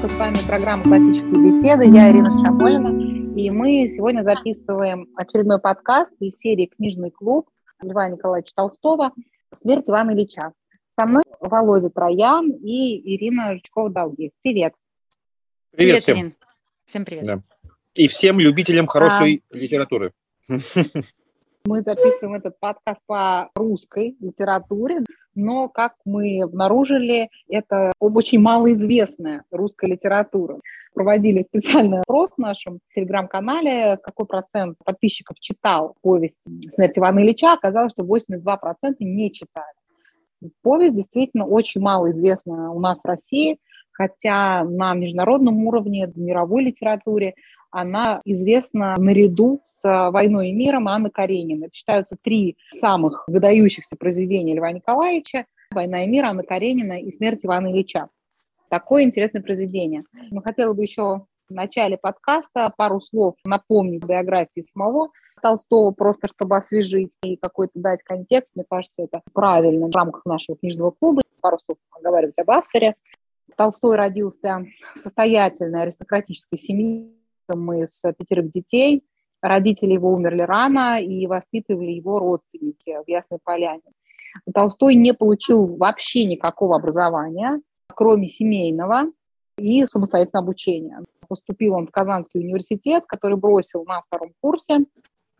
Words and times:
С 0.00 0.14
вами 0.14 0.36
программа 0.46 0.84
«Классические 0.84 1.44
беседы». 1.44 1.86
Я 1.86 2.08
Ирина 2.12 2.30
Шамолина. 2.30 3.36
И 3.36 3.50
мы 3.50 3.88
сегодня 3.88 4.22
записываем 4.22 5.08
очередной 5.16 5.58
подкаст 5.58 6.12
из 6.20 6.38
серии 6.38 6.66
«Книжный 6.66 7.10
клуб» 7.10 7.50
Льва 7.82 8.08
Николаевича 8.08 8.52
Толстого 8.54 9.10
«Смерть 9.60 9.90
Ивана 9.90 10.12
Ильича». 10.12 10.52
Со 10.96 11.04
мной 11.04 11.24
Володя 11.40 11.90
Троян 11.90 12.48
и 12.48 13.16
Ирина 13.16 13.56
Жучкова-Долги. 13.56 14.30
Привет. 14.42 14.74
Привет, 15.72 15.96
привет 15.96 16.02
всем. 16.04 16.16
Ирин. 16.16 16.34
Всем 16.84 17.04
привет. 17.04 17.24
Да. 17.24 17.42
И 17.94 18.06
всем 18.06 18.38
любителям 18.38 18.86
хорошей 18.86 19.42
а... 19.50 19.56
литературы. 19.56 20.12
Мы 21.64 21.82
записываем 21.82 22.36
этот 22.36 22.58
подкаст 22.60 23.02
по 23.06 23.50
русской 23.56 24.16
литературе, 24.20 25.00
но, 25.38 25.68
как 25.68 25.94
мы 26.04 26.42
обнаружили, 26.42 27.30
это 27.48 27.92
очень 28.00 28.40
малоизвестная 28.40 29.44
русская 29.50 29.86
литература. 29.86 30.58
Проводили 30.94 31.42
специальный 31.42 32.00
опрос 32.00 32.30
в 32.36 32.38
нашем 32.38 32.80
телеграм-канале, 32.92 33.98
какой 34.02 34.26
процент 34.26 34.76
подписчиков 34.84 35.38
читал 35.38 35.94
повесть 36.02 36.38
«Смерть 36.70 36.98
Ивана 36.98 37.20
Ильича». 37.20 37.52
Оказалось, 37.52 37.92
что 37.92 38.02
82% 38.02 38.96
не 38.98 39.32
читали. 39.32 39.66
Повесть 40.62 40.96
действительно 40.96 41.46
очень 41.46 41.80
мало 41.80 42.10
известна 42.10 42.72
у 42.72 42.80
нас 42.80 42.98
в 43.00 43.06
России, 43.06 43.58
хотя 43.92 44.64
на 44.64 44.94
международном 44.94 45.66
уровне, 45.66 46.08
в 46.08 46.18
мировой 46.18 46.64
литературе 46.64 47.34
она 47.70 48.20
известна 48.24 48.94
наряду 48.96 49.62
с 49.66 50.10
«Войной 50.10 50.50
и 50.50 50.52
миром» 50.52 50.88
Анны 50.88 51.10
Карениной. 51.10 51.66
Это 51.66 51.74
считаются 51.74 52.16
три 52.20 52.56
самых 52.70 53.24
выдающихся 53.26 53.96
произведения 53.96 54.54
Льва 54.54 54.72
Николаевича 54.72 55.46
«Война 55.70 56.04
и 56.04 56.08
мир», 56.08 56.24
Анна 56.24 56.42
Каренина 56.42 57.00
и 57.00 57.10
«Смерть 57.10 57.44
Ивана 57.44 57.68
Ильича». 57.68 58.08
Такое 58.70 59.02
интересное 59.02 59.42
произведение. 59.42 60.04
Мы 60.30 60.42
хотели 60.42 60.72
бы 60.72 60.82
еще 60.82 61.26
в 61.48 61.52
начале 61.52 61.96
подкаста 61.96 62.72
пару 62.76 63.00
слов 63.00 63.34
напомнить 63.44 64.04
биографии 64.04 64.60
самого 64.60 65.10
Толстого, 65.40 65.92
просто 65.92 66.26
чтобы 66.26 66.56
освежить 66.56 67.12
и 67.22 67.36
какой-то 67.36 67.72
дать 67.76 68.02
контекст. 68.02 68.50
Мне 68.54 68.64
кажется, 68.68 68.94
это 68.98 69.22
правильно 69.32 69.86
в 69.86 69.94
рамках 69.94 70.24
нашего 70.26 70.58
книжного 70.58 70.90
клуба. 70.90 71.22
Пару 71.40 71.58
слов 71.64 71.78
поговорить 71.90 72.34
об 72.38 72.50
авторе. 72.50 72.96
Толстой 73.56 73.96
родился 73.96 74.64
в 74.94 74.98
состоятельной 74.98 75.82
аристократической 75.82 76.58
семье 76.58 77.08
мы 77.54 77.86
с 77.86 78.02
пятерых 78.12 78.50
детей. 78.50 79.04
Родители 79.40 79.92
его 79.92 80.12
умерли 80.12 80.42
рано 80.42 81.00
и 81.00 81.26
воспитывали 81.26 81.92
его 81.92 82.18
родственники 82.18 82.98
в 83.04 83.08
Ясной 83.08 83.38
Поляне. 83.42 83.82
Толстой 84.52 84.94
не 84.94 85.14
получил 85.14 85.76
вообще 85.76 86.24
никакого 86.24 86.76
образования, 86.76 87.60
кроме 87.94 88.26
семейного 88.26 89.10
и 89.56 89.86
самостоятельного 89.86 90.44
обучения. 90.44 91.00
Поступил 91.28 91.74
он 91.74 91.86
в 91.86 91.90
Казанский 91.90 92.40
университет, 92.40 93.04
который 93.06 93.36
бросил 93.36 93.84
на 93.84 94.02
втором 94.02 94.32
курсе, 94.40 94.86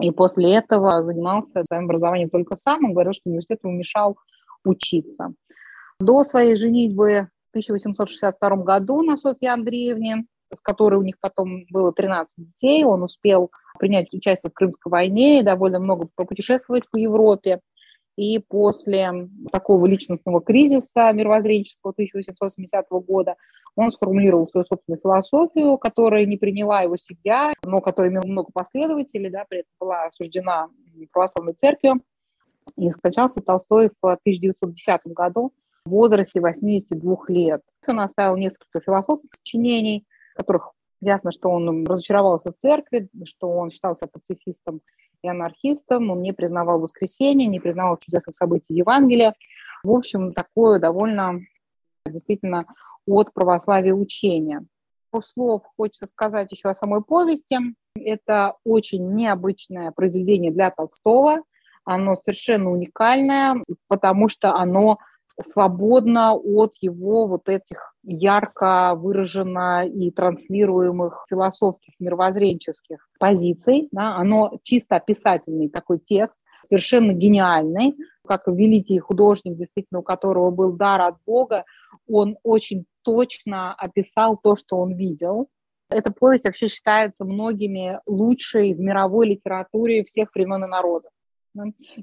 и 0.01 0.11
после 0.11 0.55
этого 0.55 1.03
занимался 1.03 1.65
своим 1.65 1.85
образованием 1.85 2.31
только 2.31 2.55
сам. 2.55 2.85
Он 2.85 2.93
говорил, 2.93 3.13
что 3.13 3.29
университет 3.29 3.61
ему 3.65 3.75
мешал 3.75 4.17
учиться. 4.65 5.33
До 5.99 6.23
своей 6.25 6.55
женитьбы 6.55 7.29
в 7.47 7.51
1862 7.51 8.57
году 8.59 9.03
на 9.03 9.17
Софье 9.17 9.51
Андреевне 9.51 10.27
с 10.55 10.61
которой 10.61 10.97
у 10.97 11.03
них 11.03 11.17
потом 11.21 11.67
было 11.71 11.93
13 11.93 12.33
детей. 12.37 12.85
Он 12.85 13.03
успел 13.03 13.51
принять 13.79 14.13
участие 14.13 14.51
в 14.51 14.55
Крымской 14.55 14.91
войне 14.91 15.41
и 15.41 15.45
довольно 15.45 15.79
много 15.79 16.09
попутешествовать 16.15 16.89
по 16.91 16.97
Европе. 16.97 17.61
И 18.17 18.41
после 18.41 19.29
такого 19.53 19.87
личностного 19.87 20.41
кризиса 20.41 21.13
мировоззренческого 21.13 21.93
1870 21.93 22.87
года 23.07 23.37
он 23.77 23.93
сформулировал 23.93 24.49
свою 24.49 24.65
собственную 24.65 25.01
философию, 25.01 25.79
которая 25.79 26.27
не 26.27 26.37
приняла 26.37 26.83
его 26.83 26.97
семья, 26.97 27.53
но 27.65 27.81
которая 27.81 28.11
имела 28.11 28.27
много 28.27 28.51
последователей, 28.53 29.31
да, 29.31 29.45
при 29.49 29.61
этом 29.61 29.71
была 29.79 30.07
осуждена 30.07 30.69
православной 31.13 31.53
церковью. 31.53 32.03
И 32.77 32.91
скончался 32.91 33.41
Толстой 33.41 33.91
в 34.03 34.05
1910 34.05 35.01
году 35.07 35.53
в 35.85 35.91
возрасте 35.91 36.41
82 36.41 37.17
лет. 37.29 37.63
Он 37.87 38.01
оставил 38.01 38.37
несколько 38.37 38.81
философских 38.81 39.31
сочинений– 39.33 40.05
которых 40.39 40.73
ясно, 41.01 41.31
что 41.31 41.51
он 41.51 41.87
разочаровался 41.87 42.53
в 42.53 42.59
церкви, 42.59 43.09
что 43.25 43.51
он 43.51 43.71
считался 43.71 44.07
пацифистом 44.07 44.81
и 45.23 45.29
анархистом, 45.29 46.11
он 46.11 46.23
не 46.23 46.33
признавал 46.33 46.81
воскресения, 46.81 47.49
не 47.49 47.61
признавал 47.61 47.99
чудесных 47.99 48.37
событий 48.37 48.75
Евангелия. 48.75 49.35
В 49.83 49.91
общем, 49.91 50.33
такое 50.33 50.79
довольно 50.79 51.41
действительно 52.07 52.63
от 53.07 53.33
православия 53.33 53.95
учение. 53.95 54.61
По 55.11 55.21
слов 55.21 55.63
хочется 55.77 56.07
сказать 56.07 56.53
еще 56.53 56.69
о 56.69 56.75
самой 56.75 57.03
повести. 57.03 57.59
Это 57.97 58.55
очень 58.65 59.15
необычное 59.15 59.91
произведение 59.91 60.53
для 60.53 60.71
Толстого. 60.71 61.43
Оно 61.85 62.17
совершенно 62.17 62.71
уникальное, 62.71 63.65
потому 63.89 64.29
что 64.29 64.53
оно 64.53 64.99
свободно 65.41 66.35
от 66.35 66.75
его 66.81 67.27
вот 67.27 67.49
этих 67.49 67.95
ярко 68.03 68.95
выраженно 68.97 69.87
и 69.87 70.11
транслируемых 70.11 71.27
философских, 71.29 71.95
мировоззренческих 71.99 73.09
позиций. 73.19 73.89
Да, 73.93 74.17
оно 74.17 74.59
чисто 74.63 74.97
описательный 74.97 75.69
такой 75.69 75.99
текст, 75.99 76.39
совершенно 76.69 77.13
гениальный, 77.13 77.97
как 78.27 78.47
великий 78.47 78.99
художник, 78.99 79.57
действительно, 79.57 80.01
у 80.01 80.03
которого 80.03 80.51
был 80.51 80.73
дар 80.73 81.01
от 81.03 81.17
Бога, 81.27 81.65
он 82.07 82.37
очень 82.43 82.85
точно 83.03 83.75
описал 83.75 84.37
то, 84.37 84.57
что 84.57 84.77
он 84.77 84.95
видел. 84.95 85.49
Эта 85.89 86.13
повесть 86.13 86.45
вообще 86.45 86.69
считается 86.69 87.25
многими 87.25 88.01
лучшей 88.07 88.75
в 88.75 88.81
мировой 88.81 89.29
литературе 89.29 90.05
всех 90.05 90.29
времен 90.35 90.65
и 90.65 90.69
народов. 90.69 91.11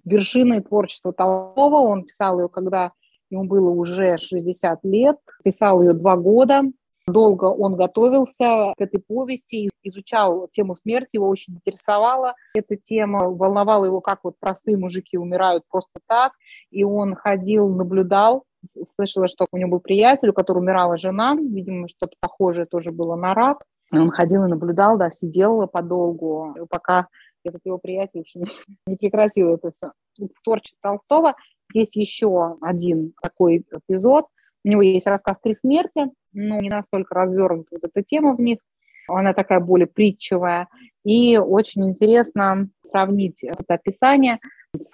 Вершиной 0.03 0.61
творчества 0.61 1.13
Толстого, 1.13 1.75
он 1.75 2.03
писал 2.03 2.39
ее, 2.39 2.49
когда 2.49 2.93
ему 3.35 3.45
было 3.45 3.69
уже 3.69 4.17
60 4.17 4.79
лет, 4.83 5.17
писал 5.43 5.81
ее 5.81 5.93
два 5.93 6.15
года. 6.15 6.63
Долго 7.07 7.45
он 7.45 7.75
готовился 7.75 8.73
к 8.75 8.81
этой 8.81 8.99
повести, 8.99 9.69
изучал 9.83 10.47
тему 10.51 10.75
смерти, 10.75 11.09
его 11.13 11.29
очень 11.29 11.53
интересовала 11.53 12.33
эта 12.55 12.77
тема, 12.77 13.29
волновала 13.29 13.85
его, 13.85 14.01
как 14.01 14.21
вот 14.23 14.35
простые 14.39 14.77
мужики 14.77 15.15
умирают 15.15 15.63
просто 15.69 15.99
так, 16.07 16.31
и 16.71 16.83
он 16.83 17.13
ходил, 17.13 17.69
наблюдал, 17.69 18.45
слышала, 18.95 19.27
что 19.27 19.45
у 19.51 19.57
него 19.57 19.71
был 19.71 19.79
приятель, 19.81 20.29
у 20.29 20.33
которого 20.33 20.63
умирала 20.63 20.97
жена, 20.97 21.35
видимо, 21.35 21.87
что-то 21.87 22.15
похожее 22.19 22.65
тоже 22.65 22.91
было 22.91 23.15
на 23.15 23.35
рак, 23.35 23.63
он 23.91 24.09
ходил 24.09 24.43
и 24.45 24.49
наблюдал, 24.49 24.97
да, 24.97 25.11
сидел 25.11 25.67
подолгу, 25.67 26.55
пока 26.71 27.07
этот 27.43 27.61
его 27.65 27.77
приятель 27.77 28.23
еще 28.25 28.39
не 28.87 28.95
прекратил 28.95 29.53
это 29.53 29.69
все. 29.71 29.91
Творчестве 30.43 30.77
Толстого 30.81 31.35
есть 31.73 31.95
еще 31.95 32.57
один 32.61 33.13
такой 33.21 33.65
эпизод. 33.71 34.27
У 34.63 34.69
него 34.69 34.81
есть 34.81 35.05
рассказ 35.05 35.39
«Три 35.39 35.53
смерти», 35.53 36.11
но 36.33 36.59
не 36.59 36.69
настолько 36.69 37.13
развернута 37.15 37.67
вот 37.71 37.83
эта 37.83 38.03
тема 38.03 38.35
в 38.35 38.41
них. 38.41 38.59
Она 39.07 39.33
такая 39.33 39.59
более 39.59 39.87
притчевая. 39.87 40.67
И 41.03 41.37
очень 41.37 41.85
интересно 41.87 42.69
сравнить 42.81 43.43
это 43.43 43.75
описание 43.75 44.39
с 44.77 44.93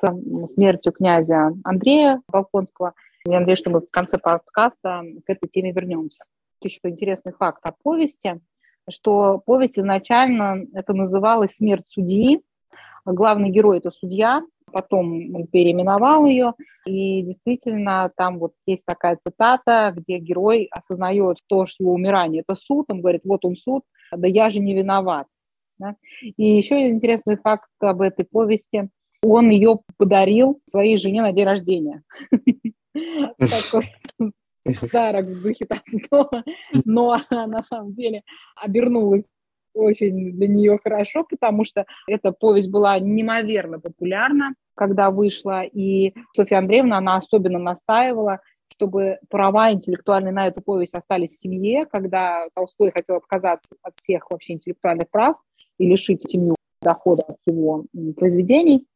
смертью 0.54 0.92
князя 0.92 1.54
Андрея 1.64 2.22
Балконского. 2.28 2.94
Я 3.26 3.40
надеюсь, 3.40 3.60
что 3.60 3.70
мы 3.70 3.82
в 3.82 3.90
конце 3.90 4.18
подкаста 4.18 5.04
к 5.26 5.30
этой 5.30 5.48
теме 5.48 5.72
вернемся. 5.72 6.26
Еще 6.62 6.80
интересный 6.84 7.32
факт 7.32 7.60
о 7.64 7.72
повести, 7.72 8.42
что 8.90 9.40
повесть 9.40 9.80
изначально 9.80 10.66
это 10.74 10.94
называлась 10.94 11.56
«Смерть 11.56 11.86
судьи». 11.88 12.44
Главный 13.06 13.50
герой– 13.50 13.78
это 13.80 13.92
судья, 13.92 14.44
потом 14.72 15.48
переименовал 15.48 16.26
ее, 16.26 16.54
и 16.86 17.22
действительно 17.22 18.12
там 18.16 18.40
вот 18.40 18.54
есть 18.66 18.86
такая 18.86 19.18
цитата, 19.26 19.94
где 19.96 20.18
герой 20.18 20.68
осознает 20.72 21.38
то, 21.48 21.66
что 21.66 21.84
его 21.84 21.94
умирание– 21.94 22.44
это 22.48 22.60
суд, 22.60 22.86
он 22.90 23.02
говорит, 23.02 23.22
вот 23.26 23.46
он 23.46 23.56
суд, 23.56 23.84
да 24.16 24.28
я 24.28 24.50
же 24.50 24.60
не 24.60 24.74
виноват. 24.74 25.28
Да? 25.78 25.96
И 26.22 26.58
еще 26.58 26.90
интересный 26.90 27.38
факт 27.38 27.70
об 27.80 28.02
этой 28.02 28.26
повести, 28.26 28.90
он 29.24 29.50
ее 29.50 29.80
подарил 29.98 30.60
своей 30.66 30.98
жене 30.98 31.22
на 31.22 31.32
день 31.32 31.46
рождения. 31.46 32.04
Подарок 34.80 35.26
в 35.26 35.42
духе 35.42 35.68
но 36.86 37.18
на 37.32 37.64
самом 37.64 37.94
деле 37.94 38.22
обернулась 38.56 39.26
очень 39.74 40.34
для 40.34 40.48
нее 40.48 40.80
хорошо, 40.84 41.24
потому 41.24 41.64
что 41.64 41.86
эта 42.08 42.32
повесть 42.32 42.70
была 42.70 43.00
неимоверно 43.00 43.80
популярна, 43.80 44.54
когда 44.76 45.12
вышла, 45.12 45.64
и 45.64 46.14
Софья 46.36 46.58
Андреевна, 46.58 46.98
она 46.98 47.18
особенно 47.18 47.60
настаивала, 47.60 48.40
чтобы 48.70 49.20
права 49.30 49.72
интеллектуальные 49.72 50.32
на 50.32 50.48
эту 50.48 50.62
повесть 50.62 50.96
остались 50.96 51.32
в 51.32 51.40
семье, 51.40 51.86
когда 51.86 52.48
Толстой 52.54 52.92
хотел 52.92 53.18
отказаться 53.18 53.76
от 53.82 53.94
всех 53.98 54.32
вообще 54.32 54.54
интеллектуальных 54.54 55.10
прав 55.10 55.36
и 55.78 55.88
лишить 55.88 56.28
семью 56.28 56.56
дохода 56.82 57.24
от 57.28 57.38
его 57.46 57.86
произведений. 58.16 58.88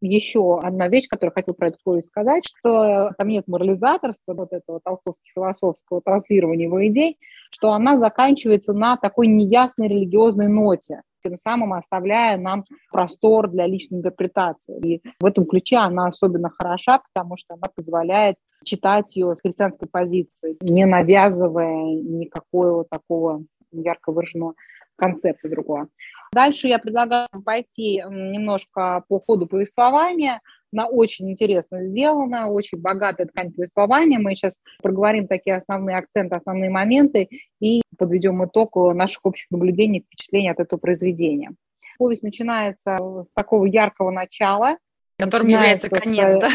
Еще 0.00 0.58
одна 0.60 0.88
вещь, 0.88 1.08
которую 1.08 1.34
хотел 1.34 1.54
про 1.54 1.68
эту 1.68 1.78
повесть 1.84 2.08
сказать, 2.08 2.44
что 2.46 3.10
там 3.16 3.28
нет 3.28 3.48
морализаторства, 3.48 4.34
вот 4.34 4.52
этого 4.52 4.80
толстовско-философского 4.80 6.00
транслирования 6.02 6.66
его 6.66 6.86
идей, 6.86 7.18
что 7.50 7.72
она 7.72 7.98
заканчивается 7.98 8.72
на 8.72 8.96
такой 8.96 9.26
неясной 9.26 9.88
религиозной 9.88 10.48
ноте, 10.48 11.02
тем 11.22 11.36
самым 11.36 11.72
оставляя 11.72 12.36
нам 12.36 12.64
простор 12.90 13.48
для 13.48 13.66
личной 13.66 13.98
интерпретации. 13.98 14.78
И 14.80 15.02
в 15.20 15.24
этом 15.24 15.46
ключе 15.46 15.76
она 15.76 16.06
особенно 16.06 16.50
хороша, 16.50 17.00
потому 17.12 17.36
что 17.36 17.54
она 17.54 17.68
позволяет 17.74 18.36
читать 18.64 19.14
ее 19.16 19.34
с 19.34 19.40
христианской 19.40 19.88
позиции, 19.88 20.56
не 20.60 20.86
навязывая 20.86 21.94
никакого 21.94 22.84
такого 22.84 23.44
ярко 23.72 24.12
выраженного 24.12 24.54
концепта 24.96 25.48
другого. 25.48 25.88
Дальше 26.32 26.68
я 26.68 26.78
предлагаю 26.78 27.28
пойти 27.44 28.02
немножко 28.08 29.04
по 29.08 29.20
ходу 29.20 29.46
повествования. 29.46 30.40
Она 30.72 30.88
очень 30.88 31.30
интересно 31.30 31.86
сделана, 31.86 32.50
очень 32.50 32.78
богатая 32.78 33.26
ткань 33.26 33.52
повествования. 33.52 34.18
Мы 34.18 34.34
сейчас 34.34 34.52
проговорим 34.82 35.28
такие 35.28 35.56
основные 35.56 35.96
акценты, 35.96 36.34
основные 36.34 36.68
моменты 36.68 37.28
и 37.60 37.80
подведем 37.96 38.44
итог 38.44 38.76
наших 38.94 39.24
общих 39.24 39.50
наблюдений, 39.50 40.00
впечатлений 40.00 40.50
от 40.50 40.60
этого 40.60 40.78
произведения. 40.78 41.52
Повесть 41.98 42.22
начинается 42.22 42.98
с 42.98 43.32
такого 43.32 43.64
яркого 43.64 44.10
начала. 44.10 44.76
Которым 45.18 45.48
является 45.48 45.88
конец, 45.88 46.34
с... 46.34 46.40
да? 46.40 46.50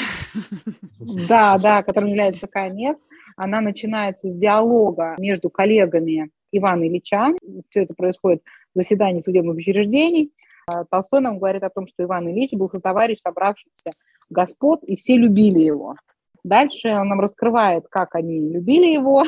Да, 1.27 1.57
да, 1.57 1.83
которым 1.83 2.09
является 2.09 2.45
конец. 2.47 2.97
Она 3.35 3.61
начинается 3.61 4.29
с 4.29 4.35
диалога 4.35 5.15
между 5.17 5.49
коллегами 5.49 6.29
Ивана 6.51 6.88
Ильича. 6.88 7.33
Все 7.69 7.81
это 7.83 7.94
происходит 7.94 8.42
в 8.74 8.77
заседании 8.77 9.21
судебных 9.21 9.57
учреждений. 9.57 10.31
А, 10.68 10.86
Толстой 10.86 11.21
нам 11.21 11.39
говорит 11.39 11.63
о 11.63 11.69
том, 11.69 11.88
что 11.88 12.03
Иван 12.03 12.30
Ильич 12.30 12.51
был 12.53 12.69
товарищ 12.69 13.19
собравшихся 13.19 13.92
господ, 14.30 14.83
и 14.83 14.95
все 14.95 15.18
любили 15.18 15.59
его. 15.59 15.95
Дальше 16.44 16.89
он 16.89 17.09
нам 17.09 17.19
раскрывает, 17.19 17.86
как 17.89 18.15
они 18.15 18.39
любили 18.39 18.88
его. 18.88 19.24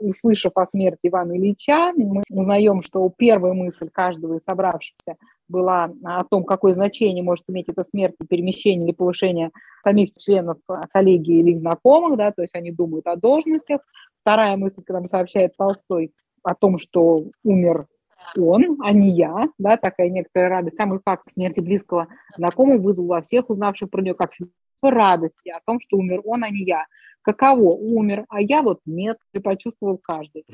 Услышав 0.00 0.52
о 0.54 0.66
смерти 0.66 1.08
Ивана 1.08 1.36
Ильича, 1.36 1.92
мы 1.96 2.22
узнаем, 2.30 2.82
что 2.82 3.12
первая 3.16 3.52
мысль 3.52 3.88
каждого 3.90 4.36
из 4.36 4.44
собравшихся 4.44 5.16
была 5.48 5.90
о 6.04 6.22
том, 6.22 6.44
какое 6.44 6.72
значение 6.72 7.24
может 7.24 7.44
иметь 7.48 7.68
эта 7.68 7.82
смерть 7.82 8.14
перемещение 8.28 8.86
или 8.86 8.94
повышение 8.94 9.50
самих 9.82 10.10
членов 10.16 10.58
коллегии 10.92 11.40
или 11.40 11.50
их 11.50 11.58
знакомых, 11.58 12.16
да, 12.16 12.30
то 12.30 12.42
есть 12.42 12.54
они 12.54 12.70
думают 12.70 13.08
о 13.08 13.16
должностях. 13.16 13.80
Вторая 14.20 14.56
мысль, 14.56 14.82
когда 14.86 15.00
нам 15.00 15.06
сообщает 15.06 15.56
Толстой, 15.56 16.12
о 16.42 16.54
том, 16.54 16.78
что 16.78 17.24
умер 17.44 17.86
он, 18.36 18.78
а 18.82 18.92
не 18.92 19.10
я, 19.10 19.48
да, 19.58 19.76
такая 19.76 20.10
некоторая 20.10 20.50
радость. 20.50 20.76
Самый 20.76 21.00
факт 21.04 21.30
смерти 21.32 21.60
близкого 21.60 22.08
знакомого 22.36 22.78
вызвал 22.78 23.06
во 23.08 23.22
всех 23.22 23.50
узнавших 23.50 23.90
про 23.90 24.02
нее 24.02 24.14
как 24.14 24.32
радости 24.82 25.48
о 25.48 25.60
том, 25.64 25.80
что 25.80 25.96
умер 25.96 26.20
он, 26.24 26.44
а 26.44 26.50
не 26.50 26.64
я. 26.64 26.86
Каково? 27.22 27.74
Умер, 27.74 28.24
а 28.28 28.40
я 28.40 28.62
вот 28.62 28.80
нет, 28.86 29.18
почувствовал 29.42 29.98
каждый. 29.98 30.44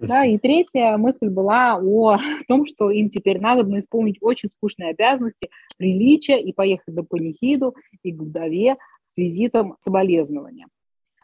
Да, 0.00 0.24
и 0.24 0.38
третья 0.38 0.96
мысль 0.96 1.28
была 1.28 1.76
о 1.76 2.18
том, 2.48 2.66
что 2.66 2.90
им 2.90 3.08
теперь 3.10 3.40
надо 3.40 3.64
бы 3.64 3.78
исполнить 3.78 4.18
очень 4.20 4.50
скучные 4.50 4.90
обязанности, 4.90 5.50
приличия 5.78 6.38
и 6.38 6.52
поехать 6.52 6.94
на 6.94 7.02
панихиду 7.02 7.74
и 8.02 8.12
к 8.12 8.20
вдове 8.20 8.76
с 9.06 9.16
визитом 9.16 9.76
соболезнования. 9.80 10.66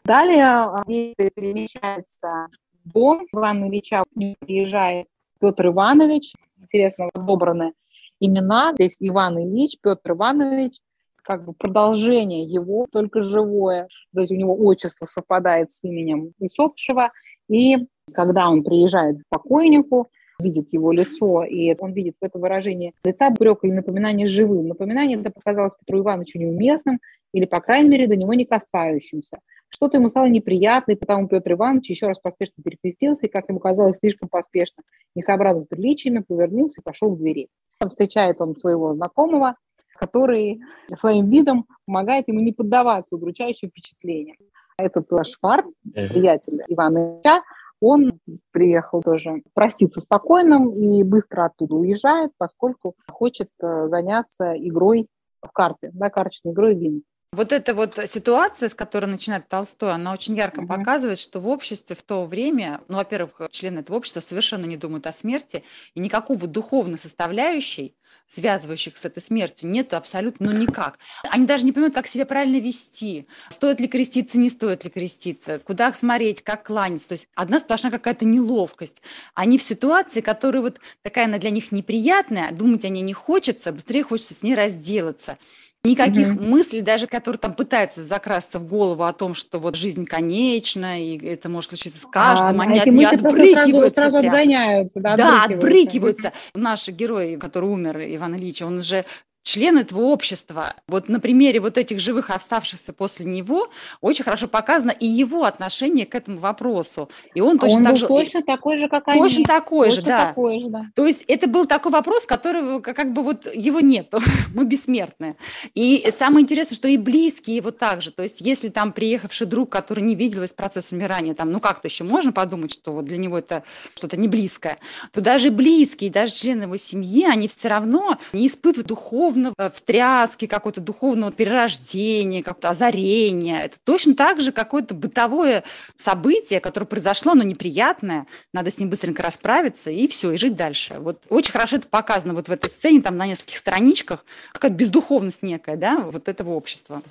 Далее 0.05 0.67
перемещается 0.85 2.47
дом 2.85 3.25
Ивана 3.31 3.67
Ильича 3.67 4.03
приезжает 4.13 5.07
Петр 5.39 5.67
Иванович. 5.67 6.33
Интересно 6.61 7.09
подобраны 7.13 7.73
имена. 8.19 8.73
Здесь 8.73 8.97
Иван 8.99 9.39
Ильич, 9.39 9.77
Петр 9.81 10.11
Иванович, 10.11 10.79
как 11.23 11.45
бы 11.45 11.53
продолжение 11.53 12.43
его, 12.43 12.87
только 12.91 13.23
живое. 13.23 13.87
То 14.13 14.21
есть 14.21 14.31
у 14.31 14.35
него 14.35 14.55
отчество 14.57 15.05
совпадает 15.05 15.71
с 15.71 15.83
именем 15.83 16.33
усопшего. 16.39 17.11
И 17.49 17.77
когда 18.13 18.49
он 18.49 18.63
приезжает 18.63 19.17
к 19.19 19.23
покойнику, 19.29 20.09
видит 20.39 20.71
его 20.71 20.91
лицо, 20.91 21.43
и 21.43 21.75
он 21.77 21.93
видит 21.93 22.15
в 22.19 22.25
этом 22.25 22.41
выражении 22.41 22.93
лица 23.03 23.29
брек 23.29 23.59
или 23.63 23.71
напоминание 23.71 24.27
живым. 24.27 24.67
Напоминание 24.67 25.19
это 25.19 25.31
показалось 25.31 25.73
Петру 25.79 25.99
Ивановичу 25.99 26.39
неуместным 26.39 26.99
или, 27.33 27.45
по 27.45 27.59
крайней 27.61 27.89
мере, 27.89 28.07
до 28.07 28.15
него 28.15 28.33
не 28.33 28.45
касающимся. 28.45 29.39
Что-то 29.69 29.97
ему 29.97 30.09
стало 30.09 30.27
неприятно, 30.27 30.91
и 30.91 30.95
потому 30.95 31.27
Петр 31.27 31.53
Иванович 31.53 31.89
еще 31.89 32.07
раз 32.07 32.19
поспешно 32.19 32.61
перекрестился, 32.63 33.25
и, 33.25 33.29
как 33.29 33.49
ему 33.49 33.59
казалось, 33.59 33.97
слишком 33.97 34.29
поспешно, 34.29 34.83
не 35.15 35.23
сообразно 35.23 35.61
с 35.63 35.67
приличиями, 35.67 36.19
повернулся 36.19 36.79
и 36.79 36.83
пошел 36.83 37.15
к 37.15 37.17
двери. 37.17 37.47
Там 37.79 37.89
встречает 37.89 38.39
он 38.39 38.55
своего 38.55 38.93
знакомого, 38.93 39.55
который 39.95 40.61
своим 40.99 41.29
видом 41.29 41.65
помогает 41.85 42.27
ему 42.27 42.39
не 42.41 42.51
поддаваться 42.51 43.15
удручающим 43.15 43.69
впечатлениям. 43.69 44.37
Этот 44.77 45.07
Шварц, 45.25 45.75
приятель 45.93 46.61
Ивана 46.67 47.15
Ильича, 47.15 47.41
он 47.83 48.19
приехал 48.51 49.01
тоже 49.01 49.43
проститься 49.53 49.99
спокойным 49.99 50.71
и 50.71 51.03
быстро 51.03 51.45
оттуда 51.45 51.75
уезжает, 51.75 52.31
поскольку 52.37 52.95
хочет 53.11 53.49
э, 53.61 53.87
заняться 53.87 54.53
игрой 54.57 55.07
в 55.41 55.51
карты, 55.51 55.91
да, 55.93 56.09
карточной 56.09 56.53
игрой 56.53 56.75
вин. 56.75 57.03
Вот 57.33 57.51
эта 57.51 57.73
вот 57.73 57.99
ситуация, 58.05 58.69
с 58.69 58.75
которой 58.75 59.07
начинает 59.07 59.47
Толстой, 59.47 59.91
она 59.91 60.13
очень 60.13 60.35
ярко 60.35 60.61
mm-hmm. 60.61 60.67
показывает, 60.67 61.17
что 61.17 61.39
в 61.39 61.47
обществе 61.47 61.95
в 61.95 62.03
то 62.03 62.25
время, 62.25 62.81
ну, 62.87 62.97
во-первых, 62.97 63.49
члены 63.49 63.79
этого 63.79 63.97
общества 63.97 64.19
совершенно 64.19 64.65
не 64.65 64.77
думают 64.77 65.07
о 65.07 65.13
смерти, 65.13 65.63
и 65.95 65.99
никакого 65.99 66.45
духовной 66.45 66.99
составляющей, 66.99 67.95
связывающих 68.27 68.97
с 68.97 69.05
этой 69.05 69.21
смертью, 69.21 69.69
нету 69.69 69.95
абсолютно, 69.95 70.51
ну, 70.51 70.57
никак. 70.57 70.97
Они 71.29 71.45
даже 71.45 71.65
не 71.65 71.71
понимают, 71.71 71.93
как 71.93 72.07
себя 72.07 72.25
правильно 72.25 72.59
вести, 72.59 73.27
стоит 73.49 73.79
ли 73.79 73.87
креститься, 73.87 74.39
не 74.39 74.49
стоит 74.49 74.83
ли 74.83 74.89
креститься, 74.89 75.59
куда 75.59 75.93
смотреть, 75.93 76.41
как 76.41 76.65
кланяться. 76.65 77.09
То 77.09 77.13
есть 77.13 77.27
одна 77.35 77.59
сплошная 77.59 77.91
какая-то 77.91 78.25
неловкость. 78.25 79.01
Они 79.33 79.57
в 79.57 79.63
ситуации, 79.63 80.21
которая 80.21 80.61
вот 80.61 80.79
такая 81.01 81.25
она 81.25 81.37
для 81.37 81.49
них 81.49 81.71
неприятная, 81.71 82.51
думать 82.51 82.85
о 82.85 82.89
ней 82.89 83.01
не 83.01 83.13
хочется, 83.13 83.71
быстрее 83.71 84.03
хочется 84.03 84.33
с 84.33 84.43
ней 84.43 84.55
разделаться. 84.55 85.37
Никаких 85.85 86.29
mm-hmm. 86.29 86.47
мыслей, 86.47 86.81
даже 86.81 87.07
которые 87.07 87.39
там 87.39 87.53
пытаются 87.53 88.05
закрасться 88.05 88.57
в 88.57 88.65
голову 88.65 89.03
о 89.03 89.11
том, 89.11 89.33
что 89.33 89.59
вот 89.59 89.75
жизнь 89.75 90.05
конечна, 90.05 91.03
и 91.03 91.17
это 91.25 91.49
может 91.49 91.71
случиться 91.71 91.99
с 91.99 92.05
каждым, 92.05 92.61
а, 92.61 92.63
они 92.63 92.79
от 92.79 92.85
нее 92.85 93.09
отбрыкиваются. 93.09 93.95
Сразу, 93.95 94.11
сразу 94.11 94.17
отгоняются, 94.17 95.01
да, 95.01 95.17
да 95.17 95.43
отбрыкиваются. 95.43 96.29
отбрыкиваются. 96.29 96.33
Наш 96.53 96.87
герой, 96.87 97.35
который 97.35 97.69
умер, 97.69 97.97
Иван 97.99 98.37
Ильич, 98.37 98.61
он 98.61 98.81
же 98.81 99.03
член 99.43 99.77
этого 99.77 100.01
общества. 100.01 100.73
Вот 100.87 101.09
на 101.09 101.19
примере 101.19 101.59
вот 101.59 101.77
этих 101.77 101.99
живых 101.99 102.29
оставшихся 102.29 102.93
после 102.93 103.25
него 103.25 103.67
очень 104.01 104.23
хорошо 104.23 104.47
показано 104.47 104.91
и 104.91 105.05
его 105.05 105.43
отношение 105.43 106.05
к 106.05 106.15
этому 106.15 106.39
вопросу. 106.39 107.09
И 107.35 107.41
он 107.41 107.59
точно 107.59 107.77
он 107.77 107.83
так 107.83 107.97
же... 107.97 108.07
точно 108.07 108.41
такой 108.41 108.77
же, 108.77 108.87
как 108.87 109.05
точно 109.05 109.21
они. 109.21 109.29
Точно 109.29 109.43
такой 109.43 109.91
же, 109.91 110.01
да. 110.01 110.27
такой 110.27 110.59
же, 110.61 110.69
да. 110.69 110.85
То 110.95 111.05
есть 111.05 111.25
это 111.27 111.47
был 111.47 111.65
такой 111.65 111.91
вопрос, 111.91 112.25
который 112.25 112.81
как 112.81 113.11
бы 113.11 113.21
вот 113.21 113.53
его 113.53 113.81
нет, 113.81 114.13
мы 114.55 114.65
бессмертные. 114.65 115.35
И 115.75 116.09
самое 116.17 116.43
интересное, 116.43 116.75
что 116.75 116.87
и 116.87 116.97
близкие 116.97 117.57
его 117.57 117.71
также. 117.71 118.11
То 118.11 118.23
есть 118.23 118.39
если 118.39 118.69
там 118.69 118.93
приехавший 118.93 119.45
друг, 119.45 119.69
который 119.69 120.03
не 120.03 120.15
видел 120.15 120.41
весь 120.41 120.53
процесс 120.53 120.91
умирания, 120.93 121.33
там, 121.33 121.51
ну 121.51 121.59
как-то 121.59 121.89
еще 121.89 122.05
можно 122.05 122.31
подумать, 122.31 122.71
что 122.71 122.93
вот 122.93 123.05
для 123.05 123.17
него 123.17 123.37
это 123.37 123.63
что-то 123.93 124.15
не 124.15 124.29
близкое, 124.29 124.77
то 125.11 125.19
даже 125.19 125.51
близкие, 125.51 126.09
даже 126.09 126.33
члены 126.33 126.63
его 126.63 126.77
семьи, 126.77 127.25
они 127.25 127.49
все 127.49 127.67
равно 127.67 128.17
не 128.31 128.47
испытывают 128.47 128.87
духовного 128.87 129.32
духовного 129.33 129.69
встряски, 129.71 130.47
какого-то 130.47 130.81
духовного 130.81 131.31
перерождения, 131.31 132.43
какого-то 132.43 132.69
озарения. 132.69 133.59
Это 133.59 133.77
точно 133.83 134.15
так 134.15 134.39
же 134.39 134.51
какое-то 134.51 134.93
бытовое 134.93 135.63
событие, 135.97 136.59
которое 136.59 136.85
произошло, 136.85 137.33
но 137.33 137.43
неприятное. 137.43 138.25
Надо 138.53 138.71
с 138.71 138.79
ним 138.79 138.89
быстренько 138.89 139.23
расправиться 139.23 139.89
и 139.89 140.07
все, 140.07 140.31
и 140.31 140.37
жить 140.37 140.55
дальше. 140.55 140.95
Вот 140.99 141.23
очень 141.29 141.51
хорошо 141.51 141.77
это 141.77 141.87
показано 141.87 142.33
вот 142.33 142.47
в 142.47 142.51
этой 142.51 142.69
сцене, 142.69 143.01
там 143.01 143.17
на 143.17 143.27
нескольких 143.27 143.57
страничках, 143.57 144.25
какая-то 144.51 144.75
бездуховность 144.75 145.43
некая, 145.43 145.75
да, 145.75 145.97
вот 145.97 146.27
этого 146.29 146.51
общества. 146.51 147.01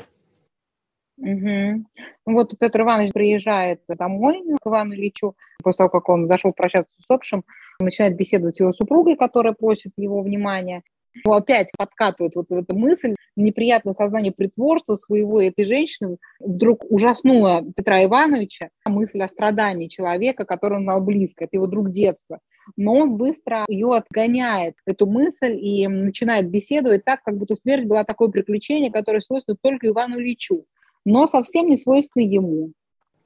Угу. 1.18 1.84
Вот 2.26 2.58
Петр 2.58 2.80
Иванович 2.80 3.12
приезжает 3.12 3.80
домой 3.86 4.42
к 4.60 4.66
Ивану 4.66 4.94
Ильичу, 4.94 5.36
после 5.62 5.78
того, 5.78 5.90
как 5.90 6.08
он 6.08 6.26
зашел 6.26 6.52
прощаться 6.52 6.92
с 6.96 7.04
усопшим, 7.04 7.44
начинает 7.78 8.16
беседовать 8.16 8.56
с 8.56 8.60
его 8.60 8.72
супругой, 8.72 9.16
которая 9.16 9.52
просит 9.52 9.92
его 9.96 10.22
внимания. 10.22 10.82
Но 11.24 11.34
опять 11.34 11.68
подкатывает 11.76 12.34
вот 12.34 12.50
эта 12.50 12.74
мысль, 12.74 13.14
неприятное 13.36 13.92
сознание 13.92 14.32
притворства 14.32 14.94
своего 14.94 15.40
этой 15.40 15.64
женщины 15.64 16.16
вдруг 16.40 16.84
ужаснула 16.90 17.64
Петра 17.76 18.04
Ивановича 18.04 18.70
мысль 18.86 19.22
о 19.22 19.28
страдании 19.28 19.88
человека, 19.88 20.44
который 20.44 20.78
он 20.78 20.84
знал 20.84 21.02
близко, 21.02 21.44
это 21.44 21.56
его 21.56 21.66
друг 21.66 21.90
детства. 21.90 22.40
Но 22.76 22.94
он 22.94 23.16
быстро 23.16 23.64
ее 23.68 23.88
отгоняет, 23.94 24.76
эту 24.86 25.06
мысль, 25.06 25.58
и 25.60 25.86
начинает 25.88 26.48
беседовать 26.48 27.04
так, 27.04 27.22
как 27.24 27.36
будто 27.36 27.54
смерть 27.54 27.86
была 27.86 28.04
такое 28.04 28.28
приключение, 28.28 28.92
которое 28.92 29.20
свойственно 29.20 29.56
только 29.60 29.88
Ивану 29.88 30.20
Ильичу, 30.20 30.64
но 31.04 31.26
совсем 31.26 31.68
не 31.68 31.76
свойственно 31.76 32.22
ему. 32.22 32.72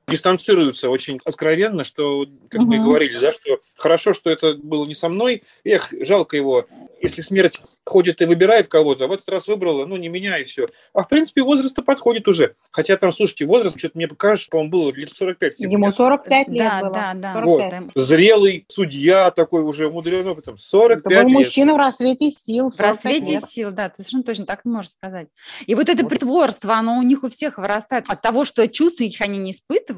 Дистанцируются 0.09 0.89
очень 0.89 1.21
откровенно, 1.25 1.85
что, 1.85 2.27
как 2.49 2.63
угу. 2.63 2.71
мы 2.71 2.79
говорили, 2.79 3.19
да, 3.19 3.33
что 3.33 3.61
хорошо, 3.77 4.15
что 4.15 4.31
это 4.31 4.55
было 4.55 4.87
не 4.87 4.95
со 4.95 5.09
мной, 5.09 5.43
эх, 5.65 5.93
жалко 6.01 6.37
его, 6.37 6.67
если 7.01 7.23
смерть 7.23 7.61
ходит 7.85 8.21
и 8.21 8.25
выбирает 8.25 8.69
кого-то, 8.69 9.05
а 9.05 9.09
в 9.09 9.13
этот 9.13 9.29
раз 9.29 9.49
выбрала, 9.49 9.85
ну, 9.85 9.97
не 9.97 10.09
меня 10.09 10.39
и 10.39 10.45
все. 10.45 10.69
А, 10.93 11.03
в 11.03 11.09
принципе, 11.09 11.43
возраст 11.43 11.77
подходит 11.85 12.27
уже. 12.29 12.55
Хотя 12.71 12.97
там, 12.97 13.13
слушайте, 13.13 13.47
возраст, 13.47 13.79
что-то 13.79 13.99
мне 13.99 14.09
кажется, 14.09 14.49
по-моему, 14.51 14.71
было 14.71 14.93
лет 14.93 15.11
45. 15.11 15.61
Ему 15.61 15.91
45 15.91 16.49
лет 16.49 16.59
да, 16.59 16.81
было. 16.81 16.93
Да, 16.93 17.15
да, 17.15 17.33
45. 17.35 17.81
Вот. 17.81 17.91
Зрелый 17.95 18.65
судья 18.69 19.31
такой 19.31 19.63
уже 19.63 19.89
умудренный 19.89 20.31
опытом. 20.31 20.59
45 20.59 20.99
это 20.99 21.09
был 21.09 21.29
лет. 21.29 21.47
мужчина 21.47 21.75
в 21.75 21.77
расцвете 21.77 22.31
сил. 22.31 22.71
В 22.71 22.81
расцвете 22.81 23.33
лет. 23.33 23.49
сил, 23.49 23.71
да, 23.73 23.89
ты 23.89 23.97
совершенно 23.97 24.23
точно 24.23 24.47
так 24.47 24.65
можно 24.65 24.91
сказать. 24.91 25.29
И 25.67 25.75
вот 25.75 25.89
это 25.89 26.03
вот. 26.03 26.09
притворство, 26.09 26.75
оно 26.75 26.99
у 26.99 27.03
них 27.03 27.25
у 27.25 27.29
всех 27.29 27.59
вырастает 27.59 28.05
от 28.09 28.23
того, 28.23 28.45
что 28.45 28.67
чувств 28.69 29.01
их 29.01 29.21
они 29.21 29.39
не 29.39 29.51
испытывают, 29.51 29.96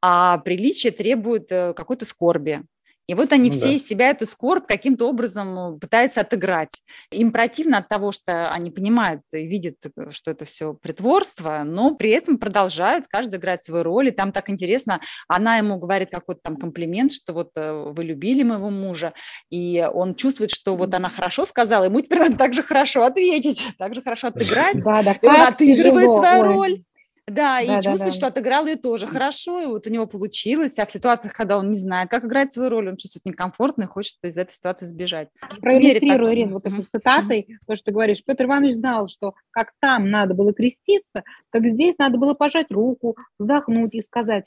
а 0.00 0.38
приличие 0.38 0.92
требует 0.92 1.50
э, 1.50 1.74
какой-то 1.74 2.04
скорби. 2.04 2.62
И 3.06 3.14
вот 3.14 3.32
они 3.32 3.48
ну, 3.48 3.52
все 3.52 3.68
да. 3.68 3.72
из 3.72 3.86
себя 3.86 4.10
эту 4.10 4.26
скорбь 4.26 4.66
каким-то 4.66 5.08
образом 5.08 5.58
э, 5.58 5.78
пытаются 5.78 6.20
отыграть. 6.20 6.82
Им 7.10 7.32
противно 7.32 7.78
от 7.78 7.88
того, 7.88 8.12
что 8.12 8.50
они 8.50 8.70
понимают 8.70 9.22
и 9.32 9.46
видят, 9.46 9.76
э, 9.96 10.10
что 10.10 10.30
это 10.30 10.44
все 10.44 10.74
притворство, 10.74 11.62
но 11.64 11.94
при 11.94 12.10
этом 12.10 12.36
продолжают 12.36 13.06
каждый 13.08 13.38
играть 13.38 13.64
свою 13.64 13.82
роль. 13.82 14.08
И 14.08 14.10
там 14.10 14.30
так 14.30 14.50
интересно, 14.50 15.00
она 15.26 15.56
ему 15.56 15.78
говорит 15.78 16.10
какой-то 16.10 16.42
там 16.42 16.56
комплимент, 16.56 17.12
что 17.12 17.32
вот 17.32 17.52
вы 17.54 18.04
любили 18.04 18.42
моего 18.42 18.68
мужа, 18.68 19.14
и 19.50 19.86
он 19.90 20.14
чувствует, 20.14 20.50
что 20.50 20.76
вот 20.76 20.92
она 20.92 21.08
хорошо 21.08 21.46
сказала, 21.46 21.84
ему 21.84 22.02
теперь 22.02 22.18
надо 22.18 22.36
так 22.36 22.52
же 22.52 22.62
хорошо 22.62 23.04
ответить, 23.04 23.68
так 23.78 23.94
же 23.94 24.02
хорошо 24.02 24.28
отыграть. 24.28 24.82
Да, 24.84 25.02
да, 25.02 25.12
и 25.12 25.26
он 25.26 25.40
отыгрывает 25.40 26.10
свою 26.10 26.42
роль. 26.42 26.82
Да, 27.28 27.60
и 27.60 27.66
да, 27.66 27.82
чувствует, 27.82 28.12
да. 28.12 28.16
что 28.16 28.26
отыграл 28.28 28.66
ее 28.66 28.76
тоже 28.76 29.06
хорошо, 29.06 29.60
и 29.60 29.66
вот 29.66 29.86
у 29.86 29.90
него 29.90 30.06
получилось, 30.06 30.78
а 30.78 30.86
в 30.86 30.90
ситуациях, 30.90 31.34
когда 31.34 31.58
он 31.58 31.70
не 31.70 31.76
знает, 31.76 32.10
как 32.10 32.24
играть 32.24 32.52
свою 32.52 32.70
роль, 32.70 32.88
он 32.88 32.96
чувствует 32.96 33.26
некомфортно 33.26 33.84
и 33.84 33.86
хочет 33.86 34.16
из 34.22 34.36
этой 34.36 34.52
ситуации 34.52 34.86
сбежать. 34.86 35.28
Проиллюстрирую, 35.60 36.32
Ирина, 36.32 36.52
вот 36.54 36.66
этой 36.66 36.84
цитатой, 36.84 37.58
то, 37.66 37.74
что 37.74 37.86
ты 37.86 37.92
говоришь, 37.92 38.24
Петр 38.24 38.44
Иванович 38.44 38.76
знал, 38.76 39.08
что 39.08 39.34
как 39.50 39.72
там 39.80 40.10
надо 40.10 40.34
было 40.34 40.52
креститься, 40.52 41.22
так 41.50 41.66
здесь 41.66 41.98
надо 41.98 42.18
было 42.18 42.34
пожать 42.34 42.70
руку, 42.70 43.16
вздохнуть 43.38 43.94
и 43.94 44.02
сказать, 44.02 44.46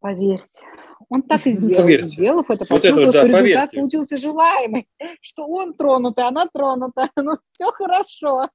поверьте, 0.00 0.64
он 1.08 1.22
так 1.22 1.46
и 1.46 1.52
сделал. 1.52 1.82
Поверьте. 1.82 2.08
Сделав 2.08 2.50
это, 2.50 2.64
вот 2.68 2.84
это, 2.84 2.96
да, 2.96 3.10
что 3.10 3.26
результат 3.26 3.40
поверьте. 3.40 3.76
получился 3.76 4.16
желаемый, 4.16 4.88
что 5.20 5.46
он 5.46 5.74
тронутый, 5.74 6.24
она 6.24 6.48
тронута, 6.52 7.10
ну 7.16 7.36
все 7.52 7.70
хорошо. 7.72 8.48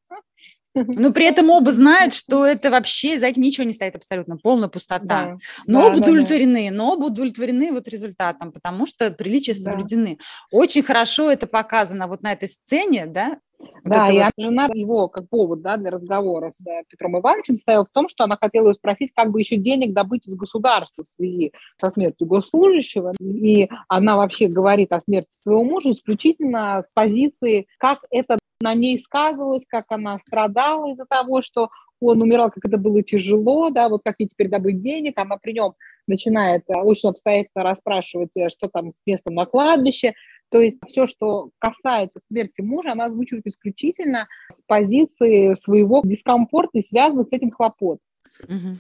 Но 0.74 1.12
при 1.12 1.26
этом 1.26 1.50
оба 1.50 1.72
знают, 1.72 2.14
что 2.14 2.46
это 2.46 2.72
вообще, 2.72 3.20
за 3.20 3.28
этим 3.28 3.42
ничего 3.42 3.66
не 3.66 3.74
стоит 3.74 3.96
абсолютно, 3.96 4.38
полная 4.38 4.70
пустота. 4.70 5.06
Да, 5.06 5.38
но 5.68 5.82
да, 5.82 5.86
оба 5.88 5.96
да, 5.96 6.02
удовлетворены, 6.02 6.70
да. 6.70 6.76
но 6.76 6.94
оба 6.94 7.06
удовлетворены 7.06 7.72
вот 7.72 7.88
результатом, 7.88 8.52
потому 8.52 8.86
что 8.86 9.12
приличия 9.12 9.54
соблюдены. 9.54 10.18
Да. 10.18 10.58
Очень 10.58 10.84
хорошо 10.84 11.30
это 11.32 11.48
показано 11.48 12.08
вот 12.08 12.22
на 12.22 12.32
этой 12.32 12.48
сцене, 12.50 13.06
да, 13.06 13.38
да, 13.84 14.10
и 14.10 14.20
вот... 14.20 14.32
жена 14.38 14.70
его 14.74 15.08
как 15.08 15.30
повод 15.30 15.62
да, 15.62 15.78
для 15.78 15.92
разговора 15.92 16.52
с 16.52 16.66
э, 16.66 16.84
Петром 16.90 17.20
Ивановичем 17.20 17.56
стоял 17.56 17.86
в 17.86 17.90
том, 17.90 18.08
что 18.10 18.24
она 18.24 18.38
хотела 18.40 18.66
его 18.66 18.74
спросить, 18.74 19.12
как 19.16 19.32
бы 19.32 19.40
еще 19.40 19.58
денег 19.58 19.94
добыть 19.94 20.28
из 20.28 20.36
государства 20.36 21.04
в 21.04 21.08
связи 21.08 21.54
со 21.80 21.90
смертью 21.90 22.28
госслужащего. 22.28 23.14
И 23.20 23.70
она 23.88 24.18
вообще 24.18 24.48
говорит 24.48 24.92
о 24.92 25.02
смерти 25.02 25.30
своего 25.42 25.64
мужа 25.64 25.92
исключительно 25.92 26.84
с 26.88 26.94
позиции, 26.94 27.68
как 27.78 28.00
это 28.12 28.38
на 28.62 28.74
ней 28.74 29.00
сказывалось, 29.00 29.66
как 29.68 29.86
она 29.90 30.18
страдала 30.20 30.92
из-за 30.92 31.06
того, 31.06 31.42
что 31.42 31.70
он 32.00 32.22
умирал, 32.22 32.50
как 32.50 32.66
это 32.66 32.78
было 32.78 33.04
тяжело, 33.04 33.70
да, 33.70 33.88
вот 33.88 34.02
как 34.04 34.16
ей 34.18 34.28
теперь 34.28 34.50
добыть 34.50 34.82
денег, 34.82 35.20
она 35.20 35.38
при 35.38 35.54
нем 35.54 35.74
начинает 36.08 36.64
э, 36.68 36.74
очень 36.80 37.10
обстоятельно 37.10 37.64
расспрашивать, 37.64 38.36
э, 38.36 38.50
что 38.50 38.68
там 38.68 38.92
с 38.92 39.02
местом 39.06 39.36
на 39.36 39.46
кладбище, 39.46 40.16
то 40.52 40.60
есть 40.62 40.78
все, 40.88 41.08
что 41.08 41.52
касается 41.60 42.20
смерти 42.28 42.62
мужа, 42.62 42.92
она 42.92 43.06
озвучивает 43.06 43.48
исключительно 43.48 44.28
с 44.52 44.62
позиции 44.62 45.56
своего 45.56 46.02
дискомфорта 46.04 46.78
и 46.78 46.82
связанных 46.82 47.30
с 47.30 47.32
этим 47.32 47.52
хлопот. 47.52 48.00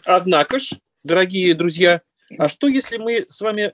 Однако 0.05 0.59
ж, 0.59 0.73
дорогие 1.03 1.53
друзья, 1.53 2.01
а 2.37 2.49
что, 2.49 2.67
если 2.67 2.97
мы 2.97 3.25
с 3.29 3.41
вами 3.41 3.71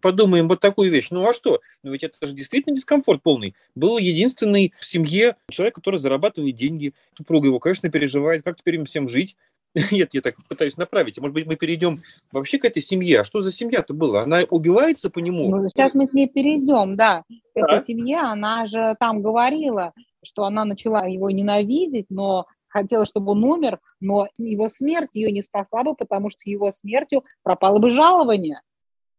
подумаем 0.00 0.48
вот 0.48 0.60
такую 0.60 0.90
вещь? 0.90 1.08
Ну 1.10 1.28
а 1.28 1.34
что? 1.34 1.60
Ну 1.82 1.92
ведь 1.92 2.04
это 2.04 2.26
же 2.26 2.34
действительно 2.34 2.74
дискомфорт 2.74 3.22
полный. 3.22 3.54
Был 3.74 3.98
единственный 3.98 4.72
в 4.78 4.84
семье 4.84 5.36
человек, 5.50 5.74
который 5.74 5.98
зарабатывает 5.98 6.54
деньги. 6.54 6.94
Супруга 7.16 7.48
его, 7.48 7.58
конечно, 7.58 7.90
переживает, 7.90 8.42
как 8.42 8.56
теперь 8.56 8.76
им 8.76 8.84
всем 8.84 9.08
жить. 9.08 9.36
Нет, 9.92 10.14
я 10.14 10.20
так 10.20 10.34
пытаюсь 10.48 10.76
направить. 10.76 11.18
Может 11.18 11.34
быть, 11.34 11.46
мы 11.46 11.56
перейдем 11.56 12.02
вообще 12.32 12.58
к 12.58 12.64
этой 12.64 12.82
семье. 12.82 13.20
А 13.20 13.24
что 13.24 13.40
за 13.40 13.52
семья-то 13.52 13.94
была? 13.94 14.22
Она 14.22 14.42
убивается 14.50 15.10
по 15.10 15.20
нему? 15.20 15.48
Ну, 15.48 15.68
сейчас 15.68 15.94
мы 15.94 16.08
к 16.08 16.12
ней 16.12 16.28
перейдем, 16.28 16.96
да. 16.96 17.24
Эта 17.54 17.78
а? 17.78 17.82
семья, 17.82 18.32
она 18.32 18.66
же 18.66 18.96
там 18.98 19.22
говорила, 19.22 19.92
что 20.24 20.44
она 20.44 20.64
начала 20.64 21.06
его 21.06 21.30
ненавидеть, 21.30 22.06
но 22.10 22.46
хотела, 22.68 23.06
чтобы 23.06 23.32
он 23.32 23.44
умер, 23.44 23.80
но 24.00 24.28
его 24.38 24.68
смерть 24.68 25.10
ее 25.14 25.30
не 25.30 25.42
спасла 25.42 25.84
бы, 25.84 25.94
потому 25.94 26.30
что 26.30 26.42
его 26.44 26.72
смертью 26.72 27.24
пропало 27.42 27.78
бы 27.78 27.90
жалование. 27.90 28.60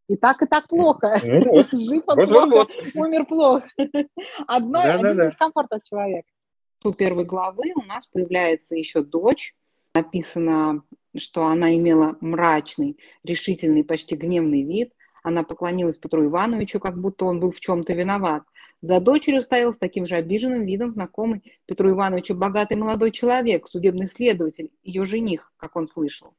И 0.07 0.17
так, 0.17 0.41
и 0.41 0.45
так 0.45 0.67
плохо. 0.67 1.21
Ну, 1.23 1.45
вот. 1.45 1.69
Жив 1.71 2.03
вот, 2.05 2.27
плохо, 2.27 2.45
вот, 2.47 2.71
вот. 2.71 2.95
умер 2.95 3.25
плохо. 3.25 3.67
Одно, 4.47 4.83
да, 4.83 4.95
один 4.95 5.15
да, 5.15 5.29
дискомфорт 5.29 5.67
да. 5.69 5.77
от 5.77 5.83
человека. 5.85 6.27
У 6.83 6.91
первой 6.91 7.23
главы 7.23 7.71
у 7.75 7.83
нас 7.83 8.07
появляется 8.07 8.75
еще 8.75 9.03
дочь, 9.03 9.53
написано, 9.93 10.83
что 11.17 11.45
она 11.45 11.75
имела 11.75 12.17
мрачный, 12.21 12.97
решительный, 13.23 13.83
почти 13.83 14.15
гневный 14.15 14.63
вид. 14.63 14.93
Она 15.23 15.43
поклонилась 15.43 15.97
Петру 15.97 16.25
Ивановичу, 16.25 16.79
как 16.79 16.99
будто 16.99 17.25
он 17.25 17.39
был 17.39 17.51
в 17.51 17.59
чем-то 17.59 17.93
виноват. 17.93 18.43
За 18.81 18.99
дочерью 18.99 19.43
стоял 19.43 19.73
с 19.73 19.77
таким 19.77 20.07
же 20.07 20.15
обиженным 20.15 20.65
видом 20.65 20.91
знакомый 20.91 21.43
Петру 21.67 21.91
Ивановичу 21.91 22.33
богатый 22.33 22.77
молодой 22.77 23.11
человек, 23.11 23.67
судебный 23.67 24.07
следователь, 24.07 24.71
ее 24.81 25.05
жених, 25.05 25.51
как 25.57 25.75
он 25.75 25.85
слышал. 25.85 26.33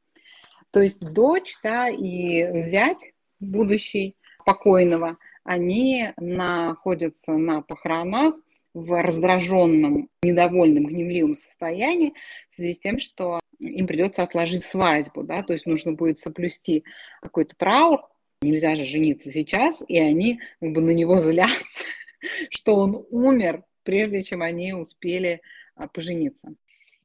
То 0.72 0.80
есть 0.80 0.98
дочь 1.00 1.56
да, 1.62 1.88
и 1.88 2.58
зять 2.58 3.12
будущий 3.38 4.16
покойного, 4.44 5.18
они 5.44 6.12
находятся 6.16 7.32
на 7.32 7.62
похоронах– 7.62 8.34
в 8.74 9.02
раздраженном, 9.02 10.08
недовольном, 10.22 10.86
гневливом 10.86 11.34
состоянии 11.34 12.14
в 12.48 12.54
связи 12.54 12.72
с 12.74 12.80
тем, 12.80 12.98
что 12.98 13.40
им 13.58 13.86
придется 13.86 14.22
отложить 14.22 14.64
свадьбу, 14.64 15.22
да, 15.22 15.42
то 15.42 15.52
есть 15.52 15.66
нужно 15.66 15.92
будет 15.92 16.18
соплюсти 16.18 16.84
какой-то 17.20 17.54
траур, 17.56 18.00
нельзя 18.40 18.74
же 18.74 18.84
жениться 18.84 19.30
сейчас, 19.30 19.82
и 19.86 19.98
они 19.98 20.40
как 20.60 20.72
бы 20.72 20.80
на 20.80 20.90
него 20.90 21.18
злятся, 21.18 21.84
что 22.50 22.76
он 22.76 23.06
умер, 23.10 23.64
прежде 23.82 24.22
чем 24.22 24.42
они 24.42 24.72
успели 24.72 25.42
а, 25.74 25.88
пожениться. 25.88 26.54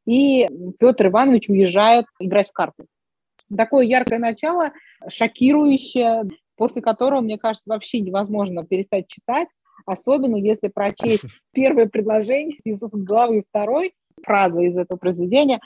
И 0.06 0.48
Петр 0.80 1.08
Иванович 1.08 1.50
уезжает 1.50 2.06
играть 2.20 2.50
в 2.50 2.54
карты. 2.54 2.86
Такое 3.56 3.86
яркое 3.86 4.20
начало, 4.20 4.72
шокирующее, 5.08 6.24
после 6.56 6.82
которого, 6.82 7.22
мне 7.22 7.38
кажется, 7.38 7.64
вообще 7.68 8.00
невозможно 8.00 8.66
перестать 8.66 9.08
читать, 9.08 9.50
особенно 9.86 10.36
если 10.36 10.68
прочесть 10.68 11.24
первое 11.54 11.88
предложение 11.88 12.58
из 12.64 12.80
главы 12.82 13.44
второй, 13.50 13.94
фраза 14.24 14.62
из 14.62 14.78
этого 14.78 14.98
произведения 14.98 15.60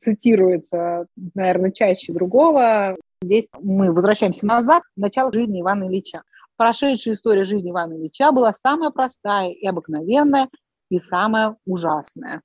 цитируется, 0.00 1.06
наверное, 1.34 1.70
чаще 1.70 2.12
другого. 2.12 2.96
Здесь 3.22 3.48
мы 3.60 3.92
возвращаемся 3.92 4.46
назад, 4.46 4.82
начало 4.96 5.32
жизни 5.32 5.60
Ивана 5.60 5.84
Ильича. 5.84 6.22
Прошедшая 6.56 7.14
история 7.14 7.44
жизни 7.44 7.70
Ивана 7.70 7.94
Ильича 7.94 8.32
была 8.32 8.54
самая 8.54 8.90
простая 8.90 9.50
и 9.50 9.66
обыкновенная, 9.66 10.48
и 10.90 10.98
самая 10.98 11.56
ужасная. 11.66 12.42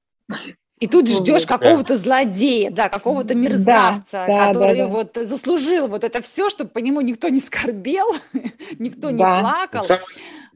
И 0.79 0.87
тут 0.87 1.07
ждешь 1.07 1.45
какого-то 1.45 1.95
злодея, 1.95 2.71
да, 2.71 2.89
какого-то 2.89 3.35
мерзавца, 3.35 4.25
да, 4.27 4.47
который 4.47 4.77
да, 4.77 4.85
да. 4.85 4.87
вот 4.87 5.15
заслужил 5.15 5.87
вот 5.87 6.03
это 6.03 6.21
все, 6.21 6.49
чтобы 6.49 6.71
по 6.71 6.79
нему 6.79 7.01
никто 7.01 7.29
не 7.29 7.39
скорбел, 7.39 8.07
никто 8.79 9.11
да. 9.11 9.11
не 9.11 9.41
плакал. 9.41 9.85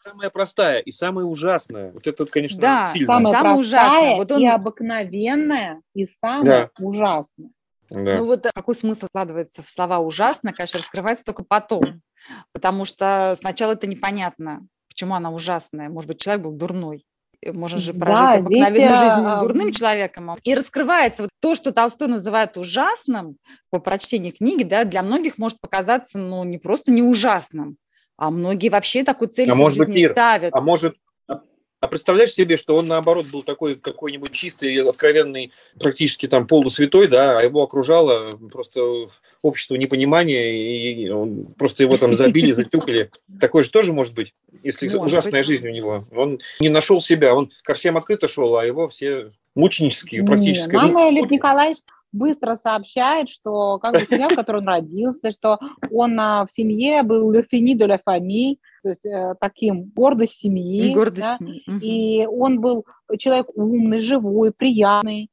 Самая 0.07 0.29
простая 0.29 0.79
и 0.79 0.91
самая 0.91 1.25
ужасная. 1.25 1.91
Вот 1.91 2.05
это, 2.05 2.25
конечно, 2.27 2.61
да, 2.61 2.85
сильно. 2.85 3.07
Самая, 3.07 3.33
самая 3.33 3.55
ужасная. 3.55 4.15
Вот 4.17 4.31
он... 4.31 4.41
и 4.41 4.45
обыкновенная, 4.45 5.81
и 5.95 6.05
самая 6.05 6.69
да. 6.77 6.85
ужасная. 6.85 7.49
Да. 7.89 8.17
Ну 8.17 8.25
вот 8.25 8.45
какой 8.53 8.75
смысл 8.75 9.07
вкладывается 9.07 9.63
в 9.63 9.69
слова 9.69 9.99
ужасно, 9.99 10.53
конечно, 10.53 10.79
раскрывается 10.79 11.25
только 11.25 11.43
потом. 11.43 12.01
Потому 12.51 12.85
что 12.85 13.35
сначала 13.39 13.73
это 13.73 13.87
непонятно, 13.87 14.67
почему 14.89 15.15
она 15.15 15.31
ужасная. 15.31 15.89
Может 15.89 16.07
быть, 16.07 16.19
человек 16.19 16.43
был 16.43 16.51
дурной. 16.51 17.03
Можно 17.43 17.79
же 17.79 17.93
прожить 17.93 18.25
да, 18.25 18.33
обыкновенную 18.33 18.95
здесь, 18.95 18.99
жизнь 18.99 19.25
а... 19.25 19.39
дурным 19.39 19.71
человеком. 19.71 20.35
И 20.43 20.53
раскрывается 20.55 21.23
вот 21.23 21.31
то, 21.41 21.55
что 21.55 21.71
Толстой 21.71 22.07
называет 22.07 22.57
ужасным 22.57 23.37
по 23.69 23.79
прочтении 23.79 24.31
книги, 24.31 24.63
да, 24.63 24.83
для 24.83 25.03
многих 25.03 25.37
может 25.37 25.59
показаться, 25.59 26.17
ну, 26.17 26.43
не 26.43 26.57
просто 26.57 26.91
не 26.91 27.03
ужасным, 27.03 27.77
а 28.17 28.31
многие 28.31 28.69
вообще 28.69 29.03
такую 29.03 29.29
цель 29.29 29.49
а 29.49 29.55
может 29.55 29.79
быть, 29.79 29.89
не 29.89 30.07
ставят. 30.07 30.53
А 30.53 30.61
может, 30.61 30.95
А 31.27 31.87
представляешь 31.87 32.33
себе, 32.33 32.57
что 32.57 32.75
он, 32.75 32.85
наоборот, 32.85 33.27
был 33.27 33.43
такой 33.43 33.75
какой-нибудь 33.75 34.31
чистый, 34.31 34.75
откровенный, 34.89 35.51
практически 35.79 36.27
там 36.27 36.47
полусвятой, 36.47 37.07
да, 37.07 37.37
а 37.37 37.43
его 37.43 37.61
окружало 37.61 38.31
просто 38.51 39.09
общество 39.41 39.75
непонимания, 39.75 40.53
и 40.53 41.09
он, 41.09 41.45
просто 41.57 41.83
его 41.83 41.97
там 41.97 42.13
забили, 42.15 42.51
затюкали. 42.53 43.11
Такое 43.39 43.63
же 43.63 43.69
тоже 43.69 43.93
может 43.93 44.13
быть, 44.13 44.33
если 44.63 44.87
может 44.87 45.13
ужасная 45.13 45.41
быть. 45.41 45.47
жизнь 45.47 45.67
у 45.67 45.71
него. 45.71 46.03
Он 46.15 46.39
не 46.59 46.69
нашел 46.69 47.01
себя, 47.01 47.35
он 47.35 47.51
ко 47.63 47.73
всем 47.73 47.97
открыто 47.97 48.27
шел, 48.27 48.55
а 48.57 48.65
его 48.65 48.87
все 48.89 49.31
мученические 49.53 50.23
практически. 50.23 50.71
Не, 50.71 50.77
мама 50.77 51.09
Лев 51.09 51.29
Николаевич 51.29 51.79
быстро 52.15 52.55
сообщает, 52.55 53.29
что 53.29 53.77
как 53.79 53.93
бы 53.93 53.99
семья, 54.01 54.29
в 54.29 54.35
которой 54.35 54.61
он 54.61 54.67
родился, 54.67 55.29
что 55.31 55.59
он 55.91 56.19
а, 56.19 56.45
в 56.45 56.51
семье 56.51 57.03
был 57.03 57.31
le 57.31 57.45
fini 57.51 57.75
de 57.75 57.85
la 57.85 57.99
famille, 58.03 58.57
то 58.81 58.89
есть 58.89 59.05
э, 59.05 59.35
таким 59.39 59.83
гордость 59.83 60.39
семьи. 60.39 60.93
Гордость 60.93 61.21
да? 61.21 61.37
семьи. 61.37 61.63
И 61.81 62.25
он 62.25 62.61
был 62.61 62.85
человек 63.17 63.47
умный, 63.55 63.99
живой, 63.99 64.51
приятный. 64.51 65.29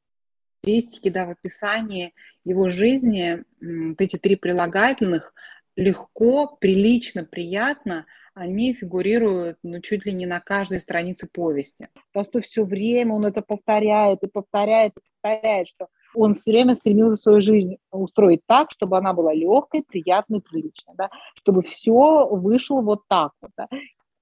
Вестики, 0.63 1.09
да, 1.09 1.25
в 1.25 1.31
описании 1.31 2.13
его 2.45 2.69
жизни, 2.69 3.43
вот 3.61 3.99
эти 4.01 4.17
три 4.17 4.35
прилагательных, 4.35 5.33
легко, 5.75 6.57
прилично, 6.59 7.25
приятно, 7.25 8.05
они 8.33 8.73
фигурируют 8.73 9.57
ну, 9.61 9.79
чуть 9.81 10.05
ли 10.05 10.13
не 10.13 10.25
на 10.25 10.39
каждой 10.39 10.79
странице 10.79 11.27
повести. 11.31 11.89
Просто 12.11 12.41
все 12.41 12.63
время 12.63 13.13
он 13.13 13.25
это 13.25 13.41
повторяет 13.41 14.23
и 14.23 14.27
повторяет 14.27 14.93
и 14.97 15.01
повторяет, 15.21 15.67
что 15.67 15.87
он 16.15 16.35
все 16.35 16.51
время 16.51 16.75
стремился 16.75 17.23
свою 17.23 17.41
жизнь 17.41 17.77
устроить 17.91 18.41
так, 18.45 18.71
чтобы 18.71 18.97
она 18.97 19.13
была 19.13 19.33
легкой, 19.33 19.83
приятной, 19.83 20.41
приличной, 20.41 20.93
да, 20.95 21.09
чтобы 21.35 21.61
все 21.63 22.27
вышло 22.27 22.81
вот 22.81 23.01
так 23.07 23.31
вот. 23.41 23.51
Да. 23.57 23.67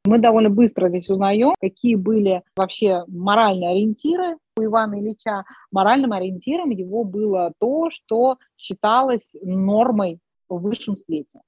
Мы 0.04 0.18
довольно 0.18 0.50
быстро 0.50 0.90
здесь 0.90 1.10
узнаем, 1.10 1.54
какие 1.60 1.96
были 1.96 2.42
вообще 2.56 3.04
моральные 3.08 3.70
ориентиры 3.70 4.38
у 4.58 4.64
Ивана 4.64 5.00
Ильича. 5.00 5.44
Моральным 5.72 6.12
ориентиром 6.12 6.72
его 6.72 7.04
было 7.04 7.54
то, 7.60 7.92
что 7.92 8.38
считалось 8.58 9.36
нормой 9.44 10.20
в 10.50 10.60
высшем 10.60 10.96
свете. 10.96 11.42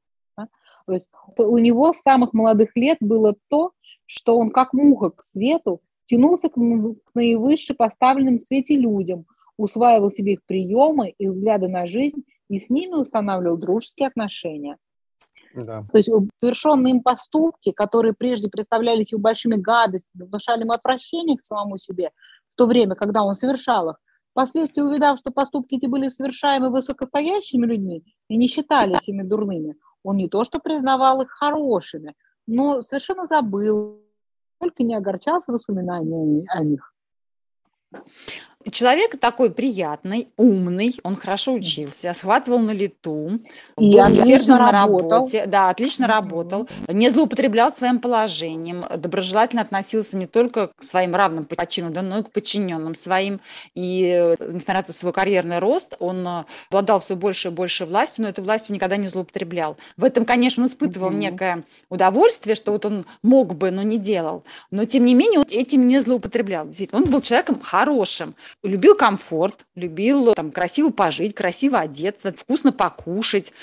То 0.85 0.93
есть 0.93 1.07
у 1.37 1.57
него 1.57 1.93
с 1.93 2.01
самых 2.01 2.33
молодых 2.33 2.75
лет 2.75 2.97
было 2.99 3.35
то, 3.47 3.71
что 4.05 4.37
он 4.37 4.49
как 4.51 4.73
муха 4.73 5.11
к 5.11 5.23
свету 5.23 5.81
тянулся 6.05 6.49
к 6.49 6.57
наивысше 7.15 7.73
поставленным 7.73 8.37
в 8.37 8.41
свете 8.41 8.75
людям, 8.75 9.25
усваивал 9.57 10.11
себе 10.11 10.33
их 10.33 10.45
приемы 10.45 11.13
и 11.17 11.27
взгляды 11.27 11.67
на 11.67 11.85
жизнь 11.85 12.23
и 12.49 12.57
с 12.57 12.69
ними 12.69 12.95
устанавливал 12.95 13.57
дружеские 13.57 14.07
отношения. 14.07 14.77
Да. 15.55 15.85
То 15.91 15.97
есть 15.99 16.09
совершенные 16.37 16.95
им 16.95 17.03
поступки, 17.03 17.71
которые 17.71 18.13
прежде 18.13 18.49
представлялись 18.49 19.11
ему 19.11 19.21
большими 19.21 19.55
гадостями, 19.55 20.25
внушали 20.25 20.61
ему 20.61 20.71
отвращение 20.71 21.37
к 21.37 21.45
самому 21.45 21.77
себе, 21.77 22.11
в 22.49 22.55
то 22.55 22.65
время, 22.65 22.95
когда 22.95 23.23
он 23.23 23.35
совершал 23.35 23.91
их, 23.91 23.97
впоследствии 24.31 24.81
увидав, 24.81 25.19
что 25.19 25.31
поступки 25.31 25.75
эти 25.75 25.85
были 25.85 26.07
совершаемы 26.07 26.71
высокостоящими 26.71 27.67
людьми 27.67 28.03
и 28.29 28.37
не 28.37 28.47
считались 28.47 29.07
ими 29.07 29.21
дурными, 29.21 29.75
он 30.03 30.17
не 30.17 30.27
то 30.27 30.43
что 30.43 30.59
признавал 30.59 31.21
их 31.21 31.29
хорошими, 31.29 32.15
но 32.47 32.81
совершенно 32.81 33.25
забыл, 33.25 34.01
только 34.59 34.83
не 34.83 34.95
огорчался 34.95 35.51
воспоминаниями 35.51 36.45
о 36.49 36.63
них. 36.63 36.93
Человек 38.71 39.19
такой 39.19 39.51
приятный, 39.51 40.27
умный, 40.37 40.95
он 41.03 41.15
хорошо 41.15 41.53
учился, 41.53 42.13
схватывал 42.13 42.59
на 42.59 42.71
лету, 42.71 43.39
и 43.77 43.91
был 43.91 44.13
усердным 44.13 44.57
на 44.57 44.71
работе, 44.71 45.45
да, 45.45 45.69
отлично 45.69 46.05
mm-hmm. 46.05 46.07
работал, 46.07 46.69
не 46.87 47.09
злоупотреблял 47.09 47.71
своим 47.71 47.99
положением, 47.99 48.85
доброжелательно 48.95 49.61
относился 49.61 50.17
не 50.17 50.27
только 50.27 50.67
к 50.67 50.83
своим 50.83 51.15
равным 51.15 51.45
по 51.45 51.65
чину, 51.65 51.91
да, 51.91 52.01
но 52.01 52.19
и 52.19 52.23
к 52.23 52.31
подчиненным 52.31 52.95
своим. 52.95 53.41
И 53.75 54.35
несмотря 54.39 54.83
на 54.87 54.93
свой 54.93 55.13
карьерный 55.13 55.59
рост, 55.59 55.95
он 55.99 56.27
э, 56.27 56.45
обладал 56.69 56.99
все 56.99 57.15
больше 57.15 57.49
и 57.49 57.51
больше 57.51 57.85
властью, 57.85 58.23
но 58.23 58.29
этой 58.29 58.43
властью 58.43 58.75
никогда 58.75 58.97
не 58.97 59.07
злоупотреблял. 59.07 59.77
В 59.97 60.03
этом, 60.03 60.25
конечно, 60.25 60.63
он 60.63 60.69
испытывал 60.69 61.11
mm-hmm. 61.11 61.17
некое 61.17 61.63
удовольствие, 61.89 62.55
что 62.55 62.71
вот 62.71 62.85
он 62.85 63.05
мог 63.23 63.55
бы, 63.55 63.71
но 63.71 63.81
не 63.81 63.97
делал. 63.97 64.43
Но, 64.71 64.85
тем 64.85 65.05
не 65.05 65.13
менее, 65.13 65.39
он 65.39 65.45
этим 65.49 65.87
не 65.87 65.99
злоупотреблял. 65.99 66.67
Он 66.91 67.05
был 67.05 67.21
человеком 67.21 67.59
хорошим, 67.61 68.35
любил 68.63 68.95
комфорт, 68.95 69.65
любил 69.75 70.33
там 70.33 70.51
красиво 70.51 70.89
пожить, 70.89 71.35
красиво 71.35 71.79
одеться, 71.79 72.33
вкусно 72.33 72.71
покушать. 72.71 73.53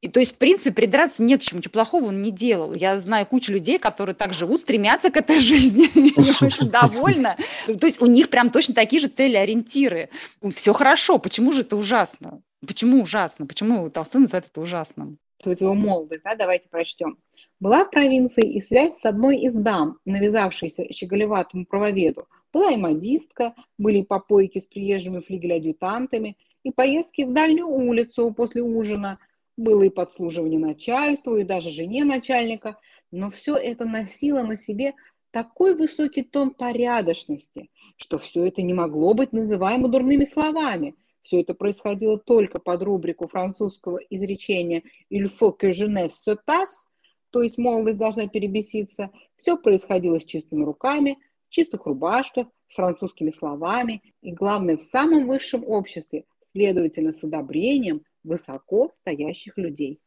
И, 0.00 0.08
то 0.08 0.20
есть, 0.20 0.36
в 0.36 0.38
принципе, 0.38 0.70
придраться 0.70 1.22
не 1.24 1.36
к 1.36 1.40
чему, 1.40 1.58
ничего 1.58 1.72
плохого 1.72 2.06
он 2.06 2.22
не 2.22 2.30
делал. 2.30 2.72
Я 2.72 3.00
знаю 3.00 3.26
кучу 3.26 3.52
людей, 3.52 3.78
которые 3.78 4.14
так 4.14 4.32
живут, 4.32 4.60
стремятся 4.60 5.10
к 5.10 5.16
этой 5.16 5.38
жизни, 5.40 5.88
я 6.20 6.46
очень 6.46 6.70
довольна. 6.70 7.36
То 7.66 7.86
есть 7.86 8.00
у 8.00 8.06
них 8.06 8.30
прям 8.30 8.50
точно 8.50 8.74
такие 8.74 9.00
же 9.00 9.08
цели, 9.08 9.36
ориентиры. 9.36 10.10
Все 10.52 10.72
хорошо, 10.72 11.18
почему 11.18 11.50
же 11.50 11.62
это 11.62 11.76
ужасно? 11.76 12.40
Почему 12.66 13.02
ужасно? 13.02 13.46
Почему 13.46 13.88
Толстой 13.90 14.22
называет 14.22 14.46
это 14.46 14.60
ужасным? 14.60 15.18
Вот 15.44 15.60
его 15.60 15.74
молодость, 15.74 16.24
да, 16.24 16.34
давайте 16.34 16.68
прочтем. 16.68 17.18
Была 17.60 17.84
в 17.84 17.90
провинции 17.90 18.48
и 18.48 18.60
связь 18.60 18.98
с 18.98 19.04
одной 19.04 19.38
из 19.38 19.54
дам, 19.54 19.98
навязавшейся 20.04 20.92
щеголеватому 20.92 21.66
правоведу. 21.66 22.28
Была 22.52 22.70
и 22.70 22.76
модистка, 22.76 23.54
были 23.78 23.98
и 23.98 24.06
попойки 24.06 24.60
с 24.60 24.66
приезжими 24.66 25.20
флигель-адъютантами, 25.20 26.36
и 26.62 26.70
поездки 26.70 27.22
в 27.22 27.32
дальнюю 27.32 27.68
улицу 27.68 28.32
после 28.32 28.62
ужина, 28.62 29.18
было 29.56 29.82
и 29.82 29.88
подслуживание 29.88 30.60
начальству, 30.60 31.36
и 31.36 31.42
даже 31.42 31.70
жене 31.70 32.04
начальника, 32.04 32.78
но 33.10 33.28
все 33.28 33.56
это 33.56 33.84
носило 33.84 34.42
на 34.42 34.56
себе 34.56 34.94
такой 35.32 35.74
высокий 35.74 36.22
тон 36.22 36.50
порядочности, 36.50 37.70
что 37.96 38.20
все 38.20 38.46
это 38.46 38.62
не 38.62 38.72
могло 38.72 39.14
быть 39.14 39.32
называемо 39.32 39.88
дурными 39.88 40.24
словами. 40.24 40.94
Все 41.22 41.40
это 41.40 41.54
происходило 41.54 42.18
только 42.18 42.60
под 42.60 42.82
рубрику 42.84 43.26
французского 43.26 43.98
изречения 44.10 44.84
«Il 45.10 45.28
faut 45.28 45.56
que 45.58 45.72
jeunesse 45.72 46.14
se 46.24 46.36
passe», 46.46 46.86
то 47.30 47.42
есть 47.42 47.58
молодость 47.58 47.98
должна 47.98 48.26
перебеситься. 48.28 49.10
Все 49.36 49.56
происходило 49.56 50.20
с 50.20 50.24
чистыми 50.24 50.64
руками, 50.64 51.18
в 51.48 51.50
чистых 51.50 51.86
рубашках, 51.86 52.46
с 52.68 52.74
французскими 52.74 53.30
словами 53.30 54.02
и, 54.20 54.32
главное, 54.32 54.76
в 54.76 54.82
самом 54.82 55.26
высшем 55.26 55.64
обществе, 55.64 56.24
следовательно, 56.42 57.12
с 57.12 57.24
одобрением 57.24 58.02
высоко 58.22 58.90
стоящих 58.94 59.56
людей. 59.56 60.00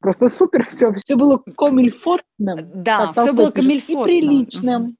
Просто 0.00 0.28
супер 0.28 0.64
все, 0.64 0.92
все 0.92 1.16
было 1.16 1.38
комильфотным. 1.56 2.82
Да, 2.82 3.12
все 3.12 3.32
было 3.32 3.50
комильфотным. 3.50 4.02
И 4.02 4.04
приличным. 4.04 4.97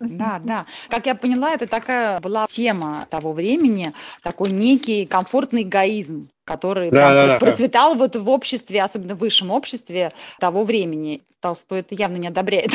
Да, 0.00 0.40
да. 0.42 0.66
Как 0.88 1.06
я 1.06 1.14
поняла, 1.14 1.52
это 1.52 1.66
такая 1.66 2.20
была 2.20 2.46
тема 2.48 3.06
того 3.10 3.32
времени, 3.32 3.92
такой 4.22 4.50
некий 4.50 5.06
комфортный 5.06 5.62
эгоизм, 5.62 6.28
который 6.44 6.90
да, 6.90 7.12
да, 7.12 7.26
да, 7.26 7.38
процветал 7.38 7.94
вот 7.94 8.16
в 8.16 8.28
обществе, 8.28 8.82
особенно 8.82 9.14
в 9.14 9.18
высшем 9.18 9.50
обществе 9.50 10.12
того 10.38 10.64
времени. 10.64 11.22
Толстой 11.40 11.80
это 11.80 11.94
явно 11.94 12.16
не 12.16 12.28
одобряет. 12.28 12.70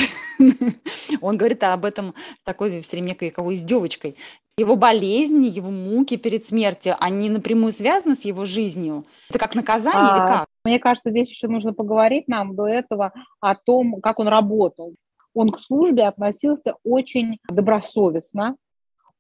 Он 1.22 1.38
говорит 1.38 1.64
об 1.64 1.86
этом 1.86 2.14
такой 2.44 2.82
все 2.82 2.92
время 2.92 3.10
некой 3.10 3.32
кого 3.32 3.54
издевочкой. 3.54 4.16
Его 4.58 4.76
болезни, 4.76 5.48
его 5.48 5.72
муки 5.72 6.18
перед 6.18 6.46
смертью, 6.46 6.96
они 7.00 7.30
напрямую 7.30 7.72
связаны 7.72 8.16
с 8.16 8.26
его 8.26 8.44
жизнью? 8.44 9.06
Это 9.30 9.40
как 9.40 9.56
наказание 9.56 10.12
а, 10.12 10.18
или 10.18 10.28
как? 10.28 10.46
Мне 10.66 10.80
кажется, 10.80 11.12
здесь 11.12 11.30
еще 11.30 11.48
нужно 11.48 11.74
поговорить 11.74 12.28
нам 12.28 12.56
до 12.56 12.68
этого 12.68 13.14
о 13.40 13.56
том, 13.56 14.02
как 14.02 14.20
он 14.20 14.28
работал. 14.28 14.96
Он 15.34 15.50
к 15.50 15.60
службе 15.60 16.04
относился 16.04 16.76
очень 16.84 17.38
добросовестно, 17.50 18.56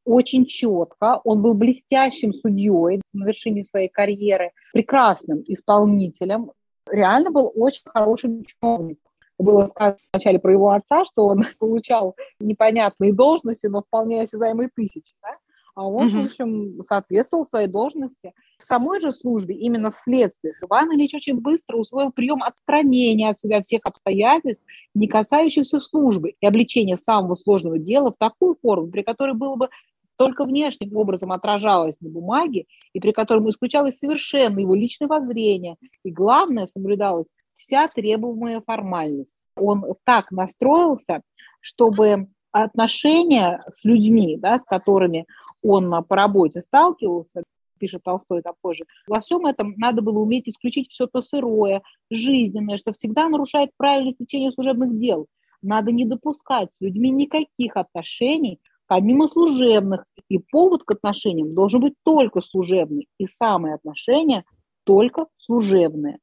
очень 0.05 0.45
четко. 0.45 1.21
Он 1.23 1.41
был 1.41 1.53
блестящим 1.53 2.33
судьей 2.33 3.01
на 3.13 3.25
вершине 3.25 3.63
своей 3.63 3.89
карьеры, 3.89 4.51
прекрасным 4.73 5.43
исполнителем. 5.45 6.51
Реально 6.89 7.31
был 7.31 7.51
очень 7.55 7.83
хорошим 7.85 8.43
чиновником 8.45 9.09
было 9.39 9.65
сказано 9.65 9.97
вначале 10.13 10.37
про 10.37 10.51
его 10.51 10.71
отца, 10.71 11.05
что 11.05 11.27
он 11.27 11.43
получал 11.59 12.15
непонятные 12.39 13.13
должности, 13.13 13.67
но 13.67 13.81
вполне 13.81 14.21
осязаемые 14.21 14.69
тысячи, 14.75 15.15
да? 15.23 15.37
А 15.79 15.87
он, 15.87 16.07
угу. 16.07 16.23
в 16.23 16.25
общем, 16.25 16.83
соответствовал 16.85 17.45
своей 17.45 17.67
должности. 17.67 18.33
В 18.57 18.65
самой 18.65 18.99
же 18.99 19.13
службе, 19.13 19.55
именно 19.55 19.91
в 19.91 19.95
следствиях, 19.95 20.61
Иван 20.61 20.93
Ильич 20.93 21.13
очень 21.13 21.39
быстро 21.39 21.77
усвоил 21.77 22.11
прием 22.11 22.43
отстранения 22.43 23.29
от 23.29 23.39
себя 23.39 23.61
всех 23.61 23.81
обстоятельств, 23.85 24.61
не 24.93 25.07
касающихся 25.07 25.79
службы, 25.79 26.33
и 26.41 26.45
обличения 26.45 26.97
самого 26.97 27.35
сложного 27.35 27.79
дела 27.79 28.11
в 28.11 28.17
такую 28.17 28.57
форму, 28.61 28.91
при 28.91 29.03
которой 29.03 29.35
было 29.35 29.55
бы 29.55 29.69
только 30.17 30.43
внешним 30.43 30.97
образом 30.97 31.31
отражалось 31.31 32.01
на 32.01 32.09
бумаге, 32.09 32.65
и 32.91 32.99
при 32.99 33.13
котором 33.13 33.49
исключалось 33.49 33.99
совершенно 33.99 34.59
его 34.59 34.75
личное 34.75 35.07
воззрение, 35.07 35.77
и 36.03 36.11
главное, 36.11 36.67
соблюдалось 36.67 37.27
вся 37.55 37.87
требуемая 37.87 38.61
формальность. 38.67 39.33
Он 39.55 39.85
так 40.03 40.29
настроился, 40.31 41.21
чтобы 41.61 42.27
отношения 42.51 43.63
с 43.69 43.83
людьми, 43.83 44.37
да, 44.37 44.59
с 44.59 44.63
которыми 44.63 45.25
он 45.63 46.03
по 46.03 46.15
работе 46.15 46.61
сталкивался, 46.61 47.43
пишет 47.79 48.03
Толстой 48.03 48.41
там 48.41 48.53
позже, 48.61 48.85
во 49.07 49.21
всем 49.21 49.45
этом 49.45 49.73
надо 49.77 50.01
было 50.01 50.19
уметь 50.19 50.47
исключить 50.47 50.89
все 50.89 51.07
то 51.07 51.21
сырое, 51.21 51.81
жизненное, 52.11 52.77
что 52.77 52.93
всегда 52.93 53.29
нарушает 53.29 53.71
правильность 53.77 54.17
течения 54.17 54.51
служебных 54.51 54.97
дел. 54.97 55.27
надо 55.61 55.91
не 55.91 56.05
допускать 56.05 56.73
с 56.73 56.81
людьми 56.81 57.09
никаких 57.09 57.75
отношений, 57.75 58.59
помимо 58.87 59.27
служебных, 59.27 60.05
и 60.29 60.37
повод 60.39 60.83
к 60.83 60.91
отношениям 60.91 61.53
должен 61.53 61.81
быть 61.81 61.95
только 62.03 62.41
служебный, 62.41 63.07
и 63.17 63.27
самые 63.27 63.75
отношения 63.75 64.45
только 64.83 65.27
служебные. 65.37 66.19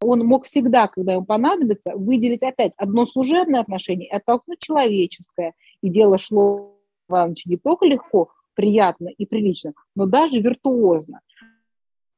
Он 0.00 0.20
мог 0.24 0.44
всегда, 0.44 0.86
когда 0.86 1.14
ему 1.14 1.24
понадобится, 1.24 1.92
выделить 1.96 2.42
опять 2.42 2.72
одно 2.76 3.04
служебное 3.04 3.60
отношение 3.60 4.08
и 4.08 4.14
оттолкнуть 4.14 4.60
человеческое. 4.60 5.54
И 5.82 5.88
дело 5.88 6.18
шло 6.18 6.78
Ивановичу 7.08 7.48
не 7.48 7.56
только 7.56 7.86
легко, 7.86 8.30
приятно 8.58 9.10
и 9.16 9.24
прилично, 9.24 9.72
но 9.94 10.06
даже 10.06 10.40
виртуозно. 10.40 11.20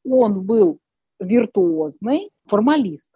Он 0.08 0.40
был 0.40 0.78
виртуозный 1.18 2.30
формалист. 2.46 3.10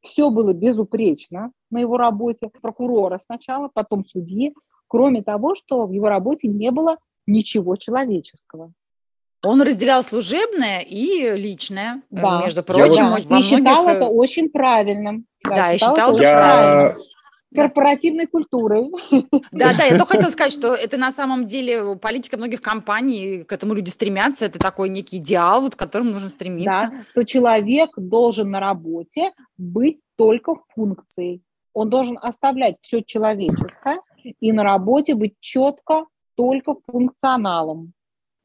Все 0.00 0.30
было 0.30 0.52
безупречно 0.52 1.52
на 1.70 1.78
его 1.78 1.96
работе. 1.96 2.50
Прокурора 2.60 3.20
сначала, 3.24 3.70
потом 3.72 4.04
судьи. 4.04 4.52
Кроме 4.88 5.22
того, 5.22 5.54
что 5.54 5.86
в 5.86 5.92
его 5.92 6.08
работе 6.08 6.48
не 6.48 6.72
было 6.72 6.96
ничего 7.24 7.76
человеческого. 7.76 8.72
Он 9.44 9.62
разделял 9.62 10.02
служебное 10.02 10.80
и 10.80 11.36
личное, 11.36 12.02
э, 12.10 12.16
да. 12.16 12.42
между 12.42 12.64
прочим. 12.64 13.14
Я, 13.14 13.22
да. 13.28 13.38
И 13.38 13.42
считал 13.42 13.88
это 13.88 14.06
очень 14.06 14.48
правильным. 14.50 15.26
Да, 15.44 15.54
да 15.54 15.70
я 15.70 15.78
считал 15.78 16.14
это 16.14 16.22
я... 16.22 16.32
правильным 16.32 17.13
корпоративной 17.54 18.26
культурой. 18.26 18.90
Да, 19.52 19.72
да, 19.76 19.84
я 19.84 19.96
только 19.96 20.14
хотела 20.14 20.30
сказать, 20.30 20.52
что 20.52 20.74
это 20.74 20.96
на 20.96 21.12
самом 21.12 21.46
деле 21.46 21.96
политика 21.96 22.36
многих 22.36 22.60
компаний, 22.60 23.44
к 23.44 23.52
этому 23.52 23.74
люди 23.74 23.90
стремятся, 23.90 24.46
это 24.46 24.58
такой 24.58 24.88
некий 24.88 25.18
идеал, 25.18 25.62
вот, 25.62 25.76
к 25.76 25.78
которому 25.78 26.10
нужно 26.10 26.28
стремиться. 26.28 26.90
Да, 26.90 27.04
что 27.10 27.24
человек 27.24 27.90
должен 27.96 28.50
на 28.50 28.60
работе 28.60 29.32
быть 29.56 30.00
только 30.16 30.54
функцией. 30.74 31.42
Он 31.72 31.90
должен 31.90 32.18
оставлять 32.20 32.76
все 32.82 33.02
человеческое 33.02 34.00
и 34.40 34.52
на 34.52 34.62
работе 34.62 35.14
быть 35.14 35.34
четко 35.40 36.06
только 36.36 36.74
функционалом. 36.86 37.93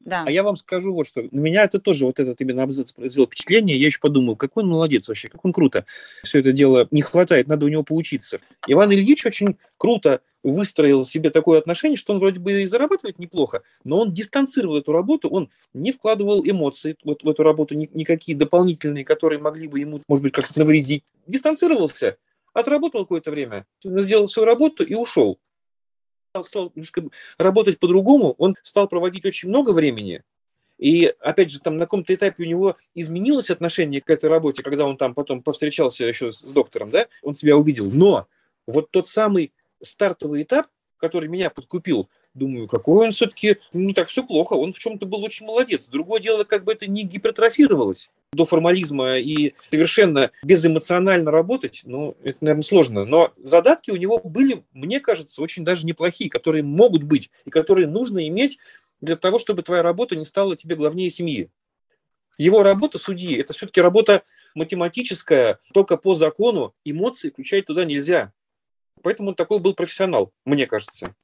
Да. 0.00 0.24
А 0.26 0.30
я 0.30 0.42
вам 0.42 0.56
скажу 0.56 0.94
вот 0.94 1.06
что. 1.06 1.22
На 1.30 1.38
меня 1.38 1.64
это 1.64 1.78
тоже 1.78 2.06
вот 2.06 2.18
этот 2.18 2.40
именно 2.40 2.62
абзац 2.62 2.92
произвел 2.92 3.26
впечатление. 3.26 3.76
Я 3.76 3.86
еще 3.86 4.00
подумал, 4.00 4.34
какой 4.34 4.64
он 4.64 4.70
молодец 4.70 5.08
вообще, 5.08 5.28
как 5.28 5.44
он 5.44 5.52
круто. 5.52 5.84
Все 6.22 6.40
это 6.40 6.52
дело 6.52 6.88
не 6.90 7.02
хватает, 7.02 7.48
надо 7.48 7.66
у 7.66 7.68
него 7.68 7.82
поучиться. 7.82 8.40
Иван 8.66 8.92
Ильич 8.92 9.26
очень 9.26 9.56
круто 9.76 10.20
выстроил 10.42 11.04
себе 11.04 11.28
такое 11.28 11.58
отношение, 11.58 11.96
что 11.96 12.14
он 12.14 12.18
вроде 12.18 12.40
бы 12.40 12.62
и 12.62 12.66
зарабатывает 12.66 13.18
неплохо, 13.18 13.62
но 13.84 14.00
он 14.00 14.14
дистанцировал 14.14 14.78
эту 14.78 14.92
работу, 14.92 15.28
он 15.28 15.50
не 15.74 15.92
вкладывал 15.92 16.42
эмоции 16.44 16.96
вот 17.04 17.22
в 17.22 17.28
эту 17.28 17.42
работу, 17.42 17.74
ни, 17.74 17.90
никакие 17.92 18.36
дополнительные, 18.36 19.04
которые 19.04 19.38
могли 19.38 19.68
бы 19.68 19.80
ему, 19.80 20.00
может 20.08 20.22
быть, 20.22 20.32
как-то 20.32 20.58
навредить. 20.58 21.04
Дистанцировался, 21.26 22.16
отработал 22.54 23.02
какое-то 23.02 23.30
время, 23.30 23.66
сделал 23.84 24.26
свою 24.26 24.46
работу 24.46 24.82
и 24.82 24.94
ушел 24.94 25.38
стал 26.44 26.72
работать 27.38 27.78
по-другому, 27.78 28.34
он 28.38 28.56
стал 28.62 28.88
проводить 28.88 29.24
очень 29.24 29.48
много 29.48 29.70
времени, 29.70 30.22
и, 30.78 31.12
опять 31.20 31.50
же, 31.50 31.60
там 31.60 31.76
на 31.76 31.84
каком-то 31.84 32.14
этапе 32.14 32.44
у 32.44 32.46
него 32.46 32.76
изменилось 32.94 33.50
отношение 33.50 34.00
к 34.00 34.08
этой 34.08 34.30
работе, 34.30 34.62
когда 34.62 34.86
он 34.86 34.96
там 34.96 35.14
потом 35.14 35.42
повстречался 35.42 36.06
еще 36.06 36.32
с 36.32 36.40
доктором, 36.40 36.90
да, 36.90 37.06
он 37.22 37.34
себя 37.34 37.56
увидел. 37.56 37.90
Но 37.90 38.28
вот 38.66 38.90
тот 38.90 39.06
самый 39.06 39.52
стартовый 39.82 40.42
этап, 40.42 40.68
который 40.96 41.28
меня 41.28 41.50
подкупил, 41.50 42.08
думаю, 42.34 42.68
какой 42.68 43.06
он 43.06 43.12
все-таки 43.12 43.56
не 43.72 43.94
так 43.94 44.08
все 44.08 44.24
плохо, 44.24 44.54
он 44.54 44.72
в 44.72 44.78
чем-то 44.78 45.06
был 45.06 45.22
очень 45.22 45.46
молодец. 45.46 45.88
Другое 45.88 46.20
дело, 46.20 46.44
как 46.44 46.64
бы 46.64 46.72
это 46.72 46.86
не 46.88 47.02
гипертрофировалось 47.02 48.10
до 48.32 48.44
формализма 48.44 49.18
и 49.18 49.54
совершенно 49.70 50.30
безэмоционально 50.44 51.30
работать, 51.30 51.82
ну, 51.84 52.16
это, 52.22 52.38
наверное, 52.42 52.62
сложно. 52.62 53.04
Но 53.04 53.32
задатки 53.42 53.90
у 53.90 53.96
него 53.96 54.20
были, 54.22 54.62
мне 54.72 55.00
кажется, 55.00 55.42
очень 55.42 55.64
даже 55.64 55.84
неплохие, 55.84 56.30
которые 56.30 56.62
могут 56.62 57.02
быть 57.02 57.30
и 57.44 57.50
которые 57.50 57.88
нужно 57.88 58.26
иметь 58.28 58.58
для 59.00 59.16
того, 59.16 59.38
чтобы 59.38 59.62
твоя 59.62 59.82
работа 59.82 60.14
не 60.14 60.24
стала 60.24 60.56
тебе 60.56 60.76
главнее 60.76 61.10
семьи. 61.10 61.50
Его 62.38 62.62
работа 62.62 62.98
судьи– 62.98 63.36
это 63.38 63.52
все-таки 63.52 63.80
работа 63.80 64.22
математическая, 64.54 65.58
только 65.74 65.96
по 65.96 66.14
закону 66.14 66.74
эмоции 66.84 67.30
включать 67.30 67.66
туда 67.66 67.84
нельзя. 67.84 68.32
Поэтому 69.02 69.30
он 69.30 69.34
такой 69.34 69.58
был 69.58 69.74
профессионал, 69.74 70.32
мне 70.44 70.66
кажется. 70.66 71.14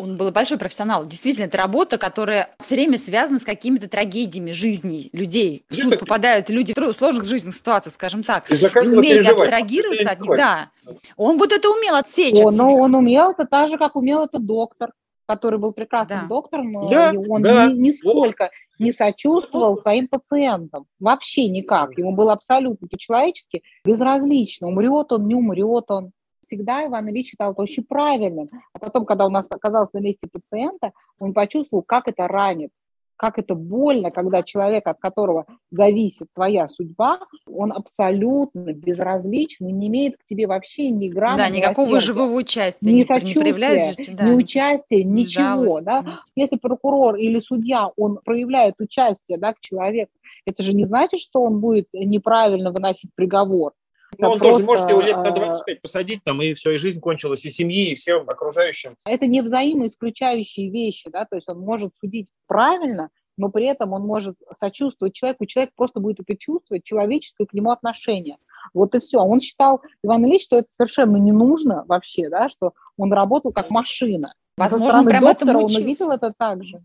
Он 0.00 0.16
был 0.16 0.30
большой 0.30 0.56
профессионал. 0.56 1.04
Действительно, 1.04 1.44
это 1.44 1.58
работа, 1.58 1.98
которая 1.98 2.54
все 2.60 2.74
время 2.74 2.96
связана 2.96 3.38
с 3.38 3.44
какими-то 3.44 3.86
трагедиями 3.86 4.52
жизни 4.52 5.10
людей. 5.12 5.64
В 5.68 5.74
суд 5.74 5.98
попадают 5.98 6.48
люди 6.48 6.72
в 6.74 6.92
сложных 6.94 7.24
жизненных 7.24 7.54
ситуациях, 7.54 7.94
скажем 7.94 8.22
так. 8.22 8.50
И 8.50 8.54
умеет 8.88 9.28
абстрагироваться 9.28 10.10
от 10.10 10.20
них. 10.20 10.36
Да. 10.36 10.70
Он 11.16 11.36
вот 11.36 11.52
это 11.52 11.68
умел 11.68 11.96
отсечь 11.96 12.40
О, 12.40 12.50
Но 12.50 12.74
он 12.74 12.94
умел 12.94 13.32
это 13.32 13.44
так 13.44 13.68
же, 13.68 13.76
как 13.76 13.94
умел 13.94 14.24
это 14.24 14.38
доктор 14.38 14.92
который 15.26 15.60
был 15.60 15.72
прекрасным 15.72 16.22
да. 16.22 16.26
доктором, 16.26 16.72
но 16.72 16.88
да, 16.88 17.12
он 17.28 17.40
да. 17.40 17.68
Ни, 17.68 17.74
нисколько 17.74 18.50
не 18.80 18.90
сочувствовал 18.90 19.78
своим 19.78 20.08
пациентам. 20.08 20.86
Вообще 20.98 21.46
никак. 21.46 21.96
Ему 21.96 22.16
было 22.16 22.32
абсолютно 22.32 22.88
по-человечески 22.88 23.62
безразлично. 23.84 24.66
Умрет 24.66 25.12
он, 25.12 25.28
не 25.28 25.36
умрет 25.36 25.84
он 25.88 26.10
всегда 26.50 26.84
Иван 26.86 27.08
Ильич 27.08 27.28
считал 27.28 27.52
это 27.52 27.62
очень 27.62 27.84
правильным. 27.84 28.50
А 28.72 28.78
потом, 28.78 29.04
когда 29.04 29.26
он 29.26 29.36
оказался 29.36 29.96
на 29.96 30.00
месте 30.00 30.26
пациента, 30.30 30.92
он 31.18 31.32
почувствовал, 31.32 31.84
как 31.84 32.08
это 32.08 32.26
ранит, 32.26 32.70
как 33.16 33.38
это 33.38 33.54
больно, 33.54 34.10
когда 34.10 34.42
человек, 34.42 34.86
от 34.86 34.98
которого 34.98 35.44
зависит 35.70 36.28
твоя 36.34 36.68
судьба, 36.68 37.20
он 37.46 37.70
абсолютно 37.70 38.72
безразличен, 38.72 39.66
не 39.66 39.88
имеет 39.88 40.16
к 40.16 40.24
тебе 40.24 40.46
вообще 40.46 40.88
ни 40.88 41.08
грамма 41.08 41.36
Да, 41.36 41.48
никакого 41.50 42.00
живого 42.00 42.32
участия. 42.32 42.90
Ни 42.90 43.04
сочувствия, 43.04 43.94
да. 44.14 44.24
ни 44.24 44.32
участия, 44.32 45.04
ничего. 45.04 45.82
Да? 45.82 46.20
Если 46.34 46.56
прокурор 46.56 47.16
или 47.16 47.38
судья, 47.40 47.90
он 47.96 48.18
проявляет 48.24 48.76
участие 48.80 49.36
да, 49.38 49.52
к 49.52 49.60
человеку, 49.60 50.12
это 50.46 50.62
же 50.62 50.72
не 50.72 50.86
значит, 50.86 51.20
что 51.20 51.42
он 51.42 51.60
будет 51.60 51.88
неправильно 51.92 52.72
выносить 52.72 53.10
приговор. 53.14 53.72
Ну, 54.18 54.30
он 54.30 54.38
просто... 54.38 54.54
тоже 54.54 54.64
можете 54.64 54.90
его 54.90 55.00
лет 55.00 55.16
на 55.16 55.30
25 55.30 55.76
а, 55.76 55.80
посадить, 55.80 56.24
там, 56.24 56.42
и 56.42 56.54
все, 56.54 56.72
и 56.72 56.78
жизнь 56.78 57.00
кончилась, 57.00 57.44
и 57.44 57.50
семьи, 57.50 57.90
и 57.90 57.94
всем 57.94 58.28
окружающим. 58.28 58.96
Это 59.04 59.26
не 59.26 59.40
взаимоисключающие 59.40 60.70
вещи, 60.70 61.08
да, 61.10 61.24
то 61.24 61.36
есть 61.36 61.48
он 61.48 61.60
может 61.60 61.96
судить 61.96 62.28
правильно, 62.46 63.10
но 63.36 63.48
при 63.48 63.66
этом 63.66 63.92
он 63.92 64.02
может 64.02 64.36
сочувствовать 64.58 65.14
человеку, 65.14 65.46
человек 65.46 65.72
просто 65.74 66.00
будет 66.00 66.20
это 66.20 66.36
чувствовать, 66.36 66.84
человеческое 66.84 67.46
к 67.46 67.54
нему 67.54 67.70
отношение. 67.70 68.36
Вот 68.74 68.94
и 68.94 69.00
все. 69.00 69.18
Он 69.18 69.40
считал, 69.40 69.80
Иван 70.02 70.26
Ильич, 70.26 70.44
что 70.44 70.58
это 70.58 70.68
совершенно 70.70 71.16
не 71.16 71.32
нужно 71.32 71.84
вообще, 71.86 72.28
да, 72.28 72.50
что 72.50 72.74
он 72.98 73.12
работал 73.12 73.52
как 73.52 73.70
машина. 73.70 74.34
Возможно, 74.58 75.04
прям 75.04 75.24
доктора, 75.24 75.56
он 75.56 75.64
увидел 75.64 76.10
это 76.10 76.34
так 76.36 76.62
же. 76.64 76.82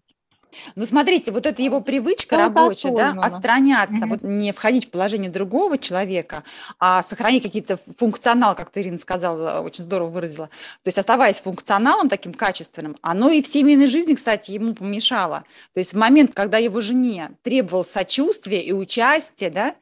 Ну, 0.76 0.86
смотрите, 0.86 1.32
вот 1.32 1.46
это 1.46 1.62
его 1.62 1.82
привычка 1.82 2.38
рабочая, 2.38 2.92
да, 2.92 3.16
отстраняться, 3.22 4.06
вот 4.08 4.22
не 4.24 4.52
входить 4.52 4.88
в 4.88 4.90
положение 4.90 5.30
другого 5.30 5.78
человека, 5.78 6.44
а 6.80 7.04
сохранить 7.04 7.44
какие-то 7.44 7.78
функционал, 7.98 8.56
как 8.56 8.70
ты, 8.70 8.82
Ирина, 8.82 8.98
сказала, 8.98 9.62
очень 9.62 9.84
здорово 9.84 10.10
выразила. 10.10 10.48
То 10.84 10.88
есть 10.88 10.98
оставаясь 10.98 11.40
функционалом 11.40 12.10
таким 12.10 12.34
качественным, 12.34 12.96
оно 13.02 13.30
и 13.30 13.42
в 13.42 13.48
семейной 13.48 13.88
жизни, 13.88 14.16
кстати, 14.16 14.52
ему 14.52 14.74
помешало. 14.74 15.44
То 15.74 15.80
есть 15.80 15.94
в 15.94 15.98
момент, 15.98 16.32
когда 16.34 16.58
его 16.58 16.82
жене 16.82 17.32
требовал 17.44 17.84
сочувствия 17.84 18.62
и 18.62 18.72
участия, 18.72 19.50
да, 19.50 19.76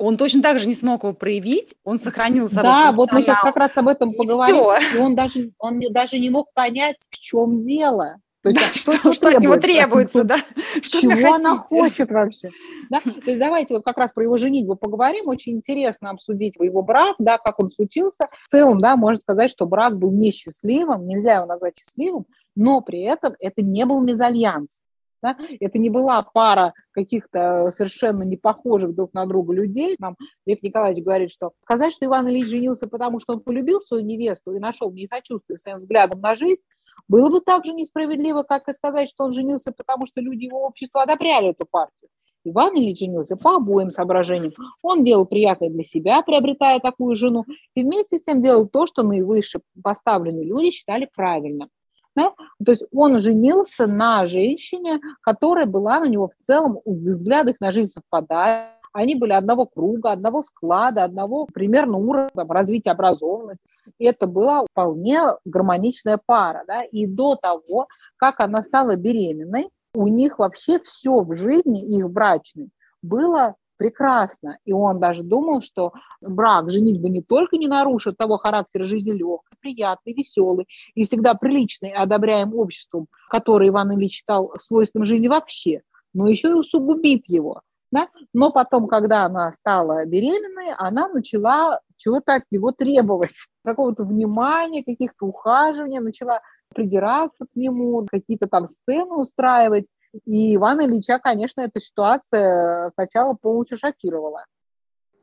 он 0.00 0.16
точно 0.16 0.42
так 0.42 0.58
же 0.58 0.66
не 0.66 0.74
смог 0.74 1.02
его 1.04 1.12
проявить, 1.12 1.74
он 1.84 1.98
сохранил 1.98 2.48
собой 2.48 2.62
Да, 2.62 2.92
вот 2.92 3.12
мы 3.12 3.22
сейчас 3.22 3.40
как 3.40 3.56
раз 3.56 3.70
об 3.74 3.88
этом 3.88 4.14
поговорим. 4.14 4.56
И, 4.56 4.96
и 4.96 4.98
он 4.98 5.14
даже, 5.14 5.52
он 5.58 5.80
даже 5.90 6.18
не 6.18 6.30
мог 6.30 6.52
понять, 6.54 6.96
в 7.10 7.18
чем 7.18 7.62
дело. 7.62 8.16
То 8.42 8.48
есть, 8.48 8.58
да, 8.58 8.66
что, 8.72 8.92
что, 8.92 9.12
что 9.12 9.28
от 9.28 9.40
него 9.40 9.56
требуется, 9.56 10.24
да? 10.24 10.38
Что 10.82 11.00
Чего 11.00 11.34
она 11.34 11.58
хочет 11.58 12.10
вообще? 12.10 12.48
Да? 12.88 13.00
То 13.00 13.30
есть 13.30 13.38
давайте 13.38 13.74
вот 13.74 13.84
как 13.84 13.98
раз 13.98 14.12
про 14.12 14.24
его 14.24 14.38
женитьбу 14.38 14.76
поговорим. 14.76 15.28
Очень 15.28 15.56
интересно 15.56 16.10
обсудить 16.10 16.54
его 16.58 16.82
брак, 16.82 17.16
да, 17.18 17.36
как 17.36 17.60
он 17.60 17.70
случился. 17.70 18.28
В 18.46 18.50
целом, 18.50 18.80
да, 18.80 18.96
можно 18.96 19.20
сказать, 19.20 19.50
что 19.50 19.66
брак 19.66 19.98
был 19.98 20.10
несчастливым, 20.10 21.06
нельзя 21.06 21.36
его 21.36 21.46
назвать 21.46 21.78
счастливым, 21.78 22.24
но 22.56 22.80
при 22.80 23.02
этом 23.02 23.34
это 23.38 23.60
не 23.60 23.84
был 23.84 24.00
мезальянс. 24.00 24.82
Да? 25.22 25.36
Это 25.60 25.78
не 25.78 25.90
была 25.90 26.22
пара 26.22 26.72
каких-то 26.92 27.70
совершенно 27.76 28.22
не 28.22 28.38
похожих 28.38 28.94
друг 28.94 29.12
на 29.12 29.26
друга 29.26 29.52
людей. 29.52 29.96
Нам 29.98 30.16
Лев 30.46 30.62
Николаевич 30.62 31.04
говорит, 31.04 31.30
что 31.30 31.52
сказать, 31.62 31.92
что 31.92 32.06
Иван 32.06 32.28
Ильич 32.28 32.46
женился, 32.46 32.88
потому 32.88 33.20
что 33.20 33.34
он 33.34 33.40
полюбил 33.40 33.82
свою 33.82 34.02
невесту 34.02 34.54
и 34.54 34.58
нашел 34.58 34.90
в 34.90 34.94
ней 34.94 35.08
сочувствие 35.12 35.58
своим 35.58 35.76
взглядом 35.76 36.20
на 36.20 36.34
жизнь, 36.34 36.62
было 37.08 37.28
бы 37.28 37.40
так 37.40 37.64
же 37.64 37.72
несправедливо, 37.72 38.42
как 38.42 38.68
и 38.68 38.72
сказать, 38.72 39.08
что 39.08 39.24
он 39.24 39.32
женился, 39.32 39.72
потому 39.72 40.06
что 40.06 40.20
люди 40.20 40.44
его 40.44 40.64
общества 40.64 41.02
одобряли 41.02 41.50
эту 41.50 41.66
партию. 41.70 42.10
Иван 42.44 42.74
Ильич 42.74 43.00
женился 43.00 43.36
по 43.36 43.56
обоим 43.56 43.90
соображениям. 43.90 44.52
Он 44.82 45.04
делал 45.04 45.26
приятное 45.26 45.68
для 45.68 45.84
себя, 45.84 46.22
приобретая 46.22 46.80
такую 46.80 47.16
жену, 47.16 47.44
и 47.74 47.82
вместе 47.82 48.18
с 48.18 48.22
тем 48.22 48.40
делал 48.40 48.66
то, 48.66 48.86
что 48.86 49.02
наивысше 49.02 49.60
поставленные 49.82 50.46
люди 50.46 50.70
считали 50.70 51.08
правильным. 51.14 51.68
Да? 52.16 52.32
То 52.64 52.72
есть 52.72 52.84
он 52.92 53.18
женился 53.18 53.86
на 53.86 54.26
женщине, 54.26 55.00
которая 55.20 55.66
была 55.66 56.00
на 56.00 56.08
него 56.08 56.28
в 56.28 56.46
целом, 56.46 56.80
взглядах 56.84 57.56
на 57.60 57.70
жизнь 57.70 57.92
совпадает. 57.92 58.70
Они 58.92 59.14
были 59.14 59.32
одного 59.32 59.66
круга, 59.66 60.10
одного 60.10 60.42
склада, 60.42 61.04
одного 61.04 61.46
примерно 61.46 61.98
уровня 61.98 62.44
развития 62.48 62.90
образованности. 62.90 63.62
Это 63.98 64.26
была 64.26 64.64
вполне 64.70 65.20
гармоничная 65.44 66.18
пара. 66.24 66.64
Да? 66.66 66.82
И 66.82 67.06
до 67.06 67.36
того, 67.36 67.88
как 68.16 68.40
она 68.40 68.62
стала 68.62 68.96
беременной, 68.96 69.70
у 69.94 70.06
них 70.06 70.38
вообще 70.38 70.78
все 70.80 71.20
в 71.20 71.34
жизни 71.34 71.98
их 71.98 72.10
брачной 72.10 72.70
было 73.02 73.56
прекрасно. 73.80 74.58
И 74.66 74.74
он 74.74 75.00
даже 75.00 75.22
думал, 75.22 75.62
что 75.62 75.92
брак, 76.20 76.70
женитьба 76.70 77.08
не 77.08 77.22
только 77.22 77.56
не 77.56 77.66
нарушит 77.66 78.18
того 78.18 78.36
характера 78.36 78.84
жизни 78.84 79.12
легкой, 79.12 79.56
приятный, 79.58 80.12
веселый 80.12 80.68
и 80.94 81.04
всегда 81.04 81.32
приличный, 81.32 81.92
одобряем 81.92 82.54
обществом, 82.54 83.06
который 83.30 83.70
Иван 83.70 83.94
Ильич 83.94 84.16
считал 84.16 84.52
свойственным 84.58 85.06
жизни 85.06 85.28
вообще, 85.28 85.80
но 86.12 86.28
еще 86.28 86.50
и 86.50 86.52
усугубит 86.52 87.22
его. 87.26 87.62
Да? 87.90 88.08
Но 88.34 88.52
потом, 88.52 88.86
когда 88.86 89.24
она 89.24 89.50
стала 89.52 90.04
беременной, 90.04 90.74
она 90.76 91.08
начала 91.08 91.80
чего-то 92.00 92.34
от 92.34 92.44
него 92.50 92.72
требовать, 92.72 93.34
какого-то 93.64 94.04
внимания, 94.04 94.82
каких-то 94.82 95.26
ухаживаний, 95.26 96.00
начала 96.00 96.40
придираться 96.74 97.44
к 97.44 97.56
нему, 97.56 98.06
какие-то 98.10 98.46
там 98.46 98.66
сцены 98.66 99.14
устраивать. 99.14 99.86
И 100.24 100.56
Ивана 100.56 100.86
Ильича, 100.86 101.18
конечно, 101.18 101.60
эта 101.60 101.80
ситуация 101.80 102.90
сначала 102.94 103.34
полностью 103.34 103.78
шокировала. 103.78 104.44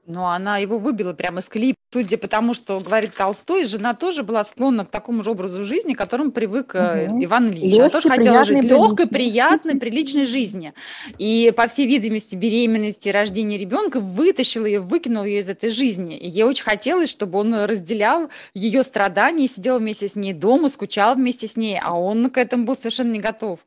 Но 0.08 0.30
она 0.30 0.58
его 0.58 0.78
выбила 0.78 1.12
прямо 1.12 1.42
из 1.42 1.50
колеи. 1.50 1.76
Судя 1.92 2.18
по 2.18 2.30
тому, 2.30 2.54
что 2.54 2.80
говорит 2.80 3.14
Толстой, 3.14 3.66
жена 3.66 3.94
тоже 3.94 4.24
была 4.24 4.46
склонна 4.46 4.86
к 4.86 4.90
такому 4.90 5.22
же 5.22 5.32
образу 5.32 5.66
жизни, 5.66 5.96
к 5.96 5.98
которому 5.98 6.32
привык 6.32 6.76
угу. 6.76 7.26
Иван 7.26 7.50
Ильич. 7.50 7.64
Легкий, 7.64 7.80
она 7.80 7.90
тоже 7.90 8.10
хотела 8.10 8.46
жить 8.46 8.64
легкой, 8.64 9.08
приятной, 9.08 9.76
приличной 9.76 10.26
жизни. 10.26 10.74
И, 11.18 11.54
по 11.56 11.68
всей 11.68 11.88
видимости, 11.88 12.38
беременности, 12.38 13.10
рождения 13.10 13.58
ребенка 13.58 14.00
вытащил 14.00 14.66
ее, 14.66 14.80
выкинул 14.80 15.26
ее 15.26 15.42
из 15.42 15.50
этой 15.50 15.70
жизни. 15.70 16.18
И 16.18 16.30
ей 16.30 16.44
очень 16.44 16.64
хотелось, 16.64 17.10
чтобы 17.10 17.40
он 17.40 17.54
разделял 17.54 18.30
ее 18.54 18.84
страдания, 18.84 19.50
сидел 19.50 19.80
вместе 19.80 20.08
с 20.08 20.16
ней 20.16 20.32
дома, 20.32 20.70
скучал 20.70 21.16
вместе 21.16 21.50
с 21.50 21.58
ней, 21.58 21.80
а 21.84 22.00
он 22.00 22.30
к 22.30 22.38
этому 22.38 22.64
был 22.64 22.78
совершенно 22.78 23.12
не 23.12 23.20
готов. 23.20 23.60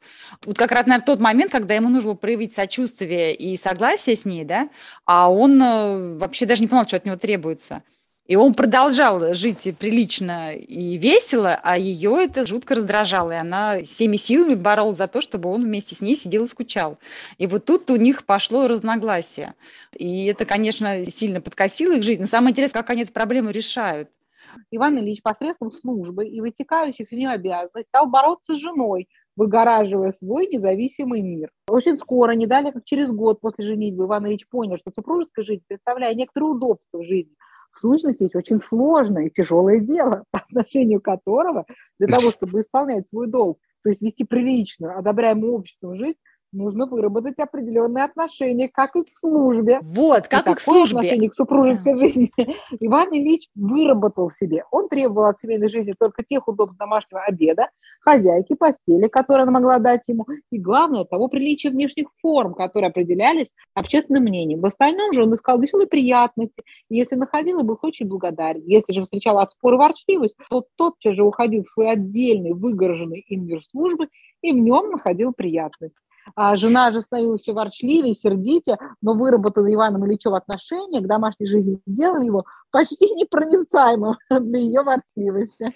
Вот 0.47 0.57
как 0.57 0.73
раз, 0.73 0.87
наверное, 0.87 1.05
тот 1.05 1.21
момент, 1.21 1.53
когда 1.53 1.75
ему 1.75 1.91
нужно 1.91 2.11
было 2.11 2.17
проявить 2.17 2.55
сочувствие 2.55 3.35
и 3.35 3.59
согласие 3.59 4.17
с 4.17 4.25
ней, 4.25 4.45
да, 4.45 4.71
а 5.05 5.31
он 5.31 5.61
э, 5.63 6.17
вообще 6.31 6.47
даже 6.47 6.63
не 6.63 6.69
понимал, 6.69 6.87
что 6.87 6.97
от 6.97 7.05
него 7.05 7.17
требуется. 7.17 7.83
И 8.27 8.37
он 8.37 8.55
продолжал 8.55 9.35
жить 9.35 9.67
прилично 9.77 10.55
и 10.55 10.97
весело, 10.97 11.59
а 11.65 11.77
ее 11.77 12.17
это 12.23 12.47
жутко 12.47 12.77
раздражало. 12.77 13.33
И 13.33 13.35
она 13.35 13.81
всеми 13.83 14.17
силами 14.17 14.55
боролась 14.55 14.99
за 14.99 15.09
то, 15.09 15.21
чтобы 15.21 15.51
он 15.51 15.65
вместе 15.65 15.97
с 15.97 16.01
ней 16.01 16.15
сидел 16.15 16.45
и 16.45 16.47
скучал. 16.47 16.99
И 17.39 17.49
вот 17.49 17.65
тут 17.65 17.91
у 17.91 17.97
них 17.97 18.25
пошло 18.25 18.69
разногласие. 18.69 19.55
И 19.97 20.27
это, 20.27 20.45
конечно, 20.45 21.05
сильно 21.07 21.41
подкосило 21.41 21.95
их 21.95 22.05
жизнь. 22.05 22.21
Но 22.21 22.29
самое 22.29 22.53
интересное, 22.53 22.83
как 22.83 22.91
они 22.91 23.03
эту 23.03 23.13
проблему 23.13 23.51
решают. 23.51 24.09
Иван 24.71 24.99
Ильич 24.99 25.23
посредством 25.23 25.73
службы 25.73 26.27
и 26.27 26.41
вытекающих 26.41 27.13
из 27.13 27.19
нее 27.19 27.31
обязанностей 27.31 27.89
стал 27.89 28.07
бороться 28.07 28.55
с 28.55 28.59
женой, 28.59 29.09
выгораживая 29.41 30.11
свой 30.11 30.49
независимый 30.49 31.23
мир. 31.23 31.51
Очень 31.67 31.99
скоро, 31.99 32.33
не 32.33 32.47
далее, 32.47 32.73
как 32.73 32.85
через 32.85 33.11
год 33.11 33.41
после 33.41 33.65
женитьбы, 33.65 34.05
Иван 34.05 34.27
Ильич 34.27 34.47
понял, 34.47 34.77
что 34.77 34.91
супружеская 34.95 35.47
жизнь 35.47 35.63
представляет 35.67 36.19
некоторые 36.19 36.51
удобства 36.51 36.99
в 36.99 37.05
жизни, 37.05 37.35
в 37.73 37.81
сущности, 37.81 38.25
есть 38.25 38.37
очень 38.37 38.61
сложное 38.61 39.29
и 39.29 39.31
тяжелое 39.31 39.81
дело, 39.81 40.25
по 40.31 40.41
отношению 40.41 41.01
которого 41.01 41.65
для 41.99 42.09
того, 42.09 42.33
чтобы 42.33 42.61
исполнять 42.61 43.09
свой 43.09 43.29
долг, 43.29 43.59
то 43.83 43.89
есть 43.89 44.03
вести 44.03 44.25
приличную, 44.25 44.99
одобряемую 44.99 45.55
обществом 45.55 45.95
жизнь, 45.95 46.19
нужно 46.53 46.87
выработать 46.87 47.39
определенные 47.39 48.05
отношения, 48.05 48.69
как 48.69 48.97
и 48.97 49.03
к 49.03 49.13
службе. 49.13 49.81
Вот, 49.83 50.29
как 50.29 50.49
и, 50.49 50.53
и 50.53 50.55
к 50.55 50.61
службе. 50.61 50.99
отношение 50.99 51.31
к 51.31 51.35
супружеской 51.35 51.95
жизни. 51.95 52.33
Иван 52.81 53.09
Ильич 53.13 53.49
выработал 53.55 54.29
в 54.29 54.35
себе. 54.35 54.65
Он 54.71 54.89
требовал 54.89 55.27
от 55.27 55.39
семейной 55.39 55.69
жизни 55.69 55.95
только 55.99 56.25
тех 56.25 56.47
удобств 56.49 56.79
домашнего 56.79 57.23
обеда, 57.23 57.69
хозяйки, 58.01 58.55
постели, 58.55 59.09
которые 59.09 59.43
она 59.45 59.53
могла 59.53 59.79
дать 59.79 60.09
ему, 60.09 60.27
и, 60.51 60.59
главное, 60.59 61.05
того 61.05 61.29
приличия 61.29 61.71
внешних 61.71 62.09
форм, 62.21 62.55
которые 62.55 62.91
определялись 62.91 63.53
общественным 63.75 64.25
мнением. 64.25 64.61
В 64.61 64.67
остальном 64.67 65.13
же 65.13 65.23
он 65.23 65.35
искал 65.35 65.61
веселые 65.61 65.87
приятности, 65.87 66.63
и 66.89 66.97
если 66.97 67.17
находил, 67.17 67.63
был 67.63 67.79
очень 67.83 68.07
благодарен. 68.07 68.63
Если 68.67 68.93
же 68.93 69.03
встречал 69.03 69.39
отпор 69.39 69.75
и 69.75 69.77
ворчливость, 69.77 70.37
то 70.49 70.65
тотчас 70.77 71.15
же 71.15 71.25
уходил 71.25 71.65
в 71.65 71.71
свой 71.71 71.91
отдельный, 71.91 72.53
выгороженный 72.53 73.21
им 73.21 73.47
мир 73.47 73.63
службы 73.63 74.09
и 74.43 74.53
в 74.53 74.57
нем 74.57 74.91
находил 74.91 75.33
приятность. 75.33 75.97
А 76.37 76.57
жена 76.57 76.91
же 76.91 77.01
становилась 77.01 77.43
все 77.43 77.53
ворчливее, 77.53 78.15
сердите, 78.15 78.77
но 79.03 79.15
выработала 79.15 79.73
Иваном 79.73 80.07
Ильичем 80.07 80.35
отношение 80.35 81.01
к 81.01 81.07
домашней 81.07 81.47
жизни, 81.47 81.81
делали 81.87 82.27
его 82.27 82.45
почти 82.71 83.07
непроницаемым 83.15 84.17
для 84.31 84.59
ее 84.59 84.83
ворчливости. 84.83 85.75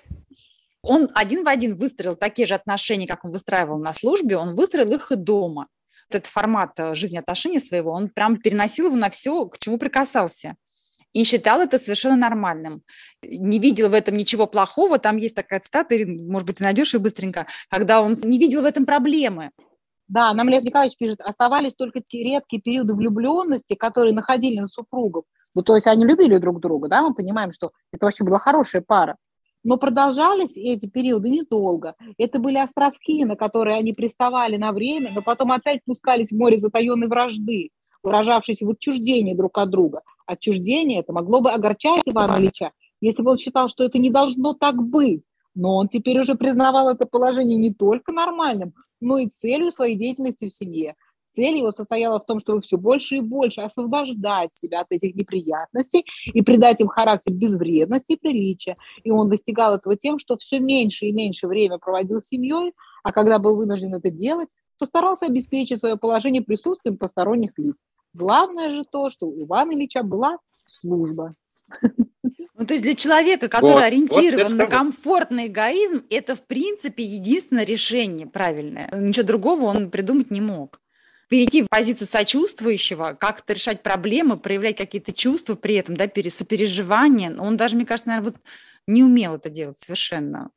Он 0.83 1.11
один 1.14 1.44
в 1.44 1.48
один 1.48 1.76
выстроил 1.76 2.14
такие 2.14 2.46
же 2.46 2.54
отношения, 2.54 3.07
как 3.07 3.24
он 3.24 3.30
выстраивал 3.30 3.78
на 3.78 3.94
службе, 3.94 4.37
он 4.37 4.54
выстроил 4.54 4.92
их 4.92 5.11
и 5.12 5.16
дома. 5.16 5.68
Этот 6.11 6.26
формат 6.26 6.72
э, 6.78 6.94
жизни 6.94 7.16
отношений 7.16 7.61
своего, 7.61 7.90
он 7.90 8.11
прям 8.11 8.37
переносил 8.37 8.87
его 8.87 8.96
на 8.96 9.09
все, 9.09 9.46
к 9.46 9.59
чему 9.59 9.78
прикасался 9.78 10.57
и 11.14 11.24
считал 11.24 11.62
это 11.62 11.78
совершенно 11.78 12.16
нормальным. 12.16 12.83
Не 13.22 13.59
видел 13.59 13.88
в 13.88 13.94
этом 13.94 14.16
ничего 14.16 14.46
плохого. 14.46 14.98
Там 14.98 15.16
есть 15.16 15.35
такая 15.35 15.61
цитата, 15.61 15.94
может 16.07 16.46
быть, 16.46 16.57
ты 16.57 16.64
найдешь 16.64 16.92
ее 16.92 17.00
быстренько, 17.00 17.46
когда 17.70 18.02
он 18.02 18.16
не 18.24 18.38
видел 18.38 18.62
в 18.62 18.66
этом 18.66 18.85
проблемы. 18.85 19.50
Да, 20.09 20.35
нам 20.35 20.49
Лев 20.49 20.62
Николаевич 20.62 20.99
пишет, 20.99 21.21
оставались 21.21 21.75
только 21.75 22.01
такие 22.01 22.25
редкие 22.25 22.61
периоды 22.61 22.95
влюбленности, 22.95 23.75
которые 23.75 24.14
находили 24.14 24.61
на 24.61 24.69
супругов. 24.69 25.25
Ну, 25.55 25.62
то 25.62 25.75
есть 25.75 25.87
они 25.87 26.05
любили 26.05 26.37
друг 26.38 26.61
друга, 26.61 26.88
да, 26.88 27.03
мы 27.03 27.14
понимаем, 27.14 27.53
что 27.53 27.71
это 27.93 28.07
вообще 28.07 28.25
была 28.25 28.38
хорошая 28.38 28.83
пара. 28.87 29.17
Но 29.62 29.79
продолжались 29.79 30.57
эти 30.57 30.87
периоды 30.87 31.31
недолго. 31.31 31.95
Это 32.19 32.38
были 32.38 32.59
островки, 32.59 33.25
на 33.25 33.35
которые 33.35 33.79
они 33.79 33.95
приставали 33.95 34.57
на 34.59 34.73
время, 34.73 35.11
но 35.14 35.23
потом 35.23 35.53
опять 35.53 35.81
пускались 35.87 36.33
в 36.33 36.37
море 36.37 36.59
затаенной 36.59 37.09
вражды, 37.09 37.71
выражавшейся 38.03 38.67
в 38.67 38.71
отчуждении 38.71 39.35
друг 39.35 39.57
от 39.57 39.71
друга. 39.71 40.03
Отчуждение 40.27 41.01
это 41.01 41.14
могло 41.14 41.40
бы 41.40 41.51
огорчать 41.51 42.03
Ивана 42.05 42.37
Ильича, 42.38 42.73
если 43.01 43.23
бы 43.23 43.31
он 43.31 43.37
считал, 43.38 43.71
что 43.71 43.85
это 43.85 43.99
не 43.99 44.11
должно 44.11 44.53
так 44.53 44.77
быть. 44.77 45.23
Но 45.55 45.77
он 45.77 45.88
теперь 45.88 46.21
уже 46.21 46.35
признавал 46.35 46.88
это 46.88 47.07
положение 47.07 47.57
не 47.59 47.73
только 47.73 48.12
нормальным, 48.12 48.75
но 49.01 49.19
и 49.19 49.29
целью 49.29 49.71
своей 49.71 49.97
деятельности 49.97 50.49
в 50.49 50.53
семье. 50.53 50.97
Цель 51.35 51.57
его 51.57 51.73
состояла 51.73 52.21
в 52.21 52.27
том, 52.27 52.38
чтобы 52.38 52.62
все 52.62 52.77
больше 52.77 53.17
и 53.17 53.21
больше 53.21 53.61
освобождать 53.61 54.51
себя 54.55 54.81
от 54.83 54.87
этих 54.90 55.17
неприятностей 55.17 56.05
и 56.27 56.43
придать 56.43 56.81
им 56.81 56.87
характер 56.87 57.33
безвредности 57.33 58.12
и 58.12 58.17
приличия. 58.17 58.77
И 59.03 59.11
он 59.11 59.29
достигал 59.29 59.75
этого 59.75 59.97
тем, 59.97 60.21
что 60.21 60.37
все 60.37 60.61
меньше 60.61 61.07
и 61.07 61.12
меньше 61.12 61.49
время 61.49 61.79
проводил 61.79 62.23
с 62.23 62.29
семьей, 62.29 62.73
а 63.03 63.12
когда 63.12 63.40
был 63.40 63.57
вынужден 63.57 63.95
это 63.95 64.11
делать, 64.11 64.49
то 64.79 64.87
старался 64.87 65.27
обеспечить 65.27 65.81
свое 65.81 65.97
положение 65.97 66.43
присутствием 66.43 66.97
посторонних 66.97 67.59
лиц. 67.59 67.77
Главное 68.12 68.71
же 68.71 68.85
то, 68.85 69.11
что 69.11 69.27
у 69.27 69.43
Ивана 69.43 69.73
Ильича 69.73 70.05
была 70.05 70.38
служба. 70.69 71.35
Ну, 72.57 72.66
то 72.66 72.74
есть 72.74 72.85
для 72.85 72.94
человека, 72.94 73.48
который 73.48 73.72
вот, 73.72 73.83
ориентирован 73.83 74.53
вот 74.53 74.59
на 74.59 74.66
комфортный 74.66 75.48
эгоизм, 75.48 76.05
это, 76.09 76.37
в 76.37 76.46
принципе, 76.46 77.03
единственное 77.03 77.64
решение 77.64 78.27
правильное. 78.27 78.88
Ничего 78.94 79.27
другого 79.27 79.64
он 79.64 79.90
придумать 79.90 80.31
не 80.31 80.40
мог. 80.40 80.81
Перейти 81.29 81.62
в 81.62 81.68
позицию 81.68 82.07
сочувствующего, 82.07 83.16
как-то 83.18 83.55
решать 83.55 83.83
проблемы, 83.83 84.37
проявлять 84.37 84.77
какие-то 84.77 85.12
чувства 85.12 85.57
при 85.57 85.74
этом, 85.74 85.96
да, 85.96 86.09
сопереживание. 86.29 87.37
Он 87.37 87.57
даже, 87.57 87.77
мне 87.77 87.87
кажется, 87.87 88.09
наверное, 88.09 88.33
вот 88.33 88.40
не 88.87 89.03
умел 89.03 89.35
это 89.35 89.50
делать 89.50 89.79
совершенно 89.79 90.50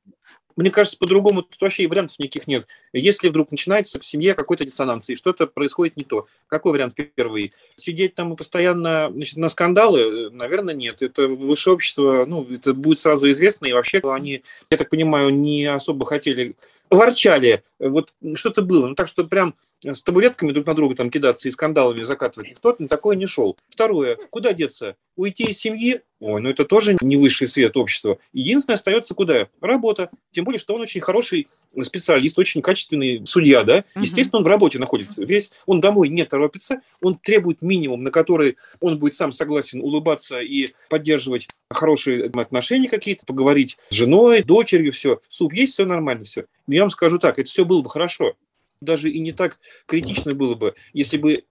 мне 0.57 0.71
кажется, 0.71 0.97
по-другому 0.97 1.43
тут 1.43 1.61
вообще 1.61 1.87
вариантов 1.87 2.17
никаких 2.19 2.47
нет. 2.47 2.67
Если 2.91 3.29
вдруг 3.29 3.51
начинается 3.51 3.99
в 3.99 4.05
семье 4.05 4.33
какой-то 4.33 4.65
диссонанс, 4.65 5.09
и 5.09 5.15
что-то 5.15 5.47
происходит 5.47 5.95
не 5.97 6.03
то, 6.03 6.27
какой 6.47 6.73
вариант 6.73 6.95
первый? 7.15 7.53
Сидеть 7.75 8.15
там 8.15 8.35
постоянно 8.35 9.11
значит, 9.13 9.37
на 9.37 9.49
скандалы? 9.49 10.31
Наверное, 10.31 10.73
нет. 10.73 11.01
Это 11.01 11.27
высшее 11.27 11.75
общество, 11.75 12.25
ну, 12.25 12.45
это 12.51 12.73
будет 12.73 12.99
сразу 12.99 13.29
известно, 13.29 13.67
и 13.67 13.73
вообще 13.73 14.01
они, 14.03 14.43
я 14.69 14.77
так 14.77 14.89
понимаю, 14.89 15.29
не 15.29 15.65
особо 15.65 16.05
хотели 16.05 16.55
ворчали, 16.89 17.63
вот 17.79 18.13
что-то 18.35 18.61
было. 18.61 18.87
Ну, 18.87 18.95
так 18.95 19.07
что 19.07 19.25
прям 19.25 19.55
с 19.83 20.01
табуретками 20.01 20.51
друг 20.51 20.65
на 20.65 20.73
друга 20.73 20.95
там 20.95 21.09
кидаться 21.09 21.47
и 21.47 21.51
скандалами 21.51 22.03
закатывать, 22.03 22.55
кто-то 22.55 22.81
на 22.81 22.87
такое 22.87 23.15
не 23.15 23.27
шел. 23.27 23.57
Второе, 23.69 24.17
куда 24.29 24.53
деться? 24.53 24.95
Уйти 25.15 25.45
из 25.45 25.57
семьи? 25.57 26.01
Ой, 26.19 26.41
ну 26.41 26.49
это 26.49 26.65
тоже 26.65 26.97
не 27.01 27.15
высший 27.15 27.47
свет 27.47 27.77
общества. 27.77 28.17
Единственное, 28.33 28.75
остается 28.75 29.13
куда? 29.13 29.49
Работа. 29.61 30.09
Тем 30.31 30.45
более, 30.45 30.59
что 30.59 30.73
он 30.73 30.81
очень 30.81 30.99
хороший 30.99 31.47
специалист, 31.83 32.39
очень 32.39 32.63
качественный 32.63 33.23
судья, 33.27 33.63
да? 33.63 33.83
Естественно, 33.95 34.39
он 34.39 34.43
в 34.43 34.47
работе 34.47 34.79
находится. 34.79 35.23
Весь 35.23 35.51
он 35.67 35.79
домой 35.79 36.09
не 36.09 36.25
торопится, 36.25 36.81
он 37.01 37.19
требует 37.19 37.61
минимум, 37.61 38.03
на 38.03 38.09
который 38.09 38.57
он 38.79 38.97
будет 38.97 39.13
сам 39.13 39.31
согласен 39.31 39.79
улыбаться 39.79 40.39
и 40.39 40.69
поддерживать 40.89 41.47
хорошие 41.69 42.25
отношения 42.25 42.89
какие-то, 42.89 43.25
поговорить 43.27 43.77
с 43.89 43.93
женой, 43.93 44.41
дочерью, 44.41 44.93
все. 44.93 45.21
Суп 45.29 45.53
есть, 45.53 45.73
все 45.73 45.85
нормально, 45.85 46.25
все. 46.25 46.45
Я 46.67 46.81
вам 46.81 46.89
скажу 46.89 47.19
так, 47.19 47.37
это 47.37 47.47
все 47.47 47.63
было 47.63 47.83
бы 47.83 47.91
хорошо. 47.91 48.33
Даже 48.81 49.11
и 49.11 49.19
не 49.19 49.33
так 49.33 49.59
критично 49.85 50.33
было 50.33 50.55
бы, 50.55 50.73
если 50.93 51.17
бы 51.17 51.43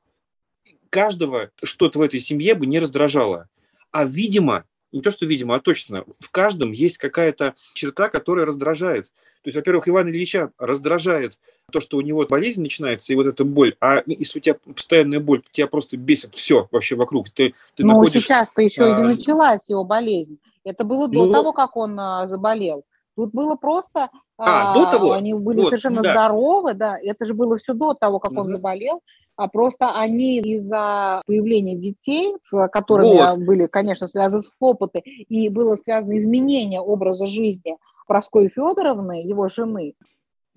каждого 0.91 1.51
что-то 1.63 1.99
в 1.99 2.03
этой 2.03 2.21
семье 2.21 2.55
бы 2.55 2.67
не 2.67 2.79
раздражало. 2.79 3.49
А, 3.97 4.05
видимо, 4.05 4.65
не 4.93 5.01
то, 5.01 5.11
что 5.11 5.25
видимо, 5.25 5.55
а 5.55 5.61
точно, 5.61 6.05
в 6.19 6.31
каждом 6.31 6.73
есть 6.73 6.99
какая-то 6.99 7.55
черта, 7.73 8.11
которая 8.11 8.45
раздражает. 8.45 9.07
То 9.07 9.49
есть, 9.49 9.57
во-первых, 9.57 9.89
Ивана 9.89 10.11
Ильича 10.11 10.53
раздражает 10.59 11.41
то, 11.73 11.81
что 11.81 11.97
у 11.97 12.03
него 12.03 12.27
болезнь 12.27 12.61
начинается, 12.61 13.15
и 13.15 13.17
вот 13.17 13.27
эта 13.27 13.43
боль, 13.45 13.75
а 13.81 14.03
если 14.07 14.39
у 14.39 14.43
тебя 14.43 14.57
постоянная 14.75 15.19
боль, 15.19 15.43
тебя 15.51 15.67
просто 15.67 15.97
бесит 15.97 16.35
все 16.35 16.69
вообще 16.71 16.95
вокруг. 16.95 17.31
Ты, 17.31 17.55
ты 17.75 17.85
ну, 17.85 17.93
находишь, 17.93 18.25
сейчас-то 18.25 18.61
еще 18.61 18.85
а... 18.85 18.89
и 18.91 19.03
не 19.03 19.15
началась 19.15 19.67
его 19.71 19.83
болезнь. 19.83 20.39
Это 20.63 20.85
было 20.85 21.09
до 21.09 21.25
ну, 21.25 21.33
того, 21.33 21.55
как 21.55 21.75
он 21.79 21.99
а, 21.99 22.29
заболел. 22.29 22.85
Тут 23.15 23.31
было 23.33 23.55
просто... 23.55 24.11
А, 24.37 24.73
а, 24.73 24.75
до 24.75 24.91
того? 24.91 25.13
Они 25.13 25.33
были 25.33 25.61
вот, 25.61 25.69
совершенно 25.69 26.03
да. 26.03 26.11
здоровы, 26.11 26.75
да. 26.75 26.99
Это 27.03 27.25
же 27.25 27.33
было 27.33 27.57
все 27.57 27.73
до 27.73 27.95
того, 27.95 28.19
как 28.19 28.33
угу. 28.33 28.43
он 28.43 28.51
заболел 28.51 29.01
а 29.37 29.49
просто 29.49 29.93
они 29.93 30.39
из-за 30.39 31.23
появления 31.27 31.77
детей, 31.77 32.35
с 32.43 32.69
которыми 32.69 33.17
вот. 33.17 33.39
были, 33.45 33.67
конечно, 33.67 34.09
связаны 34.09 34.43
с 34.43 34.51
опыты, 34.59 35.01
и 35.01 35.49
было 35.49 35.77
связано 35.77 36.17
изменение 36.19 36.81
образа 36.81 37.27
жизни 37.27 37.77
Проской 38.07 38.49
Федоровны, 38.49 39.23
его 39.23 39.49
жены, 39.49 39.95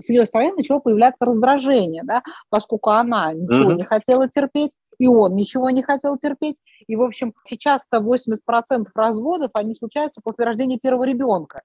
с 0.02 0.10
ее 0.10 0.26
стороны 0.26 0.56
начало 0.56 0.80
появляться 0.80 1.26
раздражение, 1.26 2.04
да, 2.04 2.24
поскольку 2.50 2.92
она 2.92 3.34
ничего 3.34 3.72
uh-huh. 3.72 3.76
не 3.76 3.84
хотела 3.84 4.30
терпеть, 4.30 4.72
и 4.98 5.08
он 5.08 5.36
ничего 5.36 5.70
не 5.70 5.84
хотел 5.84 6.18
терпеть. 6.18 6.58
И, 6.88 6.96
в 6.96 7.02
общем, 7.02 7.34
сейчас-то 7.46 7.98
80% 8.00 8.86
разводов, 8.96 9.52
они 9.54 9.76
случаются 9.76 10.22
после 10.24 10.46
рождения 10.46 10.78
первого 10.78 11.06
ребенка 11.06 11.62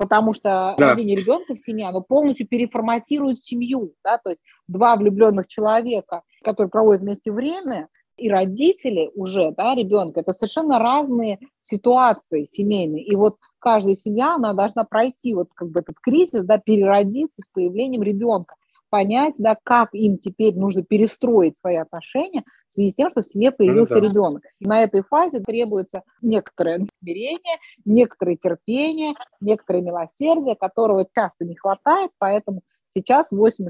потому 0.00 0.32
что 0.32 0.74
да. 0.78 0.88
рождение 0.88 1.14
ребенка 1.14 1.54
в 1.54 1.58
семье, 1.58 1.88
оно 1.88 2.00
полностью 2.00 2.48
переформатирует 2.48 3.44
семью, 3.44 3.92
да, 4.02 4.16
то 4.16 4.30
есть 4.30 4.40
два 4.66 4.96
влюбленных 4.96 5.46
человека, 5.46 6.22
которые 6.42 6.70
проводят 6.70 7.02
вместе 7.02 7.30
время, 7.30 7.88
и 8.16 8.30
родители 8.30 9.10
уже, 9.14 9.52
да, 9.54 9.74
ребенка, 9.74 10.20
это 10.20 10.32
совершенно 10.32 10.78
разные 10.78 11.38
ситуации 11.60 12.46
семейные, 12.46 13.04
и 13.04 13.14
вот 13.14 13.36
каждая 13.58 13.94
семья, 13.94 14.36
она 14.36 14.54
должна 14.54 14.84
пройти 14.84 15.34
вот 15.34 15.50
как 15.54 15.68
бы 15.68 15.80
этот 15.80 15.96
кризис, 16.00 16.44
да, 16.44 16.56
переродиться 16.56 17.42
с 17.42 17.48
появлением 17.52 18.02
ребенка 18.02 18.54
понять, 18.88 19.34
да, 19.36 19.54
как 19.62 19.90
им 19.92 20.16
теперь 20.16 20.56
нужно 20.56 20.82
перестроить 20.82 21.58
свои 21.58 21.76
отношения 21.76 22.42
в 22.70 22.72
связи 22.72 22.90
с 22.90 22.94
тем, 22.94 23.10
что 23.10 23.22
в 23.22 23.26
семье 23.26 23.50
появился 23.50 23.96
ну, 23.96 24.00
да. 24.00 24.08
ребенок. 24.08 24.42
И 24.60 24.66
на 24.66 24.82
этой 24.82 25.02
фазе 25.02 25.40
требуется 25.40 26.02
некоторое 26.22 26.86
смирение, 27.00 27.58
некоторое 27.84 28.36
терпение, 28.36 29.14
некоторое 29.40 29.82
милосердие, 29.82 30.54
которого 30.54 31.04
часто 31.12 31.44
не 31.44 31.56
хватает, 31.56 32.12
поэтому 32.18 32.62
сейчас 32.92 33.32
80% 33.32 33.68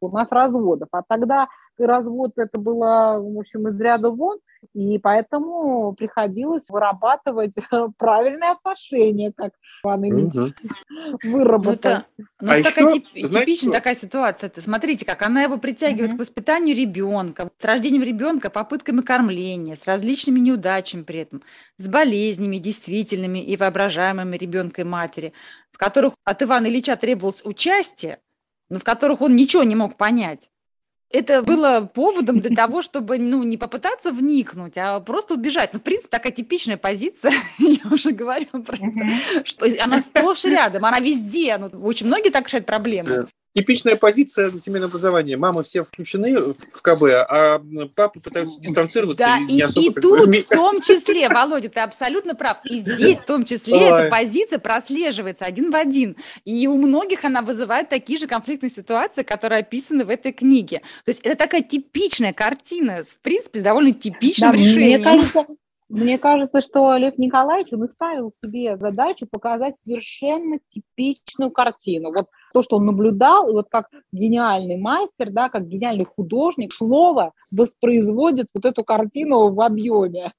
у 0.00 0.08
нас 0.10 0.30
разводов. 0.30 0.88
А 0.92 1.02
тогда 1.06 1.48
развод 1.78 2.32
это 2.36 2.58
было, 2.58 3.18
в 3.18 3.38
общем, 3.38 3.68
из 3.68 3.80
ряда 3.80 4.10
вон, 4.10 4.38
и 4.74 4.98
поэтому 4.98 5.94
приходилось 5.94 6.68
вырабатывать 6.68 7.54
правильные 7.98 8.50
отношения, 8.50 9.32
как 9.34 9.52
Иван 9.82 10.04
Ильич 10.04 10.34
угу. 10.34 11.18
выработал. 11.24 12.00
Ну, 12.18 12.24
ну, 12.42 12.52
а 12.52 12.62
такая 12.62 12.94
еще, 12.94 13.00
тип, 13.00 13.32
типичная 13.32 13.72
такая 13.72 13.94
ситуация. 13.94 14.48
Это, 14.48 14.60
смотрите, 14.60 15.06
как 15.06 15.22
она 15.22 15.42
его 15.42 15.56
притягивает 15.56 16.10
угу. 16.10 16.18
к 16.18 16.20
воспитанию 16.20 16.76
ребенка, 16.76 17.48
с 17.56 17.64
рождением 17.64 18.02
ребенка, 18.02 18.50
попытками 18.50 19.00
кормления, 19.00 19.76
с 19.76 19.86
различными 19.86 20.38
неудачами 20.38 21.02
при 21.02 21.20
этом, 21.20 21.42
с 21.78 21.88
болезнями 21.88 22.58
действительными 22.58 23.38
и 23.38 23.56
воображаемыми 23.56 24.36
ребенка 24.36 24.82
и 24.82 24.84
матери, 24.84 25.32
в 25.72 25.78
которых 25.78 26.14
от 26.24 26.42
Ивана 26.42 26.66
Ильича 26.66 26.96
требовалось 26.96 27.42
участие, 27.44 28.18
но 28.70 28.78
в 28.78 28.84
которых 28.84 29.20
он 29.20 29.36
ничего 29.36 29.62
не 29.62 29.76
мог 29.76 29.96
понять 29.96 30.50
это 31.10 31.42
было 31.42 31.90
поводом 31.92 32.40
для 32.40 32.54
того, 32.54 32.82
чтобы 32.82 33.18
ну, 33.18 33.42
не 33.42 33.56
попытаться 33.56 34.12
вникнуть, 34.12 34.78
а 34.78 35.00
просто 35.00 35.34
убежать. 35.34 35.70
Ну, 35.72 35.80
в 35.80 35.82
принципе, 35.82 36.08
такая 36.08 36.32
типичная 36.32 36.76
позиция, 36.76 37.32
я 37.58 37.90
уже 37.90 38.12
говорила 38.12 38.62
про 38.62 38.76
это, 38.76 39.44
что 39.44 39.66
она 39.82 40.00
сплошь 40.00 40.44
рядом, 40.44 40.84
она 40.84 41.00
везде. 41.00 41.58
Ну, 41.58 41.66
очень 41.82 42.06
многие 42.06 42.30
так 42.30 42.46
решают 42.46 42.66
проблемы 42.66 43.26
типичная 43.52 43.96
позиция 43.96 44.50
семейного 44.58 44.90
образования. 44.90 45.36
Мамы 45.36 45.62
все 45.62 45.84
включены 45.84 46.54
в 46.54 46.82
КБ, 46.82 47.02
а 47.28 47.60
папы 47.94 48.20
пытаются 48.20 48.60
дистанцироваться 48.60 49.24
да, 49.24 49.38
и, 49.38 49.52
и 49.52 49.54
не 49.56 49.62
особо... 49.62 49.86
И 49.86 49.94
тут 49.94 50.28
в 50.28 50.48
том 50.48 50.80
числе, 50.80 51.28
Володя, 51.28 51.68
ты 51.68 51.80
абсолютно 51.80 52.34
прав. 52.34 52.58
И 52.64 52.80
здесь 52.80 53.18
в 53.18 53.26
том 53.26 53.44
числе 53.44 53.74
Ой. 53.74 53.84
эта 53.84 54.10
позиция 54.10 54.58
прослеживается 54.58 55.44
один 55.44 55.70
в 55.70 55.76
один. 55.76 56.16
И 56.44 56.66
у 56.66 56.76
многих 56.76 57.24
она 57.24 57.42
вызывает 57.42 57.88
такие 57.88 58.18
же 58.18 58.26
конфликтные 58.26 58.70
ситуации, 58.70 59.22
которые 59.22 59.60
описаны 59.60 60.04
в 60.04 60.10
этой 60.10 60.32
книге. 60.32 60.78
То 61.04 61.10
есть 61.10 61.20
это 61.20 61.36
такая 61.36 61.62
типичная 61.62 62.32
картина, 62.32 63.02
в 63.02 63.18
принципе, 63.20 63.60
с 63.60 63.62
довольно 63.62 63.92
типичным 63.92 64.52
да, 64.52 64.58
решением. 64.58 65.00
Мне 65.00 65.04
кажется, 65.04 65.46
мне 65.88 66.18
кажется, 66.18 66.60
что 66.60 66.96
Лев 66.96 67.18
Николаевич, 67.18 67.72
он 67.72 67.84
и 67.84 67.88
ставил 67.88 68.30
себе 68.30 68.76
задачу 68.76 69.26
показать 69.28 69.80
совершенно 69.80 70.58
типичную 70.68 71.50
картину. 71.50 72.12
Вот 72.12 72.28
то, 72.52 72.62
что 72.62 72.76
он 72.76 72.86
наблюдал, 72.86 73.48
и 73.48 73.52
вот 73.52 73.68
как 73.70 73.88
гениальный 74.12 74.76
мастер, 74.76 75.30
да, 75.30 75.48
как 75.48 75.66
гениальный 75.68 76.04
художник, 76.04 76.72
слово 76.72 77.32
воспроизводит 77.50 78.48
вот 78.54 78.64
эту 78.64 78.84
картину 78.84 79.52
в 79.52 79.60
объеме. 79.60 80.32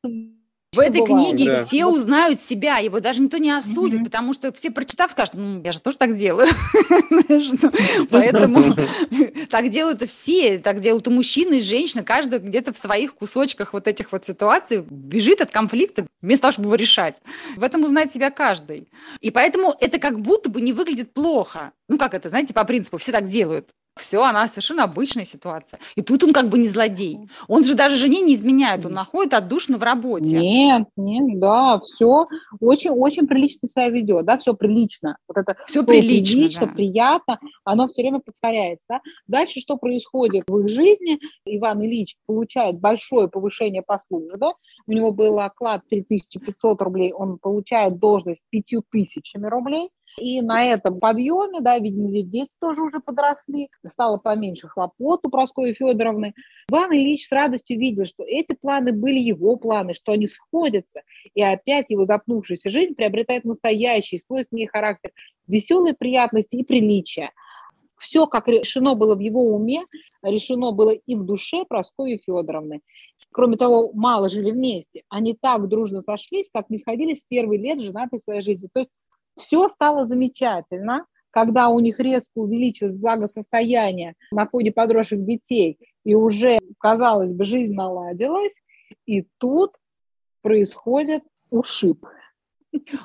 В 0.74 0.80
этой 0.80 1.02
бывает, 1.02 1.36
книге 1.36 1.54
да. 1.54 1.66
все 1.66 1.86
узнают 1.86 2.40
себя, 2.40 2.78
его 2.78 3.02
даже 3.02 3.22
никто 3.22 3.36
не 3.36 3.52
осудит, 3.52 4.00
mm-hmm. 4.00 4.06
потому 4.06 4.32
что 4.32 4.54
все, 4.54 4.72
прочитав, 4.72 5.12
скажут, 5.12 5.34
ну, 5.34 5.62
я 5.62 5.74
же 5.74 5.82
тоже 5.82 5.98
так 5.98 6.16
делаю. 6.16 6.48
Поэтому 8.10 8.74
так 9.50 9.68
делают 9.68 10.02
все, 10.08 10.60
так 10.60 10.80
делают 10.80 11.06
и 11.08 11.10
мужчины, 11.10 11.58
и 11.58 11.62
женщины, 11.62 12.04
каждый 12.04 12.40
где-то 12.40 12.72
в 12.72 12.78
своих 12.78 13.16
кусочках 13.16 13.74
вот 13.74 13.86
этих 13.86 14.14
вот 14.14 14.24
ситуаций 14.24 14.82
бежит 14.90 15.42
от 15.42 15.52
конфликта 15.52 16.08
вместо 16.22 16.44
того, 16.44 16.54
чтобы 16.54 16.68
его 16.68 16.76
решать. 16.76 17.22
В 17.58 17.64
этом 17.64 17.84
узнает 17.84 18.14
себя 18.14 18.32
каждый. 18.32 18.88
И 19.20 19.30
поэтому 19.30 19.76
это 19.78 20.00
как 20.00 20.22
будто 20.22 20.50
бы 20.50 20.62
не 20.62 20.72
выглядит 20.72 21.14
плохо. 21.14 21.74
Ну, 21.90 21.98
как 21.98 22.14
это, 22.14 22.30
знаете, 22.30 22.54
по 22.54 22.64
принципу, 22.64 22.98
все 22.98 23.12
так 23.12 23.28
делают 23.28 23.68
все, 23.98 24.24
она 24.24 24.48
совершенно 24.48 24.84
обычная 24.84 25.26
ситуация. 25.26 25.80
И 25.96 26.02
тут 26.02 26.24
он 26.24 26.32
как 26.32 26.50
бы 26.50 26.58
не 26.58 26.68
злодей. 26.68 27.30
Он 27.48 27.64
же 27.64 27.76
даже 27.76 27.96
жене 27.96 28.22
не 28.22 28.36
изменяет, 28.36 28.86
он 28.86 28.94
находит 28.94 29.34
отдушно 29.34 29.78
в 29.78 29.84
работе. 29.84 30.40
Нет, 30.40 30.88
нет, 30.96 31.40
да, 31.40 31.80
все 31.82 32.28
очень, 32.60 32.92
очень 32.92 33.28
прилично 33.28 33.68
себя 33.68 33.90
ведет, 33.90 34.26
да, 34.26 34.38
все 34.38 34.54
прилично. 34.54 35.18
Вот 35.28 35.38
это 35.38 35.58
все 35.66 35.86
прилично, 35.86 36.36
прилично 36.36 36.66
да. 36.68 36.74
приятно, 36.74 37.40
оно 37.66 37.88
все 37.88 38.02
время 38.02 38.20
повторяется. 38.20 38.86
Да? 38.90 39.02
Дальше 39.28 39.60
что 39.60 39.78
происходит 39.78 40.44
в 40.48 40.60
их 40.60 40.70
жизни? 40.70 41.20
Иван 41.46 41.84
Ильич 41.84 42.16
получает 42.26 42.80
большое 42.80 43.28
повышение 43.28 43.82
по 43.82 43.98
службе, 43.98 44.22
у 44.88 44.92
него 44.92 45.12
был 45.12 45.40
оклад 45.40 45.82
3500 45.90 46.82
рублей, 46.82 47.12
он 47.12 47.38
получает 47.40 48.00
должность 48.00 48.46
5000 48.50 49.36
рублей, 49.44 49.90
и 50.18 50.42
на 50.42 50.64
этом 50.64 51.00
подъеме, 51.00 51.62
да, 51.62 51.78
видимо, 51.80 52.08
здесь 52.08 52.26
дети 52.26 52.50
тоже 52.60 52.84
уже 52.84 53.00
подросли, 53.00 53.70
стало 53.88 54.18
поменьше 54.18 54.68
хлопот 54.68 55.26
у 55.26 55.30
Прасковьи 55.30 55.74
Федоровны. 55.74 56.34
Иван 56.70 56.94
Ильич 56.94 57.28
с 57.28 57.32
радостью 57.32 57.80
видел, 57.80 58.06
что 58.06 58.24
эти 58.24 58.54
планы 58.54 58.92
были 58.92 59.20
его 59.20 59.56
планы, 59.56 59.94
что 59.94 60.12
они 60.12 60.28
сходятся, 60.28 61.02
и 61.34 61.42
опять 61.42 61.90
его 61.90 62.06
запнувшаяся 62.06 62.70
жизнь 62.70 62.96
приобретает 62.96 63.46
настоящий, 63.46 64.20
свойственный 64.20 64.68
характер, 64.68 65.12
веселые 65.48 65.94
приятности 65.94 66.56
и 66.56 66.64
приличия. 66.64 67.32
Все, 67.98 68.26
как 68.26 68.48
решено 68.48 68.96
было 68.96 69.16
в 69.16 69.20
его 69.20 69.54
уме, 69.54 69.82
решено 70.24 70.72
было 70.72 70.90
и 70.90 71.16
в 71.16 71.24
душе 71.24 71.66
Прасковьи 71.70 72.20
Федоровны. 72.26 72.82
Кроме 73.32 73.58
того, 73.58 73.92
мало 73.94 74.28
жили 74.28 74.52
вместе. 74.52 75.04
Они 75.08 75.38
так 75.40 75.68
дружно 75.68 76.02
сошлись, 76.02 76.50
как 76.52 76.70
не 76.70 76.78
сходились 76.78 77.22
с 77.22 77.26
первых 77.26 77.62
лет 77.62 77.80
женатой 77.80 78.20
своей 78.20 78.42
жизни. 78.42 78.68
То 78.74 78.82
есть 78.82 78.92
все 79.38 79.68
стало 79.70 80.06
замечательно, 80.06 81.06
когда 81.32 81.70
у 81.70 81.80
них 81.80 82.00
резко 82.00 82.30
увеличилось 82.36 82.96
благосостояние 82.96 84.16
на 84.32 84.46
фоне 84.46 84.72
подросших 84.72 85.26
детей, 85.26 85.78
и 86.04 86.14
уже, 86.14 86.60
казалось 86.80 87.34
бы, 87.34 87.46
жизнь 87.46 87.74
наладилась, 87.74 88.62
и 89.06 89.26
тут 89.38 89.76
происходит 90.42 91.24
ушиб. 91.50 92.06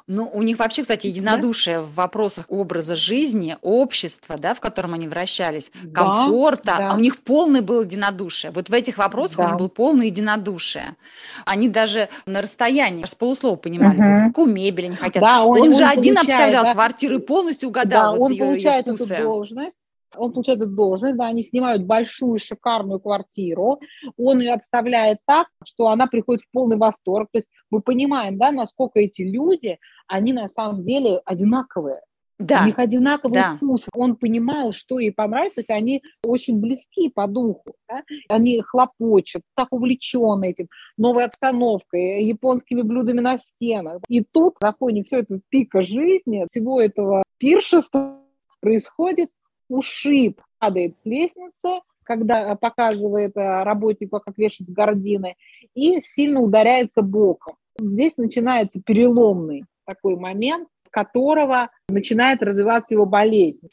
Ну, 0.06 0.30
у 0.32 0.42
них 0.42 0.58
вообще, 0.58 0.82
кстати, 0.82 1.08
единодушие 1.08 1.78
да? 1.78 1.82
в 1.82 1.94
вопросах 1.94 2.46
образа 2.48 2.96
жизни, 2.96 3.56
общества, 3.62 4.36
да, 4.38 4.54
в 4.54 4.60
котором 4.60 4.94
они 4.94 5.08
вращались, 5.08 5.70
комфорта, 5.92 6.62
да, 6.64 6.76
да. 6.78 6.90
а 6.90 6.94
у 6.94 6.98
них 6.98 7.18
полное 7.18 7.62
было 7.62 7.82
единодушие. 7.82 8.50
Вот 8.52 8.68
в 8.68 8.72
этих 8.72 8.98
вопросах 8.98 9.38
да. 9.38 9.44
у 9.44 9.46
них 9.48 9.56
было 9.56 9.68
полное 9.68 10.06
единодушие. 10.06 10.96
Они 11.44 11.68
даже 11.68 12.08
на 12.26 12.42
расстоянии 12.42 13.04
с 13.04 13.14
полуслова 13.14 13.56
понимали, 13.56 13.98
угу. 13.98 14.28
какую 14.28 14.52
мебель 14.52 14.86
они 14.86 14.96
хотят. 14.96 15.20
Да, 15.20 15.42
он, 15.42 15.60
он, 15.60 15.66
он 15.68 15.72
же 15.72 15.84
он 15.84 15.90
один 15.90 16.18
обставлял 16.18 16.64
да? 16.64 16.74
квартиры 16.74 17.18
полностью 17.18 17.68
угадал 17.68 18.12
да, 18.12 18.18
вот 18.18 18.26
он 18.26 18.32
ее, 18.32 18.44
получает 18.44 18.86
ее 18.86 18.94
вкусы. 18.94 19.14
эту 19.14 19.22
должность, 19.22 19.78
он 20.18 20.32
получает 20.32 20.60
эту 20.60 20.70
должность, 20.70 21.16
да, 21.16 21.26
они 21.26 21.42
снимают 21.42 21.84
большую 21.84 22.38
шикарную 22.38 23.00
квартиру, 23.00 23.80
он 24.16 24.40
ее 24.40 24.52
обставляет 24.52 25.18
так, 25.26 25.48
что 25.64 25.88
она 25.88 26.06
приходит 26.06 26.42
в 26.42 26.50
полный 26.52 26.76
восторг. 26.76 27.28
То 27.32 27.38
есть 27.38 27.48
мы 27.70 27.80
понимаем, 27.80 28.38
да, 28.38 28.52
насколько 28.52 29.00
эти 29.00 29.22
люди, 29.22 29.78
они 30.06 30.32
на 30.32 30.48
самом 30.48 30.82
деле 30.82 31.20
одинаковые. 31.24 32.00
Да. 32.38 32.62
У 32.62 32.66
них 32.66 32.78
одинаковый 32.78 33.34
да. 33.34 33.56
вкус. 33.56 33.86
Он 33.94 34.14
понимал, 34.14 34.72
что 34.72 34.98
ей 34.98 35.10
понравится. 35.10 35.56
То 35.56 35.60
есть 35.60 35.70
они 35.70 36.02
очень 36.22 36.60
близки 36.60 37.08
по 37.08 37.26
духу. 37.26 37.74
Да? 37.88 38.02
Они 38.28 38.60
хлопочут, 38.60 39.42
так 39.54 39.68
увлечены 39.70 40.50
этим, 40.50 40.68
новой 40.98 41.24
обстановкой, 41.24 42.24
японскими 42.24 42.82
блюдами 42.82 43.20
на 43.20 43.38
стенах. 43.38 44.02
И 44.08 44.22
тут 44.22 44.60
на 44.60 44.72
фоне 44.72 45.02
всего 45.02 45.20
этого 45.20 45.40
пика 45.48 45.82
жизни, 45.82 46.44
всего 46.50 46.80
этого 46.80 47.22
пиршества 47.38 48.20
происходит 48.60 49.30
ушиб. 49.68 50.40
Падает 50.58 50.98
с 50.98 51.04
лестницы, 51.04 51.80
когда 52.02 52.54
показывает 52.56 53.36
э, 53.36 53.62
работнику, 53.62 54.20
как 54.20 54.38
вешать 54.38 54.68
гардины, 54.68 55.36
и 55.74 56.00
сильно 56.02 56.40
ударяется 56.40 57.02
боком. 57.02 57.56
Здесь 57.78 58.16
начинается 58.16 58.80
переломный 58.80 59.64
такой 59.84 60.16
момент, 60.16 60.68
с 60.86 60.90
которого 60.90 61.70
начинает 61.88 62.42
развиваться 62.42 62.94
его 62.94 63.06
болезнь. 63.06 63.68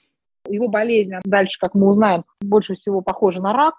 Его 0.48 0.68
болезнь 0.68 1.14
дальше, 1.24 1.58
как 1.60 1.74
мы 1.74 1.88
узнаем, 1.88 2.26
больше 2.42 2.74
всего 2.74 3.02
похожа 3.02 3.42
на 3.42 3.54
рак, 3.54 3.76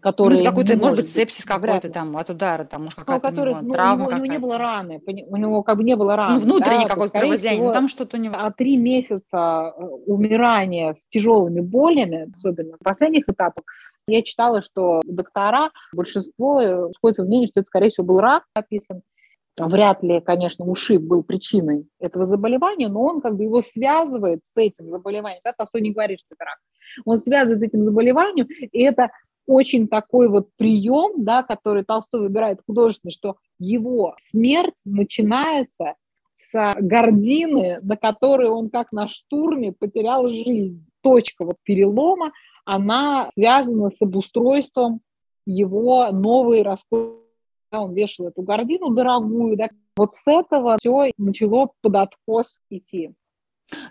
который 0.00 0.38
ну, 0.38 0.44
какой-то, 0.44 0.76
может 0.76 0.96
быть, 0.96 1.12
сепсис 1.12 1.44
какой-то 1.44 1.90
там 1.90 2.16
от 2.16 2.30
удара, 2.30 2.64
там, 2.64 2.84
может, 2.84 2.98
какая-то 2.98 3.30
ну, 3.30 3.36
который, 3.36 3.54
у 3.54 3.56
него, 3.56 3.66
ну, 3.68 3.72
травма 3.74 4.06
у 4.06 4.10
него, 4.10 4.10
у 4.10 4.16
него 4.16 4.26
не 4.26 4.38
было 4.38 4.58
раны, 4.58 5.02
у 5.06 5.36
него 5.36 5.62
как 5.62 5.76
бы 5.76 5.84
не 5.84 5.96
было 5.96 6.16
раны. 6.16 6.34
Ну, 6.34 6.40
внутренний 6.40 6.84
да, 6.84 6.90
какой-то 6.90 7.18
кровоизлияние, 7.18 7.66
ну, 7.66 7.72
там 7.72 7.88
что-то 7.88 8.16
у 8.16 8.20
него. 8.20 8.34
А 8.36 8.50
три 8.50 8.76
месяца 8.76 9.74
э, 9.76 9.82
умирания 10.06 10.94
с 10.94 11.08
тяжелыми 11.08 11.60
болями, 11.60 12.32
особенно 12.36 12.76
в 12.76 12.84
последних 12.84 13.28
этапах, 13.28 13.64
я 14.06 14.22
читала, 14.22 14.62
что 14.62 15.00
доктора, 15.04 15.70
большинство 15.92 16.60
э, 16.60 16.90
сходятся 16.96 17.22
в 17.22 17.26
мнении, 17.26 17.46
что 17.46 17.60
это, 17.60 17.66
скорее 17.66 17.90
всего, 17.90 18.06
был 18.06 18.20
рак 18.20 18.44
описан. 18.54 19.02
Вряд 19.56 20.02
ли, 20.02 20.20
конечно, 20.20 20.64
ушиб 20.64 21.02
был 21.02 21.22
причиной 21.22 21.86
этого 22.00 22.24
заболевания, 22.24 22.88
но 22.88 23.02
он 23.02 23.20
как 23.20 23.36
бы 23.36 23.44
его 23.44 23.62
связывает 23.62 24.40
с 24.52 24.56
этим 24.56 24.86
заболеванием. 24.86 25.40
Да, 25.44 25.52
Толстой 25.52 25.80
не 25.80 25.92
говорит, 25.92 26.18
что 26.18 26.34
это 26.34 26.44
рак. 26.44 26.58
Он 27.04 27.18
связывает 27.18 27.60
с 27.60 27.62
этим 27.62 27.84
заболеванием, 27.84 28.46
и 28.46 28.82
это 28.82 29.10
очень 29.46 29.88
такой 29.88 30.28
вот 30.28 30.48
прием, 30.56 31.24
да, 31.24 31.42
который 31.42 31.84
Толстой 31.84 32.20
выбирает 32.20 32.60
художественный, 32.66 33.12
что 33.12 33.36
его 33.58 34.14
смерть 34.18 34.80
начинается 34.84 35.94
с 36.36 36.74
гордины, 36.78 37.78
на 37.82 37.96
которой 37.96 38.48
он 38.48 38.70
как 38.70 38.92
на 38.92 39.08
штурме 39.08 39.72
потерял 39.72 40.28
жизнь. 40.28 40.84
Точка 41.02 41.44
вот 41.44 41.56
перелома, 41.62 42.32
она 42.64 43.30
связана 43.34 43.90
с 43.90 44.00
обустройством 44.00 45.00
его 45.46 46.10
новой 46.10 46.62
роскошной 46.62 47.24
он 47.70 47.92
вешал 47.92 48.28
эту 48.28 48.42
гордину 48.42 48.90
дорогую, 48.90 49.56
да, 49.56 49.68
вот 49.96 50.14
с 50.14 50.26
этого 50.26 50.76
все 50.78 51.10
начало 51.18 51.70
под 51.82 51.96
откос 51.96 52.58
идти. 52.70 53.14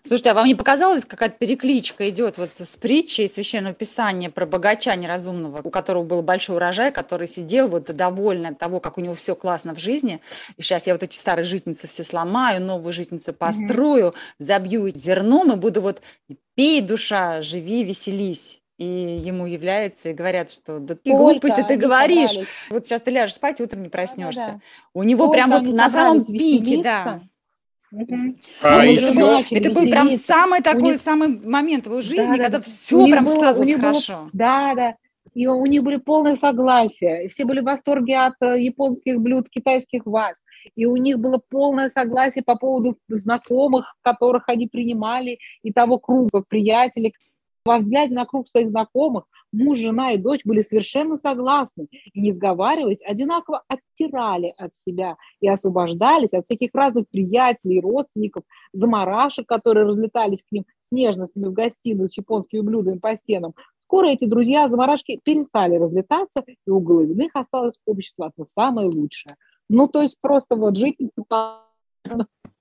Слушайте, 0.04 0.32
а 0.32 0.34
вам 0.34 0.46
не 0.46 0.56
показалось, 0.56 1.06
какая-то 1.06 1.38
перекличка 1.38 2.10
идет 2.10 2.38
вот 2.38 2.52
с 2.56 2.76
притчей 2.78 3.28
Священного 3.28 3.74
Писания 3.74 4.30
про 4.30 4.46
богача 4.46 4.96
неразумного, 4.96 5.62
у 5.64 5.70
которого 5.70 6.04
был 6.04 6.22
большой 6.22 6.58
урожай, 6.58 6.92
который 6.92 7.28
сидел 7.28 7.68
вот 7.68 7.86
довольный 7.86 8.50
от 8.50 8.60
того, 8.60 8.80
как 8.80 8.98
у 8.98 9.02
него 9.02 9.16
все 9.16 9.36
классно 9.36 9.74
в 9.74 9.80
жизни, 9.80 10.20
и 10.58 10.62
сейчас 10.62 10.88
я 10.88 10.94
вот 10.94 11.04
эти 11.04 11.16
старые 11.16 11.46
житницы 11.46 11.88
все 11.88 12.04
сломаю, 12.04 12.62
новые 12.62 12.94
житницы 12.94 13.34
построю, 13.34 14.08
mm-hmm. 14.08 14.36
забью 14.40 14.96
зерном 14.96 15.54
и 15.54 15.56
буду 15.56 15.82
вот 15.82 16.02
пей, 16.56 16.82
душа, 16.82 17.42
живи, 17.42 17.84
веселись 17.84 18.60
и 18.80 19.22
ему 19.24 19.46
является 19.46 20.10
и 20.10 20.14
говорят, 20.14 20.52
что 20.52 20.80
да 20.80 20.96
ты 20.96 21.12
глупости 21.12 21.64
ты 21.68 21.78
говоришь. 21.78 22.32
Собрались. 22.32 22.50
Вот 22.70 22.86
сейчас 22.86 23.02
ты 23.04 23.12
ляжешь 23.12 23.36
спать, 23.36 23.62
утром 23.62 23.84
не 23.84 23.90
проснешься. 23.90 24.46
Да, 24.46 24.52
да. 24.54 24.60
У 24.94 25.04
него 25.04 25.26
Сколько 25.26 25.34
прям 25.38 25.52
вот 25.52 25.68
на 25.68 25.90
самом 25.90 26.26
пике, 26.26 26.82
да. 26.82 27.22
Угу. 27.94 28.36
А 28.64 28.86
это, 28.86 29.14
был, 29.14 29.30
это 29.52 29.72
был 29.72 29.84
прям 29.84 30.10
самый 30.10 30.62
такой 30.62 30.82
них... 30.82 30.98
самый 30.98 31.40
момент 31.40 31.86
в 31.86 31.92
его 31.92 32.02
жизни, 32.02 32.38
да, 32.38 32.44
когда 32.44 32.58
да. 32.58 32.62
все 32.62 33.06
прям 33.06 33.26
было, 33.26 33.36
складывалось 33.36 33.76
хорошо. 33.76 34.14
Было, 34.14 34.30
да, 34.34 34.74
да. 34.76 34.96
И 35.36 35.46
у 35.46 35.66
них 35.68 35.84
были 35.84 35.98
полное 35.98 36.36
согласие. 36.36 37.30
Все 37.30 37.46
были 37.46 37.60
в 37.60 37.66
восторге 37.66 38.18
от 38.18 38.34
э, 38.42 38.62
японских 38.62 39.22
блюд, 39.22 39.48
китайских 39.50 40.06
ваз. 40.06 40.36
И 40.76 40.86
у 40.86 40.96
них 40.96 41.20
было 41.20 41.40
полное 41.50 41.90
согласие 41.92 42.44
по 42.44 42.56
поводу 42.56 42.98
знакомых, 43.10 43.96
которых 44.02 44.50
они 44.50 44.68
принимали, 44.68 45.38
и 45.62 45.72
того 45.72 46.00
круга 46.00 46.44
приятелей, 46.48 47.14
во 47.66 47.78
взгляде 47.78 48.14
на 48.14 48.26
круг 48.26 48.48
своих 48.48 48.70
знакомых 48.70 49.26
муж, 49.52 49.80
жена 49.80 50.12
и 50.12 50.18
дочь 50.18 50.42
были 50.44 50.62
совершенно 50.62 51.18
согласны 51.18 51.88
и, 51.92 52.20
не 52.20 52.32
сговариваясь, 52.32 53.02
одинаково 53.06 53.64
оттирали 53.68 54.54
от 54.58 54.74
себя 54.86 55.18
и 55.40 55.48
освобождались 55.48 56.34
от 56.34 56.46
всяких 56.46 56.72
разных 56.74 57.08
приятелей, 57.08 57.80
родственников, 57.80 58.44
заморашек, 58.74 59.48
которые 59.48 59.86
разлетались 59.86 60.44
к 60.44 60.52
ним 60.52 60.66
с 60.82 60.92
нежностями 60.92 61.46
в 61.46 61.54
гостиную 61.54 62.10
с 62.10 62.18
японскими 62.18 62.62
блюдами 62.62 62.98
по 62.98 63.16
стенам. 63.16 63.54
Скоро 63.86 64.08
эти 64.08 64.26
друзья 64.26 64.70
заморашки 64.70 65.20
перестали 65.24 65.76
разлетаться, 65.76 66.44
и 66.48 66.70
у 66.70 66.80
Головиных 66.80 67.32
осталось 67.36 67.76
общество 67.86 68.28
одно 68.28 68.46
самое 68.46 68.90
лучшее. 68.90 69.36
Ну, 69.70 69.88
то 69.88 70.02
есть 70.02 70.18
просто 70.20 70.56
вот 70.56 70.76
жить 70.78 70.98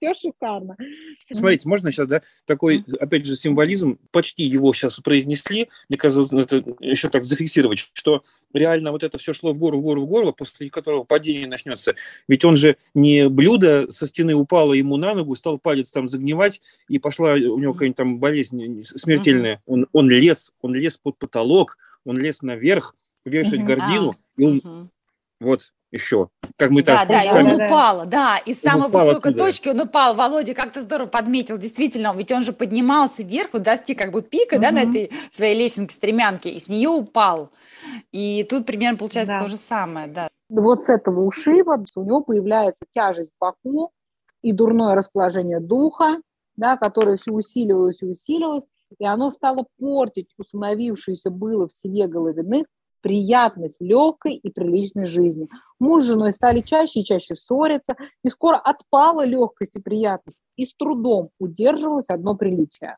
все 0.03 0.15
шикарно. 0.15 0.77
Смотрите, 1.31 1.69
можно 1.69 1.93
сейчас, 1.93 2.09
да, 2.09 2.23
такой, 2.45 2.85
опять 2.99 3.25
же, 3.25 3.37
символизм, 3.37 3.99
почти 4.11 4.43
его 4.43 4.73
сейчас 4.73 4.99
произнесли, 4.99 5.69
мне 5.89 5.97
кажется, 5.97 6.37
это 6.37 6.65
еще 6.81 7.09
так 7.09 7.25
зафиксировать, 7.25 7.91
что 7.93 8.25
реально 8.53 8.91
вот 8.91 9.05
это 9.05 9.19
все 9.19 9.33
шло 9.33 9.53
в 9.53 9.59
гору, 9.59 9.79
в 9.79 9.83
гору, 9.83 10.03
в 10.03 10.07
гору, 10.07 10.33
после 10.33 10.71
которого 10.71 11.05
падение 11.05 11.47
начнется. 11.47 11.95
Ведь 12.27 12.45
он 12.45 12.57
же 12.57 12.77
не 12.95 13.29
блюдо 13.29 13.91
со 13.91 14.07
стены 14.07 14.35
упало 14.35 14.73
ему 14.73 14.97
на 14.97 15.15
ногу, 15.15 15.37
стал 15.37 15.59
палец 15.59 15.93
там 15.93 16.09
загнивать, 16.09 16.61
и 16.89 16.99
пошла 16.99 17.35
у 17.35 17.59
него 17.59 17.73
какая-нибудь 17.73 17.97
там 17.97 18.19
болезнь 18.19 18.83
смертельная. 18.83 19.63
Он, 19.67 19.87
он 19.93 20.11
лез, 20.11 20.53
он 20.61 20.75
лез 20.75 20.97
под 20.97 21.19
потолок, 21.19 21.79
он 22.05 22.19
лез 22.19 22.43
наверх, 22.43 22.97
вешать 23.25 23.65
гордину, 23.65 24.11
а, 24.11 24.13
и 24.37 24.45
он 24.45 24.91
вот 25.43 25.73
еще. 25.91 26.29
Как 26.57 26.71
мы 26.71 26.83
да, 26.83 27.05
да, 27.05 27.23
и 27.23 27.31
он 27.31 27.61
упал, 27.61 28.07
да, 28.07 28.39
из 28.39 28.61
самой 28.61 28.89
высокой 28.89 29.33
оттуда. 29.33 29.47
точки 29.47 29.69
он 29.69 29.81
упал. 29.81 30.15
Володя 30.15 30.55
как-то 30.55 30.81
здорово 30.81 31.09
подметил, 31.09 31.59
действительно, 31.59 32.15
ведь 32.17 32.33
он 32.33 32.43
же 32.43 32.53
поднимался 32.53 33.23
вверх, 33.23 33.51
вот 33.53 33.63
достиг 33.63 33.99
как 33.99 34.13
бы 34.13 34.23
пика, 34.23 34.55
угу. 34.55 34.63
да, 34.63 34.71
на 34.71 34.83
этой 34.85 35.11
своей 35.31 35.57
лесенке, 35.57 35.95
стремянке, 35.95 36.51
и 36.51 36.61
с 36.61 36.69
нее 36.69 36.89
упал. 36.89 37.51
И 38.13 38.47
тут 38.49 38.65
примерно 38.65 38.97
получается 38.97 39.35
да. 39.35 39.41
то 39.41 39.49
же 39.49 39.57
самое, 39.57 40.07
да. 40.07 40.29
Вот 40.49 40.85
с 40.85 40.89
этого 40.89 41.25
ушиба 41.25 41.83
у 41.97 42.03
него 42.03 42.21
появляется 42.23 42.85
тяжесть 42.91 43.33
в 43.33 43.39
боку 43.41 43.93
и 44.43 44.53
дурное 44.53 44.95
расположение 44.95 45.61
духа, 45.61 46.19
да, 46.57 46.77
которое 46.77 47.17
все 47.17 47.33
усиливалось 47.33 48.03
и 48.03 48.07
усиливалось, 48.07 48.65
и 48.99 49.07
оно 49.07 49.31
стало 49.31 49.67
портить 49.79 50.29
установившуюся 50.37 51.31
было 51.31 51.67
в 51.67 51.73
себе 51.73 52.07
головины 52.07 52.67
приятность 53.03 53.81
легкой 53.81 54.37
и 54.37 54.51
приличной 54.51 55.07
жизни. 55.07 55.49
Муж 55.79 56.05
с 56.05 56.07
женой 56.07 56.33
стали 56.33 56.61
чаще 56.61 57.01
и 57.01 57.05
чаще 57.05 57.35
ссориться, 57.35 57.97
и 58.25 58.31
скоро 58.31 58.57
отпала 58.57 59.27
легкость 59.27 59.77
и 59.77 59.81
приятность, 59.81 60.39
и 60.57 60.65
с 60.65 60.75
трудом 60.75 61.31
удерживалось 61.39 62.09
одно 62.09 62.35
приличие. 62.35 62.97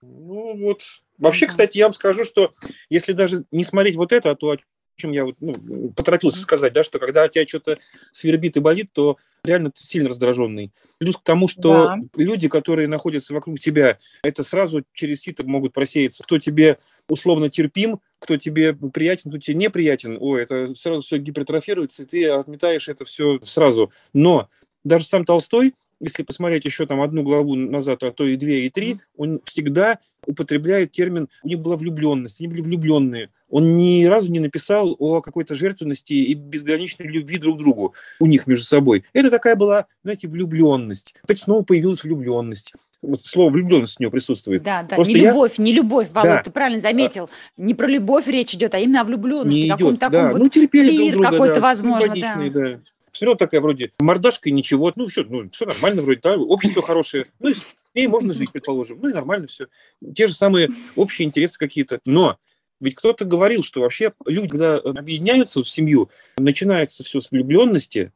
Ну 0.00 0.56
вот, 0.56 0.80
вообще, 1.18 1.46
кстати, 1.46 1.78
я 1.78 1.84
вам 1.84 1.92
скажу, 1.92 2.24
что 2.24 2.52
если 2.90 3.12
даже 3.12 3.44
не 3.52 3.64
смотреть 3.64 3.96
вот 3.96 4.12
это, 4.12 4.30
а 4.30 4.34
то, 4.34 4.50
о 4.50 4.56
чем 4.96 5.12
я 5.12 5.24
вот, 5.24 5.36
ну, 5.40 5.90
поторопился 5.90 6.40
сказать, 6.40 6.72
да, 6.72 6.82
что 6.82 6.98
когда 6.98 7.24
у 7.24 7.28
тебя 7.28 7.46
что-то 7.46 7.78
свербит 8.12 8.56
и 8.56 8.60
болит, 8.60 8.90
то 8.92 9.16
реально 9.44 9.70
ты 9.70 9.84
сильно 9.84 10.08
раздраженный. 10.08 10.72
Плюс 10.98 11.16
к 11.16 11.22
тому, 11.22 11.48
что 11.48 11.84
да. 11.84 11.98
люди, 12.14 12.48
которые 12.48 12.88
находятся 12.88 13.34
вокруг 13.34 13.58
тебя, 13.58 13.98
это 14.22 14.42
сразу 14.42 14.84
через 14.92 15.20
сито 15.20 15.44
могут 15.44 15.72
просеяться. 15.72 16.22
Кто 16.22 16.38
тебе 16.38 16.78
условно 17.08 17.48
терпим, 17.48 18.00
кто 18.22 18.36
тебе 18.36 18.72
приятен, 18.72 19.30
кто 19.30 19.38
тебе 19.38 19.56
неприятен, 19.56 20.16
ой, 20.20 20.42
это 20.42 20.74
сразу 20.76 21.04
все 21.04 21.18
гипертрофируется, 21.18 22.04
и 22.04 22.06
ты 22.06 22.28
отметаешь 22.28 22.88
это 22.88 23.04
все 23.04 23.40
сразу. 23.42 23.92
Но 24.12 24.48
даже 24.84 25.04
сам 25.04 25.24
Толстой, 25.24 25.74
если 26.00 26.24
посмотреть 26.24 26.64
еще 26.64 26.86
там 26.86 27.00
одну 27.00 27.22
главу 27.22 27.54
назад, 27.54 28.02
а 28.02 28.10
то 28.10 28.24
и 28.24 28.36
две, 28.36 28.66
и 28.66 28.70
три, 28.70 28.98
он 29.16 29.40
всегда 29.44 29.98
употребляет 30.26 30.92
термин 30.92 31.28
«у 31.42 31.48
них 31.48 31.60
была 31.60 31.76
влюбленность», 31.76 32.40
они 32.40 32.48
были 32.48 32.60
влюбленные. 32.60 33.28
Он 33.48 33.76
ни 33.76 34.04
разу 34.06 34.32
не 34.32 34.40
написал 34.40 34.96
о 34.98 35.20
какой-то 35.20 35.54
жертвенности 35.54 36.14
и 36.14 36.34
безграничной 36.34 37.06
любви 37.06 37.36
друг 37.36 37.58
к 37.58 37.60
другу 37.60 37.94
у 38.18 38.26
них 38.26 38.46
между 38.46 38.64
собой. 38.64 39.04
Это 39.12 39.30
такая 39.30 39.56
была, 39.56 39.86
знаете, 40.02 40.26
влюбленность. 40.26 41.14
Опять 41.22 41.40
снова 41.40 41.62
появилась 41.62 42.02
влюбленность. 42.02 42.72
Вот 43.02 43.24
слово 43.24 43.50
влюбленность 43.50 44.00
у 44.00 44.02
него 44.02 44.10
присутствует. 44.10 44.62
Да, 44.62 44.82
да, 44.82 44.96
Просто 44.96 45.12
не 45.12 45.20
любовь, 45.20 45.58
я... 45.58 45.64
не 45.64 45.72
любовь, 45.72 46.08
Володь, 46.12 46.30
да. 46.30 46.42
ты 46.42 46.50
правильно 46.50 46.80
заметил. 46.80 47.28
Не 47.58 47.74
про 47.74 47.86
любовь 47.86 48.26
речь 48.26 48.54
идет, 48.54 48.74
а 48.74 48.78
именно 48.78 49.02
о 49.02 49.04
влюбленности. 49.04 49.58
Не 49.58 49.68
идет, 49.68 49.98
да. 49.98 50.08
таком 50.08 50.30
ну, 50.30 50.44
вот 50.44 50.52
терпели 50.52 50.96
друг 50.96 51.12
друга, 51.12 51.30
какой-то, 51.30 51.54
да, 51.56 51.60
возможно, 51.60 52.14
да. 52.16 52.50
да. 52.50 52.80
Посмотрел 53.12 53.36
такая 53.36 53.60
вроде 53.60 53.92
мордашка 53.98 54.48
и 54.48 54.52
ничего, 54.52 54.90
ну 54.96 55.06
все, 55.06 55.22
ну 55.24 55.48
все 55.50 55.66
нормально 55.66 56.00
вроде, 56.02 56.20
да, 56.22 56.36
общество 56.36 56.82
хорошее, 56.82 57.26
ну 57.40 57.50
и 57.50 57.54
с 57.54 57.66
ней 57.94 58.06
можно 58.06 58.32
жить, 58.32 58.50
предположим, 58.50 59.00
ну 59.02 59.10
и 59.10 59.12
нормально 59.12 59.46
все. 59.46 59.66
Те 60.14 60.26
же 60.26 60.34
самые 60.34 60.70
общие 60.96 61.28
интересы 61.28 61.58
какие-то. 61.58 62.00
Но 62.06 62.38
ведь 62.80 62.94
кто-то 62.94 63.26
говорил, 63.26 63.62
что 63.62 63.82
вообще 63.82 64.14
люди, 64.24 64.48
когда 64.48 64.78
объединяются 64.78 65.62
в 65.62 65.68
семью, 65.68 66.10
начинается 66.38 67.04
все 67.04 67.20
с 67.20 67.30
влюбленности, 67.30 68.12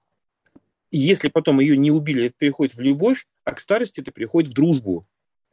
если 0.90 1.28
потом 1.28 1.60
ее 1.60 1.76
не 1.76 1.90
убили, 1.90 2.24
это 2.24 2.34
переходит 2.38 2.74
в 2.74 2.80
любовь, 2.80 3.26
а 3.44 3.52
к 3.52 3.60
старости 3.60 4.00
это 4.00 4.12
переходит 4.12 4.50
в 4.50 4.54
дружбу. 4.54 5.04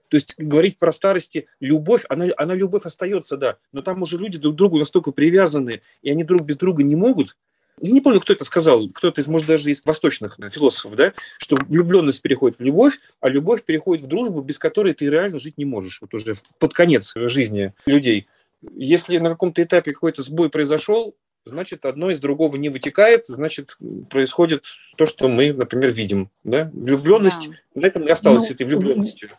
То 0.07 0.15
есть 0.15 0.35
говорить 0.37 0.77
про 0.79 0.93
старости, 0.93 1.47
любовь, 1.59 2.05
она, 2.07 2.27
она 2.37 2.53
любовь 2.53 2.85
остается, 2.85 3.35
да, 3.35 3.57
но 3.71 3.81
там 3.81 4.03
уже 4.03 4.17
люди 4.17 4.37
друг 4.37 4.53
к 4.53 4.57
другу 4.57 4.77
настолько 4.77 5.11
привязаны, 5.11 5.81
и 6.01 6.09
они 6.09 6.23
друг 6.23 6.43
без 6.43 6.55
друга 6.55 6.83
не 6.83 6.95
могут, 6.95 7.35
я 7.81 7.91
не 7.91 8.01
помню, 8.01 8.21
кто 8.21 8.33
это 8.33 8.45
сказал, 8.45 8.89
кто-то 8.89 9.21
из, 9.21 9.27
может, 9.27 9.47
даже 9.47 9.71
из 9.71 9.83
восточных 9.83 10.37
философов, 10.51 10.95
да, 10.95 11.13
что 11.37 11.55
влюбленность 11.55 12.21
переходит 12.21 12.59
в 12.59 12.61
любовь, 12.61 12.99
а 13.19 13.29
любовь 13.29 13.63
переходит 13.63 14.03
в 14.03 14.07
дружбу, 14.07 14.41
без 14.41 14.59
которой 14.59 14.93
ты 14.93 15.09
реально 15.09 15.39
жить 15.39 15.57
не 15.57 15.65
можешь, 15.65 15.99
вот 16.01 16.13
уже 16.13 16.35
под 16.59 16.73
конец 16.73 17.13
жизни 17.15 17.73
людей. 17.85 18.27
Если 18.75 19.17
на 19.17 19.29
каком-то 19.29 19.61
этапе 19.61 19.93
какой-то 19.93 20.23
сбой 20.23 20.49
произошел, 20.49 21.15
значит, 21.45 21.85
одно 21.85 22.09
из 22.11 22.19
другого 22.19 22.55
не 22.55 22.69
вытекает, 22.69 23.25
значит, 23.27 23.77
происходит 24.09 24.65
то, 24.97 25.05
что 25.05 25.27
мы, 25.27 25.53
например, 25.53 25.91
видим. 25.91 26.29
Да? 26.43 26.69
Влюбленность, 26.73 27.49
да. 27.49 27.81
на 27.81 27.85
этом 27.87 28.03
и 28.03 28.09
осталась 28.09 28.47
ну, 28.47 28.55
этой 28.55 28.65
влюбленностью. 28.65 29.31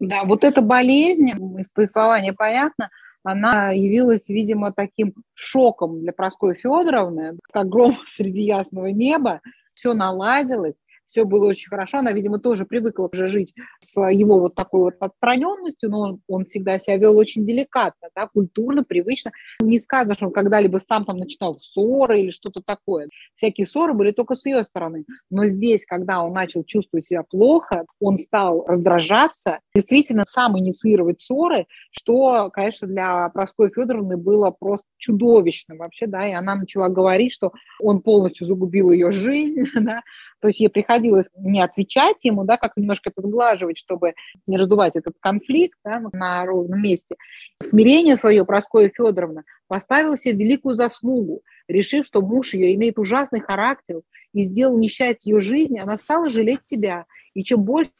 Да, 0.00 0.24
вот 0.24 0.42
эта 0.42 0.62
болезнь, 0.62 1.28
из 1.28 1.68
повествования 1.72 2.32
понятно, 2.32 2.90
она 3.22 3.70
явилась, 3.70 4.28
видимо, 4.28 4.72
таким 4.72 5.14
шоком 5.34 6.00
для 6.00 6.12
Проской 6.12 6.54
Федоровны, 6.54 7.38
как 7.52 7.68
гром 7.68 7.98
среди 8.06 8.42
ясного 8.42 8.86
неба. 8.86 9.40
Все 9.74 9.94
наладилось, 9.94 10.74
все 11.12 11.26
было 11.26 11.46
очень 11.46 11.68
хорошо. 11.68 11.98
Она, 11.98 12.12
видимо, 12.12 12.38
тоже 12.38 12.64
привыкла 12.64 13.10
уже 13.12 13.26
жить 13.28 13.52
с 13.80 14.00
его 14.00 14.40
вот 14.40 14.54
такой 14.54 14.80
вот 14.80 14.94
отстраненностью, 14.98 15.90
но 15.90 16.00
он, 16.00 16.22
он 16.26 16.44
всегда 16.46 16.78
себя 16.78 16.96
вел 16.96 17.18
очень 17.18 17.44
деликатно, 17.44 18.08
да, 18.16 18.26
культурно, 18.28 18.82
привычно. 18.82 19.30
Не 19.60 19.78
сказано, 19.78 20.14
что 20.14 20.26
он 20.26 20.32
когда-либо 20.32 20.78
сам 20.78 21.04
там 21.04 21.18
начинал 21.18 21.58
ссоры 21.60 22.20
или 22.20 22.30
что-то 22.30 22.62
такое. 22.64 23.08
Всякие 23.34 23.66
ссоры 23.66 23.92
были 23.92 24.12
только 24.12 24.34
с 24.34 24.46
ее 24.46 24.64
стороны. 24.64 25.04
Но 25.28 25.46
здесь, 25.46 25.84
когда 25.84 26.22
он 26.22 26.32
начал 26.32 26.64
чувствовать 26.64 27.04
себя 27.04 27.24
плохо, 27.28 27.84
он 28.00 28.16
стал 28.16 28.64
раздражаться, 28.66 29.58
действительно 29.74 30.24
сам 30.26 30.58
инициировать 30.58 31.20
ссоры, 31.20 31.66
что, 31.90 32.48
конечно, 32.50 32.88
для 32.88 33.28
Проской 33.28 33.70
Федоровны 33.70 34.16
было 34.16 34.50
просто 34.50 34.86
чудовищным 34.96 35.76
вообще, 35.76 36.06
да, 36.06 36.26
и 36.26 36.32
она 36.32 36.54
начала 36.54 36.88
говорить, 36.88 37.32
что 37.32 37.52
он 37.80 38.00
полностью 38.00 38.46
загубил 38.46 38.90
ее 38.90 39.12
жизнь, 39.12 39.64
да, 39.74 40.00
то 40.42 40.48
есть 40.48 40.58
ей 40.58 40.68
приходилось 40.68 41.30
не 41.36 41.62
отвечать 41.62 42.24
ему, 42.24 42.42
да, 42.42 42.56
как 42.56 42.76
немножко 42.76 43.10
это 43.10 43.22
сглаживать, 43.22 43.78
чтобы 43.78 44.14
не 44.48 44.58
раздувать 44.58 44.96
этот 44.96 45.14
конфликт 45.20 45.78
да, 45.84 46.02
на 46.12 46.44
ровном 46.44 46.82
месте. 46.82 47.14
Смирение 47.62 48.16
свое 48.16 48.44
Проскоя 48.44 48.90
Федоровна 48.92 49.44
поставила 49.68 50.18
себе 50.18 50.44
великую 50.44 50.74
заслугу, 50.74 51.42
решив, 51.68 52.04
что 52.04 52.20
муж 52.22 52.54
ее 52.54 52.74
имеет 52.74 52.98
ужасный 52.98 53.40
характер 53.40 54.00
и 54.34 54.42
сделал 54.42 54.76
несчастье 54.76 55.32
ее 55.32 55.40
жизни, 55.40 55.78
она 55.78 55.96
стала 55.96 56.28
жалеть 56.28 56.64
себя. 56.64 57.06
И 57.34 57.44
чем 57.44 57.62
больше 57.62 57.92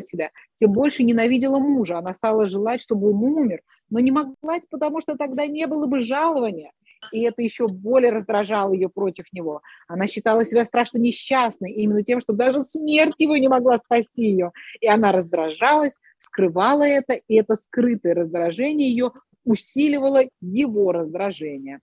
себя, 0.00 0.30
тем 0.54 0.72
больше 0.72 1.02
ненавидела 1.02 1.58
мужа. 1.58 1.98
Она 1.98 2.14
стала 2.14 2.46
желать, 2.46 2.80
чтобы 2.80 3.10
он 3.10 3.22
умер, 3.22 3.60
но 3.90 4.00
не 4.00 4.10
могла, 4.10 4.58
потому 4.70 5.02
что 5.02 5.18
тогда 5.18 5.46
не 5.46 5.66
было 5.66 5.86
бы 5.86 6.00
жалования 6.00 6.72
и 7.12 7.22
это 7.22 7.42
еще 7.42 7.68
более 7.68 8.10
раздражало 8.10 8.72
ее 8.72 8.88
против 8.88 9.26
него. 9.32 9.62
Она 9.88 10.06
считала 10.06 10.44
себя 10.44 10.64
страшно 10.64 10.98
несчастной 10.98 11.72
именно 11.72 12.02
тем, 12.02 12.20
что 12.20 12.32
даже 12.32 12.60
смерть 12.60 13.18
его 13.18 13.36
не 13.36 13.48
могла 13.48 13.78
спасти 13.78 14.24
ее. 14.24 14.52
И 14.80 14.86
она 14.86 15.12
раздражалась, 15.12 15.94
скрывала 16.18 16.84
это, 16.84 17.14
и 17.14 17.34
это 17.34 17.56
скрытое 17.56 18.14
раздражение 18.14 18.88
ее 18.88 19.12
усиливало 19.44 20.24
его 20.40 20.92
раздражение. 20.92 21.80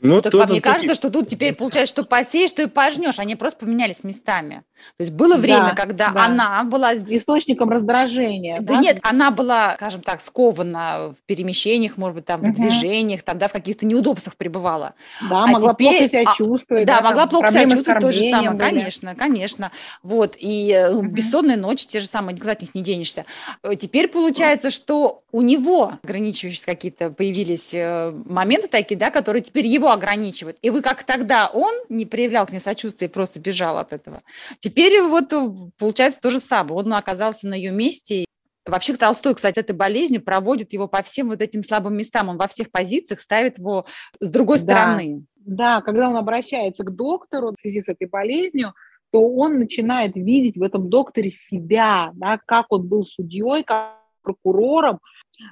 Ну, 0.00 0.20
так, 0.20 0.34
а 0.34 0.46
мне 0.46 0.60
кажется, 0.60 0.94
что 0.94 1.10
тут 1.10 1.28
теперь 1.28 1.54
получается, 1.54 1.92
что 1.92 2.04
посеешь, 2.04 2.50
что 2.50 2.62
и 2.62 2.66
пожнешь. 2.66 3.18
Они 3.18 3.34
просто 3.36 3.64
поменялись 3.66 4.04
местами. 4.04 4.62
То 4.96 5.02
есть 5.02 5.12
было 5.12 5.36
время, 5.36 5.70
да, 5.70 5.74
когда 5.74 6.10
да. 6.10 6.24
она 6.24 6.64
была... 6.64 6.94
Источником 6.94 7.70
раздражения. 7.70 8.60
Да, 8.60 8.74
да 8.74 8.80
нет, 8.80 8.98
она 9.02 9.30
была, 9.30 9.74
скажем 9.74 10.02
так, 10.02 10.20
скована 10.20 11.10
в 11.10 11.26
перемещениях, 11.26 11.96
может 11.96 12.16
быть, 12.16 12.24
там, 12.26 12.40
в 12.40 12.44
угу. 12.44 12.54
движениях, 12.54 13.22
там, 13.22 13.38
да, 13.38 13.48
в 13.48 13.52
каких-то 13.52 13.86
неудобствах 13.86 14.36
пребывала. 14.36 14.94
Да, 15.28 15.44
а 15.44 15.46
могла 15.46 15.74
теперь... 15.74 15.98
плохо 15.98 16.08
себя 16.08 16.32
чувствовать. 16.36 16.86
Да, 16.86 16.96
да 16.96 17.02
могла 17.02 17.26
плохо 17.26 17.50
себя 17.50 17.68
чувствовать, 17.68 18.00
то 18.00 18.12
же 18.12 18.22
самое, 18.22 18.50
были. 18.50 18.60
конечно, 18.60 19.14
конечно. 19.14 19.72
Вот, 20.02 20.36
и 20.38 20.88
угу. 20.92 21.02
бессонные 21.06 21.56
ночи 21.56 21.86
те 21.86 22.00
же 22.00 22.06
самые, 22.06 22.34
никуда 22.34 22.52
от 22.52 22.60
них 22.60 22.74
не 22.74 22.82
денешься. 22.82 23.24
Э, 23.62 23.74
теперь 23.74 24.08
получается, 24.08 24.70
что 24.70 25.22
у 25.32 25.42
него 25.42 25.94
ограничивающие 26.02 26.64
какие-то 26.64 27.10
появились 27.10 27.70
э, 27.74 28.12
моменты 28.24 28.68
такие, 28.68 28.96
да, 28.96 29.10
которые 29.10 29.42
теперь 29.42 29.66
его 29.66 29.87
ограничивают. 29.90 30.58
И 30.62 30.70
вы 30.70 30.82
как 30.82 31.04
тогда 31.04 31.48
он 31.48 31.74
не 31.88 32.06
проявлял 32.06 32.46
к 32.46 32.52
ней 32.52 32.60
сочувствия 32.60 33.08
и 33.08 33.10
просто 33.10 33.40
бежал 33.40 33.78
от 33.78 33.92
этого. 33.92 34.22
Теперь 34.58 35.00
вот 35.02 35.32
э, 35.32 35.50
получается 35.78 36.20
то 36.20 36.30
же 36.30 36.40
самое. 36.40 36.74
Он 36.74 36.94
оказался 36.94 37.46
на 37.46 37.54
ее 37.54 37.70
месте. 37.70 38.24
Вообще 38.66 38.94
Толстой, 38.96 39.34
кстати, 39.34 39.58
этой 39.58 39.74
болезнью 39.74 40.22
проводит 40.22 40.72
его 40.72 40.88
по 40.88 41.02
всем 41.02 41.28
вот 41.30 41.40
этим 41.40 41.62
слабым 41.62 41.96
местам. 41.96 42.28
Он 42.28 42.36
во 42.36 42.48
всех 42.48 42.70
позициях 42.70 43.20
ставит 43.20 43.58
его 43.58 43.86
с 44.20 44.30
другой 44.30 44.58
стороны. 44.58 45.24
Да, 45.36 45.80
когда 45.80 46.08
он 46.08 46.16
обращается 46.16 46.84
к 46.84 46.94
доктору 46.94 47.52
в 47.52 47.60
связи 47.60 47.80
с 47.80 47.88
этой 47.88 48.06
болезнью, 48.06 48.74
то 49.10 49.20
он 49.20 49.58
начинает 49.58 50.14
видеть 50.16 50.58
в 50.58 50.62
этом 50.62 50.90
докторе 50.90 51.30
себя, 51.30 52.10
да, 52.14 52.38
как 52.44 52.66
он 52.70 52.86
был 52.86 53.06
судьей, 53.06 53.64
как 53.64 53.98
прокурором, 54.22 55.00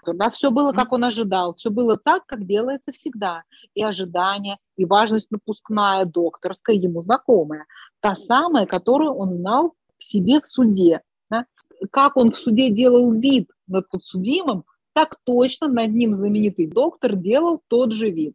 да, 0.07 0.31
все 0.31 0.51
было, 0.51 0.73
как 0.73 0.93
он 0.93 1.05
ожидал, 1.05 1.55
все 1.55 1.71
было 1.71 1.97
так, 1.97 2.27
как 2.27 2.47
делается 2.47 2.93
всегда. 2.93 3.43
И 3.75 3.83
ожидание, 3.83 4.59
и 4.77 4.85
важность 4.85 5.31
напускная, 5.31 6.05
докторская, 6.05 6.77
ему 6.77 7.03
знакомая. 7.03 7.67
Та 8.01 8.17
самая, 8.17 8.67
которую 8.67 9.13
он 9.15 9.33
знал 9.33 9.75
в 9.99 10.05
себе 10.05 10.41
в 10.41 10.47
суде. 10.47 11.03
Да? 11.31 11.47
Как 11.91 12.17
он 12.17 12.33
в 12.33 12.37
суде 12.37 12.71
делал 12.71 13.13
вид 13.13 13.51
над 13.67 13.89
подсудимым, 13.89 14.65
так 14.93 15.17
точно 15.25 15.69
над 15.69 15.93
ним 15.93 16.15
знаменитый 16.15 16.67
доктор 16.67 17.17
делал 17.17 17.63
тот 17.69 17.93
же 17.93 18.11
вид. 18.11 18.35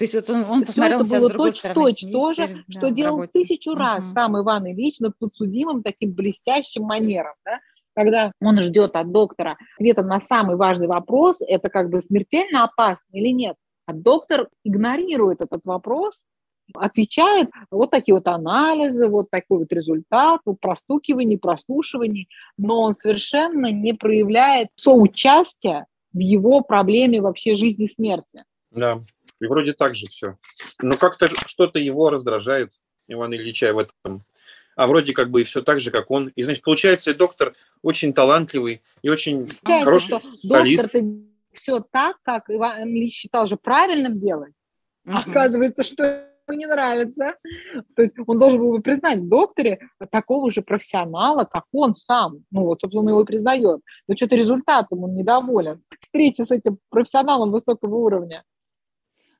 То 0.00 0.04
есть 0.04 0.14
вот 0.14 0.30
он, 0.30 0.44
он 0.48 0.64
посмотрел 0.64 1.02
это 1.02 1.10
было 1.10 1.28
точь-точь 1.28 2.10
то 2.10 2.32
же, 2.32 2.48
да, 2.48 2.54
что 2.68 2.90
делал 2.90 3.18
работе. 3.18 3.32
тысячу 3.32 3.74
раз 3.74 4.02
угу. 4.02 4.14
сам 4.14 4.40
Иван 4.40 4.66
Ильич 4.66 4.98
над 4.98 5.18
подсудимым 5.18 5.82
таким 5.82 6.12
блестящим 6.12 6.84
манером. 6.84 7.34
Да? 7.44 7.60
Когда 8.00 8.32
он 8.40 8.58
ждет 8.60 8.96
от 8.96 9.12
доктора 9.12 9.58
ответа 9.76 10.02
на 10.02 10.20
самый 10.20 10.56
важный 10.56 10.86
вопрос, 10.86 11.42
это 11.46 11.68
как 11.68 11.90
бы 11.90 12.00
смертельно 12.00 12.64
опасно 12.64 13.06
или 13.12 13.28
нет. 13.28 13.56
А 13.84 13.92
доктор 13.92 14.48
игнорирует 14.64 15.42
этот 15.42 15.60
вопрос, 15.64 16.24
отвечает 16.74 17.50
вот 17.70 17.90
такие 17.90 18.14
вот 18.14 18.26
анализы, 18.26 19.06
вот 19.08 19.28
такой 19.30 19.58
вот 19.58 19.72
результат, 19.72 20.40
вот 20.46 20.60
простукивание, 20.60 21.38
прослушивание, 21.38 22.26
но 22.56 22.80
он 22.80 22.94
совершенно 22.94 23.70
не 23.70 23.92
проявляет 23.92 24.68
соучастия 24.76 25.86
в 26.14 26.18
его 26.18 26.62
проблеме 26.62 27.20
вообще 27.20 27.54
жизни 27.54 27.84
и 27.84 27.92
смерти. 27.92 28.44
Да, 28.70 29.02
и 29.40 29.46
вроде 29.46 29.74
так 29.74 29.94
же 29.94 30.06
все. 30.06 30.36
Но 30.80 30.96
как-то 30.96 31.28
что-то 31.46 31.78
его 31.78 32.08
раздражает, 32.08 32.70
Ивана 33.08 33.34
Ильича, 33.34 33.74
в 33.74 33.78
этом 33.78 34.24
а 34.80 34.86
вроде 34.86 35.12
как 35.12 35.30
бы 35.30 35.42
и 35.42 35.44
все 35.44 35.60
так 35.60 35.78
же, 35.78 35.90
как 35.90 36.10
он. 36.10 36.28
И, 36.36 36.42
значит, 36.42 36.64
получается, 36.64 37.12
доктор 37.12 37.52
очень 37.82 38.14
талантливый 38.14 38.80
и 39.02 39.10
очень 39.10 39.46
Получается, 39.62 39.84
хороший 39.84 40.06
что 40.06 40.20
специалист. 40.20 40.82
Доктор 40.84 41.02
все 41.52 41.80
так, 41.80 42.16
как 42.22 42.44
Иван 42.48 42.88
Ильич 42.88 43.12
считал 43.12 43.46
же 43.46 43.58
правильным 43.58 44.14
делать. 44.14 44.54
Mm-hmm. 45.06 45.22
Оказывается, 45.26 45.84
что 45.84 46.24
ему 46.48 46.58
не 46.58 46.64
нравится. 46.64 47.34
То 47.94 48.00
есть 48.00 48.14
он 48.26 48.38
должен 48.38 48.58
был 48.58 48.72
бы 48.72 48.80
признать 48.80 49.18
в 49.18 49.28
докторе 49.28 49.80
такого 50.10 50.50
же 50.50 50.62
профессионала, 50.62 51.44
как 51.44 51.64
он 51.72 51.94
сам. 51.94 52.44
Ну 52.50 52.62
вот, 52.62 52.80
собственно, 52.80 53.10
его 53.10 53.20
и 53.20 53.26
признает. 53.26 53.82
Но 54.08 54.16
что-то 54.16 54.34
результатом 54.34 55.04
он 55.04 55.14
недоволен. 55.14 55.82
Встреча 56.00 56.46
с 56.46 56.50
этим 56.50 56.78
профессионалом 56.88 57.52
высокого 57.52 57.96
уровня. 57.96 58.44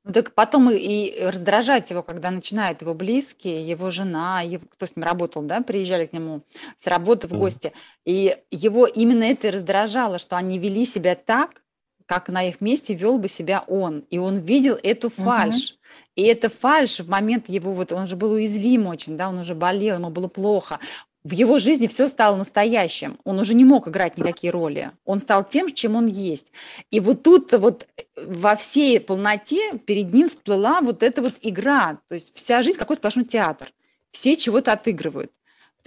Ну 0.04 0.12
так 0.12 0.34
потом 0.34 0.70
и, 0.70 0.76
и 0.76 1.24
раздражать 1.24 1.90
его, 1.90 2.02
когда 2.02 2.30
начинают 2.30 2.80
его 2.80 2.94
близкие, 2.94 3.68
его 3.68 3.90
жена, 3.90 4.40
его, 4.40 4.64
кто 4.70 4.86
с 4.86 4.96
ним 4.96 5.04
работал, 5.04 5.42
да, 5.42 5.60
приезжали 5.60 6.06
к 6.06 6.12
нему 6.12 6.42
с 6.78 6.86
работы 6.86 7.28
в 7.28 7.32
гости, 7.32 7.72
и 8.06 8.38
его 8.50 8.86
именно 8.86 9.24
это 9.24 9.48
и 9.48 9.50
раздражало, 9.50 10.18
что 10.18 10.36
они 10.36 10.58
вели 10.58 10.86
себя 10.86 11.14
так, 11.14 11.62
как 12.06 12.28
на 12.28 12.42
их 12.42 12.60
месте 12.60 12.92
вел 12.94 13.18
бы 13.18 13.28
себя 13.28 13.62
он. 13.68 14.00
И 14.10 14.18
он 14.18 14.38
видел 14.38 14.76
эту 14.82 15.10
фальш. 15.10 15.70
Угу. 15.70 15.78
И 16.16 16.22
эта 16.22 16.48
фальш 16.48 16.98
в 16.98 17.08
момент 17.08 17.48
его, 17.48 17.72
вот 17.72 17.92
он 17.92 18.08
же 18.08 18.16
был 18.16 18.32
уязвим 18.32 18.88
очень, 18.88 19.16
да, 19.16 19.28
он 19.28 19.38
уже 19.38 19.54
болел, 19.54 19.96
ему 19.96 20.10
было 20.10 20.26
плохо 20.26 20.80
в 21.22 21.32
его 21.32 21.58
жизни 21.58 21.86
все 21.86 22.08
стало 22.08 22.36
настоящим. 22.36 23.18
Он 23.24 23.38
уже 23.38 23.54
не 23.54 23.64
мог 23.64 23.88
играть 23.88 24.16
никакие 24.16 24.50
роли. 24.50 24.92
Он 25.04 25.18
стал 25.18 25.44
тем, 25.44 25.72
чем 25.72 25.96
он 25.96 26.06
есть. 26.06 26.50
И 26.90 26.98
вот 26.98 27.22
тут 27.22 27.52
вот 27.52 27.86
во 28.16 28.56
всей 28.56 29.00
полноте 29.00 29.78
перед 29.78 30.14
ним 30.14 30.28
всплыла 30.28 30.80
вот 30.80 31.02
эта 31.02 31.20
вот 31.20 31.34
игра. 31.42 31.98
То 32.08 32.14
есть 32.14 32.34
вся 32.34 32.62
жизнь 32.62 32.78
какой 32.78 32.96
сплошной 32.96 33.26
театр. 33.26 33.70
Все 34.10 34.36
чего-то 34.36 34.72
отыгрывают. 34.72 35.30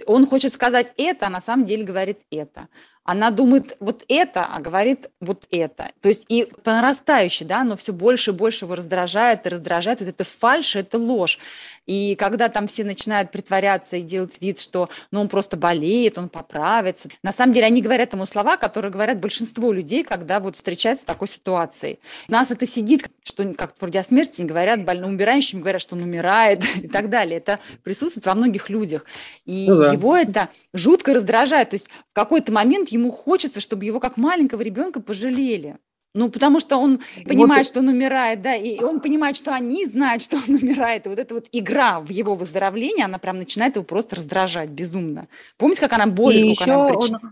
Он 0.06 0.26
хочет 0.26 0.52
сказать 0.52 0.92
это, 0.96 1.26
а 1.26 1.30
на 1.30 1.40
самом 1.40 1.66
деле 1.66 1.84
говорит 1.84 2.20
это. 2.30 2.68
Она 3.04 3.30
думает 3.30 3.76
вот 3.80 4.02
это, 4.08 4.46
а 4.46 4.60
говорит 4.60 5.10
вот 5.20 5.46
это. 5.50 5.90
То 6.00 6.08
есть 6.08 6.24
и 6.28 6.48
по 6.62 6.72
нарастающей, 6.72 7.44
да, 7.44 7.62
но 7.62 7.76
все 7.76 7.92
больше 7.92 8.30
и 8.30 8.34
больше 8.34 8.64
его 8.64 8.74
раздражает 8.74 9.44
и 9.46 9.50
раздражает. 9.50 10.00
Вот 10.00 10.08
это 10.08 10.24
фальшь, 10.24 10.74
это 10.74 10.96
ложь. 10.96 11.38
И 11.86 12.16
когда 12.16 12.48
там 12.48 12.66
все 12.66 12.82
начинают 12.82 13.30
притворяться 13.30 13.96
и 13.96 14.02
делать 14.02 14.40
вид, 14.40 14.58
что 14.58 14.88
ну, 15.10 15.20
он 15.20 15.28
просто 15.28 15.58
болеет, 15.58 16.16
он 16.16 16.30
поправится. 16.30 17.10
На 17.22 17.32
самом 17.32 17.52
деле 17.52 17.66
они 17.66 17.82
говорят 17.82 18.14
ему 18.14 18.24
слова, 18.24 18.56
которые 18.56 18.90
говорят 18.90 19.20
большинство 19.20 19.70
людей, 19.70 20.02
когда 20.02 20.40
вот 20.40 20.56
встречаются 20.56 21.02
с 21.02 21.06
такой 21.06 21.28
ситуацией. 21.28 21.98
У 22.28 22.32
нас 22.32 22.50
это 22.50 22.66
сидит, 22.66 23.10
что 23.22 23.44
как 23.52 23.74
вроде 23.80 24.00
о 24.00 24.04
смерти 24.04 24.40
не 24.40 24.48
говорят, 24.48 24.82
больным 24.82 25.10
умирающим 25.10 25.60
говорят, 25.60 25.82
что 25.82 25.94
он 25.94 26.02
умирает 26.02 26.64
и 26.82 26.88
так 26.88 27.10
далее. 27.10 27.36
Это 27.36 27.60
присутствует 27.82 28.24
во 28.24 28.34
многих 28.34 28.70
людях. 28.70 29.04
И 29.44 29.66
ну, 29.68 29.76
да. 29.76 29.92
его 29.92 30.16
это 30.16 30.48
жутко 30.72 31.12
раздражает. 31.12 31.70
То 31.70 31.74
есть 31.74 31.90
в 31.90 32.14
какой-то 32.14 32.50
момент 32.50 32.93
ему 32.94 33.10
хочется, 33.10 33.60
чтобы 33.60 33.84
его 33.84 34.00
как 34.00 34.16
маленького 34.16 34.62
ребенка 34.62 35.00
пожалели. 35.00 35.76
Ну, 36.14 36.30
потому 36.30 36.60
что 36.60 36.76
он 36.76 37.00
понимает, 37.26 37.66
вот... 37.66 37.66
что 37.66 37.80
он 37.80 37.88
умирает, 37.88 38.40
да, 38.40 38.54
и 38.54 38.80
он 38.80 39.00
понимает, 39.00 39.36
что 39.36 39.52
они 39.52 39.84
знают, 39.84 40.22
что 40.22 40.36
он 40.36 40.54
умирает. 40.54 41.06
И 41.06 41.08
вот 41.08 41.18
эта 41.18 41.34
вот 41.34 41.48
игра 41.50 41.98
в 42.00 42.08
его 42.10 42.36
выздоровление, 42.36 43.06
она 43.06 43.18
прям 43.18 43.38
начинает 43.38 43.74
его 43.74 43.84
просто 43.84 44.16
раздражать 44.16 44.70
безумно. 44.70 45.26
Помните, 45.58 45.80
как 45.80 45.92
она 45.92 46.06
боль, 46.06 46.40
сколько 46.40 46.64
она 46.64 46.88
причиняет? 46.88 47.22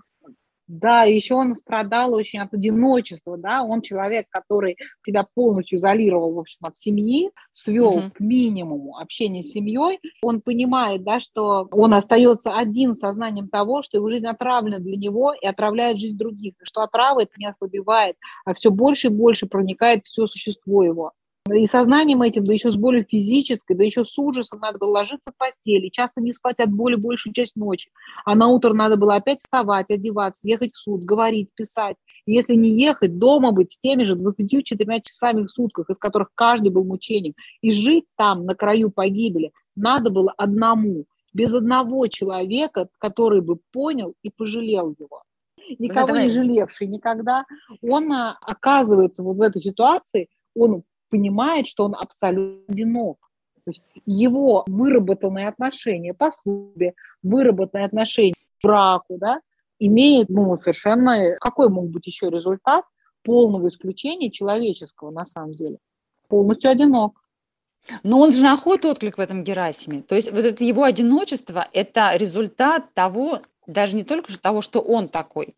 Да, 0.73 1.03
еще 1.03 1.35
он 1.35 1.55
страдал 1.55 2.15
очень 2.15 2.39
от 2.39 2.55
одиночества, 2.55 3.37
да, 3.37 3.63
он 3.63 3.83
человек, 3.83 4.27
который 4.31 4.79
себя 5.05 5.27
полностью 5.35 5.77
изолировал, 5.77 6.33
в 6.33 6.39
общем, 6.39 6.61
от 6.63 6.79
семьи, 6.79 7.31
свел 7.51 7.99
uh-huh. 7.99 8.11
к 8.13 8.21
минимуму 8.21 8.97
общение 8.97 9.43
с 9.43 9.51
семьей, 9.53 10.01
он 10.23 10.41
понимает, 10.41 11.05
да, 11.05 11.21
что 11.21 11.69
он 11.73 11.93
остается 11.93 12.57
один 12.57 12.95
сознанием 12.95 13.51
того, 13.51 13.83
что 13.83 13.99
его 13.99 14.11
жизнь 14.11 14.25
отравлена 14.25 14.79
для 14.79 14.97
него 14.97 15.35
и 15.35 15.47
отравляет 15.47 15.99
жизнь 15.99 16.17
других, 16.17 16.55
что 16.63 16.81
отрава 16.81 17.21
это 17.21 17.33
не 17.37 17.45
ослабевает, 17.45 18.17
а 18.47 18.55
все 18.55 18.71
больше 18.71 19.09
и 19.09 19.11
больше 19.11 19.45
проникает 19.45 20.07
все 20.07 20.27
существо 20.27 20.83
его. 20.85 21.13
И 21.51 21.67
сознанием 21.67 22.23
этим, 22.23 22.45
да 22.45 22.53
еще 22.53 22.71
с 22.71 22.77
болью 22.77 23.05
физической, 23.05 23.75
да 23.75 23.83
еще 23.83 24.05
с 24.05 24.17
ужасом 24.17 24.61
надо 24.61 24.79
было 24.79 24.91
ложиться 24.91 25.33
в 25.33 25.37
постели, 25.37 25.89
часто 25.89 26.21
не 26.21 26.33
спать 26.33 26.61
от 26.61 26.71
боли 26.71 26.95
большую 26.95 27.35
часть 27.35 27.57
ночи. 27.57 27.91
А 28.25 28.37
на 28.37 28.47
утро 28.47 28.73
надо 28.73 28.97
было 28.97 29.17
опять 29.17 29.41
вставать, 29.41 29.91
одеваться, 29.91 30.49
ехать 30.49 30.73
в 30.73 30.79
суд, 30.79 31.03
говорить, 31.03 31.51
писать. 31.55 31.97
И 32.27 32.33
если 32.33 32.55
не 32.55 32.71
ехать, 32.81 33.19
дома 33.19 33.51
быть 33.51 33.73
с 33.73 33.79
теми 33.79 34.05
же 34.05 34.15
24 34.15 35.03
часами 35.03 35.43
в 35.43 35.49
сутках, 35.49 35.91
из 35.91 35.99
которых 35.99 36.29
каждый 36.37 36.71
был 36.71 36.85
мучением, 36.85 37.35
и 37.61 37.73
жить 37.73 38.05
там, 38.17 38.47
на 38.47 38.55
краю 38.55 38.91
погибели, 38.91 39.51
надо 39.75 40.11
было 40.11 40.33
одному, 40.37 41.07
без 41.33 41.53
одного 41.53 42.07
человека, 42.07 42.89
который 42.99 43.41
бы 43.41 43.59
понял 43.73 44.15
и 44.23 44.31
пожалел 44.31 44.95
его 44.97 45.23
никого 45.79 46.17
не 46.17 46.29
жалевший 46.29 46.87
никогда, 46.87 47.47
он 47.81 48.13
а, 48.13 48.37
оказывается 48.41 49.23
вот 49.23 49.37
в 49.37 49.41
этой 49.41 49.63
ситуации, 49.63 50.29
он 50.55 50.83
понимает, 51.13 51.67
что 51.67 51.85
он 51.85 51.95
абсолютно 51.95 52.65
одинок. 52.69 53.19
То 53.65 53.71
есть 53.71 53.83
его 54.07 54.65
выработанные 54.67 55.47
отношения 55.47 56.15
по 56.15 56.33
службе, 56.33 56.95
выработанные 57.23 57.87
отношения 57.87 58.33
к 58.33 58.65
браку, 58.65 59.19
да, 59.19 59.41
имеет 59.79 60.31
ну, 60.31 60.57
совершенно... 60.57 61.37
Какой 61.39 61.69
мог 61.69 61.91
быть 61.91 62.07
еще 62.07 62.31
результат 62.31 62.85
полного 63.23 63.69
исключения 63.69 64.31
человеческого 64.31 65.11
на 65.11 65.27
самом 65.27 65.53
деле? 65.53 65.79
Полностью 66.29 66.71
одинок. 66.71 67.23
Но 68.03 68.19
он 68.21 68.33
же 68.33 68.43
находит 68.43 68.87
отклик 68.87 69.19
в 69.19 69.21
этом 69.21 69.45
Герасиме. 69.45 70.03
То 70.03 70.15
есть 70.15 70.33
вот 70.33 70.45
это 70.45 70.65
его 70.65 70.85
одиночество– 70.85 71.69
это 71.73 72.13
результат 72.17 72.95
того, 72.95 73.43
даже 73.67 73.97
не 73.97 74.05
только 74.05 74.37
того, 74.41 74.63
что 74.63 74.81
он 74.81 75.09
такой, 75.09 75.55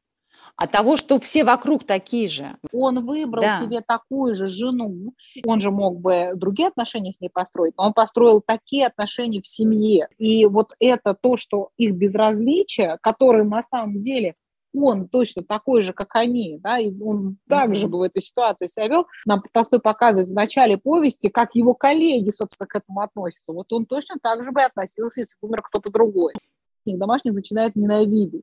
а 0.57 0.66
того, 0.66 0.96
что 0.96 1.18
все 1.18 1.44
вокруг 1.44 1.84
такие 1.84 2.28
же. 2.28 2.57
Он 2.72 3.05
выбрал 3.05 3.42
да. 3.42 3.61
себе 3.61 3.80
такую 3.80 4.34
же 4.34 4.46
жену, 4.46 5.14
он 5.44 5.61
же 5.61 5.70
мог 5.70 6.00
бы 6.00 6.32
другие 6.36 6.68
отношения 6.68 7.12
с 7.12 7.20
ней 7.20 7.28
построить, 7.28 7.74
но 7.76 7.86
он 7.86 7.92
построил 7.92 8.40
такие 8.44 8.86
отношения 8.86 9.40
в 9.42 9.46
семье. 9.46 10.09
И 10.18 10.46
вот 10.46 10.72
это 10.78 11.14
то, 11.20 11.36
что 11.36 11.70
их 11.76 11.94
безразличие, 11.94 12.98
которое 13.02 13.44
на 13.44 13.62
самом 13.62 14.00
деле 14.00 14.34
он 14.76 15.09
точно 15.09 15.42
такой 15.42 15.82
же, 15.82 15.92
как 15.92 16.16
они, 16.16 16.59
да, 16.59 16.78
и 16.78 16.92
он 17.00 17.38
также 17.48 17.86
бы 17.86 17.98
в 17.98 18.02
этой 18.02 18.22
ситуации 18.22 18.66
себя 18.66 18.88
вел. 18.88 19.07
Нам 19.24 19.42
Толстой 19.52 19.80
показывает 19.80 20.28
в 20.28 20.34
начале 20.34 20.76
повести, 20.78 21.28
как 21.28 21.55
его 21.55 21.74
коллеги, 21.74 22.30
собственно, 22.30 22.66
к 22.66 22.74
этому 22.74 23.00
относятся. 23.00 23.52
Вот 23.52 23.72
он 23.72 23.86
точно 23.86 24.16
так 24.20 24.44
же 24.44 24.50
бы 24.50 24.62
относился, 24.62 25.20
если 25.20 25.36
бы 25.40 25.48
умер 25.48 25.62
кто-то 25.62 25.90
другой. 25.90 26.34
Их 26.84 26.98
домашних 26.98 27.34
начинает 27.34 27.76
ненавидеть. 27.76 28.42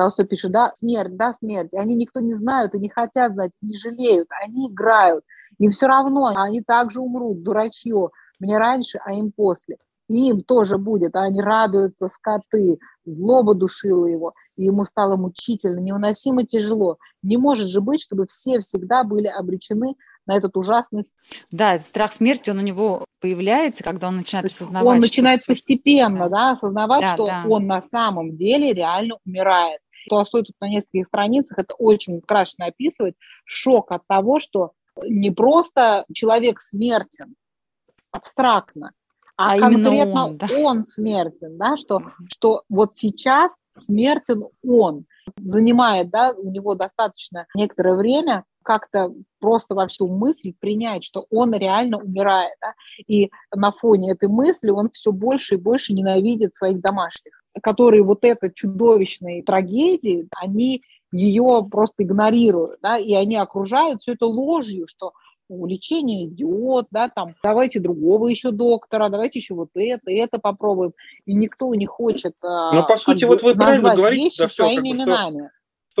Толстой 0.00 0.24
пишет, 0.24 0.52
да, 0.52 0.72
смерть, 0.74 1.14
да, 1.18 1.34
смерть. 1.34 1.74
Они 1.74 1.94
никто 1.94 2.20
не 2.20 2.32
знают 2.32 2.74
и 2.74 2.78
не 2.78 2.88
хотят 2.88 3.34
знать, 3.34 3.50
не 3.60 3.74
жалеют, 3.74 4.28
они 4.42 4.70
играют. 4.70 5.24
И 5.58 5.68
все 5.68 5.88
равно 5.88 6.32
они 6.34 6.62
также 6.62 7.02
умрут, 7.02 7.42
дурачье. 7.42 8.08
Мне 8.38 8.56
раньше, 8.56 8.98
а 9.04 9.12
им 9.12 9.30
после. 9.30 9.76
И 10.08 10.30
им 10.30 10.42
тоже 10.42 10.78
будет, 10.78 11.16
а 11.16 11.24
они 11.24 11.42
радуются, 11.42 12.08
скоты. 12.08 12.78
Злоба 13.04 13.54
душила 13.54 14.06
его, 14.06 14.32
и 14.56 14.64
ему 14.64 14.86
стало 14.86 15.16
мучительно, 15.16 15.80
невыносимо 15.80 16.46
тяжело. 16.46 16.96
Не 17.22 17.36
может 17.36 17.68
же 17.68 17.82
быть, 17.82 18.00
чтобы 18.00 18.26
все 18.26 18.60
всегда 18.60 19.04
были 19.04 19.26
обречены 19.26 19.96
на 20.24 20.34
этот 20.34 20.56
ужасный... 20.56 21.04
Да, 21.50 21.78
страх 21.78 22.12
смерти, 22.12 22.48
он 22.48 22.58
у 22.58 22.62
него 22.62 23.04
появляется, 23.20 23.84
когда 23.84 24.08
он 24.08 24.16
начинает 24.16 24.46
осознавать. 24.46 24.86
Он 24.86 25.00
начинает 25.00 25.44
постепенно, 25.44 26.30
да, 26.30 26.52
осознавать, 26.52 27.02
да, 27.02 27.14
что 27.14 27.26
да. 27.26 27.44
он 27.46 27.66
на 27.66 27.82
самом 27.82 28.34
деле 28.34 28.72
реально 28.72 29.18
умирает. 29.26 29.80
Толстой 30.08 30.42
тут 30.42 30.56
на 30.60 30.68
нескольких 30.68 31.06
страницах 31.06 31.58
это 31.58 31.74
очень 31.74 32.20
красочно 32.20 32.66
описывает. 32.66 33.16
Шок 33.44 33.92
от 33.92 34.06
того, 34.06 34.40
что 34.40 34.72
не 35.02 35.30
просто 35.30 36.04
человек 36.12 36.60
смертен 36.60 37.34
абстрактно, 38.12 38.92
а, 39.36 39.54
а 39.54 39.58
конкретно 39.58 40.26
он, 40.26 40.36
да. 40.36 40.48
он 40.58 40.84
смертен, 40.84 41.56
да, 41.56 41.76
что, 41.76 42.02
что 42.30 42.62
вот 42.68 42.96
сейчас 42.96 43.54
смертен 43.72 44.44
он. 44.62 45.06
Занимает, 45.38 46.10
да, 46.10 46.32
у 46.32 46.50
него 46.50 46.74
достаточно 46.74 47.46
некоторое 47.54 47.96
время 47.96 48.44
как-то 48.70 49.12
просто 49.40 49.74
во 49.74 49.88
всю 49.88 50.06
мысль 50.06 50.52
принять, 50.60 51.02
что 51.02 51.26
он 51.28 51.52
реально 51.52 51.98
умирает. 51.98 52.52
Да? 52.60 52.74
И 53.08 53.32
на 53.52 53.72
фоне 53.72 54.12
этой 54.12 54.28
мысли 54.28 54.70
он 54.70 54.90
все 54.92 55.10
больше 55.10 55.56
и 55.56 55.58
больше 55.58 55.92
ненавидит 55.92 56.54
своих 56.54 56.80
домашних, 56.80 57.42
которые 57.64 58.04
вот 58.04 58.22
этой 58.22 58.52
чудовищной 58.54 59.42
трагедии, 59.42 60.28
они 60.36 60.84
ее 61.10 61.66
просто 61.68 62.04
игнорируют, 62.04 62.78
да, 62.80 62.96
и 62.96 63.12
они 63.12 63.34
окружают 63.34 64.02
все 64.02 64.12
это 64.12 64.26
ложью, 64.26 64.86
что 64.86 65.14
лечение 65.48 66.26
идет, 66.26 66.86
да, 66.92 67.08
там, 67.08 67.34
давайте 67.42 67.80
другого 67.80 68.28
еще 68.28 68.52
доктора, 68.52 69.08
давайте 69.08 69.40
еще 69.40 69.54
вот 69.54 69.70
это, 69.74 70.12
это 70.12 70.38
попробуем. 70.38 70.92
И 71.26 71.34
никто 71.34 71.74
не 71.74 71.86
хочет 71.86 72.34
а, 72.40 72.72
Но, 72.72 72.86
по 72.86 72.96
сути, 72.96 73.24
вот 73.24 73.42
вы 73.42 73.56
правильно 73.56 73.96
говорите, 73.96 74.44
да, 74.44 74.46
все, 74.46 74.72
как 74.72 74.84
бы, 74.84 74.94
что 74.94 75.50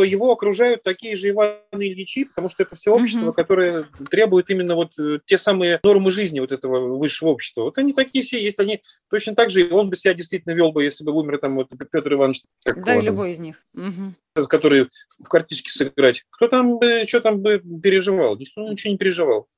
что 0.00 0.04
его 0.04 0.32
окружают 0.32 0.82
такие 0.82 1.14
же 1.14 1.28
Иваны 1.28 1.58
Ильичи, 1.72 2.24
потому 2.24 2.48
что 2.48 2.62
это 2.62 2.74
все 2.74 2.90
общество, 2.90 3.26
угу. 3.26 3.32
которое 3.34 3.86
требует 4.10 4.48
именно 4.48 4.74
вот 4.74 4.98
э, 4.98 5.18
те 5.26 5.36
самые 5.36 5.78
нормы 5.82 6.10
жизни 6.10 6.40
вот 6.40 6.52
этого 6.52 6.96
высшего 6.96 7.30
общества. 7.30 7.64
Вот 7.64 7.76
они 7.76 7.92
такие 7.92 8.24
все 8.24 8.42
есть, 8.42 8.58
они 8.58 8.80
точно 9.10 9.34
так 9.34 9.50
же, 9.50 9.68
он 9.70 9.90
бы 9.90 9.96
себя 9.96 10.14
действительно 10.14 10.54
вел 10.54 10.72
бы, 10.72 10.84
если 10.84 11.04
бы 11.04 11.12
умер 11.12 11.38
там 11.38 11.56
вот 11.56 11.68
Петр 11.92 12.14
Иванович. 12.14 12.42
Как 12.64 12.82
да, 12.82 12.98
любой 12.98 13.32
из 13.32 13.38
них. 13.38 13.56
Угу. 13.74 14.46
Который 14.46 14.86
в 15.18 15.28
картишке 15.28 15.70
сыграть. 15.70 16.24
Кто 16.30 16.48
там 16.48 16.78
бы, 16.78 17.04
что 17.06 17.20
там 17.20 17.40
бы 17.40 17.58
переживал? 17.82 18.38
Никто 18.38 18.66
ничего 18.66 18.92
не 18.92 18.98
переживал. 18.98 19.48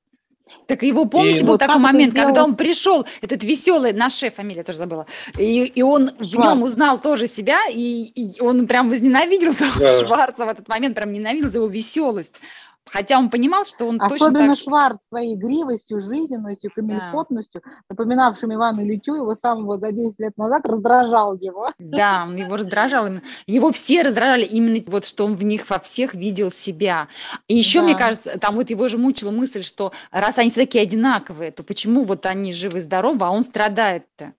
Так 0.67 0.83
его, 0.83 1.05
помните, 1.05 1.39
и 1.39 1.43
был 1.43 1.53
вот 1.53 1.59
такой 1.59 1.79
момент, 1.79 2.13
когда 2.13 2.43
он 2.43 2.55
пришел, 2.55 3.05
этот 3.21 3.43
веселый, 3.43 3.93
наш 3.93 4.15
шеф, 4.15 4.35
фамилия 4.35 4.63
тоже 4.63 4.77
забыла, 4.77 5.05
и, 5.37 5.65
и 5.65 5.81
он 5.81 6.09
Шварц. 6.09 6.31
в 6.31 6.35
нем 6.35 6.63
узнал 6.63 6.99
тоже 6.99 7.27
себя, 7.27 7.59
и, 7.69 8.11
и 8.15 8.41
он 8.41 8.67
прям 8.67 8.89
возненавидел 8.89 9.53
да. 9.79 9.87
Шварца 9.87 10.45
в 10.45 10.49
этот 10.49 10.67
момент, 10.67 10.95
прям 10.95 11.11
ненавидел 11.11 11.49
за 11.49 11.57
его 11.57 11.67
веселость. 11.67 12.39
Хотя 12.85 13.17
он 13.17 13.29
понимал, 13.29 13.65
что 13.65 13.87
он 13.87 14.01
Особенно 14.01 14.39
точно 14.39 14.55
так... 14.55 14.57
Шварц 14.57 15.07
своей 15.07 15.35
игривостью, 15.35 15.99
жизненностью, 15.99 16.71
камелепотностью, 16.73 17.61
да. 17.63 17.71
напоминавшим 17.89 18.53
Ивану 18.53 18.83
Ильичу, 18.83 19.15
его 19.15 19.35
самого 19.35 19.77
за 19.77 19.91
10 19.91 20.19
лет 20.19 20.37
назад 20.37 20.65
раздражал 20.65 21.35
его. 21.35 21.69
Да, 21.79 22.25
он 22.27 22.35
его 22.35 22.57
раздражал. 22.57 23.07
Его 23.47 23.71
все 23.71 24.01
раздражали 24.01 24.43
именно 24.43 24.83
вот, 24.87 25.05
что 25.05 25.25
он 25.25 25.35
в 25.35 25.43
них 25.43 25.69
во 25.69 25.79
всех 25.79 26.13
видел 26.13 26.51
себя. 26.51 27.07
И 27.47 27.55
еще, 27.55 27.79
да. 27.79 27.85
мне 27.85 27.95
кажется, 27.95 28.37
там 28.37 28.55
вот 28.55 28.69
его 28.69 28.87
же 28.87 28.97
мучила 28.97 29.31
мысль, 29.31 29.63
что 29.63 29.93
раз 30.11 30.37
они 30.37 30.49
все 30.49 30.61
такие 30.61 30.83
одинаковые, 30.83 31.51
то 31.51 31.63
почему 31.63 32.03
вот 32.03 32.25
они 32.25 32.51
живы 32.51 32.79
и 32.79 32.81
здоровы, 32.81 33.25
а 33.25 33.31
он 33.31 33.43
страдает-то? 33.43 34.33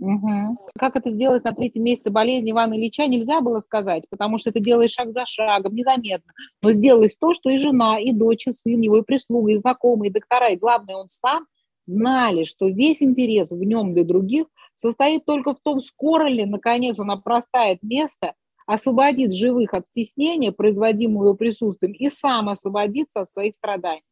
Угу. 0.00 0.58
Как 0.78 0.96
это 0.96 1.10
сделать 1.10 1.44
на 1.44 1.52
третьем 1.52 1.84
месяце 1.84 2.10
болезни 2.10 2.50
Ивана 2.50 2.74
Ильича, 2.74 3.06
нельзя 3.06 3.40
было 3.40 3.60
сказать, 3.60 4.04
потому 4.10 4.38
что 4.38 4.50
это 4.50 4.60
делаешь 4.60 4.90
шаг 4.90 5.12
за 5.12 5.24
шагом, 5.26 5.74
незаметно. 5.74 6.32
Но 6.62 6.72
сделалось 6.72 7.16
то, 7.16 7.32
что 7.32 7.50
и 7.50 7.56
жена, 7.56 7.98
и 8.00 8.12
дочь, 8.12 8.46
и 8.48 8.52
сын 8.52 8.80
его, 8.80 8.98
и 8.98 9.02
прислуга, 9.02 9.52
и 9.52 9.56
знакомые, 9.56 10.10
и 10.10 10.12
доктора, 10.12 10.48
и 10.50 10.56
главное, 10.56 10.96
он 10.96 11.08
сам 11.08 11.46
знали, 11.84 12.44
что 12.44 12.68
весь 12.68 13.02
интерес 13.02 13.50
в 13.50 13.62
нем 13.62 13.94
для 13.94 14.04
других 14.04 14.46
состоит 14.74 15.24
только 15.24 15.54
в 15.54 15.60
том, 15.60 15.80
скоро 15.80 16.28
ли, 16.28 16.44
наконец, 16.44 16.98
он 16.98 17.10
опростает 17.10 17.78
место, 17.82 18.34
освободит 18.66 19.32
живых 19.32 19.74
от 19.74 19.86
стеснения, 19.88 20.50
производимого 20.50 21.26
его 21.26 21.34
присутствием, 21.34 21.92
и 21.92 22.08
сам 22.10 22.48
освободится 22.48 23.20
от 23.20 23.30
своих 23.30 23.54
страданий. 23.54 24.02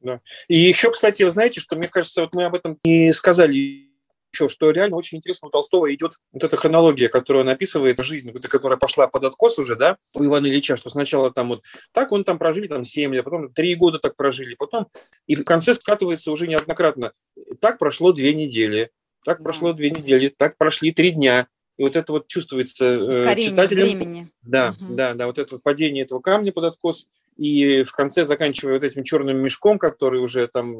Да. 0.00 0.20
И 0.46 0.56
еще, 0.56 0.92
кстати, 0.92 1.24
вы 1.24 1.30
знаете, 1.30 1.60
что 1.60 1.76
мне 1.76 1.88
кажется, 1.88 2.22
вот 2.22 2.32
мы 2.32 2.44
об 2.44 2.54
этом 2.54 2.78
не 2.84 3.12
сказали 3.12 3.87
еще, 4.32 4.48
что 4.48 4.70
реально 4.70 4.96
очень 4.96 5.18
интересно 5.18 5.48
у 5.48 5.50
Толстого 5.50 5.92
идет 5.94 6.14
вот 6.32 6.44
эта 6.44 6.56
хронология, 6.56 7.08
которую 7.08 7.44
он 7.44 7.48
описывает 7.48 7.98
жизнь, 8.02 8.32
которая 8.32 8.78
пошла 8.78 9.06
под 9.06 9.24
откос 9.24 9.58
уже, 9.58 9.76
да, 9.76 9.96
у 10.14 10.24
Ивана 10.24 10.46
Ильича, 10.46 10.76
что 10.76 10.90
сначала 10.90 11.30
там 11.32 11.48
вот 11.48 11.62
так 11.92 12.12
он 12.12 12.24
там 12.24 12.38
прожили 12.38 12.66
там 12.66 12.84
7 12.84 13.14
лет, 13.14 13.24
потом 13.24 13.52
3 13.52 13.74
года 13.76 13.98
так 13.98 14.16
прожили, 14.16 14.54
потом 14.54 14.88
и 15.26 15.34
в 15.34 15.44
конце 15.44 15.74
скатывается 15.74 16.30
уже 16.30 16.46
неоднократно. 16.46 17.12
Так 17.60 17.78
прошло 17.78 18.12
две 18.12 18.34
недели, 18.34 18.90
так 19.24 19.42
прошло 19.42 19.72
две 19.72 19.90
недели, 19.90 20.28
так 20.36 20.56
прошли 20.56 20.92
три 20.92 21.10
дня. 21.12 21.46
И 21.76 21.82
вот 21.82 21.94
это 21.94 22.12
вот 22.12 22.26
чувствуется 22.26 22.86
э, 22.86 23.36
читателем. 23.36 23.56
времени. 23.84 24.30
Да, 24.42 24.74
угу. 24.80 24.94
да, 24.94 25.14
да, 25.14 25.26
вот 25.26 25.38
это 25.38 25.58
падение 25.58 26.04
этого 26.04 26.18
камня 26.18 26.52
под 26.52 26.64
откос, 26.64 27.06
и 27.38 27.84
в 27.84 27.92
конце 27.92 28.24
заканчивая 28.24 28.74
вот 28.74 28.82
этим 28.82 29.04
черным 29.04 29.38
мешком, 29.38 29.78
который 29.78 30.20
уже 30.20 30.48
там, 30.48 30.74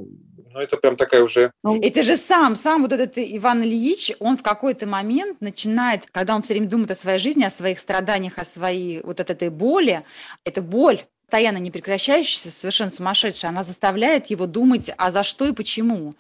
ну 0.51 0.59
это 0.59 0.77
прям 0.77 0.97
такая 0.97 1.23
уже... 1.23 1.53
Ну, 1.63 1.81
это 1.81 2.03
же 2.03 2.17
сам, 2.17 2.57
сам 2.57 2.83
вот 2.83 2.93
этот 2.93 3.13
Иван 3.17 3.63
Ильич, 3.63 4.13
он 4.19 4.37
в 4.37 4.43
какой-то 4.43 4.87
момент 4.87 5.41
начинает, 5.41 6.07
когда 6.11 6.35
он 6.35 6.43
все 6.43 6.55
время 6.55 6.69
думает 6.69 6.91
о 6.91 6.97
своей 6.97 7.21
жизни, 7.21 7.45
о 7.45 7.51
своих 7.51 7.79
страданиях, 7.79 8.39
о 8.39 8.45
своей 8.45 9.01
вот 9.03 9.21
от 9.21 9.31
этой 9.31 9.51
боли, 9.51 10.03
это 10.45 10.61
боль, 10.61 11.03
постоянно 11.29 11.59
не 11.59 11.71
прекращающаяся, 11.71 12.51
совершенно 12.51 12.91
сумасшедшая, 12.91 13.51
она 13.51 13.63
заставляет 13.63 14.27
его 14.27 14.47
думать, 14.47 14.91
а 14.97 15.11
за 15.13 15.23
что 15.23 15.47
и 15.47 15.53
почему. 15.53 16.15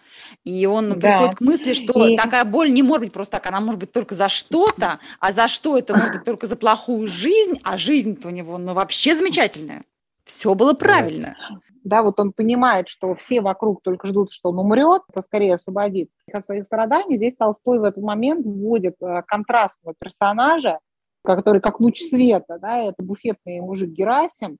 И 0.44 0.66
он 0.66 1.00
да. 1.00 1.18
приходит 1.18 1.36
к 1.36 1.40
мысли, 1.40 1.72
что 1.72 2.06
и... 2.06 2.16
такая 2.16 2.44
боль 2.44 2.70
не 2.72 2.82
может 2.82 3.04
быть 3.04 3.12
просто 3.12 3.38
так, 3.38 3.46
она 3.46 3.60
может 3.60 3.80
быть 3.80 3.90
только 3.90 4.14
за 4.14 4.28
что-то, 4.28 5.00
а 5.18 5.32
за 5.32 5.48
что 5.48 5.78
это 5.78 5.96
может 5.96 6.12
быть 6.12 6.24
только 6.24 6.46
за 6.46 6.56
плохую 6.56 7.08
жизнь, 7.08 7.58
а 7.64 7.76
жизнь-то 7.78 8.28
у 8.28 8.30
него 8.30 8.58
ну, 8.58 8.74
вообще 8.74 9.14
замечательная. 9.14 9.82
Все 10.28 10.54
было 10.54 10.74
правильно. 10.74 11.36
Да, 11.84 12.02
вот 12.02 12.20
он 12.20 12.34
понимает, 12.34 12.88
что 12.88 13.14
все 13.14 13.40
вокруг 13.40 13.80
только 13.82 14.08
ждут, 14.08 14.30
что 14.30 14.50
он 14.50 14.58
умрет, 14.58 15.02
поскорее 15.14 15.54
освободит 15.54 16.10
от 16.30 16.44
своих 16.44 16.66
страданий. 16.66 17.16
Здесь 17.16 17.34
Толстой 17.34 17.78
в 17.78 17.84
этот 17.84 18.04
момент 18.04 18.44
вводит 18.44 18.96
э, 19.00 19.22
контрастного 19.26 19.94
персонажа, 19.98 20.80
который 21.24 21.62
как 21.62 21.80
луч 21.80 22.02
света, 22.02 22.58
да, 22.60 22.76
это 22.76 23.02
буфетный 23.02 23.60
мужик 23.60 23.88
Герасим, 23.88 24.58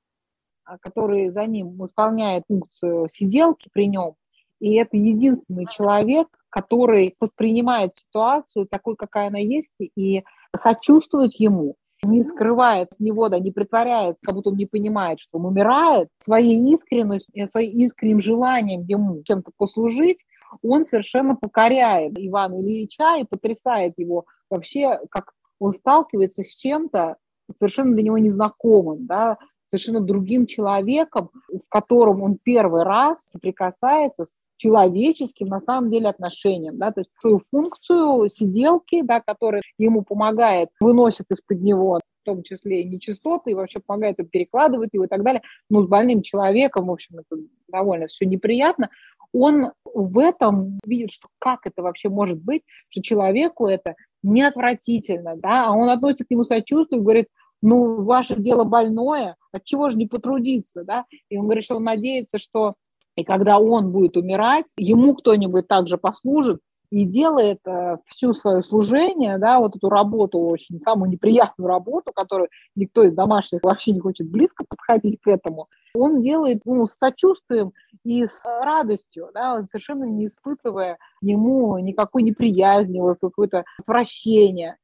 а, 0.64 0.78
который 0.78 1.28
за 1.28 1.44
ним 1.44 1.84
исполняет 1.84 2.44
функцию 2.48 3.06
сиделки 3.10 3.68
при 3.70 3.88
нем. 3.88 4.14
И 4.60 4.74
это 4.74 4.96
единственный 4.96 5.66
человек, 5.66 6.28
который 6.48 7.14
воспринимает 7.20 7.94
ситуацию 7.98 8.66
такой, 8.66 8.96
какая 8.96 9.28
она 9.28 9.38
есть, 9.38 9.74
и 9.78 10.24
сочувствует 10.56 11.34
ему 11.34 11.76
не 12.04 12.24
скрывает 12.24 12.92
от 12.92 13.00
него, 13.00 13.28
да, 13.28 13.38
не 13.38 13.50
притворяется, 13.50 14.20
как 14.24 14.34
будто 14.34 14.50
он 14.50 14.56
не 14.56 14.66
понимает, 14.66 15.20
что 15.20 15.38
он 15.38 15.46
умирает, 15.46 16.08
своей 16.18 16.72
искренностью, 16.72 17.46
своим 17.46 17.76
искренним 17.78 18.20
желанием 18.20 18.82
ему 18.82 19.22
чем-то 19.24 19.50
послужить, 19.56 20.24
он 20.62 20.84
совершенно 20.84 21.34
покоряет 21.34 22.14
Ивана 22.16 22.60
Ильича 22.60 23.18
и 23.20 23.24
потрясает 23.24 23.94
его 23.96 24.24
вообще, 24.48 24.98
как 25.10 25.32
он 25.58 25.72
сталкивается 25.72 26.42
с 26.42 26.54
чем-то 26.54 27.16
совершенно 27.54 27.94
для 27.94 28.04
него 28.04 28.18
незнакомым, 28.18 29.06
да, 29.06 29.38
совершенно 29.68 30.00
другим 30.00 30.46
человеком, 30.46 31.30
в 31.48 31.68
котором 31.68 32.22
он 32.22 32.38
первый 32.42 32.82
раз 32.82 33.28
соприкасается 33.30 34.24
с 34.24 34.48
человеческим, 34.56 35.48
на 35.48 35.60
самом 35.60 35.90
деле, 35.90 36.08
отношением, 36.08 36.78
да, 36.78 36.90
то 36.92 37.00
есть 37.00 37.10
свою 37.20 37.40
функцию 37.50 38.28
сиделки, 38.28 39.02
да, 39.02 39.20
которая 39.20 39.62
ему 39.78 40.02
помогает, 40.02 40.70
выносит 40.80 41.26
из-под 41.30 41.60
него 41.60 42.00
в 42.22 42.24
том 42.24 42.42
числе 42.42 42.82
и 42.82 42.84
нечистоты, 42.84 43.52
и 43.52 43.54
вообще 43.54 43.80
помогает 43.80 44.18
им 44.18 44.26
перекладывать 44.26 44.90
его 44.92 45.04
и 45.04 45.08
так 45.08 45.22
далее, 45.22 45.42
но 45.70 45.82
с 45.82 45.86
больным 45.86 46.22
человеком, 46.22 46.86
в 46.86 46.90
общем, 46.90 47.18
это 47.18 47.40
довольно 47.68 48.06
все 48.08 48.26
неприятно, 48.26 48.90
он 49.32 49.72
в 49.84 50.18
этом 50.18 50.78
видит, 50.84 51.10
что 51.10 51.28
как 51.38 51.60
это 51.64 51.82
вообще 51.82 52.08
может 52.08 52.38
быть, 52.38 52.62
что 52.88 53.02
человеку 53.02 53.66
это 53.66 53.94
не 54.22 54.42
отвратительно, 54.42 55.36
да, 55.36 55.66
а 55.66 55.72
он 55.72 55.88
относится 55.88 56.24
к 56.24 56.30
нему 56.30 56.44
сочувствием, 56.44 57.02
говорит, 57.02 57.28
ну, 57.62 58.02
ваше 58.02 58.36
дело 58.36 58.64
больное, 58.64 59.36
от 59.52 59.64
чего 59.64 59.88
же 59.90 59.96
не 59.96 60.06
потрудиться, 60.06 60.84
да? 60.84 61.04
И 61.28 61.36
он 61.36 61.44
говорит, 61.44 61.64
что 61.64 61.76
он 61.76 61.84
надеется, 61.84 62.38
что 62.38 62.74
и 63.16 63.24
когда 63.24 63.58
он 63.58 63.90
будет 63.90 64.16
умирать, 64.16 64.66
ему 64.76 65.14
кто-нибудь 65.14 65.66
также 65.66 65.98
послужит, 65.98 66.60
и 66.90 67.04
делает 67.04 67.58
э, 67.66 67.98
всю 68.06 68.32
свое 68.32 68.62
служение, 68.62 69.38
да, 69.38 69.58
вот 69.58 69.76
эту 69.76 69.88
работу, 69.88 70.38
очень 70.38 70.80
самую 70.80 71.10
неприятную 71.10 71.68
работу, 71.68 72.12
которую 72.14 72.48
никто 72.74 73.02
из 73.02 73.14
домашних 73.14 73.62
вообще 73.62 73.92
не 73.92 74.00
хочет 74.00 74.30
близко 74.30 74.64
подходить 74.66 75.20
к 75.20 75.28
этому, 75.28 75.68
он 75.94 76.20
делает 76.20 76.62
ну, 76.64 76.86
с 76.86 76.94
сочувствием 76.94 77.72
и 78.04 78.24
с 78.24 78.42
радостью, 78.44 79.28
да, 79.34 79.62
совершенно 79.70 80.04
не 80.04 80.26
испытывая 80.26 80.98
ему 81.20 81.78
никакой 81.78 82.22
неприязни, 82.22 83.00
вот 83.00 83.18
какое-то 83.20 83.64
отвращение. 83.78 84.76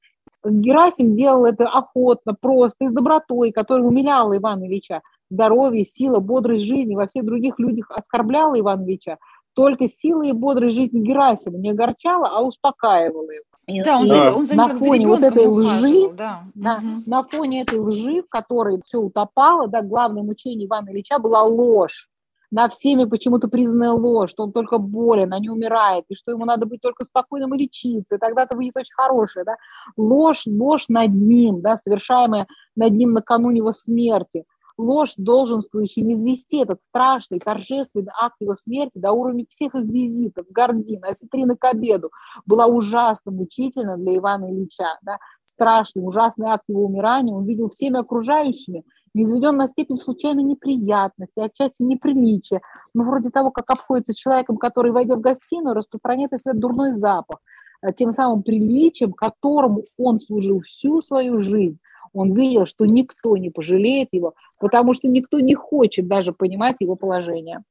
Герасим 0.44 1.14
делал 1.14 1.46
это 1.46 1.68
охотно, 1.68 2.34
просто, 2.38 2.84
и 2.84 2.88
с 2.88 2.92
добротой, 2.92 3.52
которая 3.52 3.86
умиляла 3.86 4.36
Ивана 4.36 4.66
Ильича. 4.66 5.02
Здоровье, 5.30 5.84
сила, 5.84 6.20
бодрость 6.20 6.64
жизни 6.64 6.94
во 6.94 7.06
всех 7.06 7.24
других 7.24 7.58
людях 7.58 7.90
оскорбляла 7.90 8.58
Ивана 8.58 8.84
Ильича. 8.84 9.18
Только 9.54 9.88
сила 9.88 10.22
и 10.22 10.32
бодрость 10.32 10.76
жизни 10.76 11.00
Герасима 11.00 11.58
не 11.58 11.70
огорчала, 11.70 12.28
а 12.28 12.42
успокаивала 12.42 13.30
его. 13.30 13.82
Да, 13.84 13.98
он, 13.98 14.08
да. 14.08 14.34
он 14.34 14.46
за 14.46 14.54
на 14.56 14.68
фоне 14.68 15.06
вот 15.06 15.22
этой 15.22 15.46
лжи, 15.46 16.10
да. 16.12 16.42
Да, 16.54 16.76
угу. 16.76 17.02
на 17.06 17.22
фоне 17.22 17.62
этой 17.62 17.78
лжи, 17.78 18.22
в 18.22 18.28
которой 18.28 18.82
все 18.84 18.98
утопало, 18.98 19.68
да, 19.68 19.80
главное 19.80 20.22
мучение 20.22 20.66
Ивана 20.66 20.90
Ильича 20.90 21.18
была 21.18 21.44
ложь 21.44 22.10
на 22.54 22.68
всеми 22.68 23.04
почему-то 23.04 23.48
признанная 23.48 23.90
ложь, 23.90 24.30
что 24.30 24.44
он 24.44 24.52
только 24.52 24.78
болен, 24.78 25.32
а 25.32 25.40
не 25.40 25.50
умирает, 25.50 26.04
и 26.08 26.14
что 26.14 26.30
ему 26.30 26.44
надо 26.44 26.66
быть 26.66 26.80
только 26.80 27.04
спокойным 27.04 27.52
и 27.52 27.58
лечиться, 27.58 28.14
и 28.14 28.18
тогда 28.18 28.44
это 28.44 28.54
выйдет 28.54 28.76
очень 28.76 28.94
хорошее, 28.94 29.44
да, 29.44 29.56
ложь, 29.96 30.44
ложь 30.46 30.84
над 30.88 31.10
ним, 31.10 31.62
да, 31.62 31.76
совершаемая 31.76 32.46
над 32.76 32.92
ним 32.92 33.10
накануне 33.10 33.58
его 33.58 33.72
смерти, 33.72 34.44
ложь 34.78 35.14
долженствующий 35.16 36.02
не 36.02 36.14
извести 36.14 36.62
этот 36.62 36.80
страшный, 36.80 37.40
торжественный 37.40 38.12
акт 38.16 38.36
его 38.38 38.54
смерти 38.54 38.98
до 38.98 39.10
уровня 39.10 39.44
всех 39.50 39.74
их 39.74 39.86
визитов, 39.86 40.46
гордин, 40.48 41.02
осетрины 41.04 41.56
к 41.56 41.64
обеду, 41.64 42.12
была 42.46 42.66
ужасно 42.66 43.32
мучительна 43.32 43.96
для 43.96 44.16
Ивана 44.16 44.52
Ильича, 44.52 44.96
да, 45.02 45.18
страшный, 45.42 46.06
ужасный 46.06 46.46
акт 46.46 46.64
его 46.68 46.84
умирания 46.84 47.34
он 47.34 47.46
видел 47.46 47.68
всеми 47.70 47.98
окружающими, 47.98 48.84
низведен 49.14 49.56
на 49.56 49.68
степень 49.68 49.96
случайной 49.96 50.42
неприятности, 50.42 51.38
отчасти 51.38 51.82
неприличия, 51.82 52.60
но 52.92 53.04
вроде 53.04 53.30
того, 53.30 53.50
как 53.50 53.70
обходится 53.70 54.12
с 54.12 54.16
человеком, 54.16 54.56
который 54.56 54.92
войдет 54.92 55.18
в 55.18 55.22
гостиную, 55.22 55.74
распространяет 55.74 56.32
о 56.32 56.38
себе 56.38 56.54
дурной 56.54 56.94
запах, 56.94 57.38
э, 57.82 57.92
тем 57.92 58.12
самым 58.12 58.42
приличием, 58.42 59.12
которому 59.12 59.84
он 59.96 60.20
служил 60.20 60.60
всю 60.60 61.00
свою 61.00 61.40
жизнь. 61.40 61.78
Он 62.12 62.32
видел, 62.32 62.66
что 62.66 62.86
никто 62.86 63.36
не 63.36 63.50
пожалеет 63.50 64.08
его, 64.12 64.34
потому 64.58 64.94
что 64.94 65.08
никто 65.08 65.40
не 65.40 65.54
хочет 65.54 66.06
даже 66.06 66.32
понимать 66.32 66.76
его 66.80 66.94
положение. 66.94 67.62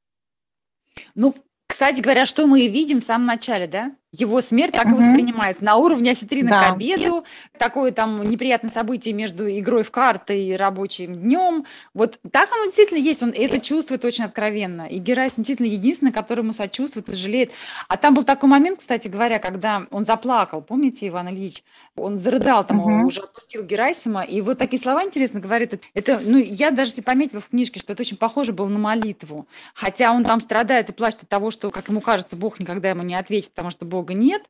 Ну, 1.15 1.33
кстати 1.67 2.01
говоря, 2.01 2.25
что 2.25 2.45
мы 2.45 2.61
и 2.61 2.69
видим 2.69 2.99
в 2.99 3.03
самом 3.03 3.25
начале, 3.25 3.67
да? 3.67 3.95
Его 4.13 4.41
смерть 4.41 4.73
так 4.73 4.85
uh-huh. 4.85 4.91
и 4.91 4.93
воспринимается 4.93 5.63
на 5.63 5.75
уровне 5.75 6.11
осетрины 6.11 6.49
да. 6.49 6.59
к 6.59 6.73
обеду. 6.73 7.25
Такое 7.57 7.91
там 7.91 8.21
неприятное 8.29 8.69
событие 8.69 9.11
между 9.11 9.49
игрой 9.49 9.81
в 9.81 9.89
карты 9.89 10.39
и 10.39 10.53
рабочим 10.55 11.15
днем. 11.15 11.65
Вот 11.95 12.19
так 12.31 12.51
оно 12.53 12.65
действительно 12.65 12.99
есть. 12.99 13.23
Он 13.23 13.33
это 13.35 13.59
чувствует 13.59 14.05
очень 14.05 14.23
откровенно. 14.23 14.83
И 14.83 14.99
Герасим 14.99 15.37
действительно 15.37 15.65
единственный, 15.65 16.11
который 16.11 16.41
ему 16.41 16.53
сочувствует 16.53 17.09
и 17.09 17.15
жалеет. 17.15 17.53
А 17.87 17.97
там 17.97 18.13
был 18.13 18.23
такой 18.23 18.49
момент, 18.49 18.79
кстати 18.79 19.07
говоря, 19.07 19.39
когда 19.39 19.87
он 19.89 20.05
заплакал. 20.05 20.61
Помните, 20.61 21.07
Иван 21.07 21.29
Ильич? 21.29 21.63
Он 21.95 22.19
зарыдал, 22.19 22.63
там 22.67 22.81
uh-huh. 22.81 22.99
он 22.99 23.05
уже 23.05 23.21
отпустил 23.21 23.63
Герасима. 23.63 24.21
И 24.21 24.41
вот 24.41 24.59
такие 24.59 24.79
слова 24.79 25.03
интересно 25.03 25.39
говорит. 25.39 25.81
Это, 25.95 26.21
ну, 26.23 26.37
я 26.37 26.69
даже 26.69 26.91
себе 26.91 27.03
пометила 27.03 27.41
в 27.41 27.47
книжке, 27.47 27.79
что 27.79 27.93
это 27.93 28.03
очень 28.03 28.17
похоже 28.17 28.53
было 28.53 28.67
на 28.67 28.77
молитву. 28.77 29.47
Хотя 29.73 30.11
он 30.11 30.23
там 30.23 30.39
страдает 30.39 30.89
и 30.89 30.93
плачет 30.93 31.23
от 31.23 31.29
того, 31.29 31.49
что, 31.49 31.71
как 31.71 31.89
ему 31.89 31.99
кажется, 31.99 32.35
Бог 32.35 32.59
никогда 32.59 32.91
ему 32.91 33.01
не 33.01 33.15
ответит, 33.15 33.49
потому 33.49 33.71
что 33.71 33.85
Бог 33.85 34.02
Бога 34.03 34.13
нет, 34.13 34.43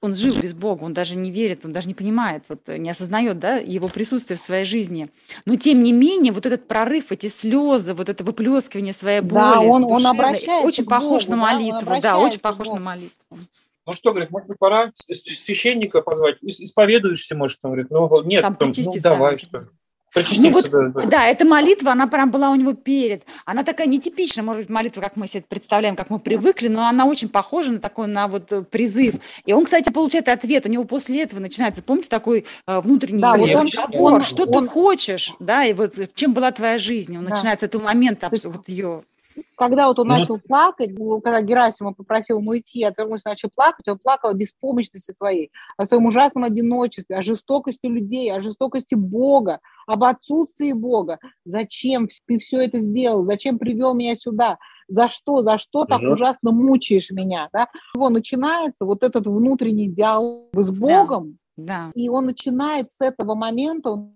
он 0.00 0.14
жил 0.14 0.36
без 0.40 0.52
Бога, 0.52 0.84
он 0.84 0.92
даже 0.92 1.16
не 1.16 1.30
верит, 1.30 1.64
он 1.64 1.72
даже 1.72 1.88
не 1.88 1.94
понимает, 1.94 2.44
вот, 2.48 2.68
не 2.68 2.90
осознает 2.90 3.38
да, 3.38 3.56
его 3.56 3.88
присутствие 3.88 4.36
в 4.36 4.40
своей 4.40 4.64
жизни. 4.64 5.10
Но 5.46 5.56
тем 5.56 5.82
не 5.82 5.92
менее, 5.92 6.32
вот 6.32 6.46
этот 6.46 6.68
прорыв, 6.68 7.10
эти 7.10 7.28
слезы, 7.28 7.94
вот 7.94 8.08
это 8.08 8.22
выплескивание 8.22 8.92
своей 8.92 9.20
боли, 9.20 9.40
да, 9.40 9.60
он, 9.60 9.84
он 9.84 10.06
обращается 10.06 10.66
очень 10.66 10.84
похож 10.84 11.24
Богу, 11.24 11.36
на 11.36 11.42
молитву, 11.42 11.90
да, 11.90 12.00
да 12.00 12.18
очень 12.18 12.40
похож 12.40 12.68
на 12.68 12.80
молитву. 12.80 13.38
Ну 13.86 13.92
что, 13.94 14.10
говорит, 14.10 14.30
может 14.30 14.48
быть, 14.48 14.58
пора 14.58 14.92
священника 14.94 16.02
позвать? 16.02 16.36
Исповедуешься, 16.42 17.34
может, 17.34 17.58
он 17.62 17.70
говорит, 17.70 17.90
ну 17.90 18.22
нет, 18.22 18.42
там, 18.42 18.54
там 18.54 18.70
ну 18.76 18.92
давай, 19.00 19.38
что 19.38 19.68
Ну, 20.14 20.50
вот, 20.50 20.70
да, 20.70 20.88
да. 20.88 21.02
да, 21.02 21.26
эта 21.26 21.44
молитва, 21.44 21.92
она 21.92 22.06
прям 22.06 22.30
была 22.30 22.50
у 22.50 22.54
него 22.54 22.72
перед. 22.72 23.24
Она 23.44 23.62
такая 23.62 23.86
нетипичная, 23.86 24.42
может 24.42 24.62
быть, 24.62 24.70
молитва, 24.70 25.00
как 25.00 25.16
мы 25.16 25.28
себе 25.28 25.44
представляем, 25.46 25.96
как 25.96 26.10
мы 26.10 26.18
привыкли, 26.18 26.68
но 26.68 26.86
она 26.86 27.06
очень 27.06 27.28
похожа 27.28 27.72
на 27.72 27.78
такой, 27.78 28.06
на 28.06 28.26
вот 28.26 28.52
э, 28.52 28.62
призыв. 28.62 29.16
И 29.44 29.52
он, 29.52 29.64
кстати, 29.64 29.90
получает 29.90 30.28
ответ. 30.28 30.66
У 30.66 30.68
него 30.68 30.84
после 30.84 31.22
этого 31.22 31.40
начинается, 31.40 31.82
помните, 31.82 32.08
такой 32.08 32.46
э, 32.66 32.80
внутренний 32.80 33.20
да, 33.20 33.36
вот 33.36 33.50
он, 33.50 33.68
он, 33.94 34.22
что 34.22 34.44
он, 34.44 34.64
ты 34.64 34.68
хочешь, 34.68 35.34
да, 35.40 35.64
и 35.64 35.72
вот 35.72 35.94
чем 36.14 36.32
была 36.32 36.50
твоя 36.52 36.78
жизнь. 36.78 37.16
Он 37.16 37.24
да. 37.24 37.30
начинает 37.30 37.60
с 37.60 37.62
этого 37.62 37.82
момента 37.82 38.30
вот 38.30 38.68
ее 38.68 39.02
когда 39.56 39.88
вот 39.88 39.98
он 39.98 40.08
ну, 40.08 40.14
начал 40.14 40.38
плакать, 40.38 40.90
когда 41.22 41.40
Герасимов 41.42 41.96
попросил 41.96 42.38
ему 42.38 42.50
уйти, 42.50 42.84
отвернулся, 42.84 43.28
начал 43.28 43.50
плакать, 43.54 43.88
он 43.88 43.98
плакал 43.98 44.30
о 44.30 44.34
беспомощности 44.34 45.12
своей, 45.12 45.50
о 45.76 45.84
своем 45.84 46.06
ужасном 46.06 46.44
одиночестве, 46.44 47.16
о 47.16 47.22
жестокости 47.22 47.86
людей, 47.86 48.32
о 48.32 48.40
жестокости 48.40 48.94
Бога, 48.94 49.60
об 49.86 50.04
отсутствии 50.04 50.72
Бога. 50.72 51.18
Зачем 51.44 52.08
ты 52.26 52.38
все 52.38 52.62
это 52.62 52.78
сделал? 52.78 53.24
Зачем 53.24 53.58
привел 53.58 53.94
меня 53.94 54.16
сюда? 54.16 54.58
За 54.88 55.08
что? 55.08 55.42
За 55.42 55.58
что 55.58 55.84
так 55.84 56.00
угу. 56.00 56.12
ужасно 56.12 56.50
мучаешь 56.52 57.10
меня? 57.10 57.48
Да? 57.52 57.68
Его 57.94 58.08
начинается 58.08 58.84
вот 58.84 59.02
этот 59.02 59.26
внутренний 59.26 59.88
диалог 59.88 60.48
с 60.54 60.70
Богом, 60.70 61.38
да. 61.56 61.86
Да. 61.86 61.90
и 61.94 62.08
он 62.08 62.26
начинает 62.26 62.92
с 62.92 63.00
этого 63.00 63.34
момента, 63.34 63.90
он 63.90 64.12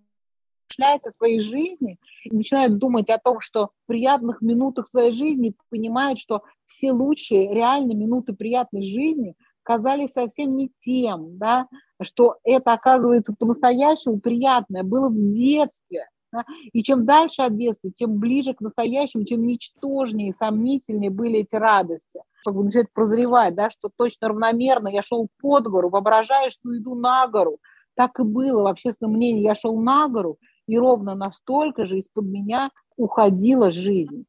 о 0.80 1.10
своей 1.10 1.40
жизни, 1.40 1.98
и 2.24 2.34
начинает 2.34 2.78
думать 2.78 3.10
о 3.10 3.18
том, 3.18 3.40
что 3.40 3.70
в 3.84 3.86
приятных 3.86 4.40
минутах 4.40 4.88
своей 4.88 5.12
жизни 5.12 5.54
понимает, 5.70 6.18
что 6.18 6.42
все 6.66 6.92
лучшие 6.92 7.52
реальные 7.54 7.96
минуты 7.96 8.32
приятной 8.32 8.82
жизни 8.82 9.34
казались 9.62 10.12
совсем 10.12 10.56
не 10.56 10.70
тем, 10.80 11.38
да, 11.38 11.68
что 12.02 12.36
это 12.44 12.72
оказывается 12.72 13.34
по-настоящему 13.38 14.20
приятное 14.20 14.82
было 14.82 15.08
в 15.08 15.32
детстве. 15.32 16.08
Да? 16.32 16.44
И 16.72 16.82
чем 16.82 17.04
дальше 17.04 17.42
от 17.42 17.56
детства, 17.56 17.90
тем 17.94 18.18
ближе 18.18 18.54
к 18.54 18.60
настоящему, 18.60 19.24
чем 19.24 19.46
ничтожнее 19.46 20.30
и 20.30 20.32
сомнительнее 20.32 21.10
были 21.10 21.40
эти 21.40 21.54
радости. 21.54 22.22
Как 22.44 22.54
бы 22.54 22.64
начинает 22.64 22.92
прозревать, 22.92 23.54
да, 23.54 23.70
что 23.70 23.90
точно 23.94 24.28
равномерно 24.28 24.88
я 24.88 25.02
шел 25.02 25.28
под 25.40 25.64
гору, 25.68 25.90
воображая, 25.90 26.50
что 26.50 26.76
иду 26.76 26.94
на 26.94 27.28
гору. 27.28 27.58
Так 27.94 28.18
и 28.18 28.22
было 28.22 28.62
в 28.62 28.66
общественном 28.66 29.12
мнении. 29.12 29.42
Я 29.42 29.54
шел 29.54 29.78
на 29.78 30.08
гору, 30.08 30.38
и 30.72 30.78
ровно 30.78 31.14
настолько 31.14 31.84
же 31.84 31.98
из-под 31.98 32.24
меня 32.24 32.70
уходила 32.96 33.70
жизнь. 33.70 34.24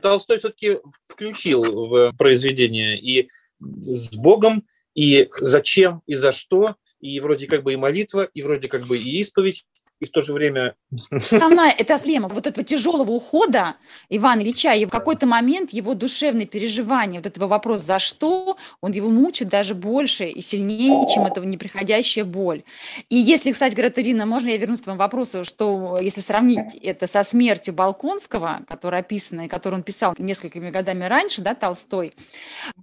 Толстой 0.00 0.38
все-таки 0.38 0.78
включил 1.08 1.88
в 1.88 2.12
произведение 2.16 2.96
и 2.96 3.28
с 3.58 4.14
Богом, 4.14 4.62
и 4.94 5.28
зачем, 5.40 6.02
и 6.06 6.14
за 6.14 6.30
что, 6.30 6.76
и 7.00 7.18
вроде 7.18 7.48
как 7.48 7.64
бы 7.64 7.72
и 7.72 7.76
молитва, 7.76 8.22
и 8.22 8.42
вроде 8.42 8.68
как 8.68 8.82
бы 8.82 8.98
и 8.98 9.20
исповедь, 9.20 9.66
и 10.00 10.06
в 10.06 10.10
то 10.10 10.20
же 10.20 10.32
время... 10.32 10.74
Основная 11.10 11.70
это 11.70 11.98
схема 11.98 12.28
вот 12.28 12.46
этого 12.46 12.64
тяжелого 12.64 13.12
ухода 13.12 13.76
Ивана 14.08 14.40
Ильича, 14.40 14.72
и 14.72 14.86
в 14.86 14.90
какой-то 14.90 15.26
момент 15.26 15.70
его 15.70 15.94
душевные 15.94 16.46
переживания, 16.46 17.20
вот 17.20 17.26
этого 17.26 17.46
вопроса 17.46 17.84
«за 17.84 17.98
что?», 17.98 18.56
он 18.80 18.92
его 18.92 19.08
мучит 19.08 19.48
даже 19.48 19.74
больше 19.74 20.24
и 20.24 20.40
сильнее, 20.40 21.06
чем 21.08 21.26
эта 21.26 21.40
неприходящая 21.40 22.24
боль. 22.24 22.62
И 23.08 23.16
если, 23.16 23.52
кстати 23.52 23.74
говоря, 23.74 23.92
Ирина, 23.94 24.24
можно 24.24 24.48
я 24.48 24.56
вернусь 24.56 24.80
к 24.80 24.84
твоему 24.84 24.98
вопросу, 24.98 25.44
что 25.44 25.98
если 26.00 26.20
сравнить 26.20 26.74
это 26.82 27.06
со 27.06 27.22
смертью 27.22 27.74
Балконского, 27.74 28.62
которая 28.66 29.02
описана, 29.02 29.42
и 29.42 29.48
которую 29.48 29.80
он 29.80 29.82
писал 29.82 30.14
несколькими 30.18 30.70
годами 30.70 31.04
раньше, 31.04 31.42
да, 31.42 31.54
Толстой, 31.54 32.14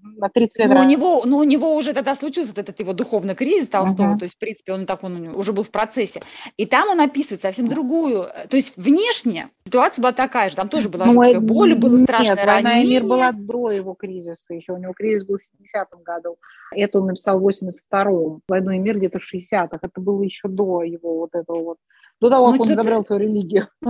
на 0.01 0.30
30 0.30 0.57
лет. 0.59 0.70
Но 0.70 0.82
у 0.82 0.84
него, 0.84 1.24
но 1.26 1.38
у 1.38 1.43
него 1.43 1.76
уже 1.76 1.93
тогда 1.93 2.15
случился 2.15 2.53
этот 2.55 2.80
его 2.80 2.93
духовный 2.93 3.36
кризис 3.36 3.70
Толстого, 3.70 4.13
uh-huh. 4.13 4.20
то 4.20 4.24
есть, 4.24 4.36
в 4.36 4.39
принципе, 4.39 4.74
он 4.74 4.86
так 4.86 5.03
он 5.03 5.30
уже 5.36 5.53
был 5.53 5.63
в 5.63 5.72
процессе. 5.72 6.22
И 6.57 6.65
там 6.65 6.89
он 6.89 6.99
описывает 7.07 7.41
совсем 7.41 7.67
другую, 7.67 8.23
э, 8.23 8.47
то 8.47 8.55
есть 8.55 8.77
внешне 8.77 9.49
ситуация 9.65 10.01
была 10.01 10.13
такая 10.13 10.49
же, 10.49 10.55
там 10.55 10.69
тоже 10.69 10.89
была 10.89 11.05
ну, 11.05 11.13
жуткая 11.13 11.39
боль, 11.39 11.75
было 11.75 11.97
страшное 11.97 12.35
нет, 12.35 12.45
ранение. 12.45 12.63
«Война 12.63 12.79
и 12.79 12.87
мир» 12.87 13.03
была 13.03 13.31
до 13.31 13.71
его 13.71 13.93
кризиса 13.93 14.53
еще, 14.53 14.73
у 14.73 14.77
него 14.77 14.93
кризис 14.93 15.25
был 15.25 15.37
в 15.37 15.77
70-м 15.77 16.03
году, 16.03 16.37
это 16.71 16.99
он 16.99 17.07
написал 17.07 17.39
в 17.39 17.47
82-м, 17.47 18.41
«Войну 18.47 18.71
и 18.71 18.79
мир» 18.79 18.97
где-то 18.97 19.19
в 19.19 19.23
60-х, 19.23 19.79
это 19.81 20.01
было 20.01 20.21
еще 20.23 20.47
до 20.47 20.83
его 20.83 21.19
вот 21.19 21.33
этого 21.33 21.63
вот 21.63 21.77
до 22.20 22.30
того, 22.30 22.51
ну, 22.51 22.53
как 22.53 22.61
он 22.61 22.76
забрал 22.76 23.05
свою 23.05 23.22
религию. 23.22 23.70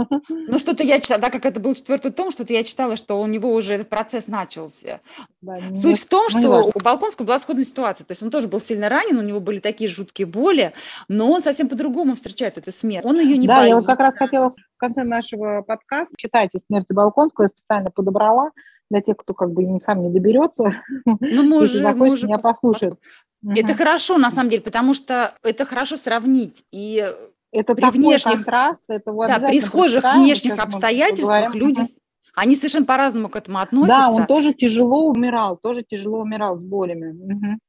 Ну, 0.50 0.60
что-то 0.60 0.84
я 0.84 1.00
читала, 1.00 1.22
да, 1.22 1.30
как 1.30 1.46
это 1.46 1.60
был 1.60 1.74
четвертый 1.74 2.12
том, 2.12 2.32
что-то 2.32 2.54
я 2.54 2.64
читала, 2.64 2.96
что 2.96 3.20
у 3.20 3.28
него 3.28 3.54
уже 3.54 3.74
этот 3.74 3.90
процесс 3.90 4.28
начался. 4.28 5.02
Да, 5.42 5.58
Суть 5.74 5.84
нет, 5.84 5.98
в 5.98 6.06
том, 6.08 6.30
что 6.30 6.72
у 6.74 6.80
Балконского 6.80 7.26
была 7.26 7.40
сходная 7.40 7.66
ситуация. 7.66 8.06
То 8.06 8.12
есть 8.12 8.24
он 8.24 8.32
тоже 8.32 8.48
был 8.48 8.60
сильно 8.60 8.90
ранен, 8.90 9.18
у 9.18 9.22
него 9.22 9.40
были 9.40 9.60
такие 9.60 9.90
жуткие 9.90 10.26
боли, 10.26 10.74
но 11.08 11.32
он 11.32 11.42
совсем 11.42 11.68
по-другому 11.68 12.16
встречает 12.16 12.58
эту 12.58 12.72
смерть. 12.72 13.06
Он 13.06 13.20
ее 13.20 13.38
не 13.38 13.48
да, 13.48 13.58
боится. 13.58 13.70
я 13.70 13.76
вот 13.76 13.86
как 13.86 14.00
раз 14.00 14.16
хотела 14.16 14.50
в 14.50 14.78
конце 14.78 15.04
нашего 15.04 15.62
подкаста 15.62 16.14
читайте 16.18 16.60
«Смерть 16.60 16.88
Балконского», 16.90 17.46
я 17.46 17.50
специально 17.50 17.92
подобрала 17.92 18.52
для 18.90 19.02
тех, 19.02 19.18
кто 19.18 19.34
как 19.34 19.52
бы 19.52 19.80
сам 19.82 20.02
не 20.04 20.10
доберется. 20.10 20.82
Ну, 21.06 21.44
мы 21.44 21.62
уже, 21.62 21.86
мы 21.94 22.12
уже 22.12 22.28
меня 22.28 22.38
послушает. 22.38 22.96
Это 23.44 23.72
угу. 23.72 23.78
хорошо, 23.78 24.18
на 24.18 24.32
самом 24.32 24.50
деле, 24.50 24.62
потому 24.62 24.94
что 24.94 25.36
это 25.44 25.66
хорошо 25.66 25.98
сравнить. 25.98 26.64
И 26.72 27.06
это 27.52 27.76
при 27.76 27.90
внешних, 27.90 28.36
контраст, 28.36 28.84
это 28.88 29.12
да, 29.12 29.40
при 29.40 29.60
схожих 29.60 30.04
внешних 30.16 30.60
обстоятельствах 30.60 31.56
люди, 31.56 31.82
они 32.36 32.56
совершенно 32.56 32.86
по-разному 32.86 33.30
к 33.30 33.36
этому 33.36 33.60
относятся. 33.60 33.98
Да, 33.98 34.12
он 34.12 34.28
тоже 34.28 34.54
тяжело 34.54 35.10
умирал, 35.10 35.58
тоже 35.58 35.84
тяжело 35.84 36.20
умирал 36.20 36.58
с 36.58 36.62
болями. 36.62 37.12
Угу. 37.12 37.60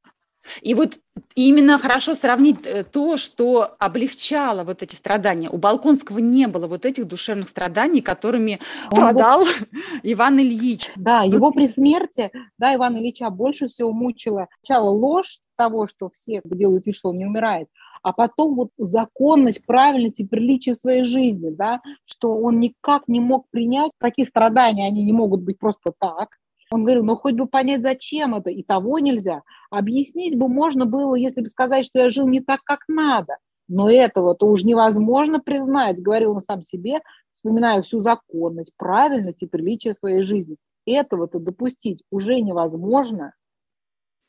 И 0.62 0.74
вот 0.74 0.98
именно 1.34 1.78
хорошо 1.78 2.14
сравнить 2.14 2.58
э, 2.64 2.84
то, 2.84 3.16
что 3.16 3.76
облегчало 3.78 4.64
вот 4.64 4.82
эти 4.82 4.94
страдания. 4.94 5.48
У 5.50 5.56
Балконского 5.56 6.18
не 6.18 6.48
было 6.48 6.66
вот 6.66 6.86
этих 6.86 7.06
душевных 7.06 7.48
страданий, 7.48 8.00
которыми 8.00 8.58
Он 8.90 8.96
страдал 8.96 9.40
был... 9.40 9.48
Иван 10.02 10.38
Ильич. 10.38 10.90
Да, 10.96 11.24
ну... 11.24 11.34
его 11.34 11.50
при 11.50 11.68
смерти, 11.68 12.30
да, 12.58 12.74
Иван 12.74 12.96
Ильича 12.98 13.30
больше 13.30 13.68
всего 13.68 13.92
мучила 13.92 14.48
сначала 14.64 14.90
ложь 14.90 15.40
того, 15.56 15.86
что 15.86 16.08
все 16.10 16.40
делают 16.44 16.86
вид, 16.86 16.94
что 16.94 17.10
он 17.10 17.18
не 17.18 17.26
умирает, 17.26 17.68
а 18.02 18.12
потом 18.12 18.54
вот 18.54 18.70
законность, 18.78 19.64
правильность 19.66 20.20
и 20.20 20.26
приличие 20.26 20.74
своей 20.74 21.04
жизни, 21.04 21.50
да, 21.50 21.80
что 22.04 22.34
он 22.34 22.60
никак 22.60 23.08
не 23.08 23.20
мог 23.20 23.46
принять, 23.50 23.92
такие 23.98 24.26
страдания, 24.26 24.86
они 24.86 25.04
не 25.04 25.12
могут 25.12 25.42
быть 25.42 25.58
просто 25.58 25.92
так. 25.98 26.28
Он 26.70 26.84
говорил, 26.84 27.04
ну 27.04 27.16
хоть 27.16 27.34
бы 27.34 27.46
понять, 27.46 27.82
зачем 27.82 28.34
это, 28.34 28.50
и 28.50 28.62
того 28.62 28.98
нельзя. 28.98 29.42
Объяснить 29.70 30.36
бы 30.36 30.48
можно 30.48 30.84
было, 30.84 31.14
если 31.14 31.40
бы 31.40 31.48
сказать, 31.48 31.86
что 31.86 31.98
я 31.98 32.10
жил 32.10 32.28
не 32.28 32.40
так, 32.40 32.60
как 32.62 32.80
надо. 32.88 33.36
Но 33.68 33.90
этого-то 33.90 34.46
уж 34.46 34.64
невозможно 34.64 35.40
признать, 35.40 36.00
говорил 36.00 36.32
он 36.32 36.40
сам 36.40 36.62
себе, 36.62 37.00
вспоминая 37.32 37.82
всю 37.82 38.00
законность, 38.00 38.72
правильность 38.76 39.42
и 39.42 39.46
приличие 39.46 39.94
своей 39.94 40.22
жизни. 40.22 40.56
Этого-то 40.86 41.38
допустить 41.38 42.02
уже 42.10 42.40
невозможно. 42.40 43.34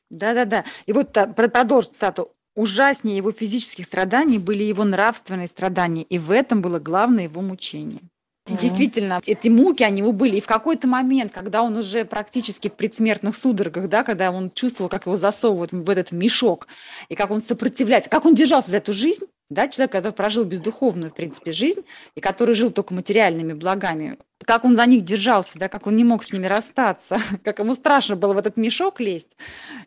Да-да-да. 0.09 0.65
И 0.85 0.93
вот 0.93 1.13
продолжить 1.35 1.93
цитату 1.93 2.29
ужаснее 2.59 3.17
его 3.17 3.31
физических 3.31 3.85
страданий 3.85 4.37
были 4.37 4.63
его 4.63 4.83
нравственные 4.83 5.47
страдания, 5.47 6.03
и 6.03 6.17
в 6.17 6.31
этом 6.31 6.61
было 6.61 6.79
главное 6.79 7.23
его 7.23 7.41
мучение. 7.41 8.01
Действительно, 8.47 9.21
эти 9.25 9.47
муки, 9.47 9.83
они 9.83 9.99
его 9.99 10.11
были. 10.11 10.37
И 10.37 10.41
в 10.41 10.47
какой-то 10.47 10.87
момент, 10.87 11.31
когда 11.31 11.61
он 11.61 11.77
уже 11.77 12.03
практически 12.03 12.67
в 12.67 12.73
предсмертных 12.73 13.35
судорогах, 13.35 13.87
да, 13.89 14.03
когда 14.03 14.31
он 14.31 14.51
чувствовал, 14.51 14.89
как 14.89 15.05
его 15.05 15.17
засовывают 15.17 15.71
в 15.71 15.89
этот 15.89 16.11
мешок, 16.11 16.67
и 17.09 17.15
как 17.15 17.29
он 17.31 17.41
сопротивляется, 17.41 18.09
как 18.09 18.25
он 18.25 18.33
держался 18.33 18.71
за 18.71 18.77
эту 18.77 18.91
жизнь, 18.91 19.25
да, 19.49 19.67
человек, 19.67 19.91
который 19.91 20.13
прожил 20.13 20.43
бездуховную, 20.43 21.09
в 21.09 21.15
принципе, 21.15 21.51
жизнь, 21.51 21.81
и 22.15 22.21
который 22.21 22.53
жил 22.53 22.71
только 22.71 22.93
материальными 22.93 23.53
благами, 23.53 24.17
как 24.45 24.63
он 24.63 24.75
за 24.75 24.85
них 24.85 25.03
держался, 25.03 25.57
да, 25.59 25.69
как 25.69 25.87
он 25.87 25.95
не 25.95 26.03
мог 26.03 26.23
с 26.23 26.31
ними 26.31 26.45
расстаться, 26.45 27.17
как 27.43 27.59
ему 27.59 27.73
страшно 27.75 28.15
было 28.15 28.33
в 28.33 28.37
этот 28.37 28.57
мешок 28.57 28.99
лезть, 28.99 29.35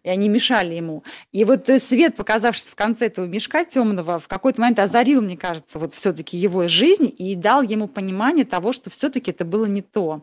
и 0.02 0.08
они 0.08 0.28
мешали 0.28 0.74
ему. 0.74 1.04
И 1.30 1.44
вот 1.44 1.68
э, 1.68 1.80
свет, 1.80 2.16
показавшийся 2.16 2.72
в 2.72 2.74
конце 2.74 3.06
этого 3.06 3.26
мешка 3.26 3.64
темного, 3.64 4.18
в 4.18 4.28
какой-то 4.28 4.60
момент 4.60 4.78
озарил, 4.80 5.22
мне 5.22 5.36
кажется, 5.36 5.78
вот 5.78 5.94
все-таки 5.94 6.36
его 6.36 6.66
жизнь 6.68 7.12
и 7.16 7.34
дал 7.34 7.62
ему 7.62 7.86
понимание 7.86 8.44
того, 8.44 8.72
что 8.72 8.90
все-таки 8.90 9.30
это 9.30 9.44
было 9.44 9.66
не 9.66 9.82
то. 9.82 10.22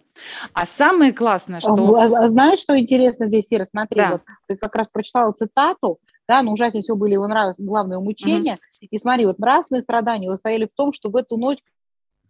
А 0.53 0.65
самое 0.65 1.13
классное, 1.13 1.61
что... 1.61 1.95
А, 1.95 2.03
а 2.03 2.27
знаешь, 2.27 2.59
что 2.59 2.77
интересно 2.77 3.27
здесь, 3.27 3.45
Ира? 3.49 3.67
Смотри, 3.71 3.97
да. 3.97 4.11
вот 4.11 4.21
ты 4.47 4.57
как 4.57 4.75
раз 4.75 4.87
прочитала 4.91 5.31
цитату, 5.31 5.99
да, 6.29 6.43
но 6.43 6.53
ужаснее 6.53 6.83
всего 6.83 6.95
были 6.95 7.13
его 7.13 7.27
нрав... 7.27 7.55
главное 7.57 7.99
мучения. 7.99 8.53
Mm-hmm. 8.53 8.87
И 8.91 8.97
смотри, 8.99 9.25
вот 9.25 9.39
нравственные 9.39 9.81
страдания 9.81 10.29
состояли 10.29 10.65
в 10.65 10.75
том, 10.75 10.93
что 10.93 11.09
в 11.09 11.15
эту 11.15 11.37
ночь 11.37 11.57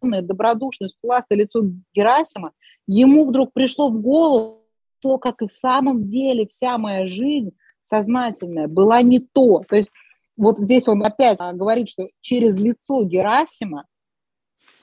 добродушное, 0.02 0.88
скуластое 0.88 1.38
лицо 1.38 1.62
Герасима, 1.94 2.54
ему 2.88 3.26
вдруг 3.26 3.52
пришло 3.52 3.90
в 3.90 4.02
голову 4.02 4.64
то, 5.02 5.18
как 5.18 5.42
и 5.42 5.48
в 5.48 5.52
самом 5.52 6.08
деле 6.08 6.48
вся 6.48 6.78
моя 6.78 7.06
жизнь 7.06 7.52
сознательная 7.82 8.70
была 8.70 9.02
не 9.02 9.20
то. 9.20 9.64
То 9.68 9.76
есть 9.76 9.90
вот 10.38 10.60
здесь 10.60 10.88
он 10.88 11.04
опять 11.04 11.40
говорит, 11.40 11.90
что 11.90 12.08
через 12.22 12.56
лицо 12.56 13.04
Герасима 13.04 13.86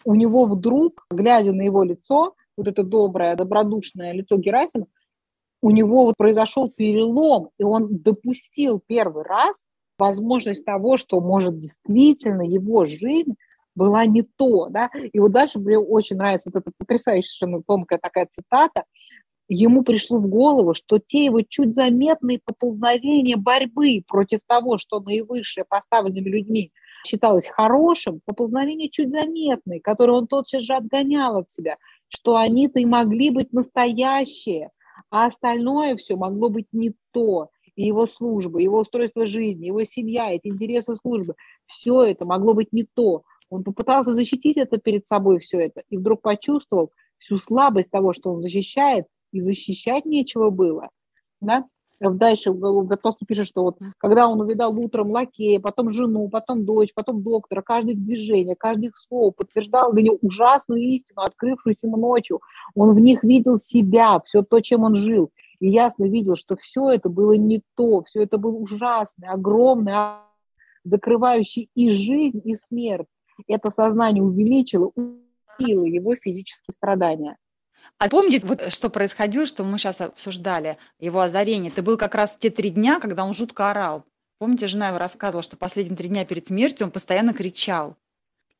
у 0.04 0.14
него 0.14 0.44
вдруг, 0.44 1.06
глядя 1.10 1.52
на 1.52 1.62
его 1.62 1.82
лицо, 1.84 2.34
вот 2.54 2.68
это 2.68 2.82
доброе, 2.82 3.34
добродушное 3.34 4.12
лицо 4.12 4.36
Герасима, 4.36 4.86
у 5.66 5.70
него 5.70 6.04
вот 6.04 6.16
произошел 6.16 6.70
перелом, 6.70 7.50
и 7.58 7.64
он 7.64 7.88
допустил 7.98 8.80
первый 8.86 9.24
раз 9.24 9.66
возможность 9.98 10.64
того, 10.64 10.96
что 10.96 11.20
может 11.20 11.58
действительно 11.58 12.42
его 12.42 12.84
жизнь 12.84 13.34
была 13.74 14.06
не 14.06 14.22
то, 14.22 14.68
да, 14.68 14.90
и 14.94 15.18
вот 15.18 15.32
дальше 15.32 15.58
мне 15.58 15.76
очень 15.76 16.18
нравится 16.18 16.50
вот 16.54 16.62
эта 16.62 16.70
потрясающая, 16.78 17.62
тонкая 17.66 17.98
такая 17.98 18.28
цитата, 18.30 18.84
ему 19.48 19.82
пришло 19.82 20.18
в 20.18 20.28
голову, 20.28 20.72
что 20.72 21.00
те 21.00 21.24
его 21.24 21.40
чуть 21.42 21.74
заметные 21.74 22.38
поползновения 22.44 23.36
борьбы 23.36 24.04
против 24.06 24.38
того, 24.46 24.78
что 24.78 25.00
наивысшее 25.00 25.64
поставленными 25.68 26.28
людьми 26.28 26.70
считалось 27.04 27.48
хорошим, 27.48 28.20
поползновения 28.24 28.88
чуть 28.88 29.10
заметные, 29.10 29.80
которые 29.80 30.18
он 30.18 30.28
тотчас 30.28 30.62
же 30.62 30.74
отгонял 30.74 31.38
от 31.38 31.50
себя, 31.50 31.76
что 32.06 32.36
они-то 32.36 32.78
и 32.78 32.84
могли 32.84 33.30
быть 33.30 33.52
настоящие, 33.52 34.70
а 35.10 35.26
остальное 35.26 35.96
все 35.96 36.16
могло 36.16 36.48
быть 36.48 36.66
не 36.72 36.94
то. 37.12 37.50
И 37.74 37.84
его 37.84 38.06
служба, 38.06 38.58
его 38.58 38.80
устройство 38.80 39.26
жизни, 39.26 39.66
его 39.66 39.84
семья, 39.84 40.32
эти 40.32 40.48
интересы 40.48 40.94
службы, 40.96 41.34
все 41.66 42.04
это 42.04 42.24
могло 42.24 42.54
быть 42.54 42.72
не 42.72 42.84
то. 42.84 43.22
Он 43.50 43.64
попытался 43.64 44.14
защитить 44.14 44.56
это 44.56 44.78
перед 44.78 45.06
собой, 45.06 45.38
все 45.40 45.60
это, 45.60 45.82
и 45.90 45.98
вдруг 45.98 46.22
почувствовал 46.22 46.92
всю 47.18 47.38
слабость 47.38 47.90
того, 47.90 48.12
что 48.12 48.32
он 48.32 48.42
защищает, 48.42 49.06
и 49.32 49.40
защищать 49.40 50.04
нечего 50.06 50.50
было. 50.50 50.88
Да? 51.40 51.66
Дальше 51.98 52.52
Гатосту 52.52 53.24
пишет, 53.24 53.46
что 53.46 53.62
вот 53.62 53.78
когда 53.98 54.28
он 54.28 54.40
увидал 54.40 54.78
утром 54.78 55.10
лакея, 55.10 55.60
потом 55.60 55.90
жену, 55.90 56.28
потом 56.28 56.64
дочь, 56.66 56.92
потом 56.94 57.22
доктора, 57.22 57.62
каждое 57.62 57.94
их 57.94 58.02
движение, 58.02 58.54
каждое 58.54 58.88
их 58.88 58.98
слово 58.98 59.30
подтверждал 59.30 59.92
для 59.92 60.02
него 60.02 60.18
ужасную 60.20 60.80
истину, 60.82 61.22
открывшуюся 61.22 61.80
ему 61.84 61.96
ночью. 61.96 62.40
Он 62.74 62.94
в 62.94 63.00
них 63.00 63.24
видел 63.24 63.58
себя, 63.58 64.20
все 64.24 64.42
то, 64.42 64.60
чем 64.60 64.84
он 64.84 64.94
жил. 64.94 65.30
И 65.58 65.68
ясно 65.68 66.04
видел, 66.04 66.36
что 66.36 66.56
все 66.56 66.90
это 66.90 67.08
было 67.08 67.32
не 67.32 67.62
то, 67.76 68.04
все 68.04 68.22
это 68.22 68.36
было 68.36 68.56
ужасное, 68.56 69.30
огромное, 69.30 70.18
закрывающее 70.84 71.68
и 71.74 71.90
жизнь, 71.90 72.42
и 72.44 72.56
смерть. 72.56 73.08
Это 73.46 73.70
сознание 73.70 74.22
увеличило, 74.22 74.92
увеличило 74.94 75.84
его 75.84 76.14
физические 76.16 76.74
страдания. 76.74 77.36
А 77.98 78.08
помните, 78.08 78.46
вот 78.46 78.72
что 78.72 78.90
происходило, 78.90 79.46
что 79.46 79.64
мы 79.64 79.78
сейчас 79.78 80.00
обсуждали, 80.00 80.76
его 81.00 81.20
озарение? 81.20 81.70
Это 81.70 81.82
был 81.82 81.96
как 81.96 82.14
раз 82.14 82.36
те 82.38 82.50
три 82.50 82.70
дня, 82.70 83.00
когда 83.00 83.24
он 83.24 83.34
жутко 83.34 83.70
орал. 83.70 84.04
Помните, 84.38 84.66
жена 84.66 84.88
его 84.88 84.98
рассказывала, 84.98 85.42
что 85.42 85.56
последние 85.56 85.96
три 85.96 86.08
дня 86.08 86.24
перед 86.24 86.46
смертью 86.46 86.86
он 86.86 86.90
постоянно 86.90 87.32
кричал. 87.32 87.96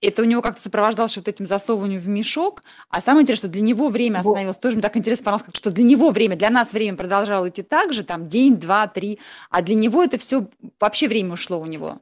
Это 0.02 0.22
у 0.22 0.24
него 0.26 0.42
как-то 0.42 0.62
сопровождалось 0.62 1.16
вот 1.16 1.26
этим 1.26 1.46
засовыванием 1.46 2.00
в 2.00 2.08
мешок. 2.08 2.62
А 2.90 3.00
самое 3.00 3.22
интересное, 3.22 3.48
что 3.48 3.52
для 3.52 3.62
него 3.62 3.88
время 3.88 4.18
остановилось. 4.18 4.58
Тоже 4.58 4.76
мне 4.76 4.82
так 4.82 4.96
интересно 4.96 5.24
понравилось, 5.24 5.56
что 5.56 5.70
для 5.70 5.84
него 5.84 6.10
время, 6.10 6.36
для 6.36 6.50
нас 6.50 6.72
время 6.72 6.96
продолжало 6.96 7.48
идти 7.48 7.62
так 7.62 7.92
же, 7.92 8.04
там 8.04 8.28
день, 8.28 8.56
два, 8.56 8.86
три. 8.88 9.18
А 9.50 9.62
для 9.62 9.74
него 9.74 10.02
это 10.02 10.18
все, 10.18 10.48
вообще 10.78 11.08
время 11.08 11.32
ушло 11.32 11.58
у 11.58 11.66
него 11.66 12.00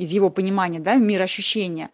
из 0.00 0.10
его 0.10 0.30
понимания, 0.30 0.80
да, 0.80 0.96
мир 0.96 1.20
ощущения. 1.20 1.90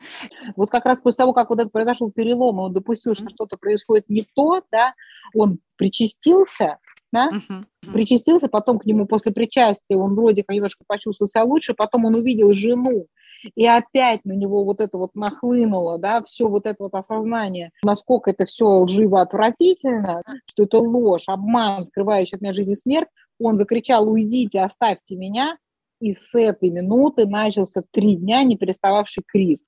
Вот 0.54 0.70
как 0.70 0.84
раз 0.84 1.00
после 1.00 1.18
того, 1.18 1.32
как 1.32 1.50
вот 1.50 1.58
это 1.58 1.68
произошел 1.70 2.10
перелом, 2.10 2.60
он 2.60 2.72
допустил, 2.72 3.14
что 3.14 3.28
что-то 3.28 3.56
происходит 3.56 4.08
не 4.08 4.24
то, 4.34 4.62
да, 4.70 4.94
он 5.34 5.58
причастился, 5.76 6.78
да, 7.12 7.30
uh-huh. 7.32 7.92
причастился, 7.92 8.48
потом 8.48 8.78
к 8.78 8.86
нему 8.86 9.06
после 9.06 9.32
причастия 9.32 9.96
он 9.96 10.14
вроде 10.14 10.44
как 10.44 10.54
немножко 10.54 10.84
почувствовал 10.86 11.28
себя 11.28 11.44
лучше, 11.44 11.74
потом 11.74 12.04
он 12.04 12.14
увидел 12.14 12.52
жену, 12.52 13.06
и 13.54 13.66
опять 13.66 14.24
на 14.24 14.32
него 14.32 14.64
вот 14.64 14.80
это 14.80 14.98
вот 14.98 15.14
нахлынуло, 15.14 15.98
да, 15.98 16.22
все 16.24 16.48
вот 16.48 16.66
это 16.66 16.76
вот 16.84 16.94
осознание, 16.94 17.70
насколько 17.82 18.30
это 18.30 18.44
все 18.44 18.66
лживо 18.66 19.20
отвратительно, 19.20 20.22
что 20.46 20.62
это 20.62 20.78
ложь, 20.78 21.24
обман, 21.26 21.86
скрывающий 21.86 22.36
от 22.36 22.40
меня 22.40 22.54
жизнь 22.54 22.72
и 22.72 22.76
смерть, 22.76 23.08
он 23.40 23.58
закричал, 23.58 24.08
уйдите, 24.08 24.60
оставьте 24.60 25.16
меня, 25.16 25.56
и 26.00 26.12
с 26.12 26.34
этой 26.34 26.70
минуты 26.70 27.26
начался 27.26 27.82
три 27.90 28.16
дня 28.16 28.42
не 28.42 28.56
перестававший 28.56 29.22
крик. 29.26 29.62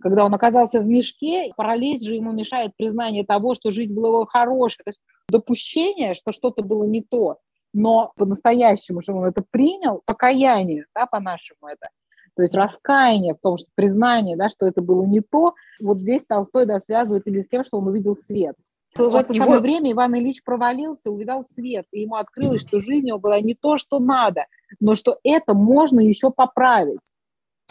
Когда 0.00 0.24
он 0.24 0.34
оказался 0.34 0.80
в 0.80 0.86
мешке, 0.86 1.52
параллель 1.56 2.02
же 2.02 2.14
ему 2.14 2.32
мешает 2.32 2.72
признание 2.76 3.24
того, 3.24 3.54
что 3.54 3.70
жизнь 3.70 3.92
была 3.92 4.24
хорошей. 4.26 4.84
То 4.84 4.88
есть 4.90 5.00
допущение, 5.28 6.14
что 6.14 6.32
что-то 6.32 6.62
было 6.62 6.84
не 6.84 7.02
то. 7.02 7.38
Но 7.74 8.12
по-настоящему, 8.16 9.00
что 9.00 9.14
он 9.14 9.24
это 9.24 9.42
принял, 9.50 10.02
покаяние, 10.04 10.86
да, 10.94 11.06
по-нашему 11.06 11.68
это, 11.68 11.88
то 12.34 12.42
есть 12.42 12.54
раскаяние 12.54 13.34
в 13.34 13.40
том, 13.40 13.58
что 13.58 13.68
признание, 13.74 14.36
да, 14.36 14.48
что 14.48 14.66
это 14.66 14.82
было 14.82 15.04
не 15.04 15.20
то, 15.20 15.54
вот 15.80 15.98
здесь 15.98 16.24
Толстой 16.24 16.66
да, 16.66 16.80
связывает 16.80 17.26
именно 17.26 17.42
с 17.42 17.48
тем, 17.48 17.64
что 17.64 17.78
он 17.78 17.88
увидел 17.88 18.16
свет. 18.16 18.56
В 18.94 19.14
это 19.14 19.32
него... 19.32 19.44
самое 19.44 19.62
время 19.62 19.92
Иван 19.92 20.16
Ильич 20.16 20.42
провалился, 20.44 21.10
увидал 21.10 21.46
свет, 21.46 21.86
и 21.92 22.02
ему 22.02 22.16
открылось, 22.16 22.60
что 22.60 22.78
жизнь 22.78 23.08
его 23.08 23.18
была 23.18 23.40
не 23.40 23.54
то, 23.54 23.78
что 23.78 23.98
надо, 23.98 24.46
но 24.80 24.94
что 24.94 25.18
это 25.24 25.54
можно 25.54 26.00
еще 26.00 26.30
поправить. 26.30 27.11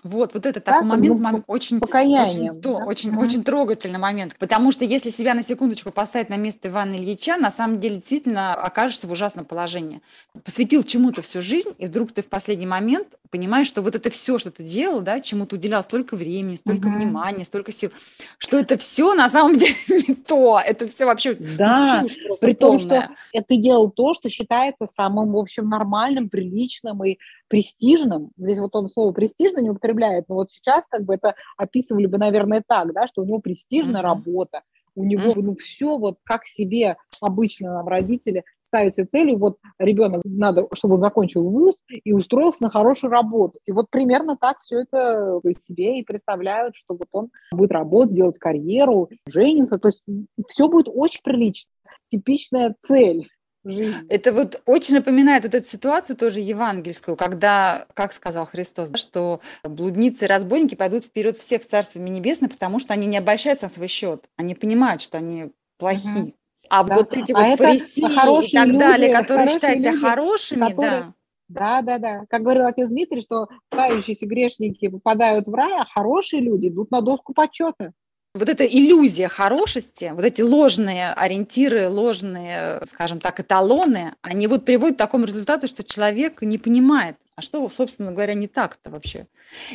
Вот, 0.04 0.34
вот 0.34 0.46
это 0.46 0.60
такой 0.60 0.88
момент, 0.88 1.20
момент 1.20 1.44
очень, 1.48 1.78
очень, 1.80 2.52
да? 2.54 2.70
очень, 2.70 3.12
угу. 3.12 3.22
очень 3.22 3.44
трогательный 3.44 4.00
момент. 4.00 4.36
Потому 4.40 4.72
что 4.72 4.84
если 4.84 5.12
себя 5.12 5.34
на 5.34 5.44
секундочку 5.44 5.92
поставить 5.92 6.30
на 6.30 6.38
место 6.38 6.70
Ивана 6.70 6.96
Ильича, 6.96 7.38
на 7.38 7.52
самом 7.52 7.80
деле 7.80 7.98
действительно 7.98 8.54
окажешься 8.54 9.08
в 9.08 9.12
ужасном 9.12 9.46
положении. 9.46 10.02
Посвятил 10.44 10.84
чему-то 10.84 11.22
всю 11.22 11.42
жизнь, 11.42 11.70
и 11.78 11.86
вдруг 11.86 12.12
ты 12.12 12.24
в 12.24 12.28
последний 12.28 12.66
момент 12.66 13.08
понимаешь, 13.30 13.68
что 13.68 13.82
вот 13.82 13.96
это 13.96 14.10
все, 14.10 14.38
что 14.38 14.52
ты 14.52 14.64
делал, 14.64 15.02
да, 15.02 15.22
чему 15.22 15.46
ты 15.46 15.56
уделял 15.56 15.84
столько 15.84 16.16
времени, 16.16 16.56
столько 16.56 16.88
угу. 16.88 16.96
внимания, 16.96 17.46
столько 17.46 17.72
сил, 17.72 17.92
что 18.38 18.58
это 18.58 18.78
все 18.78 19.14
на 19.14 19.30
самом 19.30 19.56
деле 19.58 19.76
не 19.90 20.16
то. 20.16 20.60
Это 20.64 20.88
все 20.88 21.06
вообще 21.06 21.36
да, 21.36 22.04
при 22.40 22.54
том, 22.54 22.78
полная. 22.78 23.10
что 23.34 23.44
ты 23.44 23.58
делал 23.58 23.92
то, 23.92 24.14
что 24.14 24.30
считается 24.30 24.88
самым, 24.88 25.32
в 25.32 25.38
общем, 25.38 25.70
нормальным, 25.70 26.30
приличным 26.30 27.04
и 27.06 27.18
престижным. 27.52 28.32
Здесь 28.38 28.60
вот 28.60 28.74
он 28.76 28.88
слово 28.88 29.12
престижно 29.12 29.60
не 29.60 29.70
употребляет, 29.70 30.30
но 30.30 30.36
вот 30.36 30.50
сейчас 30.50 30.86
как 30.90 31.04
бы 31.04 31.16
это 31.16 31.36
описывали 31.58 32.06
бы, 32.06 32.18
наверное, 32.18 32.64
так, 32.66 32.94
да, 32.94 33.08
что 33.08 33.22
у 33.22 33.26
него 33.26 33.40
престижная 33.40 34.02
mm-hmm. 34.02 34.06
работа, 34.06 34.62
у 34.96 35.04
него 35.04 35.32
mm-hmm. 35.32 35.42
ну 35.42 35.56
все 35.58 35.98
вот 35.98 36.18
как 36.24 36.46
себе 36.46 36.96
обычно 37.20 37.74
нам 37.74 37.88
родители 37.90 38.46
ставят 38.64 38.96
себе 38.96 39.06
целью, 39.06 39.38
вот 39.38 39.58
ребенок 39.80 40.22
надо, 40.24 40.66
чтобы 40.72 40.96
он 40.96 41.02
закончил 41.02 41.44
вуз 41.44 41.76
и 41.90 42.14
устроился 42.14 42.64
на 42.64 42.70
хорошую 42.70 43.12
работу. 43.12 43.60
И 43.66 43.74
вот 43.74 43.90
примерно 43.90 44.38
так 44.38 44.62
все 44.62 44.84
это 44.84 45.42
себе 45.60 46.00
и 46.00 46.04
представляют, 46.04 46.78
что 46.78 46.94
вот 46.94 47.08
он 47.12 47.32
будет 47.52 47.74
работать, 47.74 48.16
делать 48.16 48.40
карьеру, 48.40 49.10
жениться. 49.28 49.78
То 49.78 49.90
есть 49.90 50.02
все 50.48 50.70
будет 50.70 50.88
очень 50.88 51.20
прилично. 51.22 51.70
Типичная 52.08 52.74
цель 52.80 53.28
это 53.64 54.32
вот 54.32 54.62
очень 54.66 54.96
напоминает 54.96 55.44
вот 55.44 55.54
эту 55.54 55.68
ситуацию 55.68 56.16
тоже 56.16 56.40
евангельскую, 56.40 57.16
когда, 57.16 57.86
как 57.94 58.12
сказал 58.14 58.46
Христос, 58.46 58.92
что 58.96 59.40
блудницы 59.64 60.26
и 60.26 60.28
разбойники 60.28 60.76
пойдут 60.76 61.06
вперед 61.06 61.38
всех 61.38 61.62
в 61.62 61.68
Царстве 61.68 62.02
Небесное, 62.02 62.50
потому 62.50 62.80
что 62.80 62.94
они 62.94 63.08
не 63.08 63.18
обольщаются 63.18 63.66
на 63.66 63.70
свой 63.70 63.88
счет. 63.88 64.30
Они 64.36 64.56
понимают, 64.56 65.02
что 65.02 65.20
они 65.20 65.52
плохие. 65.78 66.24
Угу. 66.24 66.32
А 66.70 66.84
да. 66.84 66.96
вот 66.96 67.14
эти 67.14 67.34
а 67.34 67.48
вот 67.48 67.58
фарисеи 67.58 68.12
и 68.12 68.52
так 68.54 68.68
люди, 68.68 68.80
далее, 68.80 69.14
которые 69.14 69.50
считают 69.50 69.80
себя 69.80 69.98
хорошими, 69.98 70.70
которые... 70.70 70.92
да. 70.92 71.14
Да, 71.50 71.82
да, 71.82 71.98
да. 71.98 72.26
Как 72.30 72.44
говорил 72.44 72.66
отец 72.66 72.88
Дмитрий, 72.88 73.20
что 73.20 73.50
кающиеся 73.70 74.26
грешники 74.26 74.88
попадают 74.88 75.48
в 75.48 75.54
рай, 75.54 75.74
а 75.78 75.86
хорошие 75.86 76.42
люди 76.42 76.70
идут 76.70 76.92
на 76.92 77.02
доску 77.02 77.34
почета 77.34 77.92
вот 78.34 78.48
эта 78.48 78.66
иллюзия 78.66 79.28
хорошести, 79.28 80.12
вот 80.14 80.24
эти 80.24 80.42
ложные 80.42 81.12
ориентиры, 81.12 81.90
ложные, 81.90 82.82
скажем 82.86 83.20
так, 83.20 83.40
эталоны, 83.40 84.14
они 84.22 84.48
вот 84.48 84.64
приводят 84.64 84.96
к 84.96 85.00
такому 85.00 85.26
результату, 85.26 85.68
что 85.68 85.84
человек 85.84 86.42
не 86.42 86.58
понимает, 86.58 87.18
а 87.36 87.42
что, 87.42 87.68
собственно 87.70 88.12
говоря, 88.12 88.34
не 88.34 88.48
так-то 88.48 88.90
вообще. 88.90 89.26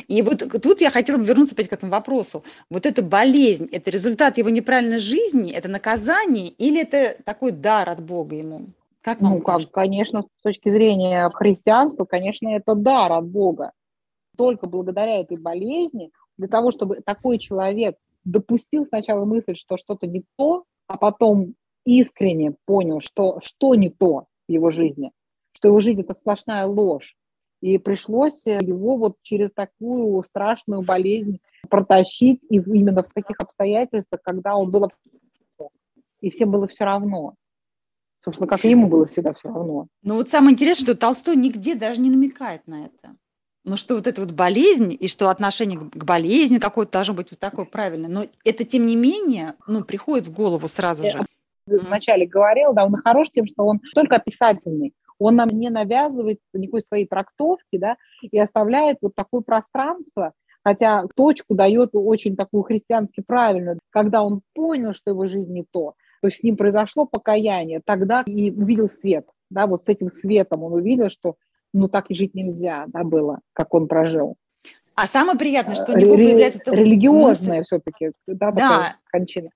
И 0.07 0.21
вот 0.23 0.43
тут 0.61 0.81
я 0.81 0.89
хотела 0.89 1.17
бы 1.17 1.23
вернуться 1.23 1.53
опять 1.53 1.69
к 1.69 1.73
этому 1.73 1.91
вопросу. 1.91 2.43
Вот 2.69 2.87
эта 2.87 3.03
болезнь, 3.03 3.67
это 3.71 3.91
результат 3.91 4.39
его 4.39 4.49
неправильной 4.49 4.97
жизни, 4.97 5.51
это 5.51 5.69
наказание 5.69 6.49
или 6.49 6.81
это 6.81 7.15
такой 7.23 7.51
дар 7.51 7.89
от 7.89 8.01
Бога 8.01 8.35
ему? 8.35 8.67
Как 9.01 9.21
ну, 9.21 9.39
как, 9.39 9.71
конечно, 9.71 10.23
с 10.39 10.43
точки 10.43 10.69
зрения 10.69 11.29
христианства, 11.29 12.05
конечно, 12.05 12.49
это 12.49 12.73
дар 12.73 13.11
от 13.13 13.27
Бога. 13.27 13.71
Только 14.35 14.67
благодаря 14.67 15.21
этой 15.21 15.37
болезни, 15.37 16.11
для 16.37 16.47
того, 16.47 16.71
чтобы 16.71 17.01
такой 17.05 17.37
человек 17.37 17.95
допустил 18.27 18.85
сначала 18.85 19.25
мысль, 19.25 19.55
что 19.55 19.77
что-то 19.77 20.05
не 20.05 20.23
то, 20.37 20.65
а 20.87 20.97
потом 20.97 21.55
искренне 21.85 22.55
понял, 22.65 23.01
что, 23.01 23.39
что 23.41 23.75
не 23.75 23.89
то 23.89 24.25
в 24.47 24.51
его 24.51 24.69
жизни, 24.69 25.11
что 25.53 25.69
его 25.69 25.79
жизнь– 25.79 26.01
это 26.01 26.13
сплошная 26.13 26.65
ложь. 26.65 27.15
И 27.61 27.79
пришлось 27.79 28.45
его 28.45 28.97
вот 28.97 29.15
через 29.23 29.51
такую 29.51 30.21
страшную 30.23 30.83
болезнь 30.83 31.39
протащить, 31.69 32.43
и 32.49 32.57
именно 32.57 33.01
в 33.01 33.11
таких 33.11 33.39
обстоятельствах, 33.39 34.21
когда 34.21 34.55
он 34.55 34.69
был 34.69 34.91
и 36.19 36.29
всем 36.29 36.51
было 36.51 36.67
все 36.67 36.83
равно. 36.83 37.35
Собственно, 38.23 38.47
как 38.47 38.65
и 38.65 38.69
ему 38.69 38.87
было 38.87 39.05
всегда 39.05 39.33
все 39.33 39.47
равно. 39.49 39.87
Ну 40.03 40.15
вот 40.15 40.27
самое 40.29 40.53
интересное, 40.53 40.93
что 40.93 40.99
Толстой 40.99 41.35
нигде 41.35 41.75
даже 41.75 42.01
не 42.01 42.09
намекает 42.09 42.67
на 42.67 42.85
это. 42.85 43.15
Но 43.67 43.75
что 43.75 43.95
вот 43.95 44.07
эта 44.07 44.21
вот 44.21 44.31
болезнь, 44.31 44.95
и 44.97 45.09
что 45.09 45.29
отношение 45.29 45.77
к 45.77 46.03
болезни 46.05 46.57
какое-то 46.57 46.93
должно 46.93 47.13
быть 47.13 47.31
вот 47.31 47.39
такое 47.39 47.65
правильное. 47.65 48.09
Но 48.09 48.25
это, 48.45 48.63
тем 48.63 48.85
не 48.85 48.95
менее, 48.95 49.55
ну, 49.67 49.83
приходит 49.83 50.25
в 50.25 50.33
голову 50.33 50.69
сразу 50.69 51.03
же. 51.03 51.25
Я 51.67 51.79
вначале 51.79 52.25
говорил, 52.25 52.71
да, 52.73 52.85
он 52.85 52.95
хорош 52.95 53.29
тем, 53.29 53.45
что 53.45 53.65
он 53.65 53.81
только 53.93 54.15
описательный. 54.15 54.93
Он 55.19 55.35
нам 55.35 55.49
не 55.49 55.69
навязывает 55.69 56.39
никакой 56.53 56.81
своей 56.81 57.05
трактовки, 57.05 57.77
да, 57.77 57.97
и 58.21 58.39
оставляет 58.39 58.99
вот 59.01 59.15
такое 59.15 59.41
пространство, 59.41 60.31
Хотя 60.67 61.05
точку 61.15 61.55
дает 61.55 61.91
очень 61.93 62.35
такую 62.35 62.63
христиански 62.63 63.23
правильную, 63.25 63.79
когда 63.89 64.21
он 64.21 64.41
понял, 64.53 64.93
что 64.93 65.11
его 65.11 65.25
жизнь 65.25 65.53
не 65.53 65.63
то, 65.63 65.93
то 66.21 66.27
есть 66.27 66.39
с 66.39 66.43
ним 66.43 66.57
произошло 66.57 67.05
покаяние, 67.05 67.81
тогда 67.85 68.21
и 68.25 68.51
увидел 68.51 68.89
свет, 68.89 69.29
да, 69.49 69.65
вот 69.65 69.85
с 69.85 69.87
этим 69.87 70.11
светом 70.11 70.63
он 70.63 70.73
увидел, 70.73 71.09
что 71.09 71.37
ну 71.73 71.87
так 71.87 72.09
и 72.09 72.15
жить 72.15 72.35
нельзя, 72.35 72.85
да, 72.87 73.03
было, 73.03 73.39
как 73.53 73.73
он 73.73 73.87
прожил. 73.87 74.35
А 74.95 75.05
самое 75.05 75.37
приятное, 75.37 75.75
что 75.75 75.93
у 75.93 75.97
него 75.97 76.15
появляется... 76.15 76.59
Религиозное 76.65 77.61
все-таки, 77.61 78.13
да, 78.25 78.51
да. 78.51 78.95
Кончина. 79.17 79.49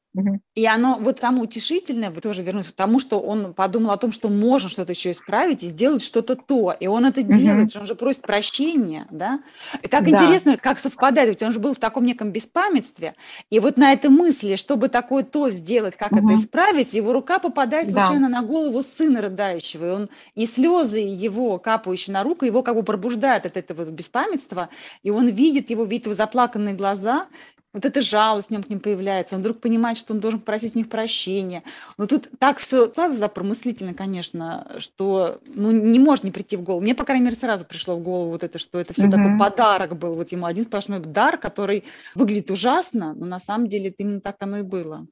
И 0.55 0.65
оно 0.65 0.97
вот 0.99 1.19
там 1.21 1.39
утешительное, 1.39 2.11
вы 2.11 2.19
тоже 2.19 2.43
вернулись 2.43 2.67
к 2.67 2.73
тому, 2.73 2.99
что 2.99 3.19
он 3.19 3.53
подумал 3.53 3.91
о 3.91 3.97
том, 3.97 4.11
что 4.11 4.27
можно 4.27 4.69
что-то 4.69 4.91
еще 4.91 5.11
исправить 5.11 5.63
и 5.63 5.69
сделать 5.69 6.03
что-то 6.03 6.35
то. 6.35 6.75
И 6.77 6.87
он 6.87 7.05
это 7.05 7.23
делает, 7.23 7.75
он 7.75 7.85
же 7.85 7.95
просит 7.95 8.23
прощения, 8.23 9.07
да? 9.09 9.41
И 9.81 9.87
так 9.87 10.03
да. 10.03 10.09
интересно, 10.09 10.57
как 10.57 10.79
совпадает, 10.79 11.29
ведь 11.29 11.43
он 11.43 11.53
же 11.53 11.59
был 11.59 11.73
в 11.73 11.79
таком 11.79 12.03
неком 12.05 12.31
беспамятстве. 12.31 13.13
И 13.49 13.59
вот 13.59 13.77
на 13.77 13.93
этой 13.93 14.09
мысли, 14.09 14.55
чтобы 14.57 14.89
такое 14.89 15.23
то 15.23 15.49
сделать, 15.49 15.95
как 15.95 16.11
угу. 16.11 16.25
это 16.25 16.41
исправить, 16.41 16.93
его 16.93 17.13
рука 17.13 17.39
попадает 17.39 17.89
случайно 17.89 18.29
да. 18.29 18.41
на 18.41 18.41
голову 18.41 18.83
сына 18.83 19.21
рыдающего. 19.21 19.85
И, 19.85 19.89
он, 19.89 20.09
и 20.35 20.45
слезы 20.45 20.99
его, 20.99 21.57
капающие 21.57 22.13
на 22.13 22.23
руку, 22.23 22.43
его 22.45 22.63
как 22.63 22.75
бы 22.75 22.83
пробуждают 22.83 23.45
от 23.45 23.55
этого 23.55 23.85
беспамятства. 23.85 24.69
И 25.03 25.09
он 25.09 25.29
видит 25.29 25.69
его, 25.69 25.85
видит 25.85 26.07
его 26.07 26.15
заплаканные 26.15 26.75
глаза, 26.75 27.27
вот 27.73 27.85
эта 27.85 28.01
жалость 28.01 28.49
в 28.49 28.51
нем 28.51 28.63
к 28.63 28.69
ним 28.69 28.79
появляется, 28.79 29.35
он 29.35 29.41
вдруг 29.41 29.59
понимает, 29.59 29.97
что 29.97 30.13
он 30.13 30.19
должен 30.19 30.41
просить 30.41 30.75
у 30.75 30.79
них 30.79 30.89
прощения. 30.89 31.63
Но 31.97 32.05
тут 32.05 32.27
так 32.37 32.59
все 32.59 32.87
складывается, 32.87 33.21
да, 33.21 33.29
промыслительно, 33.29 33.93
конечно, 33.93 34.67
что 34.77 35.39
ну, 35.45 35.71
не 35.71 35.99
может 35.99 36.25
не 36.25 36.31
прийти 36.31 36.57
в 36.57 36.63
голову. 36.63 36.81
Мне, 36.81 36.95
по 36.95 37.05
крайней 37.05 37.25
мере, 37.25 37.37
сразу 37.37 37.63
пришло 37.63 37.95
в 37.95 38.03
голову 38.03 38.31
вот 38.31 38.43
это, 38.43 38.59
что 38.59 38.79
это 38.79 38.93
все 38.93 39.07
mm-hmm. 39.07 39.11
такой 39.11 39.37
подарок 39.39 39.97
был 39.97 40.15
вот 40.15 40.31
ему, 40.31 40.45
один 40.45 40.65
сплошной 40.65 40.99
дар, 40.99 41.37
который 41.37 41.85
выглядит 42.13 42.51
ужасно, 42.51 43.13
но 43.13 43.25
на 43.25 43.39
самом 43.39 43.67
деле 43.67 43.89
это 43.89 44.03
именно 44.03 44.19
так 44.19 44.35
оно 44.39 44.59
и 44.59 44.63
было. 44.63 45.07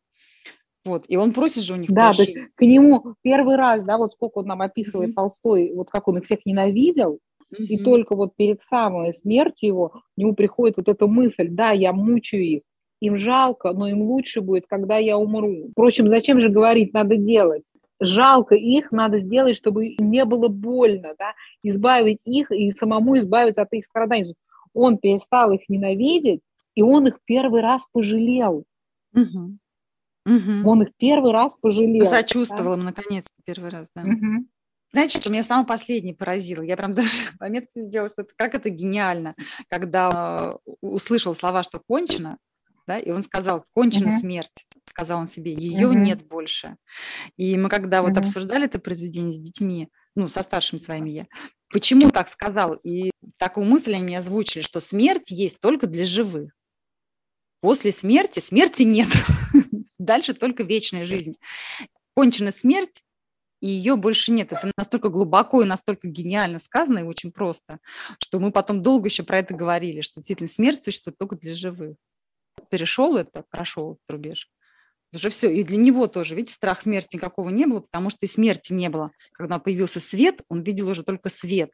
Вот, 0.85 1.05
и 1.07 1.17
он 1.17 1.33
просит 1.33 1.63
же 1.63 1.73
у 1.73 1.77
них 1.77 1.91
да, 1.91 2.07
прощения. 2.07 2.41
Есть 2.41 2.55
к 2.55 2.61
нему 2.61 3.15
первый 3.21 3.55
раз, 3.55 3.83
да, 3.83 3.97
вот 3.97 4.13
сколько 4.13 4.39
он 4.39 4.47
нам 4.47 4.61
описывает 4.61 5.11
mm-hmm. 5.11 5.13
Толстой, 5.13 5.73
вот 5.73 5.89
как 5.89 6.07
он 6.07 6.17
их 6.17 6.25
всех 6.25 6.45
ненавидел, 6.45 7.19
Mm-hmm. 7.53 7.65
И 7.65 7.83
только 7.83 8.15
вот 8.15 8.35
перед 8.35 8.61
самой 8.61 9.13
смертью 9.13 9.67
его, 9.67 9.89
к 9.89 10.03
нему 10.17 10.35
приходит 10.35 10.77
вот 10.77 10.87
эта 10.87 11.07
мысль, 11.07 11.47
да, 11.49 11.71
я 11.71 11.93
мучаю 11.93 12.43
их, 12.43 12.61
им 12.99 13.15
жалко, 13.15 13.71
но 13.73 13.87
им 13.87 14.01
лучше 14.01 14.41
будет, 14.41 14.65
когда 14.67 14.97
я 14.97 15.17
умру. 15.17 15.69
Впрочем, 15.71 16.09
зачем 16.09 16.39
же 16.39 16.49
говорить, 16.49 16.93
надо 16.93 17.15
делать? 17.15 17.63
Жалко 18.01 18.55
их, 18.55 18.91
надо 18.91 19.19
сделать, 19.19 19.57
чтобы 19.57 19.87
им 19.87 20.09
не 20.09 20.23
было 20.25 20.47
больно, 20.47 21.15
да, 21.17 21.33
избавить 21.63 22.21
их 22.25 22.51
и 22.51 22.71
самому 22.71 23.17
избавиться 23.19 23.63
от 23.63 23.73
их 23.73 23.83
страданий. 23.83 24.35
Он 24.73 24.97
перестал 24.97 25.51
их 25.51 25.67
ненавидеть, 25.67 26.41
и 26.75 26.81
он 26.81 27.07
их 27.07 27.19
первый 27.25 27.61
раз 27.61 27.87
пожалел. 27.91 28.63
Угу. 29.13 29.57
Угу. 30.25 30.69
Он 30.69 30.83
их 30.83 30.89
первый 30.97 31.31
раз 31.31 31.55
пожалел. 31.59 32.05
Сочувствовал 32.05 32.75
да? 32.75 32.77
им, 32.77 32.83
наконец-то, 32.85 33.41
первый 33.43 33.69
раз, 33.69 33.89
да. 33.95 34.03
Угу. 34.03 34.45
Знаете, 34.91 35.19
что 35.19 35.31
меня 35.31 35.43
самое 35.43 35.67
последнее 35.67 36.15
поразило? 36.15 36.61
Я 36.61 36.77
прям 36.77 36.93
даже 36.95 37.09
пометки 37.37 37.81
сделала, 37.81 38.09
что 38.09 38.23
это, 38.23 38.33
как 38.35 38.55
это 38.55 38.69
гениально, 38.69 39.35
когда 39.69 40.57
э, 40.65 40.71
услышал 40.81 41.35
слова, 41.35 41.63
что 41.63 41.79
кончено, 41.79 42.37
да, 42.87 42.97
и 42.97 43.11
он 43.11 43.21
сказал, 43.21 43.65
кончена 43.75 44.09
uh-huh. 44.09 44.19
смерть, 44.19 44.65
сказал 44.85 45.19
он 45.19 45.27
себе, 45.27 45.53
ее 45.53 45.89
uh-huh. 45.89 45.95
нет 45.95 46.27
больше. 46.27 46.75
И 47.37 47.55
мы 47.55 47.69
когда 47.69 47.99
uh-huh. 47.99 48.07
вот 48.07 48.17
обсуждали 48.17 48.65
это 48.65 48.79
произведение 48.79 49.33
с 49.33 49.37
детьми, 49.37 49.89
ну, 50.15 50.27
со 50.27 50.41
старшими 50.41 50.79
своими 50.79 51.11
я, 51.11 51.27
почему 51.71 52.09
так 52.09 52.29
сказал? 52.29 52.73
И 52.83 53.11
такую 53.37 53.67
мысль 53.67 53.93
они 53.93 54.15
озвучили, 54.15 54.63
что 54.63 54.79
смерть 54.79 55.29
есть 55.29 55.59
только 55.59 55.85
для 55.85 56.03
живых. 56.03 56.51
После 57.61 57.91
смерти 57.91 58.39
смерти 58.39 58.83
нет. 58.83 59.09
Дальше 59.99 60.33
только 60.33 60.63
вечная 60.63 61.05
жизнь. 61.05 61.35
Кончена 62.15 62.51
смерть, 62.51 63.03
и 63.61 63.67
ее 63.67 63.95
больше 63.95 64.31
нет. 64.31 64.51
Это 64.51 64.71
настолько 64.77 65.09
глубоко 65.09 65.61
и 65.61 65.65
настолько 65.65 66.07
гениально 66.07 66.59
сказано 66.59 66.99
и 66.99 67.03
очень 67.03 67.31
просто, 67.31 67.79
что 68.19 68.39
мы 68.39 68.51
потом 68.51 68.81
долго 68.81 69.07
еще 69.07 69.23
про 69.23 69.39
это 69.39 69.53
говорили, 69.53 70.01
что 70.01 70.19
действительно 70.19 70.49
смерть 70.49 70.83
существует 70.83 71.17
только 71.17 71.35
для 71.35 71.55
живых. 71.55 71.95
Перешел 72.69 73.17
это, 73.17 73.43
прошел 73.49 73.93
этот 73.93 74.09
рубеж. 74.09 74.49
Уже 75.11 75.29
все. 75.29 75.51
И 75.51 75.63
для 75.63 75.77
него 75.77 76.07
тоже, 76.07 76.35
видите, 76.35 76.53
страх 76.53 76.81
смерти 76.81 77.15
никакого 77.15 77.49
не 77.49 77.65
было, 77.65 77.79
потому 77.79 78.09
что 78.09 78.19
и 78.25 78.29
смерти 78.29 78.73
не 78.73 78.89
было. 78.89 79.11
Когда 79.31 79.57
появился 79.57 79.99
свет, 79.99 80.41
он 80.49 80.61
видел 80.61 80.87
уже 80.89 81.03
только 81.03 81.29
свет. 81.29 81.71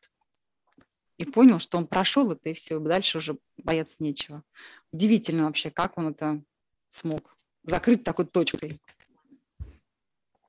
И 1.17 1.25
понял, 1.25 1.59
что 1.59 1.77
он 1.77 1.87
прошел 1.87 2.31
это, 2.31 2.49
и 2.49 2.53
все. 2.53 2.79
Дальше 2.79 3.17
уже 3.17 3.37
бояться 3.57 3.97
нечего. 3.99 4.43
Удивительно 4.91 5.45
вообще, 5.45 5.69
как 5.69 5.97
он 5.97 6.09
это 6.09 6.41
смог 6.89 7.35
закрыть 7.63 8.03
такой 8.03 8.25
точкой. 8.25 8.79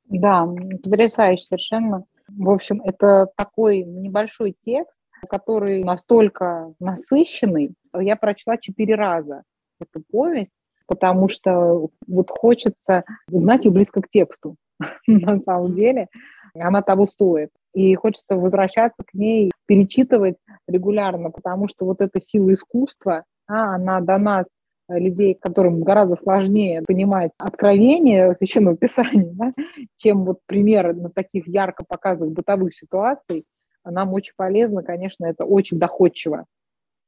Да, 0.09 0.47
потрясающе 0.83 1.45
совершенно. 1.45 2.05
В 2.29 2.51
общем, 2.51 2.81
это 2.83 3.27
такой 3.37 3.83
небольшой 3.83 4.55
текст, 4.65 5.01
который 5.29 5.85
настолько 5.85 6.73
насыщенный. 6.81 7.75
Я 7.95 8.17
прочла 8.17 8.57
четыре 8.57 8.95
раза 8.95 9.43
эту 9.81 10.03
повесть, 10.11 10.53
потому 10.87 11.29
что 11.29 11.89
вот 12.07 12.31
хочется 12.31 13.05
узнать 13.31 13.65
ее 13.65 13.71
близко 13.71 14.01
к 14.03 14.09
тексту. 14.09 14.57
На 15.07 15.41
самом 15.41 15.75
деле 15.75 16.09
она 16.55 16.83
того 16.83 17.07
стоит. 17.07 17.51
И 17.75 17.95
хочется 17.95 18.37
возвращаться 18.37 19.03
к 19.07 19.13
ней, 19.13 19.51
перечитывать 19.67 20.37
регулярно, 20.67 21.31
потому 21.31 21.69
что 21.69 21.85
вот 21.85 22.01
эта 22.01 22.21
сила 22.21 22.55
искусства, 22.55 23.25
она 23.47 24.01
до 24.01 24.19
нас 24.19 24.47
людей, 24.89 25.35
которым 25.35 25.83
гораздо 25.83 26.17
сложнее 26.17 26.83
понимать 26.87 27.33
откровение 27.39 28.35
Священного 28.37 28.77
Писания, 28.77 29.33
да, 29.33 29.53
чем 29.97 30.25
вот 30.25 30.39
примеры 30.47 30.95
на 30.95 31.11
таких 31.11 31.49
ярко 31.49 31.85
показанных 31.87 32.35
бытовых 32.35 32.75
ситуаций, 32.75 33.45
нам 33.85 34.13
очень 34.13 34.35
полезно, 34.37 34.83
конечно, 34.83 35.27
это 35.27 35.45
очень 35.45 35.79
доходчиво 35.79 36.47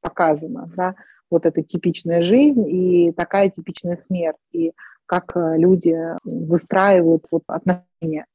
показано, 0.00 0.70
да, 0.76 0.94
вот 1.30 1.44
эта 1.46 1.62
типичная 1.62 2.22
жизнь 2.22 2.64
и 2.68 3.12
такая 3.12 3.50
типичная 3.50 3.98
смерть, 4.00 4.36
и 4.52 4.72
как 5.06 5.36
э, 5.36 5.56
люди 5.56 5.96
выстраивают 6.24 7.26
вот 7.30 7.42
отношения 7.46 8.26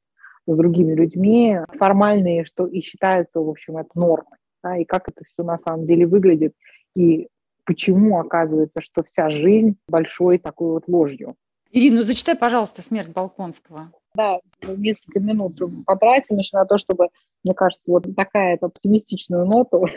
с 0.45 0.55
другими 0.55 0.93
людьми, 0.93 1.59
формальные, 1.77 2.45
что 2.45 2.67
и 2.67 2.81
считается, 2.81 3.39
в 3.39 3.49
общем, 3.49 3.77
это 3.77 3.89
нормой, 3.95 4.37
да, 4.63 4.77
и 4.77 4.83
как 4.83 5.07
это 5.07 5.23
все 5.25 5.43
на 5.43 5.57
самом 5.57 5.85
деле 5.85 6.05
выглядит, 6.05 6.53
и 6.95 7.29
почему 7.65 8.19
оказывается, 8.19 8.81
что 8.81 9.03
вся 9.03 9.29
жизнь 9.29 9.77
большой 9.87 10.37
такой 10.37 10.71
вот 10.71 10.87
ложью. 10.87 11.35
Ирина, 11.71 11.97
ну 11.97 12.03
зачитай, 12.03 12.35
пожалуйста, 12.35 12.81
«Смерть 12.81 13.09
Балконского». 13.09 13.91
Да, 14.15 14.39
несколько 14.61 15.19
минут 15.19 15.59
потратим 15.87 16.37
еще 16.37 16.57
на 16.57 16.65
то, 16.65 16.77
чтобы, 16.77 17.09
мне 17.43 17.55
кажется, 17.55 17.91
вот 17.91 18.05
такая 18.15 18.59
оптимистичную 18.61 19.45
ноту 19.47 19.87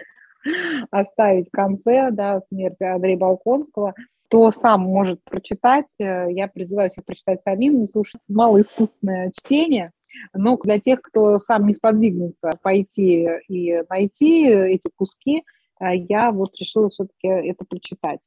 оставить 0.90 1.48
в 1.48 1.50
конце, 1.50 2.10
да, 2.10 2.40
смерти 2.48 2.82
Андрея 2.82 3.18
Балконского. 3.18 3.94
Кто 4.28 4.50
сам 4.52 4.80
может 4.80 5.22
прочитать, 5.22 5.94
э, 6.00 6.28
я 6.30 6.48
призываю 6.48 6.88
всех 6.88 7.04
прочитать 7.04 7.42
самим, 7.42 7.78
не 7.78 7.86
слушать 7.86 8.20
малоискусственное 8.26 9.30
чтение, 9.30 9.92
но 10.32 10.56
для 10.56 10.80
тех, 10.80 11.02
кто 11.02 11.38
сам 11.38 11.66
не 11.66 11.74
сподвигнется 11.74 12.52
пойти 12.62 13.28
и 13.48 13.82
найти 13.88 14.46
эти 14.46 14.88
куски, 14.96 15.44
я 15.80 16.32
вот 16.32 16.56
решила 16.58 16.88
все-таки 16.88 17.28
это 17.28 17.64
прочитать. 17.64 18.20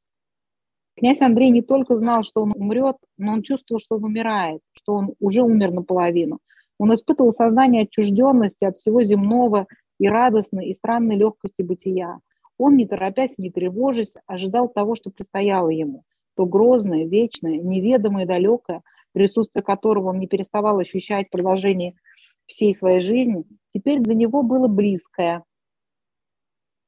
Князь 0.96 1.22
Андрей 1.22 1.50
не 1.50 1.62
только 1.62 1.94
знал, 1.94 2.22
что 2.22 2.42
он 2.42 2.52
умрет, 2.54 2.96
но 3.16 3.32
он 3.32 3.42
чувствовал, 3.42 3.80
что 3.80 3.96
он 3.96 4.04
умирает, 4.04 4.60
что 4.72 4.94
он 4.94 5.14
уже 5.18 5.42
умер 5.42 5.72
наполовину. 5.72 6.40
Он 6.78 6.92
испытывал 6.94 7.32
сознание 7.32 7.82
отчужденности 7.82 8.64
от 8.64 8.76
всего 8.76 9.02
земного 9.02 9.66
и 9.98 10.08
радостной, 10.08 10.66
и 10.66 10.74
странной 10.74 11.16
легкости 11.16 11.62
бытия. 11.62 12.18
Он, 12.58 12.76
не 12.76 12.86
торопясь 12.86 13.38
и 13.38 13.42
не 13.42 13.50
тревожась, 13.50 14.14
ожидал 14.26 14.68
того, 14.68 14.94
что 14.94 15.10
предстояло 15.10 15.70
ему. 15.70 16.04
То 16.36 16.46
грозное, 16.46 17.06
вечное, 17.06 17.56
неведомое, 17.56 18.26
далекое, 18.26 18.82
присутствие 19.12 19.62
которого 19.62 20.08
он 20.08 20.18
не 20.18 20.26
переставал 20.26 20.78
ощущать 20.78 21.28
в 21.28 21.30
продолжении 21.30 21.96
всей 22.46 22.74
своей 22.74 23.00
жизни, 23.00 23.44
теперь 23.72 24.00
для 24.00 24.14
него 24.14 24.42
было 24.42 24.68
близкое, 24.68 25.44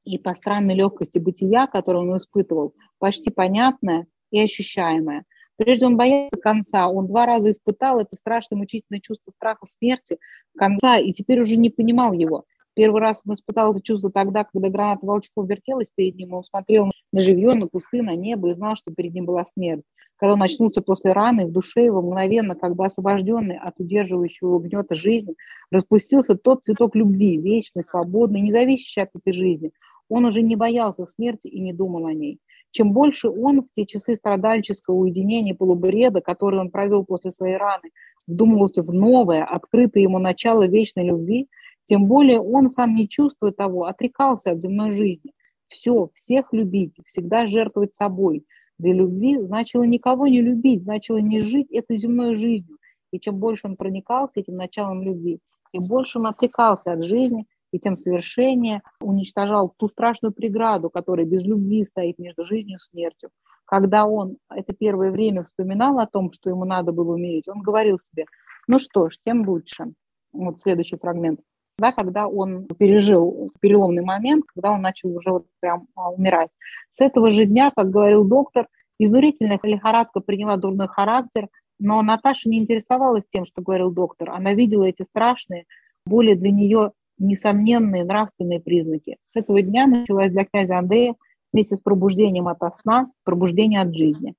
и 0.03 0.17
по 0.17 0.33
странной 0.35 0.75
легкости 0.75 1.17
бытия, 1.17 1.67
которую 1.67 2.09
он 2.09 2.17
испытывал, 2.17 2.73
почти 2.99 3.29
понятное 3.29 4.07
и 4.31 4.39
ощущаемое. 4.39 5.25
Прежде 5.55 5.85
он 5.85 5.97
боялся 5.97 6.37
конца, 6.37 6.87
он 6.87 7.07
два 7.07 7.25
раза 7.25 7.51
испытал 7.51 7.99
это 7.99 8.15
страшное 8.15 8.57
мучительное 8.57 8.99
чувство 8.99 9.29
страха 9.29 9.65
смерти 9.65 10.17
конца, 10.57 10.97
и 10.97 11.13
теперь 11.13 11.41
уже 11.41 11.57
не 11.57 11.69
понимал 11.69 12.13
его. 12.13 12.45
Первый 12.75 13.01
раз 13.01 13.21
он 13.25 13.35
испытал 13.35 13.71
это 13.71 13.83
чувство 13.83 14.11
тогда, 14.11 14.45
когда 14.45 14.69
граната 14.69 15.05
волчков 15.05 15.47
вертелась 15.47 15.91
перед 15.93 16.15
ним, 16.15 16.33
он 16.33 16.43
смотрел 16.43 16.91
на 17.11 17.21
живье, 17.21 17.53
на 17.53 17.67
кусты, 17.67 18.01
на 18.01 18.15
небо 18.15 18.49
и 18.49 18.53
знал, 18.53 18.75
что 18.75 18.91
перед 18.91 19.13
ним 19.13 19.25
была 19.25 19.45
смерть. 19.45 19.83
Когда 20.17 20.33
он 20.33 20.41
очнулся 20.41 20.81
после 20.81 21.11
раны, 21.11 21.45
в 21.45 21.51
душе 21.51 21.83
его 21.83 22.01
мгновенно, 22.01 22.55
как 22.55 22.75
бы 22.75 22.85
освобожденный 22.85 23.57
от 23.57 23.79
удерживающего 23.79 24.47
его 24.47 24.59
гнета 24.59 24.95
жизни, 24.95 25.35
распустился 25.69 26.35
тот 26.35 26.63
цветок 26.63 26.95
любви, 26.95 27.37
вечный, 27.37 27.83
свободный, 27.83 28.41
не 28.41 28.51
зависящий 28.51 29.03
от 29.03 29.09
этой 29.13 29.33
жизни. 29.33 29.71
Он 30.13 30.25
уже 30.25 30.43
не 30.43 30.55
боялся 30.55 31.05
смерти 31.05 31.47
и 31.47 31.59
не 31.59 31.73
думал 31.73 32.05
о 32.05 32.13
ней. 32.13 32.37
Чем 32.69 32.93
больше 32.93 33.29
он 33.29 33.63
в 33.63 33.71
те 33.73 33.87
часы 33.87 34.15
страдальческого 34.15 34.93
уединения 34.93 35.55
полубреда, 35.55 36.21
которые 36.21 36.61
он 36.61 36.69
провел 36.69 37.03
после 37.03 37.31
своей 37.31 37.57
раны, 37.57 37.89
вдумывался 38.27 38.83
в 38.83 38.93
новое, 38.93 39.43
открытое 39.43 40.03
ему 40.03 40.19
начало 40.19 40.67
вечной 40.67 41.07
любви, 41.07 41.49
тем 41.85 42.05
более 42.05 42.39
он, 42.39 42.69
сам 42.69 42.93
не 42.93 43.09
чувствуя 43.09 43.51
того, 43.51 43.85
отрекался 43.85 44.51
от 44.51 44.61
земной 44.61 44.91
жизни. 44.91 45.33
Все, 45.67 46.11
всех 46.13 46.53
любить, 46.53 46.93
всегда 47.07 47.47
жертвовать 47.47 47.95
собой. 47.95 48.45
Для 48.77 48.93
любви 48.93 49.39
значило 49.39 49.81
никого 49.81 50.27
не 50.27 50.41
любить, 50.41 50.83
значило 50.83 51.17
не 51.17 51.41
жить 51.41 51.71
этой 51.71 51.97
земной 51.97 52.35
жизнью. 52.35 52.77
И 53.11 53.19
чем 53.19 53.37
больше 53.37 53.65
он 53.65 53.77
проникался 53.77 54.41
этим 54.41 54.57
началом 54.57 55.01
любви, 55.01 55.39
тем 55.71 55.85
больше 55.85 56.19
он 56.19 56.27
отрекался 56.27 56.91
от 56.91 57.03
жизни, 57.03 57.47
и 57.73 57.79
тем 57.79 57.95
совершеннее 57.95 58.81
уничтожал 59.01 59.73
ту 59.75 59.89
страшную 59.89 60.31
преграду, 60.31 60.89
которая 60.89 61.25
без 61.25 61.43
любви 61.43 61.83
стоит 61.85 62.19
между 62.19 62.43
жизнью 62.43 62.77
и 62.77 62.79
смертью. 62.79 63.31
Когда 63.65 64.05
он 64.05 64.37
это 64.49 64.73
первое 64.73 65.11
время 65.11 65.43
вспоминал 65.43 65.99
о 65.99 66.05
том, 66.05 66.31
что 66.31 66.49
ему 66.51 66.65
надо 66.65 66.91
было 66.91 67.15
умереть, 67.15 67.47
он 67.47 67.61
говорил 67.61 67.99
себе, 67.99 68.25
ну 68.67 68.77
что 68.77 69.09
ж, 69.09 69.17
тем 69.25 69.47
лучше. 69.47 69.85
Вот 70.31 70.61
следующий 70.61 70.97
фрагмент. 70.97 71.39
Да, 71.79 71.91
когда 71.91 72.27
он 72.27 72.67
пережил 72.77 73.51
переломный 73.59 74.03
момент, 74.03 74.45
когда 74.53 74.71
он 74.71 74.81
начал 74.81 75.09
уже 75.15 75.31
вот 75.31 75.47
прям 75.59 75.87
а, 75.95 76.11
умирать. 76.11 76.49
С 76.91 77.01
этого 77.01 77.31
же 77.31 77.45
дня, 77.45 77.71
как 77.75 77.89
говорил 77.89 78.23
доктор, 78.23 78.67
изнурительная 78.99 79.59
лихорадка 79.63 80.19
приняла 80.19 80.57
дурной 80.57 80.87
характер, 80.87 81.47
но 81.79 82.03
Наташа 82.03 82.49
не 82.49 82.59
интересовалась 82.59 83.23
тем, 83.31 83.45
что 83.45 83.63
говорил 83.63 83.91
доктор. 83.91 84.29
Она 84.29 84.53
видела 84.53 84.83
эти 84.83 85.01
страшные, 85.01 85.65
более 86.05 86.35
для 86.35 86.51
нее 86.51 86.91
несомненные 87.17 88.03
нравственные 88.03 88.59
признаки. 88.59 89.17
С 89.27 89.35
этого 89.35 89.61
дня 89.61 89.87
началась 89.87 90.31
для 90.31 90.45
князя 90.45 90.79
Андрея 90.79 91.15
вместе 91.51 91.75
с 91.75 91.81
пробуждением 91.81 92.47
от 92.47 92.59
сна, 92.75 93.11
пробуждение 93.23 93.81
от 93.81 93.95
жизни. 93.95 94.35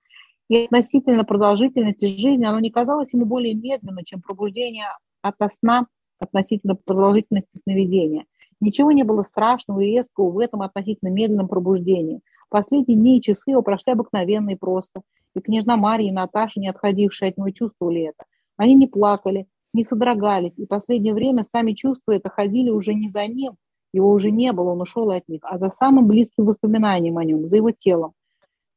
И 0.48 0.64
относительно 0.64 1.24
продолжительности 1.24 2.06
жизни 2.06 2.44
оно 2.44 2.60
не 2.60 2.70
казалось 2.70 3.14
ему 3.14 3.24
более 3.24 3.55
медленно, 3.55 4.05
чем 4.05 4.20
пробуждение 4.20 4.86
от 5.22 5.36
сна 5.52 5.86
относительно 6.20 6.74
продолжительности 6.74 7.59
сновидения. 7.59 8.24
Ничего 8.60 8.92
не 8.92 9.02
было 9.02 9.22
страшного 9.22 9.80
и 9.80 9.92
резкого 9.92 10.30
в 10.30 10.38
этом 10.38 10.62
относительно 10.62 11.10
медленном 11.10 11.48
пробуждении. 11.48 12.20
Последние 12.51 12.96
дни 12.96 13.18
и 13.18 13.22
часы 13.22 13.51
его 13.51 13.62
прошли 13.62 13.92
обыкновенно 13.92 14.51
и 14.51 14.56
просто. 14.56 15.02
И 15.34 15.40
княжна 15.40 15.76
Мария 15.76 16.09
и 16.09 16.12
Наташа, 16.12 16.60
не 16.60 16.68
отходившие 16.68 17.30
от 17.30 17.36
него, 17.36 17.51
чувствовали 17.51 18.02
это. 18.02 18.24
Они 18.56 18.74
не 18.74 18.86
плакали, 18.86 19.46
не 19.74 19.84
содрогались, 19.84 20.56
и 20.56 20.66
последнее 20.66 21.14
время 21.14 21.44
сами 21.44 21.72
чувства 21.72 22.12
это 22.12 22.30
ходили 22.30 22.70
уже 22.70 22.94
не 22.94 23.10
за 23.10 23.26
ним, 23.26 23.55
его 23.92 24.10
уже 24.10 24.30
не 24.30 24.52
было, 24.52 24.72
он 24.72 24.80
ушел 24.80 25.10
от 25.10 25.28
них, 25.28 25.40
а 25.44 25.56
за 25.56 25.70
самым 25.70 26.09
близким 26.09 26.44
воспоминанием 26.44 27.16
о 27.16 27.24
нем, 27.24 27.46
за 27.46 27.56
его 27.56 27.70
телом. 27.70 28.12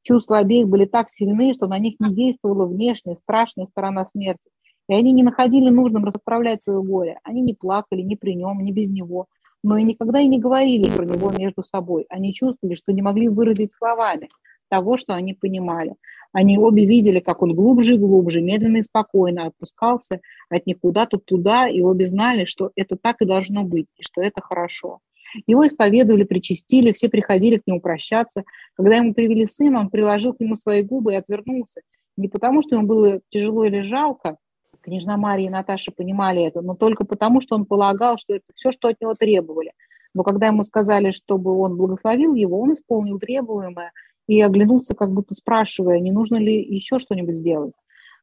Чувства 0.04 0.38
обеих 0.38 0.68
были 0.68 0.86
так 0.86 1.10
сильны, 1.10 1.54
что 1.54 1.68
на 1.68 1.80
них 1.80 1.96
не 2.00 2.14
действовала 2.14 2.66
внешняя, 2.66 3.16
страшная 3.16 3.66
сторона 3.66 4.06
смерти. 4.06 4.50
И 4.88 4.94
они 4.94 5.12
не 5.12 5.24
находили 5.24 5.70
нужным 5.70 6.06
расправлять 6.06 6.62
свое 6.64 6.82
горе. 6.82 7.20
Они 7.24 7.42
не 7.42 7.54
плакали 7.54 8.02
ни 8.02 8.16
при 8.16 8.36
нем, 8.36 8.64
ни 8.64 8.72
без 8.72 8.90
него, 8.90 9.26
но 9.64 9.76
и 9.76 9.84
никогда 9.84 10.22
и 10.22 10.28
не 10.28 10.40
говорили 10.40 10.90
про 10.90 11.04
него 11.04 11.32
между 11.32 11.64
собой. 11.64 12.06
Они 12.10 12.34
чувствовали, 12.34 12.76
что 12.76 12.94
не 12.94 13.02
могли 13.02 13.28
выразить 13.28 13.74
словами 13.74 14.30
того, 14.70 14.98
что 14.98 15.14
они 15.14 15.34
понимали. 15.34 15.96
Они 16.32 16.58
обе 16.58 16.86
видели, 16.86 17.20
как 17.20 17.42
он 17.42 17.54
глубже 17.54 17.96
и 17.96 17.98
глубже, 17.98 18.42
медленно 18.42 18.78
и 18.78 18.84
спокойно 18.84 19.48
опускался 19.48 20.20
от 20.50 20.66
них 20.68 20.80
куда-то 20.80 21.18
туда, 21.18 21.68
и 21.68 21.82
обе 21.82 22.06
знали, 22.06 22.46
что 22.46 22.72
это 22.76 22.96
так 22.96 23.22
и 23.22 23.26
должно 23.26 23.64
быть, 23.64 23.88
и 23.98 24.04
что 24.04 24.22
это 24.22 24.42
хорошо. 24.42 25.00
Его 25.46 25.66
исповедовали, 25.66 26.24
причастили, 26.24 26.92
все 26.92 27.10
приходили 27.10 27.58
к 27.58 27.68
нему 27.68 27.82
прощаться. 27.82 28.44
Когда 28.76 28.96
ему 28.96 29.14
привели 29.14 29.46
сына, 29.46 29.80
он 29.80 29.90
приложил 29.90 30.34
к 30.34 30.40
нему 30.40 30.56
свои 30.56 30.84
губы 30.84 31.14
и 31.14 31.18
отвернулся. 31.18 31.82
Не 32.16 32.30
потому, 32.30 32.62
что 32.62 32.76
ему 32.76 32.88
было 32.88 33.20
тяжело 33.30 33.66
или 33.66 33.82
жалко, 33.82 34.38
княжна 34.82 35.18
Мария 35.18 35.48
и 35.48 35.52
Наташа 35.52 35.92
понимали 35.92 36.44
это, 36.44 36.62
но 36.62 36.76
только 36.76 37.06
потому, 37.06 37.42
что 37.42 37.56
он 37.56 37.66
полагал, 37.66 38.18
что 38.18 38.34
это 38.34 38.46
все, 38.56 38.72
что 38.72 38.88
от 38.88 39.02
него 39.02 39.16
требовали. 39.16 39.74
Но 40.14 40.24
когда 40.24 40.48
ему 40.48 40.64
сказали, 40.64 41.12
чтобы 41.12 41.52
он 41.60 41.76
благословил 41.76 42.34
его, 42.34 42.60
он 42.60 42.74
исполнил 42.74 43.20
требуемое– 43.20 43.92
и 44.28 44.42
оглянулся, 44.42 44.94
как 44.94 45.12
будто 45.12 45.34
спрашивая, 45.34 46.00
не 46.00 46.12
нужно 46.12 46.36
ли 46.36 46.62
еще 46.62 47.00
что-нибудь 47.00 47.38
сделать. 47.38 47.74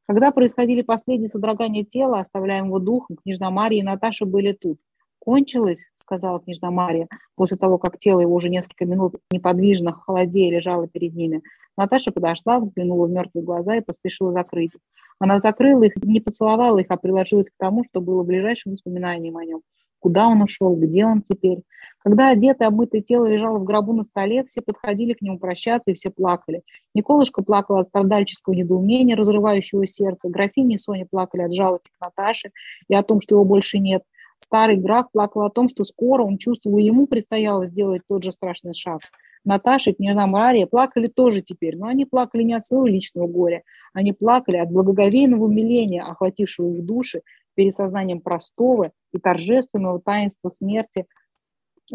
Когда 0.06 0.30
происходили 0.32 0.82
последние 0.82 1.28
содрогания 1.28 1.84
тела, 1.84 2.20
оставляя 2.20 2.62
его 2.62 2.78
духом, 2.78 3.16
княжна 3.16 3.50
Мария 3.50 3.80
и 3.80 3.84
Наташа 3.84 4.26
были 4.26 4.52
тут. 4.52 4.78
«Кончилось»,— 5.18 5.86
сказала 5.94 6.40
княжна 6.40 6.70
Мария, 6.70 7.08
после 7.34 7.56
того, 7.56 7.78
как 7.78 7.98
тело 7.98 8.20
его 8.20 8.34
уже 8.34 8.50
несколько 8.50 8.84
минут 8.84 9.14
неподвижно, 9.30 9.94
в 9.94 10.00
холоде 10.00 10.50
лежало 10.50 10.86
перед 10.86 11.14
ними. 11.14 11.42
Наташа 11.78 12.12
подошла, 12.12 12.60
взглянула 12.60 13.06
в 13.06 13.10
мертвые 13.10 13.42
глаза 13.42 13.76
и 13.76 13.80
поспешила 13.80 14.32
закрыть 14.32 14.74
их. 14.74 14.80
Она 15.18 15.38
закрыла 15.38 15.84
их, 15.84 15.96
не 15.96 16.20
поцеловала 16.20 16.78
их, 16.78 16.86
а 16.90 16.98
приложилась 16.98 17.48
к 17.48 17.54
тому, 17.56 17.84
что 17.84 18.02
было 18.02 18.22
ближайшим 18.22 18.72
воспоминанием 18.72 19.38
о 19.38 19.44
нем. 19.44 19.62
Куда 20.04 20.28
он 20.28 20.42
ушел, 20.42 20.76
где 20.76 21.06
он 21.06 21.22
теперь? 21.22 21.62
Когда 22.00 22.28
одетое, 22.28 22.68
обмытое 22.68 23.00
тело 23.00 23.24
лежало 23.24 23.58
в 23.58 23.64
гробу 23.64 23.94
на 23.94 24.02
столе, 24.02 24.44
все 24.44 24.60
подходили 24.60 25.14
к 25.14 25.22
нему 25.22 25.38
прощаться, 25.38 25.90
и 25.90 25.94
все 25.94 26.10
плакали. 26.10 26.60
Николушка 26.94 27.42
плакала 27.42 27.80
от 27.80 27.86
страдальческого 27.86 28.52
недоумения, 28.52 29.16
разрывающего 29.16 29.86
сердце. 29.86 30.28
Графиня 30.28 30.74
и 30.74 30.78
Соня 30.78 31.06
плакали 31.10 31.40
от 31.40 31.54
жалости 31.54 31.88
к 31.88 32.04
Наташе 32.04 32.50
и 32.86 32.94
о 32.94 33.02
том, 33.02 33.22
что 33.22 33.36
его 33.36 33.46
больше 33.46 33.78
нет. 33.78 34.02
Старый 34.36 34.76
граф 34.76 35.06
плакал 35.10 35.40
о 35.40 35.50
том, 35.50 35.68
что 35.68 35.84
скоро 35.84 36.22
он 36.22 36.36
чувствовал, 36.36 36.76
ему 36.76 37.06
предстояло 37.06 37.64
сделать 37.64 38.02
тот 38.06 38.24
же 38.24 38.30
страшный 38.30 38.74
шаг. 38.74 39.00
Наташа 39.46 39.90
и 39.90 39.94
княжна 39.94 40.26
Мария 40.26 40.66
плакали 40.66 41.06
тоже 41.06 41.40
теперь, 41.40 41.78
но 41.78 41.86
они 41.86 42.04
плакали 42.04 42.42
не 42.42 42.52
от 42.52 42.66
своего 42.66 42.86
личного 42.86 43.26
горя, 43.26 43.62
они 43.94 44.12
плакали 44.12 44.56
от 44.58 44.70
благоговейного 44.70 45.44
умиления, 45.44 46.02
охватившего 46.02 46.68
их 46.68 46.84
души 46.84 47.22
перед 47.54 47.74
сознанием 47.74 48.20
простого 48.20 48.92
и 49.12 49.18
торжественного 49.18 50.00
таинства 50.00 50.50
смерти, 50.50 51.06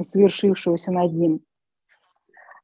совершившегося 0.01 0.91
над 0.91 1.13
ним. 1.13 1.41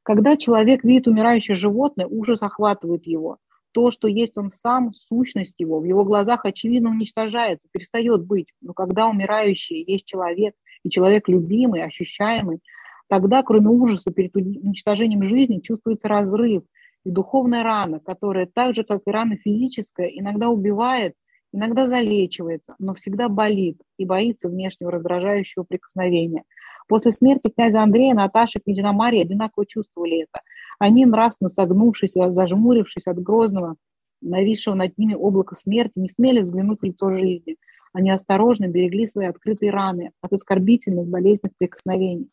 Когда 0.02 0.36
человек 0.36 0.84
видит 0.84 1.08
умирающее 1.08 1.56
животное, 1.56 2.06
ужас 2.06 2.42
охватывает 2.42 3.06
его. 3.06 3.38
То, 3.72 3.90
что 3.90 4.08
есть 4.08 4.38
он 4.38 4.50
сам, 4.50 4.94
сущность 4.94 5.56
его, 5.58 5.80
в 5.80 5.84
его 5.84 6.04
глазах 6.04 6.44
очевидно 6.44 6.90
уничтожается, 6.90 7.68
перестает 7.72 8.24
быть. 8.24 8.52
Но 8.62 8.72
когда 8.72 9.08
умирающий 9.08 9.84
есть 9.84 10.06
человек, 10.06 10.54
и 10.84 10.90
человек 10.90 11.28
любимый, 11.28 11.82
ощущаемый, 11.82 12.60
тогда, 13.08 13.42
кроме 13.42 13.68
ужаса 13.68 14.12
перед 14.12 14.34
уничтожением 14.36 15.24
жизни, 15.24 15.58
чувствуется 15.58 16.08
разрыв 16.08 16.62
и 17.04 17.10
духовная 17.10 17.64
рана, 17.64 18.00
которая 18.00 18.46
так 18.46 18.74
же, 18.74 18.84
как 18.84 19.02
и 19.06 19.10
рана 19.10 19.36
физическая, 19.36 20.06
иногда 20.06 20.48
убивает, 20.48 21.14
иногда 21.56 21.88
залечивается, 21.88 22.74
но 22.78 22.94
всегда 22.94 23.28
болит 23.28 23.80
и 23.98 24.04
боится 24.04 24.48
внешнего 24.48 24.92
раздражающего 24.92 25.64
прикосновения. 25.64 26.44
После 26.86 27.12
смерти 27.12 27.50
князя 27.50 27.82
Андрея 27.82 28.14
Наташа 28.14 28.58
и 28.58 28.62
княжна 28.62 28.92
Мария 28.92 29.22
одинаково 29.22 29.66
чувствовали 29.66 30.22
это. 30.22 30.42
Они, 30.78 31.04
нравственно 31.06 31.48
согнувшись, 31.48 32.12
зажмурившись 32.14 33.06
от 33.06 33.20
грозного, 33.20 33.76
нависшего 34.20 34.74
над 34.74 34.96
ними 34.98 35.14
облака 35.14 35.54
смерти, 35.54 35.98
не 35.98 36.08
смели 36.08 36.40
взглянуть 36.40 36.80
в 36.80 36.84
лицо 36.84 37.10
жизни. 37.16 37.56
Они 37.92 38.10
осторожно 38.10 38.68
берегли 38.68 39.06
свои 39.06 39.26
открытые 39.26 39.72
раны 39.72 40.12
от 40.20 40.32
оскорбительных 40.32 41.08
болезненных 41.08 41.56
прикосновений 41.56 42.30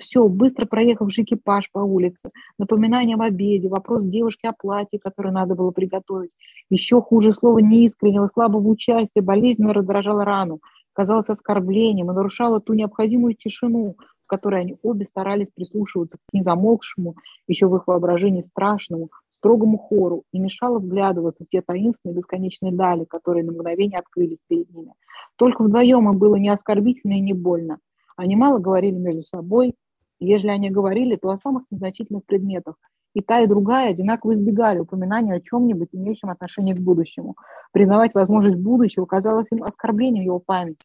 все, 0.00 0.26
быстро 0.28 0.66
проехавший 0.66 1.24
экипаж 1.24 1.70
по 1.70 1.78
улице, 1.78 2.30
напоминание 2.58 3.14
об 3.14 3.22
обеде, 3.22 3.68
вопрос 3.68 4.02
девушки 4.02 4.46
о 4.46 4.52
платье, 4.52 4.98
которое 4.98 5.30
надо 5.30 5.54
было 5.54 5.70
приготовить. 5.70 6.32
Еще 6.70 7.00
хуже 7.00 7.32
слово 7.32 7.58
неискреннего, 7.58 8.26
слабого 8.26 8.68
участия, 8.68 9.20
болезненно 9.20 9.72
раздражало 9.72 10.24
рану, 10.24 10.60
казалось 10.92 11.28
оскорблением 11.28 12.10
и 12.10 12.14
нарушало 12.14 12.60
ту 12.60 12.74
необходимую 12.74 13.34
тишину, 13.34 13.96
в 14.24 14.26
которой 14.26 14.60
они 14.60 14.76
обе 14.82 15.04
старались 15.04 15.48
прислушиваться 15.54 16.18
к 16.18 16.32
незамолкшему, 16.32 17.14
еще 17.46 17.68
в 17.68 17.76
их 17.76 17.86
воображении 17.86 18.40
страшному, 18.40 19.10
строгому 19.38 19.78
хору 19.78 20.24
и 20.32 20.40
мешало 20.40 20.78
вглядываться 20.80 21.44
в 21.44 21.48
те 21.48 21.62
таинственные 21.62 22.16
бесконечные 22.16 22.72
дали, 22.72 23.04
которые 23.04 23.44
на 23.44 23.52
мгновение 23.52 23.98
открылись 23.98 24.38
перед 24.48 24.68
ними. 24.74 24.92
Только 25.36 25.62
вдвоем 25.62 26.10
им 26.10 26.18
было 26.18 26.36
не 26.36 26.48
оскорбительно 26.48 27.12
и 27.12 27.20
не 27.20 27.34
больно. 27.34 27.78
Они 28.16 28.36
мало 28.36 28.58
говорили 28.58 28.96
между 28.96 29.22
собой, 29.22 29.74
если 30.18 30.48
они 30.48 30.70
говорили, 30.70 31.16
то 31.16 31.28
о 31.28 31.36
самых 31.36 31.64
незначительных 31.70 32.24
предметах. 32.24 32.76
И 33.14 33.20
та, 33.20 33.40
и 33.40 33.46
другая 33.46 33.90
одинаково 33.90 34.34
избегали 34.34 34.78
упоминания 34.80 35.34
о 35.34 35.40
чем-нибудь, 35.40 35.88
имеющем 35.92 36.30
отношение 36.30 36.74
к 36.74 36.80
будущему. 36.80 37.36
Признавать 37.72 38.14
возможность 38.14 38.58
будущего 38.58 39.06
казалось 39.06 39.48
им 39.50 39.62
оскорблением 39.62 40.24
его 40.24 40.38
памяти. 40.38 40.84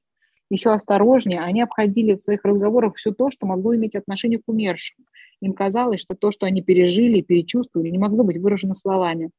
Еще 0.49 0.71
осторожнее 0.71 1.41
они 1.41 1.61
обходили 1.61 2.15
в 2.15 2.21
своих 2.21 2.43
разговорах 2.43 2.95
все 2.95 3.11
то, 3.11 3.29
что 3.29 3.47
могло 3.47 3.75
иметь 3.75 3.95
отношение 3.95 4.39
к 4.39 4.47
умершим. 4.47 5.05
Им 5.41 5.53
казалось, 5.53 6.01
что 6.01 6.13
то, 6.13 6.31
что 6.31 6.45
они 6.45 6.61
пережили 6.61 7.19
и 7.19 7.23
перечувствовали, 7.23 7.89
не 7.89 7.97
могло 7.97 8.23
быть 8.23 8.37
выражено 8.37 8.75
словами. 8.75 9.31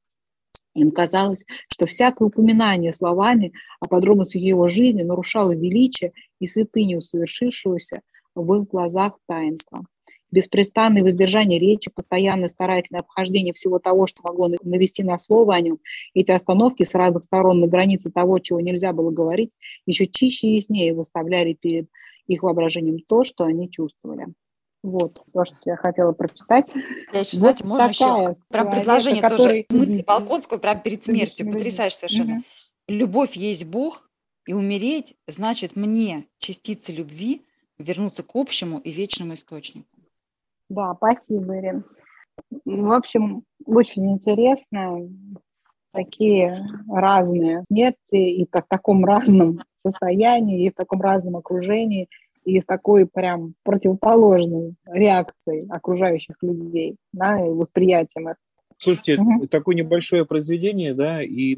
Им 0.75 0.91
казалось, 0.91 1.45
что 1.69 1.87
всякое 1.87 2.29
упоминание 2.29 2.93
словами 2.93 3.53
о 3.81 3.89
подробностях 3.89 4.41
его 4.41 4.69
жизни 4.69 5.03
нарушало 5.03 5.55
величие 5.55 6.13
и 6.43 6.47
святыню 6.47 7.01
совершившегося 7.01 8.01
в 8.35 8.55
их 8.55 8.69
глазах 8.69 9.19
таинства. 9.27 9.85
беспрестанное 10.33 11.03
воздержание 11.03 11.59
речи, 11.59 11.91
постоянное 11.91 12.49
старательное 12.49 13.03
обхождение 13.03 13.53
всего 13.53 13.79
того, 13.79 14.07
что 14.07 14.23
могло 14.23 14.49
навести 14.63 15.05
на 15.05 15.19
слово 15.19 15.55
о 15.55 15.61
нем, 15.61 15.79
эти 16.15 16.33
остановки 16.33 16.83
с 16.83 16.95
разных 16.95 17.23
сторон 17.25 17.61
на 17.61 17.69
границе 17.69 18.11
того, 18.11 18.39
чего 18.39 18.61
нельзя 18.61 18.93
было 18.93 19.11
говорить, 19.11 19.51
еще 19.87 20.07
чище 20.07 20.49
и 20.49 20.55
яснее 20.55 20.95
выставляли 20.95 21.53
перед 21.53 21.89
их 22.27 22.43
воображением 22.43 23.01
то, 23.01 23.25
что 23.25 23.45
они 23.45 23.71
чувствовали. 23.71 24.27
Вот 24.83 25.23
то, 25.33 25.45
что 25.45 25.57
я 25.67 25.77
хотела 25.77 26.13
прочитать. 26.13 26.73
Я 27.13 27.21
еще, 27.21 27.37
вот 27.37 27.59
знаете, 27.59 27.65
можно 27.65 27.89
еще 27.89 28.37
прям 28.49 28.71
предложение 28.71 29.23
который... 29.23 29.39
тоже 29.39 29.67
в 29.69 29.73
смысле 29.73 30.05
Волконского 30.07 30.59
прям 30.59 30.81
перед 30.81 31.05
смертью, 31.05 31.53
потрясающе 31.53 31.97
совершенно. 31.99 32.35
Угу. 32.37 32.43
Любовь 32.89 33.37
есть 33.37 33.65
Бог, 33.65 34.11
и 34.47 34.53
умереть 34.53 35.15
значит 35.27 35.77
мне, 35.77 36.27
частицы 36.39 36.93
любви, 36.93 37.43
вернуться 37.79 38.23
к 38.23 38.35
общему 38.35 38.79
и 38.79 38.91
вечному 38.91 39.35
источнику. 39.35 39.89
Да, 40.69 40.95
спасибо, 40.95 41.59
Ирин. 41.59 41.85
В 42.65 42.93
общем, 42.93 43.45
очень 43.67 44.11
интересно. 44.13 45.09
Такие 45.93 46.67
разные 46.89 47.65
смерти 47.65 48.15
и 48.15 48.47
в 48.47 48.65
таком 48.67 49.05
разном 49.05 49.61
состоянии, 49.75 50.65
и 50.65 50.71
в 50.71 50.75
таком 50.75 51.03
разном 51.03 51.37
окружении, 51.37 52.09
и 52.45 52.61
с 52.61 52.65
такой 52.65 53.07
прям 53.07 53.55
противоположной 53.63 54.75
реакцией 54.87 55.67
окружающих 55.69 56.37
людей 56.41 56.97
на 57.13 57.47
и 57.47 57.51
восприятием 57.51 58.31
их. 58.31 58.37
Слушайте, 58.83 59.17
угу. 59.17 59.47
такое 59.47 59.77
небольшое 59.77 60.27
произведение, 60.27 60.93
да, 60.93 61.23
и 61.23 61.57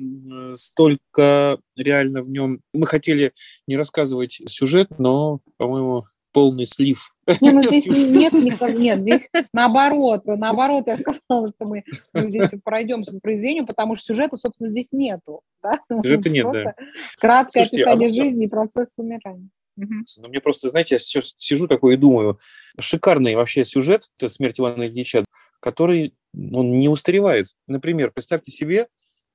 столько 0.56 1.59
реально 1.74 2.22
в 2.22 2.28
нем. 2.28 2.60
Мы 2.74 2.86
хотели 2.86 3.32
не 3.66 3.78
рассказывать 3.78 4.42
сюжет, 4.46 4.98
но, 4.98 5.40
по-моему, 5.56 6.05
полный 6.32 6.66
слив. 6.66 7.14
Не, 7.40 7.52
ну 7.52 7.62
здесь 7.62 7.86
нет 7.86 8.34
никак, 8.34 8.74
нет, 8.74 9.01
здесь 9.01 9.30
наоборот, 9.55 10.26
наоборот, 10.26 10.84
я 10.86 10.98
сказала, 10.98 11.48
что 11.48 11.64
мы, 11.66 11.84
мы 12.12 12.28
здесь 12.28 12.51
пройдемся 12.62 13.12
по 13.12 13.20
произведению, 13.20 13.64
потому 13.64 13.94
что 13.94 14.12
сюжета, 14.12 14.36
собственно, 14.36 14.70
здесь 14.70 14.88
нету. 14.92 15.40
Да? 15.62 15.80
Сюжета 16.02 16.28
нет, 16.28 16.46
да. 16.52 16.74
Краткое 17.18 17.64
Слушайте, 17.64 17.84
описание 17.84 18.09
а 18.09 18.24
жизни 18.24 18.44
и 18.44 18.48
процесса 18.48 19.01
умирания. 19.01 19.48
Угу. 19.78 19.94
Ну, 20.18 20.28
мне 20.28 20.40
просто, 20.42 20.68
знаете, 20.68 20.96
я 20.96 20.98
сейчас 20.98 21.32
сижу 21.38 21.68
такой 21.68 21.94
и 21.94 21.96
думаю, 21.96 22.38
шикарный 22.78 23.34
вообще 23.34 23.64
сюжет, 23.64 24.10
«Смерть 24.28 24.60
Ивана 24.60 24.86
Ильича», 24.86 25.24
который, 25.60 26.12
он 26.52 26.78
не 26.78 26.89
устаревает. 26.89 27.47
Например, 27.66 28.11
представьте 28.11 28.51
себе 28.51 28.89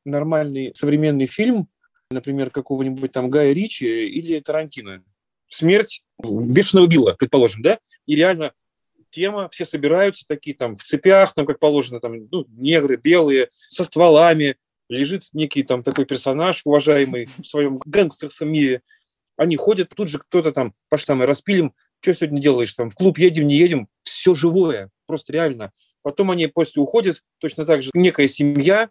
нормальный 0.06 0.74
современный 0.76 1.26
фильм, 1.26 1.68
например, 2.12 2.50
какого-нибудь 2.50 3.12
там 3.12 3.30
Гая 3.30 3.54
Ричи 3.54 4.08
или 4.08 4.40
Тарантино. 4.40 5.04
Смерть 5.50 6.04
бешеного 6.20 6.88
Билла, 6.88 7.16
предположим, 7.18 7.62
да, 7.62 7.80
и 8.06 8.16
реально 8.16 8.54
тема, 9.10 9.50
все 9.50 9.66
собираются 9.66 10.26
такие 10.28 10.56
там 10.56 10.76
в 10.76 10.84
цепях, 10.84 11.34
там, 11.34 11.46
как 11.46 11.60
положено, 11.60 12.00
там, 12.00 12.28
ну, 12.32 12.46
негры, 12.50 12.96
белые, 12.96 13.50
со 13.70 13.84
стволами, 13.84 14.58
лежит 14.90 15.26
некий 15.34 15.64
там 15.64 15.84
такой 15.84 16.06
персонаж, 16.06 16.62
уважаемый 16.66 17.30
в 17.38 17.44
своем 17.44 17.80
гангстерском 17.86 18.50
мире, 18.50 18.82
они 19.38 19.56
ходят, 19.56 19.90
тут 19.96 20.10
же 20.10 20.20
кто-то 20.20 20.52
там, 20.52 20.74
Паш, 20.90 21.06
самое, 21.06 21.28
распилим, 21.28 21.74
что 22.02 22.14
сегодня 22.14 22.42
делаешь, 22.42 22.74
там, 22.74 22.90
в 22.90 22.96
клуб 22.96 23.18
едем, 23.18 23.48
не 23.48 23.58
едем, 23.58 23.88
все 24.04 24.36
живое, 24.36 24.90
просто 25.06 25.34
реально. 25.34 25.72
Потом 26.02 26.32
они 26.32 26.48
после 26.48 26.82
уходят, 26.82 27.24
точно 27.40 27.66
так 27.66 27.82
же, 27.82 27.90
некая 27.94 28.28
семья, 28.28 28.90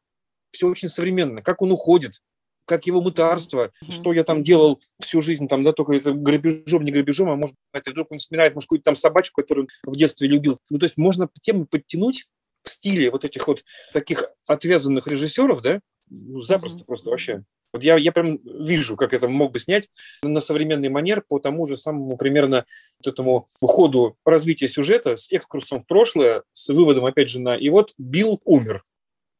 все 0.50 0.68
очень 0.68 0.88
современно, 0.88 1.42
как 1.42 1.62
он 1.62 1.72
уходит, 1.72 2.20
как 2.64 2.86
его 2.86 3.00
мытарство, 3.00 3.72
mm-hmm. 3.82 3.90
что 3.90 4.12
я 4.12 4.24
там 4.24 4.44
делал 4.44 4.80
всю 5.00 5.22
жизнь, 5.22 5.48
там, 5.48 5.64
да, 5.64 5.72
только 5.72 5.94
это 5.94 6.12
грабежом, 6.12 6.82
не 6.82 6.92
грабежом, 6.92 7.30
а 7.30 7.36
может, 7.36 7.56
это 7.72 7.90
вдруг 7.90 8.12
он 8.12 8.18
вспоминает, 8.18 8.54
может, 8.54 8.66
какую-то 8.66 8.84
там 8.84 8.96
собачку, 8.96 9.40
которую 9.40 9.68
он 9.86 9.92
в 9.94 9.96
детстве 9.96 10.28
любил. 10.28 10.58
Ну, 10.70 10.78
то 10.78 10.84
есть 10.84 10.96
можно 10.96 11.28
тему 11.40 11.66
подтянуть 11.66 12.26
в 12.62 12.70
стиле 12.70 13.10
вот 13.10 13.24
этих 13.24 13.48
вот 13.48 13.64
таких 13.92 14.24
отвязанных 14.46 15.06
режиссеров, 15.06 15.62
да, 15.62 15.80
ну, 16.10 16.40
запросто 16.40 16.80
mm-hmm. 16.80 16.86
просто 16.86 17.10
вообще. 17.10 17.44
Вот 17.72 17.84
я, 17.84 17.96
я 17.96 18.12
прям 18.12 18.38
вижу, 18.44 18.96
как 18.96 19.12
это 19.12 19.28
мог 19.28 19.52
бы 19.52 19.60
снять 19.60 19.88
на 20.22 20.40
современный 20.40 20.88
манер 20.88 21.22
по 21.26 21.38
тому 21.38 21.66
же 21.66 21.76
самому 21.76 22.16
примерно 22.16 22.64
вот 22.98 23.12
этому 23.12 23.46
ходу 23.60 24.16
развития 24.24 24.68
сюжета 24.68 25.16
с 25.16 25.30
экскурсом 25.30 25.82
в 25.82 25.86
прошлое, 25.86 26.44
с 26.52 26.68
выводом, 26.70 27.04
опять 27.04 27.28
же, 27.28 27.40
на 27.40 27.56
«и 27.56 27.68
вот 27.68 27.92
Билл 27.98 28.40
умер». 28.44 28.84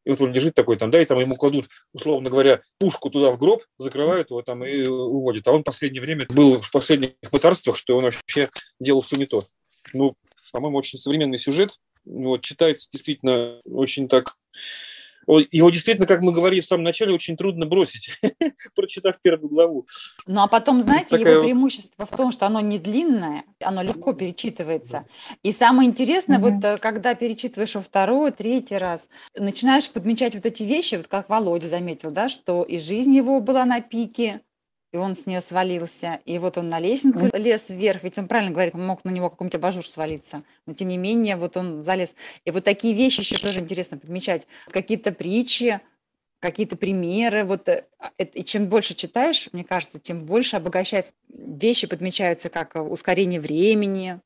И 0.05 0.11
вот 0.11 0.23
он 0.23 0.33
лежит 0.33 0.55
такой 0.55 0.77
там, 0.77 0.91
да, 0.91 1.03
и 1.03 1.05
там 1.05 1.19
ему 1.19 1.37
кладут, 1.37 1.69
условно 1.93 2.31
говоря, 2.31 2.61
пушку 2.79 3.11
туда 3.11 3.31
в 3.31 3.39
гроб, 3.39 3.63
закрывают 3.77 4.31
его 4.31 4.41
там 4.41 4.65
и 4.65 4.87
уводят. 4.87 5.47
А 5.49 5.53
он 5.53 5.61
в 5.61 5.65
последнее 5.65 6.01
время 6.01 6.27
был 6.31 6.59
в 6.59 6.71
последних 6.71 7.13
мытарствах, 7.31 7.77
что 7.77 7.97
он 7.97 8.05
вообще 8.05 8.49
делал 8.81 9.03
все 9.03 9.17
не 9.17 9.27
то. 9.27 9.45
Ну, 9.93 10.17
по-моему, 10.51 10.79
очень 10.79 10.99
современный 10.99 11.37
сюжет. 11.37 11.79
Вот, 12.07 12.41
читается 12.41 12.89
действительно 12.91 13.61
очень 13.65 14.09
так 14.09 14.35
его 15.29 15.71
действительно, 15.71 16.07
как 16.07 16.23
мы 16.23 16.33
говорили 16.33 16.61
в 16.61 16.67
самом 16.67 16.85
начале, 16.85 17.13
очень 17.13 17.37
трудно 17.37 17.67
бросить, 17.67 18.19
прочитав 18.75 19.21
первую 19.21 19.49
главу. 19.49 19.87
Ну, 20.27 20.43
а 20.43 20.47
потом, 20.47 20.83
знаете, 20.83 21.17
Такая... 21.17 21.35
его 21.35 21.43
преимущество 21.43 22.07
в 22.07 22.11
том, 22.11 22.33
что 22.33 22.47
оно 22.47 22.61
не 22.61 22.79
длинное, 22.79 23.45
оно 23.63 23.83
легко 23.83 24.13
перечитывается. 24.13 25.07
И 25.43 25.53
самое 25.53 25.89
интересное, 25.89 26.39
mm-hmm. 26.39 26.53
вот 26.53 26.65
э, 26.65 26.79
когда 26.79 27.15
перечитываешь 27.15 27.75
во 27.75 27.81
второй, 27.81 28.31
третий 28.31 28.79
раз, 28.79 29.09
начинаешь 29.37 29.91
подмечать 29.91 30.35
вот 30.35 30.47
эти 30.47 30.63
вещи, 30.63 30.95
вот 30.95 31.09
как 31.09 31.29
Володя 31.29 31.69
заметил, 31.69 32.11
да, 32.11 32.29
что 32.29 32.63
и 32.63 32.79
жизнь 32.79 33.15
его 33.15 33.41
была 33.41 33.65
на 33.65 33.81
пике, 33.81 34.41
и 34.93 34.97
он 34.97 35.15
с 35.15 35.27
нее 35.27 35.41
свалился. 35.41 36.21
И 36.25 36.39
вот 36.39 36.59
он 36.59 36.69
на 36.69 36.79
лестницу 36.79 37.31
лез 37.35 37.69
вверх, 37.69 38.03
ведь 38.03 38.19
он 38.19 38.29
правильно 38.29 38.53
говорит, 38.53 38.75
он 38.75 38.87
мог 38.87 39.05
на 39.05 39.11
него 39.11 39.31
какой-нибудь 39.31 39.57
абажур 39.57 39.87
свалиться. 39.87 40.43
Но 40.67 40.75
тем 40.75 40.89
не 40.89 40.97
менее, 40.97 41.37
вот 41.37 41.57
он 41.57 41.83
залез. 41.83 42.15
И 42.45 42.51
вот 42.51 42.65
такие 42.65 42.95
вещи 42.95 43.21
еще 43.21 43.37
тоже 43.37 43.61
интересно 43.61 43.99
подмечать. 43.99 44.47
Какие-то 44.71 45.13
притчи, 45.13 45.81
какие-то 46.41 46.77
примеры. 46.77 47.45
Вот, 47.45 47.69
э, 47.69 47.85
и 48.19 48.45
чем 48.45 48.67
больше 48.67 48.95
читаешь, 48.95 49.49
мне 49.53 49.65
кажется, 49.65 49.99
тем 49.99 50.21
больше 50.21 50.57
обогащается. 50.57 51.13
Вещи 51.29 51.87
подмечаются 51.87 52.49
как 52.49 52.77
ускорение 52.77 53.41
времени, 53.41 54.21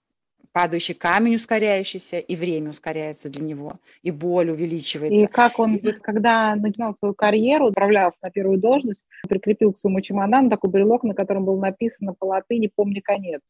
падающий 0.53 0.95
камень 0.95 1.37
ускоряющийся, 1.37 2.19
и 2.19 2.37
время 2.37 2.71
ускоряется 2.71 3.29
для 3.29 3.43
него, 3.43 3.75
и 4.03 4.11
боль 4.11 4.51
увеличивается. 4.51 5.25
И 5.25 5.27
как 5.27 5.59
он, 5.59 5.77
и... 5.77 5.93
когда 5.93 6.55
начинал 6.55 6.95
свою 6.95 7.15
карьеру, 7.15 7.69
отправлялся 7.69 8.21
на 8.23 8.31
первую 8.31 8.59
должность, 8.59 9.05
прикрепил 9.29 9.73
к 9.73 9.77
своему 9.77 10.01
чемодану 10.01 10.51
такой 10.51 10.71
брелок, 10.71 11.03
на 11.05 11.15
котором 11.15 11.45
было 11.45 11.61
написано 11.61 12.15
по 12.15 12.27
латыни 12.27 12.71
«Помни 12.75 13.01
конец». 13.01 13.41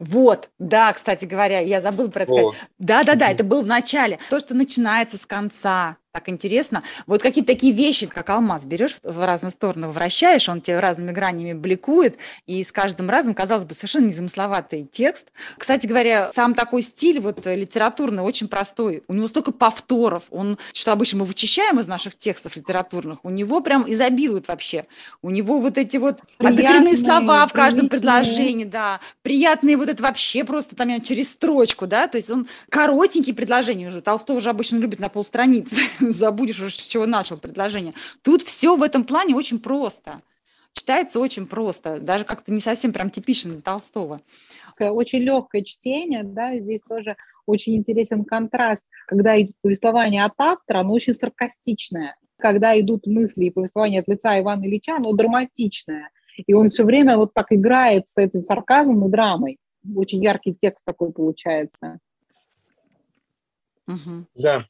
Вот, 0.00 0.50
да, 0.58 0.92
кстати 0.92 1.24
говоря, 1.26 1.60
я 1.60 1.80
забыл 1.80 2.10
про 2.10 2.24
это 2.24 2.34
сказать. 2.34 2.54
Да-да-да, 2.78 3.30
это 3.30 3.44
было 3.44 3.62
в 3.62 3.66
начале. 3.66 4.18
То, 4.30 4.40
что 4.40 4.54
начинается 4.54 5.16
с 5.16 5.26
конца, 5.26 5.96
так 6.16 6.30
интересно. 6.30 6.82
Вот 7.06 7.20
какие-то 7.20 7.52
такие 7.52 7.74
вещи, 7.74 8.06
как 8.06 8.30
алмаз, 8.30 8.64
берешь 8.64 8.96
в 9.02 9.26
разные 9.26 9.50
стороны, 9.50 9.88
вращаешь, 9.88 10.48
он 10.48 10.62
тебе 10.62 10.80
разными 10.80 11.12
гранями 11.12 11.52
бликует, 11.52 12.16
и 12.46 12.64
с 12.64 12.72
каждым 12.72 13.10
разом, 13.10 13.34
казалось 13.34 13.66
бы, 13.66 13.74
совершенно 13.74 14.06
незамысловатый 14.06 14.88
текст. 14.90 15.28
Кстати 15.58 15.86
говоря, 15.86 16.30
сам 16.32 16.54
такой 16.54 16.80
стиль 16.80 17.20
вот 17.20 17.44
литературный 17.44 18.22
очень 18.22 18.48
простой. 18.48 19.02
У 19.08 19.12
него 19.12 19.28
столько 19.28 19.52
повторов. 19.52 20.22
Он, 20.30 20.56
что 20.72 20.92
обычно 20.92 21.18
мы 21.18 21.24
вычищаем 21.26 21.80
из 21.80 21.86
наших 21.86 22.16
текстов 22.16 22.56
литературных, 22.56 23.18
у 23.22 23.28
него 23.28 23.60
прям 23.60 23.84
изобилует 23.86 24.48
вообще. 24.48 24.86
У 25.20 25.28
него 25.28 25.58
вот 25.58 25.76
эти 25.76 25.98
вот 25.98 26.20
приятные 26.38 26.96
слова 26.96 27.46
в 27.46 27.52
каждом 27.52 27.90
предложении, 27.90 28.64
да, 28.64 29.00
приятные 29.20 29.76
вот 29.76 29.90
это 29.90 30.02
вообще 30.02 30.44
просто 30.44 30.76
там 30.76 31.02
через 31.02 31.32
строчку, 31.32 31.86
да, 31.86 32.08
то 32.08 32.16
есть 32.16 32.30
он 32.30 32.46
коротенькие 32.70 33.34
предложения 33.34 33.88
уже. 33.88 34.00
Толстой 34.00 34.36
уже 34.36 34.48
обычно 34.48 34.78
любит 34.78 34.98
на 34.98 35.10
полстраницы 35.10 35.82
забудешь 36.12 36.60
уже, 36.60 36.70
с 36.70 36.86
чего 36.86 37.06
начал 37.06 37.36
предложение. 37.36 37.94
Тут 38.22 38.42
все 38.42 38.76
в 38.76 38.82
этом 38.82 39.04
плане 39.04 39.34
очень 39.34 39.58
просто. 39.58 40.20
Читается 40.72 41.20
очень 41.20 41.46
просто, 41.46 42.00
даже 42.00 42.24
как-то 42.24 42.52
не 42.52 42.60
совсем 42.60 42.92
прям 42.92 43.08
типично 43.08 43.52
для 43.52 43.62
Толстого. 43.62 44.20
Очень 44.78 45.20
легкое 45.20 45.62
чтение, 45.62 46.22
да, 46.22 46.58
здесь 46.58 46.82
тоже 46.82 47.16
очень 47.46 47.76
интересен 47.76 48.24
контраст, 48.24 48.84
когда 49.06 49.40
идет 49.40 49.56
повествование 49.62 50.24
от 50.24 50.34
автора, 50.38 50.80
оно 50.80 50.92
очень 50.92 51.14
саркастичное. 51.14 52.16
Когда 52.38 52.78
идут 52.78 53.06
мысли 53.06 53.46
и 53.46 53.50
повествование 53.50 54.00
от 54.00 54.08
лица 54.08 54.38
Ивана 54.38 54.66
Ильича, 54.66 54.96
оно 54.96 55.12
драматичное. 55.12 56.10
И 56.46 56.52
он 56.52 56.68
все 56.68 56.84
время 56.84 57.16
вот 57.16 57.32
так 57.32 57.46
играет 57.50 58.08
с 58.08 58.18
этим 58.18 58.42
сарказмом 58.42 59.08
и 59.08 59.10
драмой. 59.10 59.58
Очень 59.94 60.22
яркий 60.22 60.54
текст 60.60 60.84
такой 60.84 61.12
получается. 61.12 61.98
Угу. 63.86 64.26
Да, 64.34 64.60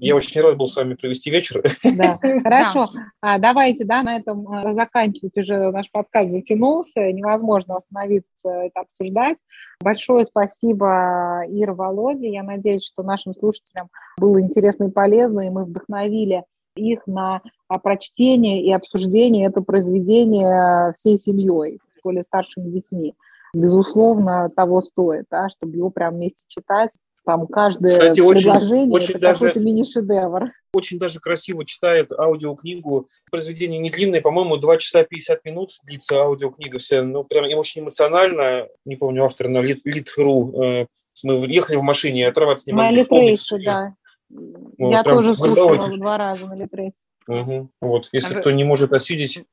я 0.00 0.16
очень 0.16 0.40
рад 0.40 0.56
был 0.56 0.66
с 0.66 0.76
вами 0.76 0.94
провести 0.94 1.30
вечер. 1.30 1.62
Да, 1.82 2.18
хорошо. 2.42 2.88
А, 3.20 3.38
давайте, 3.38 3.84
да, 3.84 4.02
на 4.02 4.16
этом 4.16 4.46
э, 4.52 4.74
заканчивать 4.74 5.36
уже 5.36 5.70
наш 5.70 5.90
подкаст 5.90 6.30
затянулся, 6.30 7.12
невозможно 7.12 7.76
остановиться, 7.76 8.48
это 8.48 8.80
обсуждать. 8.80 9.36
Большое 9.82 10.24
спасибо, 10.24 11.42
Ира, 11.48 11.74
Володе. 11.74 12.30
Я 12.30 12.42
надеюсь, 12.42 12.84
что 12.84 13.02
нашим 13.02 13.34
слушателям 13.34 13.88
было 14.16 14.40
интересно 14.40 14.84
и 14.84 14.90
полезно, 14.90 15.46
и 15.46 15.50
мы 15.50 15.64
вдохновили 15.64 16.44
их 16.76 17.06
на 17.06 17.40
прочтение 17.82 18.62
и 18.62 18.72
обсуждение 18.72 19.46
этого 19.46 19.64
произведения 19.64 20.92
всей 20.94 21.18
семьей, 21.18 21.78
более 22.02 22.22
старшими 22.22 22.70
детьми. 22.70 23.14
Безусловно, 23.52 24.50
того 24.54 24.80
стоит, 24.80 25.26
да, 25.30 25.48
чтобы 25.48 25.76
его 25.76 25.90
прям 25.90 26.14
вместе 26.14 26.42
читать 26.48 26.90
Там 27.24 27.46
каждое 27.46 27.92
Кстати, 27.92 28.20
предложение 28.20 28.82
очень, 28.82 28.92
очень 28.92 29.10
это 29.10 29.18
даже, 29.18 29.34
какой-то 29.34 29.60
мини-шедевр. 29.60 30.50
Очень 30.74 30.98
даже 30.98 31.20
красиво 31.20 31.64
читает 31.64 32.12
аудиокнигу. 32.12 33.08
Произведение 33.30 33.78
не 33.78 33.90
длинное, 33.90 34.20
по-моему, 34.20 34.58
2 34.58 34.76
часа 34.76 35.04
50 35.04 35.44
минут 35.46 35.70
длится 35.84 36.20
аудиокнига 36.20 36.78
вся. 36.78 37.02
Ну, 37.02 37.24
прям 37.24 37.46
очень 37.58 37.80
эмоционально. 37.80 38.68
Не 38.84 38.96
помню 38.96 39.24
автора, 39.24 39.48
но 39.48 39.62
Лит.ру. 39.62 40.62
Э, 40.62 40.86
мы 41.22 41.46
ехали 41.46 41.76
в 41.76 41.82
машине, 41.82 42.22
и 42.22 42.24
отрываться 42.24 42.68
не 42.70 42.74
могли. 42.74 42.96
На 42.96 43.00
Литрейсе, 43.00 43.58
да. 43.64 43.94
Вот, 44.28 44.90
Я 44.90 45.02
тоже 45.02 45.34
слушала 45.34 45.96
два 45.96 46.18
раза 46.18 46.46
на 46.46 46.54
Литрейсе. 46.54 46.98
Угу. 47.26 47.70
Вот, 47.80 48.08
если 48.12 48.34
а 48.34 48.40
кто 48.40 48.50
не 48.50 48.64
может 48.64 48.92
осилить 48.92 49.44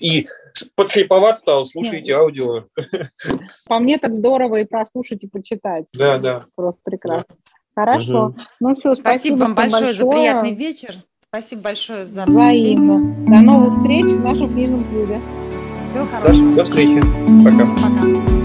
и 0.00 0.26
подслеповать 0.74 1.38
стал, 1.38 1.66
слушайте 1.66 2.14
аудио. 2.14 2.64
По 3.68 3.78
мне 3.78 3.98
так 3.98 4.14
здорово 4.14 4.60
и 4.60 4.64
прослушать, 4.64 5.22
и 5.22 5.28
почитать. 5.28 5.86
Да, 5.94 6.18
да. 6.18 6.44
Просто 6.56 6.80
прекрасно. 6.84 7.26
Да. 7.28 7.36
Хорошо. 7.74 8.26
Угу. 8.26 8.36
Ну 8.60 8.74
все, 8.74 8.94
спасибо, 8.94 9.36
спасибо 9.36 9.36
вам 9.36 9.54
большое, 9.54 9.82
большое 9.82 9.94
за 9.94 10.06
приятный 10.06 10.54
вечер. 10.54 10.94
Спасибо 11.28 11.62
большое 11.62 12.06
за 12.06 12.26
Взаимно. 12.26 13.26
До 13.26 13.40
новых 13.40 13.74
встреч 13.74 14.06
в 14.06 14.20
нашем 14.20 14.52
книжном 14.52 14.84
клубе. 14.84 15.20
Всего 15.90 16.06
хорошего. 16.06 16.50
До, 16.50 16.56
до 16.56 16.64
встречи. 16.64 17.00
Пока. 17.44 17.64
Пока. 17.66 18.39